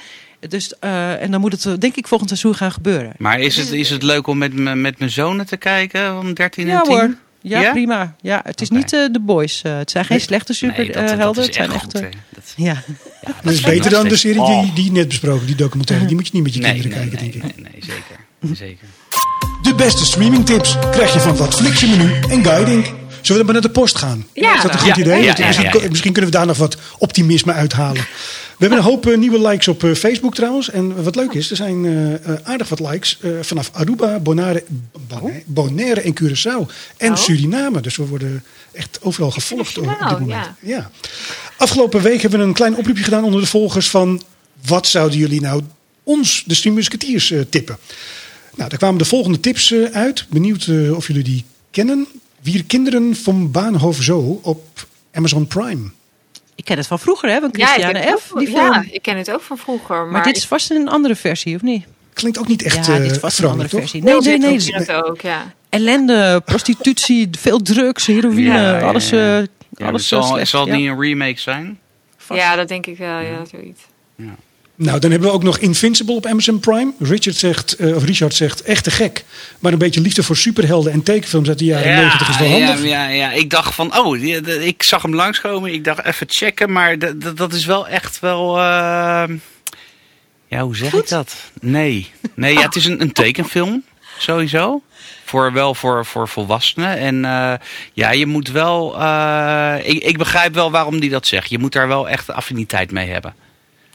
Dus, 0.50 0.74
eh, 0.80 1.22
en 1.22 1.32
dan 1.32 1.42
moet 1.42 1.64
het 1.64 1.82
denk 1.82 1.96
ik 1.96 2.08
volgend 2.08 2.30
seizoen 2.30 2.56
gaan 2.56 2.72
gebeuren. 2.72 3.14
Maar 3.18 3.40
is 3.40 3.56
het, 3.58 3.72
is 3.72 3.90
het 3.90 4.04
leuk 4.04 4.28
om 4.28 4.38
met, 4.38 4.54
me- 4.54 4.76
met 4.76 5.00
mijn 5.00 5.12
zonen 5.12 5.46
te 5.46 5.58
kijken, 5.58 6.06
van 6.14 6.34
13 6.34 6.64
en 6.68 6.74
Ja 6.74 6.82
10? 6.82 6.94
hoor. 6.96 7.16
Ja, 7.42 7.62
Ja? 7.62 7.72
prima. 7.72 8.16
Ja, 8.22 8.42
het 8.44 8.62
is 8.62 8.70
niet 8.70 8.94
eh, 8.94 9.00
de 9.12 9.20
boys. 9.20 9.62
Eh, 9.62 9.78
het 9.78 9.92
zijn 9.92 10.06
geen 10.06 10.22
slechte 10.22 10.54
superhelden. 10.54 11.42
is 11.42 11.46
het 11.46 11.56
zijn 11.56 11.72
echt 11.72 11.82
goed. 11.84 11.92
Dat- 11.94 12.54
ja. 12.56 12.84
Dat 13.44 13.54
is 13.54 13.62
beter 13.62 13.92
dan 13.92 14.08
de 14.08 14.16
serie 14.18 14.42
Oh. 14.42 14.62
die, 14.62 14.74
die 14.74 14.86
je 14.86 14.92
net 14.92 15.08
besproken, 15.08 15.46
die 15.46 15.56
documentaire. 15.56 16.06
Die 16.06 16.16
moet 16.16 16.26
je 16.28 16.32
niet 16.34 16.44
met 16.44 16.54
je 16.54 16.60
Nee, 16.60 16.72
kinderen 16.74 16.98
nee, 17.00 17.10
kijken, 17.10 17.26
nee, 17.26 17.32
denk 17.42 17.44
ik. 17.54 17.56
nee, 17.64 17.72
nee, 17.74 17.84
zeker. 17.84 18.56
zeker. 18.56 18.88
De 19.62 19.76
beste 19.76 20.06
streamingtips 20.06 20.78
krijg 20.92 21.14
je 21.14 21.20
van 21.20 21.36
wat 21.38 21.56
Flixje 21.56 21.88
menu 21.88 22.14
en 22.30 22.44
guiding. 22.46 22.86
Zullen 23.30 23.46
we 23.46 23.54
dan 23.54 23.62
maar 23.62 23.72
naar 23.72 23.74
de 23.74 23.80
post 23.80 23.98
gaan? 23.98 24.26
Ja. 24.34 24.56
Is 24.56 24.62
dat 24.62 24.74
een 24.74 24.86
Ja, 24.86 24.94
goed 24.94 25.02
idee? 25.04 25.24
ja, 25.24 25.34
ja, 25.38 25.46
misschien, 25.46 25.66
ja, 25.66 25.82
ja. 25.82 25.90
misschien 25.90 26.14
kunnen 26.14 26.32
we 26.32 26.38
daar 26.38 26.46
nog 26.46 26.58
wat 26.58 26.78
optimisme 26.98 27.54
uithalen. 27.54 28.02
We 28.02 28.66
hebben 28.66 28.78
een 28.78 28.84
hoop 28.84 29.08
eh, 29.08 29.18
nieuwe 29.18 29.48
likes 29.48 29.68
op 29.68 29.84
eh, 29.84 29.94
Facebook 29.94 30.36
trouwens. 30.36 30.70
En 30.70 31.04
wat 31.04 31.16
leuk 31.16 31.34
is, 31.34 31.50
er 31.50 31.56
zijn 31.56 31.86
eh, 31.86 32.34
aardig 32.44 32.70
wat 32.70 32.80
likes 32.80 33.18
eh, 33.22 33.32
vanaf 33.42 33.70
Aruba, 33.74 34.20
Bonaire, 34.20 34.64
Bonaire, 35.08 35.44
Bonaire 35.46 36.02
en 36.02 36.14
Curaçao. 36.22 36.72
En 36.98 37.12
Oh. 37.12 37.18
Suriname. 37.18 37.82
Dus 37.82 37.96
we 37.96 38.06
worden 38.06 38.44
echt 38.72 39.00
overal 39.02 39.32
gevolgd 39.32 39.78
op 39.78 39.84
dit 40.10 40.20
moment. 40.20 40.48
Ja. 40.60 40.92
Afgelopen 41.58 42.02
week 42.02 42.22
hebben 42.22 42.40
we 42.40 42.46
een 42.46 42.54
klein 42.54 42.76
oproepje 42.76 43.04
gedaan 43.04 43.24
onder 43.24 43.42
de 43.42 43.48
volgers 43.48 43.90
van... 43.90 44.22
wat 44.66 44.88
zouden 44.88 45.18
jullie 45.20 45.42
nou 45.42 45.62
ons, 46.04 46.44
de 46.46 46.54
Stream 46.54 46.76
Musketeers, 46.76 47.32
eh, 47.32 47.40
tippen? 47.50 47.78
Nou, 48.56 48.70
daar 48.70 48.80
kwamen 48.80 48.98
de 48.98 49.06
volgende 49.06 49.40
tips 49.40 49.74
uit. 49.94 50.26
Benieuwd 50.30 50.70
of 50.96 51.08
jullie 51.08 51.24
die 51.24 51.44
kennen. 51.72 52.08
Vier 52.42 52.64
kinderen 52.66 53.16
van 53.16 53.52
Baanhoven 53.52 54.04
Zo 54.04 54.40
op 54.42 54.88
Amazon 55.14 55.48
Prime. 55.48 55.90
Ik 56.56 56.66
ken 56.66 56.78
het 56.78 56.88
van 56.88 57.00
vroeger, 57.00 57.30
hè, 57.30 57.40
van 57.40 57.50
Ja, 57.52 57.66
ik 57.66 57.70
Christiane 57.70 58.00
ken 58.00 58.10
het 58.12 58.20
F. 58.22 58.32
ook- 58.34 58.40
Die 58.40 58.52
ja, 58.52 58.84
ik 58.92 59.02
ken 59.02 59.18
het 59.18 59.32
ook 59.32 59.42
van 59.42 59.58
vroeger. 59.58 59.96
Maar, 59.96 60.12
Maar 60.12 60.24
dit 60.24 60.38
is 60.38 60.46
vast 60.46 60.72
een 60.72 60.88
andere 60.90 61.16
versie, 61.16 61.56
of 61.56 61.62
niet? 61.62 61.86
Klinkt 62.14 62.38
ook 62.40 62.48
niet 62.48 62.62
echt 62.64 62.86
ja, 62.86 62.94
eh 62.96 63.02
dit 63.02 63.12
is 63.12 63.18
vast 63.18 63.40
een 63.40 63.50
andere 63.50 63.70
toch? 63.70 63.80
versie. 63.80 64.04
Nee, 64.04 64.14
Heel 64.14 64.22
nee, 64.22 64.38
nee. 64.38 64.58
dit 64.58 64.74
ook, 64.74 64.80
het 64.80 64.92
ook, 64.92 65.22
ja. 65.22 65.54
Ellende, 65.70 66.42
prostitutie, 66.46 67.30
veel 67.40 67.62
drugs, 67.62 68.06
heroïne, 68.06 68.42
Ja, 68.42 68.78
ja, 68.78 68.88
alles, 68.88 69.10
ja. 69.10 69.40
eh 69.40 69.46
Ja, 69.70 69.88
alles 69.88 70.02
het 70.02 70.10
zal, 70.10 70.20
eh, 70.20 70.26
het 70.26 70.34
slecht. 70.34 70.50
zal 70.50 70.68
ja. 70.68 70.76
niet 70.76 70.88
een 70.90 71.00
remake 71.02 71.40
zijn? 71.40 71.80
Vast. 72.18 72.40
Ja, 72.42 72.56
dat 72.56 72.68
denk 72.68 72.86
ik 72.86 72.98
wel, 72.98 73.20
ja, 73.20 73.46
zoiets. 73.52 73.82
Nou, 74.82 75.00
dan 75.00 75.12
hebben 75.12 75.30
we 75.30 75.36
ook 75.36 75.44
nog 75.44 75.58
Invincible 75.58 76.16
op 76.16 76.26
Amazon 76.26 76.60
Prime. 76.60 76.94
Richard 77.00 77.36
zegt, 77.36 77.74
eh, 77.76 77.96
of 77.96 78.04
Richard 78.04 78.34
zegt, 78.36 78.62
echt 78.62 78.84
te 78.84 78.92
gek. 78.92 79.24
Maar 79.60 79.72
een 79.72 79.78
beetje 79.78 80.02
liefde 80.02 80.24
voor 80.24 80.38
superhelden 80.38 80.92
en 80.92 81.04
tekenfilms 81.04 81.48
uit 81.48 81.60
de 81.60 81.66
jaren 81.66 81.96
90 81.96 82.30
is 82.30 82.38
wel 82.38 82.48
ja, 82.48 82.66
handig. 82.66 82.86
ja, 82.90 83.08
ja, 83.08 83.32
ik 83.32 83.50
dacht 83.50 83.76
van, 83.76 83.98
oh, 83.98 84.18
ik 84.64 84.84
zag 84.84 85.02
hem 85.02 85.16
langskomen. 85.16 85.74
Ik 85.74 85.84
dacht 85.84 86.06
even 86.06 86.26
checken, 86.30 86.72
maar 86.72 86.98
dat- 87.36 87.54
is 87.54 87.66
wel 87.66 87.88
echt 87.88 88.20
wel... 88.20 88.58
eh, 88.58 89.24
ja, 90.48 90.62
hoe 90.62 90.76
zeg 90.76 90.94
ik 90.94 91.08
dat? 91.10 91.36
Nee, 91.62 92.12
nee 92.36 92.54
ja, 92.54 92.62
het 92.62 92.76
is 92.76 92.86
een, 92.86 93.02
een 93.02 93.12
tekenfilm, 93.12 93.84
sowieso. 94.18 94.82
Voor, 95.26 95.54
wel 95.54 95.76
voor, 95.76 96.06
voor 96.06 96.28
volwassenen. 96.28 96.98
En 96.98 97.26
eh, 97.26 97.54
ja, 97.94 98.12
je 98.12 98.26
moet 98.26 98.52
wel... 98.52 99.00
eh, 99.00 99.76
ik, 99.84 100.04
ik 100.04 100.18
begrijp 100.18 100.54
wel 100.54 100.72
waarom 100.72 101.00
die 101.00 101.10
dat 101.10 101.28
zegt. 101.28 101.50
Je 101.50 101.60
moet 101.60 101.74
daar 101.74 101.88
wel 101.88 102.10
echt 102.10 102.30
affiniteit 102.32 102.92
mee 102.92 103.10
hebben. 103.10 103.34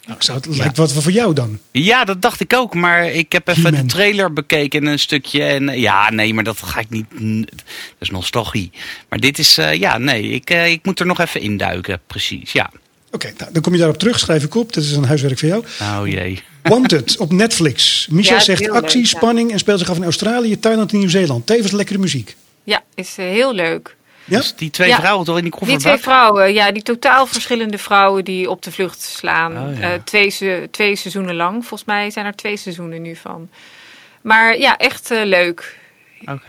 Nou, 0.06 0.18
zou 0.22 0.38
het 0.38 0.56
lijkt 0.56 0.76
wat 0.76 0.92
voor 0.92 1.12
jou 1.12 1.34
dan. 1.34 1.58
Ja, 1.70 2.04
dat 2.04 2.22
dacht 2.22 2.40
ik 2.40 2.52
ook. 2.54 2.74
Maar 2.74 3.10
ik 3.10 3.32
heb 3.32 3.48
even 3.48 3.64
He-Man. 3.64 3.80
de 3.80 3.86
trailer 3.86 4.32
bekeken 4.32 4.80
en 4.80 4.92
een 4.92 4.98
stukje. 4.98 5.42
En 5.42 5.68
eh, 5.68 5.80
ja, 5.80 6.10
nee, 6.10 6.34
maar 6.34 6.44
dat 6.44 6.58
ga 6.62 6.80
ik 6.80 6.90
niet. 6.90 7.06
Dat 7.50 7.62
is 7.98 8.10
nostalgie. 8.10 8.70
Maar 9.08 9.18
dit 9.20 9.38
is, 9.38 9.58
eh, 9.58 9.74
ja, 9.74 9.98
nee, 9.98 10.22
ik, 10.22 10.50
eh, 10.50 10.70
ik 10.70 10.84
moet 10.84 11.00
er 11.00 11.06
nog 11.06 11.20
even 11.20 11.40
induiken. 11.40 12.00
Precies, 12.06 12.52
ja. 12.52 12.70
Oké, 13.10 13.32
nou, 13.38 13.52
dan 13.52 13.62
kom 13.62 13.72
je 13.72 13.78
daarop 13.78 13.98
terug. 13.98 14.18
Schrijf 14.18 14.44
ik 14.44 14.54
op. 14.54 14.72
Dat 14.72 14.84
is 14.84 14.92
een 14.92 15.04
huiswerk 15.04 15.38
voor 15.38 15.48
jou. 15.48 15.64
Oh 15.80 16.00
jee. 16.08 16.42
Wanted 16.62 17.16
op 17.16 17.32
Netflix. 17.32 18.06
Michel 18.10 18.36
Ja, 18.36 18.42
zegt 18.42 18.70
actie, 18.70 19.00
leuk, 19.02 19.10
ja. 19.10 19.18
spanning 19.18 19.52
en 19.52 19.58
speelt 19.58 19.78
zich 19.78 19.90
af 19.90 19.96
in 19.96 20.04
Australië, 20.04 20.58
Thailand 20.58 20.92
en 20.92 20.98
Nieuw-Zeeland. 20.98 21.46
Tevens 21.46 21.72
lekkere 21.72 21.98
muziek. 21.98 22.36
Ja, 22.64 22.82
is 22.94 23.16
heel 23.16 23.54
leuk. 23.54 23.96
Ja? 24.24 24.36
Dus 24.38 24.54
die 24.56 24.70
twee 24.70 24.88
Ja. 24.88 24.96
vrouwen 24.98 25.24
toch 25.26 25.36
in 25.38 25.42
die 25.44 25.52
Die 25.66 25.76
twee 25.78 25.96
vrouwen, 25.98 26.52
ja, 26.54 26.72
die 26.72 26.82
totaal 26.82 27.26
verschillende 27.26 27.78
vrouwen 27.78 28.24
die 28.24 28.50
op 28.50 28.62
de 28.62 28.72
vlucht 28.72 29.02
slaan. 29.02 29.58
Oh, 29.58 29.78
ja. 29.78 29.92
Eh, 29.92 29.98
twee, 30.04 30.30
se- 30.30 30.68
twee 30.70 30.96
seizoenen 30.96 31.34
lang. 31.34 31.54
Volgens 31.66 31.84
mij 31.84 32.10
zijn 32.10 32.26
er 32.26 32.34
twee 32.36 32.56
seizoenen 32.56 33.02
nu 33.02 33.16
van. 33.16 33.48
Maar 34.22 34.58
ja, 34.58 34.76
echt 34.76 35.10
eh, 35.10 35.24
leuk. 35.24 35.78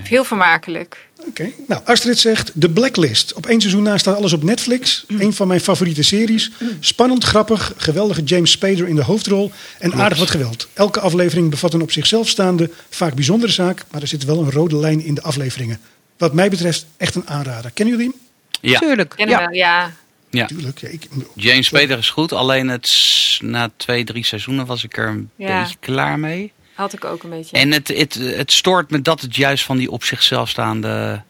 Heel 0.04 0.24
vermakelijk. 0.24 1.08
Oké. 1.28 1.50
Nou, 1.68 1.82
Astrid 1.86 2.18
zegt 2.20 2.52
The 2.60 2.70
Blacklist. 2.70 3.34
Op 3.34 3.46
één 3.46 3.60
seizoen 3.62 3.84
na 3.84 3.98
staat 3.98 4.16
alles 4.18 4.34
op 4.34 4.44
Netflix. 4.44 5.06
Een 5.08 5.34
van 5.34 5.48
mijn 5.48 5.60
favoriete 5.60 6.04
series. 6.04 6.52
Spannend, 6.80 7.24
grappig, 7.24 7.74
geweldige 7.78 8.24
James 8.24 8.52
Spader 8.52 8.88
in 8.88 8.96
de 8.96 9.04
hoofdrol. 9.04 9.52
En 9.80 9.94
aardig 9.94 10.20
wat 10.20 10.30
geweld. 10.30 10.68
Elke 10.74 11.00
aflevering 11.00 11.50
bevat 11.50 11.74
een 11.74 11.82
op 11.82 11.92
zichzelf 11.92 12.28
staande, 12.30 12.70
vaak 12.90 13.14
bijzondere 13.14 13.52
zaak. 13.52 13.84
Maar 13.92 14.02
er 14.02 14.08
zit 14.08 14.26
wel 14.26 14.40
een 14.40 14.52
rode 14.52 14.76
lijn 14.78 15.02
in 15.04 15.14
de 15.14 15.22
afleveringen. 15.22 15.80
Wat 16.18 16.34
mij 16.34 16.50
betreft 16.50 16.86
echt 16.98 17.16
een 17.16 17.28
aanrader. 17.28 17.72
Kennen 17.72 17.96
jullie 17.98 18.12
hem? 18.12 18.22
Ja, 18.72 18.80
Tuurlijk. 18.80 19.14
Ja. 19.18 19.48
we, 19.50 19.56
ja. 19.56 19.92
ja. 20.30 20.46
Tuurlijk. 20.46 20.80
Ja, 20.80 20.88
ik, 20.88 21.08
James 21.36 21.66
Spader 21.66 21.98
is 21.98 22.10
goed. 22.10 22.32
Alleen 22.34 22.68
het, 22.68 22.90
na 23.44 23.70
twee, 23.78 24.04
drie 24.04 24.26
seizoenen 24.26 24.66
was 24.66 24.84
ik 24.84 24.98
er 24.98 25.08
een 25.08 25.30
Ja. 25.36 25.62
beetje 25.62 25.78
klaar 25.80 26.20
mee. 26.20 26.52
Had 26.74 26.94
ik 26.94 27.06
ook 27.06 27.24
een 27.24 27.30
beetje. 27.30 27.58
En 27.58 27.72
het, 27.72 27.88
het, 27.88 28.14
het 28.14 28.52
stoort 28.52 28.92
me 28.92 29.02
dat 29.02 29.22
het 29.22 29.36
juist 29.36 29.64
van 29.64 29.78
die 29.78 29.92
op 29.92 30.04
zichzelf 30.04 30.50
staande 30.50 31.22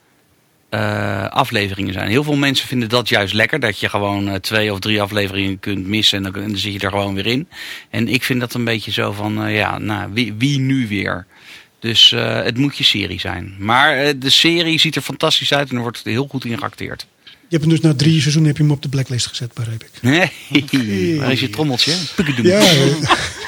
eh, 0.70 1.28
afleveringen 1.30 1.94
zijn. 1.94 2.10
Heel 2.10 2.24
veel 2.24 2.36
mensen 2.36 2.68
vinden 2.68 2.90
dat 2.90 3.10
juist 3.10 3.34
lekker. 3.34 3.60
Dat 3.60 3.80
je 3.80 3.90
gewoon 3.90 4.28
eh, 4.30 4.36
twee 4.36 4.72
of 4.74 4.80
drie 4.80 5.02
afleveringen 5.02 5.60
kunt 5.60 5.88
missen 5.88 6.18
en 6.18 6.24
dan, 6.32 6.44
en 6.44 6.50
dan 6.50 6.58
zit 6.58 6.74
je 6.74 6.80
er 6.80 6.90
gewoon 6.90 7.14
weer 7.16 7.26
in. 7.26 7.48
En 7.90 8.08
ik 8.08 8.24
vind 8.24 8.40
dat 8.40 8.54
een 8.54 8.64
beetje 8.64 8.92
zo 8.92 9.12
van, 9.12 9.46
eh, 9.46 9.56
ja, 9.56 9.78
nou, 9.78 10.10
wie, 10.14 10.34
wie 10.34 10.60
nu 10.60 10.88
weer? 10.88 11.26
Dus 11.86 12.12
eh, 12.12 12.44
het 12.44 12.58
moet 12.58 12.78
je 12.78 12.84
serie 12.84 13.20
zijn. 13.20 13.56
Maar 13.60 13.98
eh, 13.98 14.14
de 14.18 14.30
serie 14.30 14.80
ziet 14.80 14.96
er 14.96 15.02
fantastisch 15.02 15.54
uit 15.54 15.70
en 15.70 15.76
er 15.76 15.82
wordt 15.82 16.02
heel 16.04 16.28
goed 16.28 16.46
in 16.46 16.58
geacteerd. 16.58 17.08
Je 17.48 17.58
hebt 17.58 17.64
hem 17.64 17.70
dus 17.70 17.82
na 17.82 17.94
drie 17.94 18.22
seizoenen 18.22 18.50
heb 18.50 18.58
je 18.58 18.64
hem 18.64 18.72
op 18.72 18.82
de 18.82 18.90
blacklist 18.90 19.28
gezet, 19.28 19.54
begrijp 19.54 19.84
ik. 19.84 19.92
Nee, 20.02 21.20
waar 21.20 21.32
is 21.32 21.40
je 21.40 21.50
trommeltje? 21.50 21.94
Ja, 22.42 22.60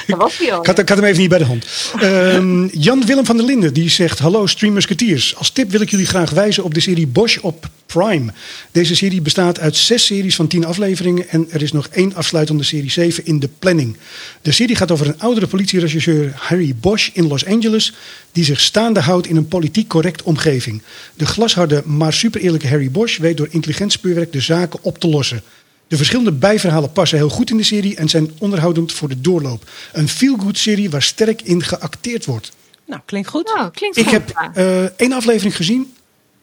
Dat 0.08 0.18
was 0.18 0.38
hij 0.38 0.54
al. 0.54 0.60
Ik 0.60 0.66
had, 0.66 0.80
ik 0.80 0.90
had 0.90 0.98
hem 0.98 1.08
even 1.08 1.20
niet 1.20 1.30
bij 1.30 1.38
de 1.38 1.46
hand. 1.46 1.66
Ehm, 2.00 2.66
Jan 2.66 3.06
Willem 3.06 3.26
van 3.26 3.38
der 3.38 3.46
Linden 3.46 3.74
die 3.74 3.90
zegt: 3.90 4.20
Hallo 4.20 4.46
streamersketeers. 4.46 5.36
Als 5.36 5.50
tip 5.50 5.72
wil 5.72 5.82
ik 5.82 5.90
jullie 5.90 6.06
graag 6.06 6.30
wijzen 6.30 6.64
op 6.64 6.74
de 6.74 6.80
serie 6.80 7.08
Bosch 7.08 7.38
op 7.42 7.70
Prime. 7.86 8.34
Deze 8.72 8.96
serie 8.96 9.22
bestaat 9.22 9.60
uit 9.60 9.76
zes 9.76 10.06
series 10.06 10.36
van 10.36 10.48
tien 10.48 10.66
afleveringen. 10.66 11.30
En 11.30 11.48
er 11.52 11.62
is 11.62 11.72
nog 11.72 11.88
één 11.92 12.16
afsluitende 12.16 12.64
serie 12.64 12.92
7 12.92 13.26
in 13.26 13.40
de 13.40 13.50
planning. 13.60 13.98
De 14.42 14.52
serie 14.52 14.76
gaat 14.76 14.92
over 14.92 15.08
een 15.08 15.20
oudere 15.20 15.48
politieregisseur 15.48 16.32
Harry 16.36 16.76
Bosch 16.80 17.10
in 17.14 17.28
Los 17.28 17.46
Angeles. 17.46 17.94
die 18.32 18.44
zich 18.46 18.60
staande 18.60 19.00
houdt 19.00 19.28
in 19.28 19.36
een 19.36 19.48
politiek 19.48 19.88
correct 19.88 20.24
omgeving. 20.24 20.82
De 21.16 21.26
glasharde, 21.26 21.82
maar 21.86 22.14
super 22.14 22.42
eerlijke 22.42 22.68
Harry 22.68 22.92
Bosch 22.92 23.18
weet 23.18 23.38
door 23.38 23.48
intelligent 23.50 23.87
speurwerk 23.92 24.32
de 24.32 24.40
zaken 24.42 24.80
op 24.82 24.98
te 25.00 25.08
lossen. 25.08 25.42
De 25.88 25.98
verschillende 25.98 26.32
bijverhalen 26.32 26.92
passen 26.92 27.18
heel 27.18 27.30
goed 27.30 27.50
in 27.50 27.58
de 27.58 27.64
serie 27.64 27.96
en 27.96 28.10
zijn 28.10 28.32
onderhoudend 28.38 28.92
voor 28.94 29.10
de 29.10 29.22
doorloop. 29.22 29.70
Een 29.94 30.08
feel-good 30.10 30.58
serie 30.58 30.90
waar 30.90 31.02
sterk 31.04 31.42
in 31.42 31.64
geacteerd 31.64 32.26
wordt. 32.26 32.52
Nou, 32.86 33.02
klinkt 33.06 33.30
goed. 33.30 33.52
Nou, 33.56 33.72
klinkt 33.72 33.98
Ik 33.98 34.04
goed. 34.04 34.12
heb 34.14 34.30
ja. 34.34 34.52
eh, 34.54 34.84
één 34.84 35.12
aflevering 35.12 35.56
gezien 35.56 35.94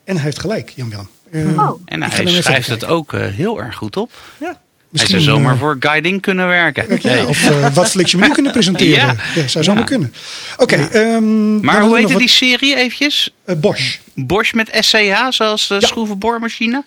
en 0.05 0.15
hij 0.15 0.25
heeft 0.25 0.39
gelijk, 0.39 0.73
Jan 0.77 0.89
Willem. 0.91 1.09
Eh, 1.31 1.59
Oh. 1.69 1.81
En 1.85 2.03
hij 2.03 2.27
schrijft 2.43 2.69
het 2.69 2.85
ook 2.85 3.13
eh, 3.13 3.27
heel 3.27 3.61
erg 3.63 3.75
goed 3.77 3.97
op. 3.97 4.13
ja, 4.39 4.47
Hij 4.47 4.57
misschien, 4.91 5.21
zou 5.21 5.37
zomaar 5.37 5.57
voor 5.57 5.77
guiding 5.81 6.21
kunnen 6.21 6.47
werken. 6.47 6.87
Of 7.29 7.49
wat 7.75 7.91
Flix 7.91 8.11
je 8.11 8.17
menu 8.17 8.33
kunnen 8.33 8.53
presenteren. 8.59 8.95
Ja, 9.07 9.17
Ja. 9.35 9.49
zou 9.49 9.65
zomaar 9.65 9.81
Ja. 9.81 9.87
kunnen. 9.89 10.15
Oké, 10.57 10.77
ehm, 10.77 11.61
Maar 11.61 11.83
hoe 11.83 11.97
heette 11.99 12.17
die 12.17 12.29
serie 12.29 12.77
eventjes? 12.77 13.31
Bosch. 13.57 13.99
Bosch 14.15 14.53
met 14.55 14.69
SCH, 14.81 15.27
zoals 15.29 15.67
de 15.69 15.75
Ja. 15.75 15.81
schroevenboormachine? 15.87 16.85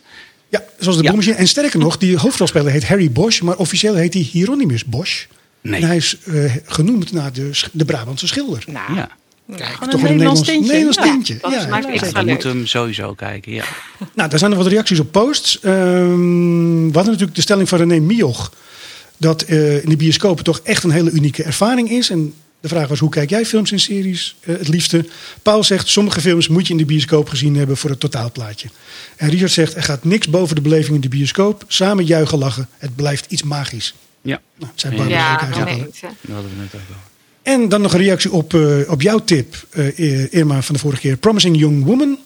Ja, 0.49 0.63
zoals 0.79 0.97
de 0.97 1.03
Ja. 1.03 1.35
En 1.35 1.47
sterker 1.47 1.79
nog, 1.79 1.97
die 1.97 2.17
hoofdrolspeler 2.17 2.71
heet 2.71 2.87
Harry 2.87 3.11
Bosch, 3.11 3.41
maar 3.41 3.55
officieel 3.57 3.95
heet 3.95 4.13
hij 4.13 4.21
Hieronymus 4.23 4.85
Bosch. 4.85 5.25
Nee. 5.61 5.81
En 5.81 5.87
hij 5.87 5.95
is 5.95 6.17
eh, 6.25 6.55
genoemd 6.65 7.11
naar 7.11 7.33
de, 7.33 7.49
de 7.71 7.85
Brabantse 7.85 8.27
schilder. 8.27 8.63
Nou, 8.67 8.95
Ja. 8.95 9.09
Kijk, 9.55 9.63
gewoon 9.69 9.93
een 9.93 10.01
Nederlands 10.11 10.41
tintje. 10.41 10.71
Nederlands 10.71 10.97
Ja, 10.97 11.03
tintje. 11.03 11.37
Ja, 11.41 11.49
ja. 11.51 11.81
We 11.81 12.11
leuk. 12.13 12.25
moeten 12.25 12.49
hem 12.49 12.65
sowieso 12.65 13.13
kijken, 13.13 13.53
ja. 13.53 13.63
Nou, 14.13 14.29
daar 14.29 14.39
zijn 14.39 14.51
er 14.51 14.57
wat 14.57 14.67
reacties 14.67 14.99
op 14.99 15.11
posts. 15.11 15.59
Ehm, 15.59 15.73
we 16.87 16.93
hadden 16.93 17.05
natuurlijk 17.11 17.35
de 17.35 17.41
stelling 17.41 17.69
van 17.69 17.77
René 17.77 17.99
Mioch. 17.99 18.51
Dat 19.17 19.41
eh, 19.41 19.83
in 19.83 19.89
de 19.89 19.95
bioscoop 19.95 20.41
toch 20.41 20.59
echt 20.63 20.83
een 20.83 20.91
hele 20.91 21.11
unieke 21.11 21.43
ervaring 21.43 21.89
is. 21.89 22.09
En 22.09 22.33
de 22.59 22.67
vraag 22.67 22.87
was, 22.87 22.99
hoe 22.99 23.09
kijk 23.09 23.29
jij 23.29 23.45
films 23.45 23.71
en 23.71 23.79
series 23.79 24.35
eh, 24.39 24.57
het 24.57 24.67
liefste? 24.67 25.05
Paul 25.41 25.63
zegt, 25.63 25.87
sommige 25.87 26.21
films 26.21 26.47
moet 26.47 26.67
je 26.67 26.73
in 26.73 26.79
de 26.79 26.85
bioscoop 26.85 27.29
gezien 27.29 27.55
hebben 27.55 27.77
voor 27.77 27.89
het 27.89 27.99
totaalplaatje. 27.99 28.69
En 29.15 29.29
Richard 29.29 29.51
zegt, 29.51 29.75
er 29.75 29.83
gaat 29.83 30.03
niks 30.03 30.29
boven 30.29 30.55
de 30.55 30.61
beleving 30.61 30.95
in 30.95 31.01
de 31.01 31.09
bioscoop. 31.09 31.63
Samen 31.67 32.05
juichen, 32.05 32.37
lachen. 32.37 32.67
Het 32.77 32.95
blijft 32.95 33.31
iets 33.31 33.43
magisch. 33.43 33.93
Ja, 34.21 34.41
Nou, 34.57 34.71
het 34.71 34.79
zijn 34.79 34.97
Ja. 34.97 35.05
Ja, 35.07 35.39
eigenlijk 35.39 36.01
dat 36.01 36.11
hadden 36.31 36.51
we 36.51 36.57
net 36.57 36.75
ook 36.75 36.81
al. 36.89 36.95
En 37.41 37.69
dan 37.69 37.81
nog 37.81 37.93
een 37.93 37.99
reactie 37.99 38.31
op, 38.31 38.53
eh, 38.53 38.79
op 38.87 39.01
jouw 39.01 39.19
tip, 39.19 39.67
eh, 39.69 40.33
Irma, 40.33 40.61
van 40.61 40.75
de 40.75 40.81
vorige 40.81 41.01
keer. 41.01 41.17
Promising 41.17 41.57
Young 41.57 41.83
Woman. 41.83 42.17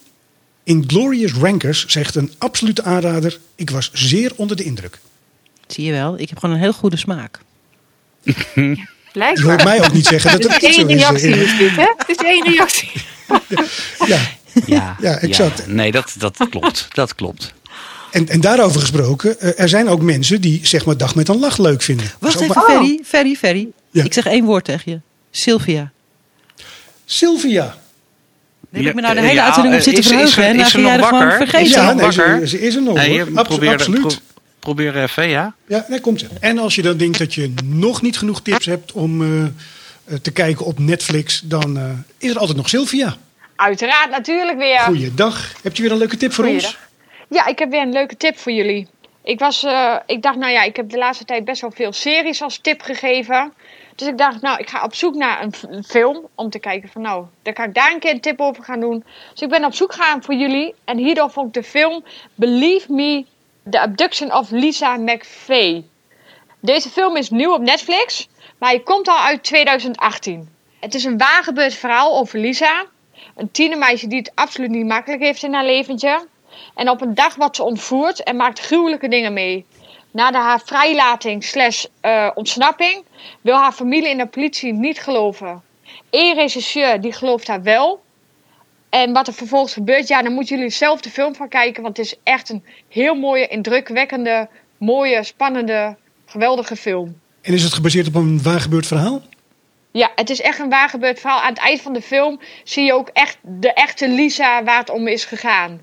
Inglorious 0.64 1.32
Rankers 1.32 1.86
zegt 1.86 2.14
een 2.14 2.32
absolute 2.38 2.82
aanrader. 2.82 3.38
Ik 3.54 3.70
was 3.70 3.90
zeer 3.92 4.32
onder 4.36 4.56
de 4.56 4.64
indruk. 4.64 4.98
Zie 5.66 5.84
je 5.84 5.92
wel, 5.92 6.18
ik 6.18 6.28
heb 6.28 6.38
gewoon 6.38 6.54
een 6.54 6.60
heel 6.60 6.72
goede 6.72 6.96
smaak. 6.96 7.40
Je 9.12 9.20
hoort 9.20 9.34
Blijkbaar. 9.42 9.64
mij 9.64 9.80
ook 9.86 9.92
niet 9.92 10.06
zeggen 10.06 10.30
dat 10.40 10.42
het 10.52 10.60
niet 10.62 10.70
is 10.70 10.74
zo 10.74 10.80
één 10.80 10.88
is. 10.90 11.00
reactie 11.02 11.32
eh, 11.34 11.40
is 11.42 11.56
dit, 11.58 11.70
hè? 11.76 11.92
Het 11.96 12.08
is 12.08 12.16
één 12.26 12.44
reactie. 12.44 12.90
Ja. 14.06 14.18
Ja, 14.66 14.96
Ja, 15.00 15.18
exact. 15.18 15.66
Nee, 15.66 15.92
dat, 15.92 16.14
dat 16.18 16.36
klopt. 16.50 16.88
Dat 16.92 17.14
klopt. 17.14 17.52
En, 18.10 18.28
en 18.28 18.40
daarover 18.40 18.80
gesproken, 18.80 19.40
eh, 19.40 19.60
er 19.60 19.68
zijn 19.68 19.88
ook 19.88 20.02
mensen 20.02 20.40
die 20.40 20.60
zeg 20.62 20.84
maar 20.84 20.96
dag 20.96 21.14
met 21.14 21.28
een 21.28 21.38
lach 21.38 21.58
leuk 21.58 21.82
vinden. 21.82 22.06
Wacht 22.18 22.40
even, 22.40 22.54
waar- 22.54 22.64
Ferry, 22.64 23.00
Ferry, 23.04 23.34
Ferry. 23.34 23.68
Ja. 23.90 24.04
Ik 24.04 24.12
zeg 24.12 24.26
één 24.26 24.44
woord 24.44 24.64
tegen 24.64 24.92
je. 24.92 25.00
Sylvia. 25.30 25.90
Sylvia. 27.04 27.76
Heb 28.72 28.82
ik 28.86 28.94
me 28.94 29.00
nou 29.00 29.14
de 29.14 29.20
hele 29.20 29.32
ja, 29.34 29.44
uitzending 29.44 29.74
op 29.74 29.80
eh, 29.80 29.86
zitten 29.86 30.04
is- 30.04 30.10
is 30.10 30.32
verheugen. 30.34 30.44
En 30.44 30.50
is 30.54 30.60
dan 30.60 30.70
ze 30.70 30.76
ga 30.78 30.82
jij 30.82 30.96
nog 30.96 31.00
er 31.06 31.12
gewoon 31.12 31.28
wakker? 31.28 31.46
vergeten. 31.48 31.82
Ja, 31.82 31.92
nee, 31.92 32.12
ze, 32.12 32.40
ze 32.44 32.60
is 32.60 32.74
er 32.74 32.82
nog. 32.82 32.94
Nee, 32.94 33.24
absoluut. 33.34 34.20
Pro- 34.62 34.74
probeer 34.74 35.02
even, 35.02 35.28
ja. 35.28 35.54
Ja, 35.66 35.84
daar 35.88 36.00
komt 36.00 36.20
ze. 36.20 36.26
En 36.40 36.58
als 36.58 36.74
je 36.74 36.82
dan 36.82 36.96
denkt 36.96 37.18
dat 37.18 37.34
je 37.34 37.54
nog 37.64 38.02
niet 38.02 38.18
genoeg 38.18 38.42
tips 38.42 38.66
hebt 38.66 38.92
om 38.92 39.22
eh, 39.22 39.42
eh, 39.44 39.50
te 40.22 40.32
kijken 40.32 40.66
op 40.66 40.78
Netflix, 40.78 41.40
dan 41.40 41.76
eh, 41.78 41.90
is 42.18 42.30
er 42.30 42.38
altijd 42.38 42.56
nog 42.56 42.68
Sylvia. 42.68 43.16
Uiteraard, 43.56 44.10
natuurlijk 44.10 44.58
weer. 44.58 44.78
Goeiedag. 44.78 45.52
Heb 45.62 45.76
je 45.76 45.82
weer 45.82 45.90
een 45.92 45.98
leuke 45.98 46.16
tip 46.16 46.32
voor 46.32 46.46
ons? 46.46 46.78
Ja, 47.28 47.46
ik 47.46 47.58
heb 47.58 47.70
weer 47.70 47.82
een 47.82 47.92
leuke 47.92 48.16
tip 48.16 48.38
voor 48.38 48.52
jullie. 48.52 48.88
Ik, 49.24 49.38
was, 49.38 49.64
eh, 49.64 49.96
ik 50.06 50.22
dacht, 50.22 50.36
nou 50.36 50.52
ja, 50.52 50.62
ik 50.62 50.76
heb 50.76 50.90
de 50.90 50.98
laatste 50.98 51.24
tijd 51.24 51.44
best 51.44 51.60
wel 51.60 51.70
veel 51.70 51.92
series 51.92 52.42
als 52.42 52.58
tip 52.58 52.80
gegeven. 52.80 53.52
Dus 53.94 54.08
ik 54.08 54.18
dacht, 54.18 54.40
nou, 54.40 54.58
ik 54.58 54.68
ga 54.68 54.84
op 54.84 54.94
zoek 54.94 55.14
naar 55.14 55.42
een 55.42 55.84
film 55.84 56.26
om 56.34 56.50
te 56.50 56.58
kijken 56.58 56.88
van, 56.88 57.02
nou, 57.02 57.24
dan 57.42 57.52
kan 57.52 57.64
ik 57.68 57.74
daar 57.74 57.92
een 57.92 57.98
keer 57.98 58.10
een 58.12 58.20
tip 58.20 58.40
over 58.40 58.64
gaan 58.64 58.80
doen. 58.80 59.04
Dus 59.32 59.42
ik 59.42 59.48
ben 59.48 59.64
op 59.64 59.74
zoek 59.74 59.92
gegaan 59.92 60.22
voor 60.22 60.34
jullie 60.34 60.74
en 60.84 60.98
hierdoor 60.98 61.30
vond 61.30 61.46
ik 61.56 61.62
de 61.62 61.68
film 61.68 62.04
Believe 62.34 62.92
Me, 62.92 63.24
The 63.70 63.80
Abduction 63.80 64.32
of 64.32 64.50
Lisa 64.50 64.96
McVeigh. 64.96 65.84
Deze 66.60 66.88
film 66.88 67.16
is 67.16 67.30
nieuw 67.30 67.52
op 67.52 67.60
Netflix, 67.60 68.28
maar 68.58 68.70
hij 68.70 68.80
komt 68.80 69.08
al 69.08 69.18
uit 69.18 69.42
2018. 69.42 70.48
Het 70.80 70.94
is 70.94 71.04
een 71.04 71.18
waargebeurd 71.18 71.74
verhaal 71.74 72.18
over 72.18 72.38
Lisa, 72.38 72.84
een 73.36 73.50
tienermeisje 73.50 74.06
die 74.06 74.18
het 74.18 74.32
absoluut 74.34 74.70
niet 74.70 74.86
makkelijk 74.86 75.22
heeft 75.22 75.42
in 75.42 75.54
haar 75.54 75.64
leventje. 75.64 76.26
En 76.74 76.88
op 76.88 77.00
een 77.00 77.14
dag 77.14 77.34
wordt 77.34 77.56
ze 77.56 77.62
ontvoerd 77.62 78.22
en 78.22 78.36
maakt 78.36 78.60
gruwelijke 78.60 79.08
dingen 79.08 79.32
mee. 79.32 79.66
Na 80.10 80.30
de 80.30 80.38
haar 80.38 80.60
vrijlating 80.64 81.44
slash 81.44 81.84
eh, 82.00 82.30
ontsnapping 82.34 83.04
wil 83.40 83.56
haar 83.56 83.72
familie 83.72 84.08
en 84.08 84.18
de 84.18 84.26
politie 84.26 84.72
niet 84.72 85.00
geloven. 85.00 85.62
Eén 86.10 86.34
regisseur 86.34 87.00
die 87.00 87.12
gelooft 87.12 87.46
haar 87.46 87.62
wel. 87.62 88.02
En 88.92 89.12
wat 89.12 89.26
er 89.26 89.32
vervolgens 89.34 89.72
gebeurt, 89.72 90.08
ja, 90.08 90.22
dan 90.22 90.32
moeten 90.32 90.56
jullie 90.56 90.70
zelf 90.70 91.00
de 91.00 91.10
film 91.10 91.34
van 91.34 91.48
kijken. 91.48 91.82
Want 91.82 91.96
het 91.96 92.06
is 92.06 92.14
echt 92.22 92.48
een 92.48 92.64
heel 92.88 93.14
mooie, 93.14 93.46
indrukwekkende, 93.46 94.48
mooie, 94.78 95.24
spannende, 95.24 95.96
geweldige 96.26 96.76
film. 96.76 97.16
En 97.40 97.52
is 97.52 97.62
het 97.62 97.72
gebaseerd 97.72 98.06
op 98.06 98.14
een 98.14 98.42
waargebeurd 98.42 98.86
verhaal? 98.86 99.22
Ja, 99.90 100.12
het 100.14 100.30
is 100.30 100.40
echt 100.40 100.58
een 100.58 100.68
waargebeurd 100.68 101.20
verhaal. 101.20 101.40
Aan 101.40 101.48
het 101.52 101.58
eind 101.62 101.80
van 101.80 101.92
de 101.92 102.02
film 102.02 102.40
zie 102.64 102.84
je 102.84 102.92
ook 102.94 103.08
echt 103.12 103.38
de 103.42 103.72
echte 103.72 104.08
Lisa 104.08 104.64
waar 104.64 104.78
het 104.78 104.90
om 104.90 105.06
is 105.08 105.24
gegaan. 105.24 105.80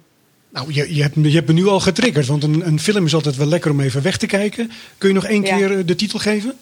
Nou, 0.49 0.73
je, 0.73 0.95
je, 0.95 1.01
hebt, 1.01 1.15
me- 1.15 1.27
je 1.29 1.35
hebt 1.35 1.47
me 1.47 1.53
nu 1.53 1.67
al 1.67 1.79
getriggerd, 1.79 2.27
want 2.27 2.43
een, 2.43 2.67
een 2.67 2.79
film 2.79 3.05
is 3.05 3.13
altijd 3.13 3.35
wel 3.35 3.47
lekker 3.47 3.71
om 3.71 3.79
even 3.79 4.01
weg 4.01 4.17
te 4.17 4.25
kijken. 4.27 4.71
Kun 4.97 5.07
je 5.09 5.15
nog 5.15 5.25
één 5.25 5.43
Ja. 5.43 5.55
keer 5.57 5.77
eh, 5.77 5.85
de 5.85 5.95
titel 5.95 6.19
geven? 6.19 6.57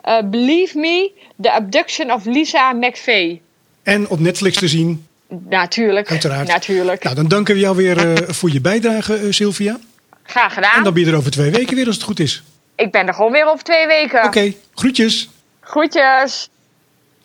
Eh, 0.00 0.18
Believe 0.24 0.78
Me, 0.78 1.10
The 1.40 1.52
Abduction 1.52 2.12
of 2.12 2.24
Lisa 2.24 2.72
McVeigh. 2.72 3.40
En 3.82 4.08
op 4.08 4.18
Netflix 4.20 4.56
te 4.58 4.68
zien, 4.68 5.06
Natuurlijk. 5.48 6.10
uiteraard. 6.10 6.48
Natuurlijk. 6.48 7.02
Nou, 7.02 7.14
dan 7.16 7.28
danken 7.28 7.54
we 7.54 7.60
jou 7.60 7.76
weer 7.76 7.98
eh, 8.12 8.28
voor 8.34 8.52
je 8.52 8.60
bijdrage, 8.60 9.14
eh, 9.14 9.26
Sylvia. 9.30 9.78
Graag 10.22 10.54
gedaan. 10.54 10.76
En 10.76 10.82
dan 10.84 10.92
ben 10.94 11.04
je 11.04 11.10
er 11.10 11.16
over 11.16 11.30
twee 11.30 11.50
weken 11.50 11.76
weer 11.76 11.86
als 11.86 11.94
het 11.94 12.04
goed 12.04 12.20
is. 12.20 12.42
Ik 12.76 12.90
ben 12.92 13.06
er 13.06 13.14
gewoon 13.14 13.32
weer 13.32 13.46
over 13.46 13.64
twee 13.64 13.86
weken. 13.86 14.24
Oké, 14.24 14.52
groetjes. 14.74 15.28
Groetjes. 15.60 16.48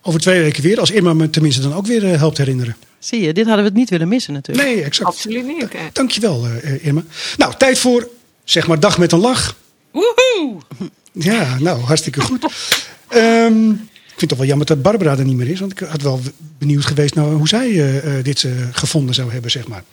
Over 0.02 0.20
twee 0.20 0.42
weken 0.42 0.64
weer, 0.64 0.80
als 0.80 0.92
Irma 0.92 1.14
me 1.14 1.30
tenminste 1.30 1.62
dan 1.62 1.74
ook 1.74 1.86
weer 1.86 2.12
eh, 2.12 2.18
helpt 2.18 2.38
herinneren. 2.38 2.76
Zie 3.00 3.22
je, 3.22 3.34
dit 3.34 3.46
hadden 3.46 3.64
we 3.64 3.70
het 3.70 3.80
niet 3.80 3.90
willen 3.90 4.08
missen 4.08 4.34
natuurlijk. 4.34 4.68
Nee, 4.68 4.84
exact. 4.84 5.10
Absoluut 5.10 5.46
niet. 5.46 5.74
hè. 5.74 5.80
Dankjewel, 5.94 6.46
Irma. 6.82 7.04
Nou, 7.38 7.54
tijd 7.58 7.80
voor, 7.80 8.08
zeg 8.44 8.68
maar, 8.68 8.80
dag 8.80 8.98
met 8.98 9.12
een 9.12 9.20
lach. 9.20 9.56
Woehoe! 9.92 10.58
Ja, 11.12 11.58
nou, 11.60 11.80
hartstikke 11.82 12.22
goed. 12.22 12.46
Ehm, 13.08 13.72
vind 14.20 14.22
het 14.22 14.30
toch 14.30 14.38
wel 14.38 14.48
jammer 14.48 14.66
dat 14.66 14.82
Barbara 14.82 15.18
er 15.18 15.26
niet 15.26 15.38
meer 15.38 15.50
is. 15.50 15.60
Want 15.60 15.72
ik 15.72 15.80
had 15.80 16.02
wel 16.02 16.20
benieuwd 16.58 16.86
geweest 16.86 17.16
nou, 17.16 17.34
hoe 17.36 17.48
zij 17.48 17.70
eh, 17.70 18.18
eh, 18.18 18.24
dit 18.24 18.44
eh, 18.44 18.52
gevonden 18.72 19.16
zou 19.16 19.32
hebben, 19.32 19.52
zeg 19.52 19.68
maar. 19.68 19.84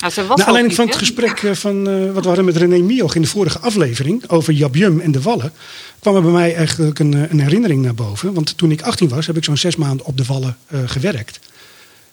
Nou, 0.00 0.12
ze 0.12 0.26
was 0.26 0.40
aanleiding 0.40 0.66
niet, 0.66 0.76
van 0.76 0.86
het 0.86 0.96
gesprek 0.96 1.56
van, 1.56 1.88
eh, 1.88 2.12
wat 2.12 2.22
we 2.22 2.28
hadden 2.28 2.44
met 2.44 2.56
René 2.56 2.78
Mioch 2.78 3.14
in 3.14 3.22
de 3.22 3.28
vorige 3.28 3.58
aflevering 3.58 4.28
over 4.28 4.52
Jabjum 4.52 5.00
en 5.00 5.12
de 5.12 5.22
Wallen, 5.22 5.52
kwam 5.98 6.16
er 6.16 6.22
bij 6.22 6.30
mij 6.30 6.54
eigenlijk 6.54 6.98
een, 6.98 7.12
een 7.12 7.40
herinnering 7.40 7.82
naar 7.82 7.94
boven. 7.94 8.34
Want 8.34 8.58
toen 8.58 8.70
ik 8.70 8.82
18 8.82 9.08
was, 9.08 9.26
heb 9.26 9.36
ik 9.36 9.44
zo'n 9.44 9.56
zes 9.56 9.76
maanden 9.76 10.06
op 10.06 10.16
de 10.16 10.24
Wallen 10.24 10.56
eh, 10.66 10.80
gewerkt. 10.86 11.40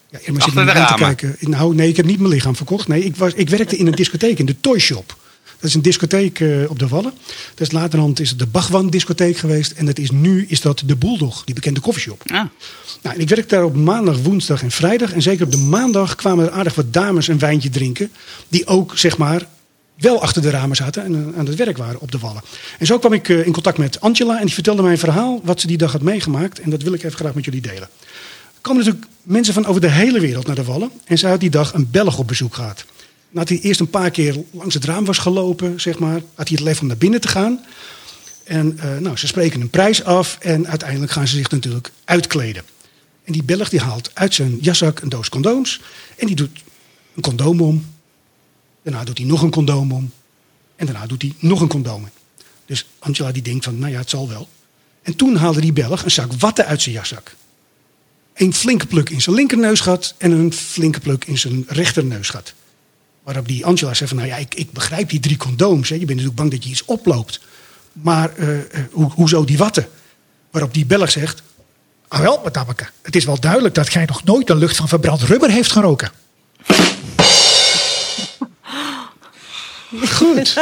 Ja, 0.10 0.20
Irma 0.22 0.40
zit 0.40 0.54
me 0.54 0.74
aan 0.74 0.88
te 0.88 1.04
kijken. 1.04 1.36
Nou, 1.40 1.76
nee, 1.76 1.90
ik 1.90 1.98
heb 1.98 2.06
niet 2.06 2.20
mijn 2.20 2.34
lichaam 2.34 2.56
verkocht. 2.56 2.88
Nee, 2.88 3.04
ik, 3.04 3.16
was, 3.16 3.34
ik 3.34 3.50
werkte 3.50 3.78
in 3.78 3.88
een 3.88 3.96
discotheek, 3.96 4.40
in 4.40 4.46
de 4.46 4.60
Toy 4.60 4.80
Shop. 4.80 5.18
Dat 5.64 5.72
is 5.72 5.78
een 5.78 5.84
discotheek 5.84 6.40
eh, 6.40 6.70
op 6.70 6.80
de 6.80 6.88
Wallen. 6.88 7.14
Dus 7.56 7.72
laterhand 7.72 8.20
is 8.20 8.30
het 8.30 8.40
de 8.40 8.46
Bachwan 8.46 8.90
discotheek 8.90 9.38
geweest. 9.38 9.72
En 9.72 9.86
dat 9.86 10.00
is, 10.00 10.12
nu 10.12 10.46
is 10.48 10.62
dat 10.62 10.84
de 10.86 10.96
Bulldog, 10.96 11.44
die 11.44 11.56
bekende 11.56 11.80
koffieshop. 11.80 12.22
Ah, 12.26 12.44
Nou, 13.02 13.16
en 13.16 13.22
ik 13.22 13.30
werkte 13.30 13.56
daar 13.56 13.64
op 13.64 13.76
maandag, 13.76 14.18
woensdag 14.22 14.62
en 14.62 14.72
vrijdag. 14.72 15.14
En 15.14 15.22
zeker 15.22 15.46
op 15.46 15.52
de 15.52 15.58
maandag 15.58 16.16
kwamen 16.16 16.46
er 16.46 16.52
aardig 16.52 16.76
wat 16.76 16.94
dames 16.94 17.28
een 17.28 17.40
wijntje 17.40 17.70
drinken. 17.70 18.12
Die 18.48 18.68
ook, 18.68 18.98
zeg 18.98 19.18
maar, 19.18 19.48
wel 19.96 20.22
achter 20.22 20.42
de 20.42 20.50
ramen 20.50 20.76
zaten 20.76 21.04
en 21.04 21.14
eh, 21.14 21.40
aan 21.40 21.46
het 21.46 21.56
werk 21.56 21.78
waren 21.78 22.00
op 22.00 22.12
de 22.12 22.20
wallen. 22.20 22.42
En 22.80 22.86
zo 22.86 23.00
kwam 23.00 23.14
ik 23.14 23.30
eh, 23.30 23.46
in 23.46 23.52
contact 23.54 23.78
met 23.78 24.02
Angela. 24.02 24.40
En 24.40 24.46
die 24.46 24.54
vertelde 24.54 24.82
mij 24.82 24.92
een 24.92 24.98
verhaal 24.98 25.42
wat 25.44 25.62
ze 25.62 25.68
die 25.68 25.78
dag 25.78 25.92
had 25.92 26.02
meegemaakt. 26.02 26.60
En 26.60 26.70
dat 26.70 26.82
wil 26.82 26.94
ik 26.94 27.04
even 27.04 27.18
graag 27.18 27.34
met 27.34 27.46
jullie 27.46 27.62
delen. 27.62 27.90
Er 28.54 28.62
komen 28.62 28.84
natuurlijk 28.84 29.12
mensen 29.24 29.54
van 29.54 29.66
over 29.66 29.82
de 29.82 29.90
hele 29.90 30.20
wereld 30.20 30.48
naar 30.48 30.56
de 30.56 30.64
wallen. 30.64 30.92
En 31.06 31.18
zij 31.18 31.30
had 31.30 31.40
die 31.40 31.50
dag 31.50 31.74
een 31.74 31.88
Belg 31.92 32.18
op 32.18 32.28
bezoek 32.28 32.56
gehad. 32.56 32.86
Nadat 33.34 33.50
hij 33.50 33.60
eerst 33.60 33.80
een 33.80 33.90
paar 33.90 34.12
keer 34.12 34.44
langs 34.52 34.74
het 34.74 34.86
raam 34.86 35.06
was 35.06 35.18
gelopen, 35.18 35.82
zeg 35.82 36.00
maar, 36.00 36.22
had 36.34 36.48
hij 36.48 36.58
het 36.58 36.60
lef 36.60 36.82
om 36.82 36.88
naar 36.88 36.98
binnen 36.98 37.22
te 37.22 37.28
gaan. 37.28 37.66
En 38.44 38.80
eh, 38.80 38.98
nou, 38.98 39.18
ze 39.18 39.28
spreken 39.28 39.62
een 39.62 39.70
prijs 39.70 40.04
af 40.04 40.38
en 40.40 40.68
uiteindelijk 40.68 41.12
gaan 41.12 41.28
ze 41.28 41.36
zich 41.36 41.50
natuurlijk 41.50 41.92
uitkleden. 42.06 42.64
En 43.24 43.34
die 43.34 43.44
Belg 43.44 43.70
die 43.70 43.80
haalt 43.80 44.12
uit 44.14 44.34
zijn 44.34 44.58
jaszak 44.62 45.00
een 45.00 45.10
doos 45.10 45.30
condooms. 45.30 45.82
En 46.16 46.28
die 46.28 46.36
doet 46.36 46.60
een 47.16 47.22
condoom 47.22 47.62
om. 47.62 47.86
Daarna 48.84 49.04
doet 49.04 49.18
hij 49.18 49.28
nog 49.28 49.42
een 49.42 49.52
condoom 49.52 49.92
om. 49.92 50.12
En 50.76 50.86
daarna 50.86 51.08
doet 51.08 51.22
hij 51.22 51.34
nog 51.40 51.62
een 51.62 51.68
condoom. 51.68 52.10
Dus 52.66 52.88
Angela 53.00 53.32
die 53.32 53.42
denkt 53.42 53.64
van, 53.64 53.80
nou 53.80 53.92
ja, 53.92 54.00
het 54.00 54.10
zal 54.10 54.30
wel. 54.30 54.48
En 55.02 55.16
toen 55.16 55.36
haalde 55.36 55.62
die 55.62 55.74
Belg 55.74 56.04
een 56.04 56.12
zak 56.12 56.34
watten 56.34 56.66
uit 56.66 56.82
zijn 56.82 56.96
jaszak. 56.96 57.36
Een 58.34 58.54
flinke 58.54 58.86
pluk 58.86 59.10
in 59.10 59.22
zijn 59.22 59.36
linkerneusgat 59.36 60.16
en 60.18 60.32
een 60.32 60.54
flinke 60.54 61.00
pluk 61.00 61.26
in 61.26 61.38
zijn 61.38 61.66
rechterneusgat. 61.68 62.54
Waarop 63.24 63.48
die 63.48 63.66
Angela 63.66 63.94
zei 63.94 64.10
van, 64.10 64.18
nou 64.18 64.30
ja, 64.30 64.36
ik, 64.36 64.56
ik 64.56 64.72
begrijp 64.72 65.10
die 65.10 65.20
drie 65.20 65.38
condooms. 65.38 65.90
Hè. 65.90 65.96
Je 65.96 66.06
bent 66.06 66.20
natuurlijk 66.20 66.36
bang 66.36 66.52
dat 66.52 66.64
je 66.64 66.70
iets 66.70 66.86
oploopt. 66.86 67.40
Maar 67.92 68.36
eh, 68.36 68.60
eh, 68.60 68.66
hoe, 68.92 69.12
hoezo 69.12 69.44
die 69.44 69.58
watten? 69.58 69.88
Waarop 70.52 70.74
die 70.74 70.86
Belg 70.86 71.12
zegt, 71.12 71.44
Ah 72.14 72.20
wel, 72.20 72.42
madameke. 72.44 72.86
Het 73.02 73.16
is 73.16 73.26
wel 73.26 73.40
duidelijk 73.40 73.76
dat 73.76 73.90
gij 73.90 74.06
nog 74.06 74.24
nooit 74.24 74.48
de 74.48 74.56
lucht 74.56 74.76
van 74.76 74.88
verbrand 74.88 75.22
rubber 75.22 75.50
heeft 75.50 75.72
geroken. 75.72 76.12
goed. 80.18 80.54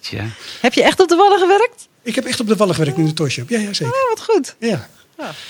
Tja. 0.00 0.26
Heb 0.60 0.74
je 0.74 0.82
echt 0.82 1.00
op 1.00 1.08
de 1.08 1.14
wallen 1.14 1.38
gewerkt? 1.38 1.88
ik 2.02 2.14
heb 2.14 2.24
echt 2.24 2.40
op 2.40 2.46
de 2.46 2.56
wallen 2.56 2.74
gewerkt 2.74 2.98
in 2.98 3.04
de 3.04 3.12
toyshop. 3.12 3.48
Ja, 3.48 3.58
ja, 3.58 3.72
zeker. 3.72 3.94
Oh, 3.94 4.08
wat 4.08 4.24
goed. 4.24 4.56
Ja. 4.58 4.88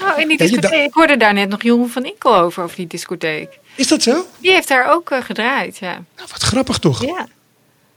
Oh, 0.03 0.19
in 0.19 0.29
die 0.29 0.39
Ja, 0.39 0.45
je 0.45 0.51
discotheek. 0.51 0.87
Ik 0.87 0.95
hoorde 0.95 1.17
daar 1.17 1.33
net 1.35 1.49
nog 1.49 1.63
Jeroen 1.63 1.89
van 1.91 2.05
Inkel 2.05 2.37
over, 2.37 2.63
over 2.63 2.77
die 2.77 2.87
discotheek. 2.87 3.59
Is 3.75 3.89
dat 3.89 4.03
zo? 4.03 4.27
Die 4.39 4.51
heeft 4.53 4.69
daar 4.69 4.93
ook 4.93 5.11
eh, 5.11 5.23
gedraaid, 5.23 5.79
ja. 5.79 5.93
Nou, 5.93 6.29
wat 6.31 6.43
grappig 6.43 6.79
toch? 6.79 7.03
Ja. 7.05 7.29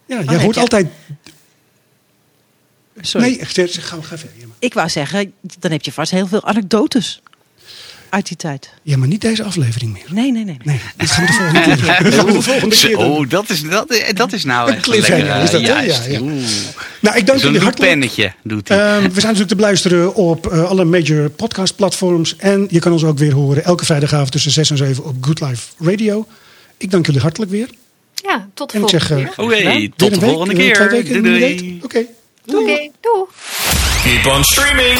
Ja, 0.06 0.22
jij 0.22 0.34
heb 0.34 0.42
hoort 0.42 0.56
je- 0.56 0.62
altijd... 0.62 0.88
Sorry. 3.02 3.28
Nee, 3.28 3.40
echt, 3.40 3.60
ga, 3.60 3.98
ga 4.02 4.18
verder. 4.18 4.30
Ik 4.60 4.74
wou 4.74 4.90
zeggen, 4.90 5.34
dan 5.60 5.72
heb 5.72 5.82
je 5.84 5.92
vast 5.92 6.12
heel 6.12 6.28
veel 6.28 6.44
anekdotes 6.44 7.22
uit 8.14 8.28
die 8.28 8.38
tijd. 8.38 8.70
Ja, 8.82 8.98
maar 8.98 9.08
niet 9.08 9.22
deze 9.22 9.44
aflevering 9.44 9.94
meer. 9.94 10.04
Nee, 10.08 10.32
nee, 10.32 10.44
nee. 10.44 10.58
nee. 10.64 10.76
Nee, 10.76 10.80
dat 10.98 11.10
gaan 11.12 11.26
we 11.26 11.32
de 11.32 11.34
volgende 11.34 11.62
keer 11.62 11.76
doen. 11.82 11.86
Dat 12.04 12.14
gaan 12.14 12.26
we 12.26 12.32
de 12.34 12.42
volgende 12.42 12.76
keer 12.76 12.90
doen. 12.98 13.16
Zo, 13.16 13.26
dat 13.28 13.50
is, 13.50 13.62
dat, 13.64 14.02
dat 14.14 14.34
is 14.34 14.44
nou 14.44 14.70
Een 14.70 14.76
echt 14.76 14.84
cliffhanger 14.84 15.24
lekker, 15.26 15.44
is 15.44 15.50
dat. 15.52 15.62
Ja, 15.62 15.80
ja. 15.82 16.20
Nou, 17.00 17.18
ik 17.18 17.26
dank 17.26 17.40
jullie 17.42 17.60
hartelijk. 17.60 17.92
pennetje 17.92 18.34
doet 18.44 18.68
hij. 18.68 18.78
Ehm, 18.78 19.02
we 19.02 19.10
zijn 19.10 19.22
natuurlijk 19.24 19.48
te 19.50 19.56
beluisteren 19.56 20.16
op 20.16 20.48
eh, 20.52 20.64
alle 20.70 20.86
major 20.86 21.30
podcast 21.30 21.76
platforms. 21.76 22.36
En 22.38 22.68
je 22.70 22.80
kan 22.80 22.92
ons 22.92 23.04
ook 23.04 23.18
weer 23.18 23.34
horen 23.34 23.64
elke 23.64 23.86
vrijdagavond 23.86 24.32
tussen 24.32 24.52
6 24.52 24.70
en 24.70 24.78
7 24.78 25.04
op 25.06 25.16
Good 25.22 25.42
Life 25.42 25.68
Radio. 25.80 26.28
Ik 26.78 26.92
dank 26.92 27.06
jullie 27.06 27.22
hartelijk 27.22 27.52
weer. 27.52 27.70
Ja, 28.14 28.48
tot 28.54 28.72
de 28.72 28.78
En 28.78 28.84
ik 28.84 28.90
volgende 28.90 29.24
zeg, 29.26 29.36
keer. 29.36 29.68
eh, 29.68 29.78
Oké, 29.80 29.90
tot 29.96 30.10
de 30.10 30.16
een 30.16 30.20
week, 30.22 30.30
volgende 30.30 30.54
eh, 30.54 30.60
keer. 30.60 30.74
Twee 30.76 30.90
weken, 30.90 31.24
Doei, 31.24 31.40
doei. 31.40 31.80
Oké. 31.84 31.98
Oké, 32.46 32.90
doei. 33.02 33.26
Keep 34.04 34.26
on 34.34 34.44
streaming. 34.44 35.00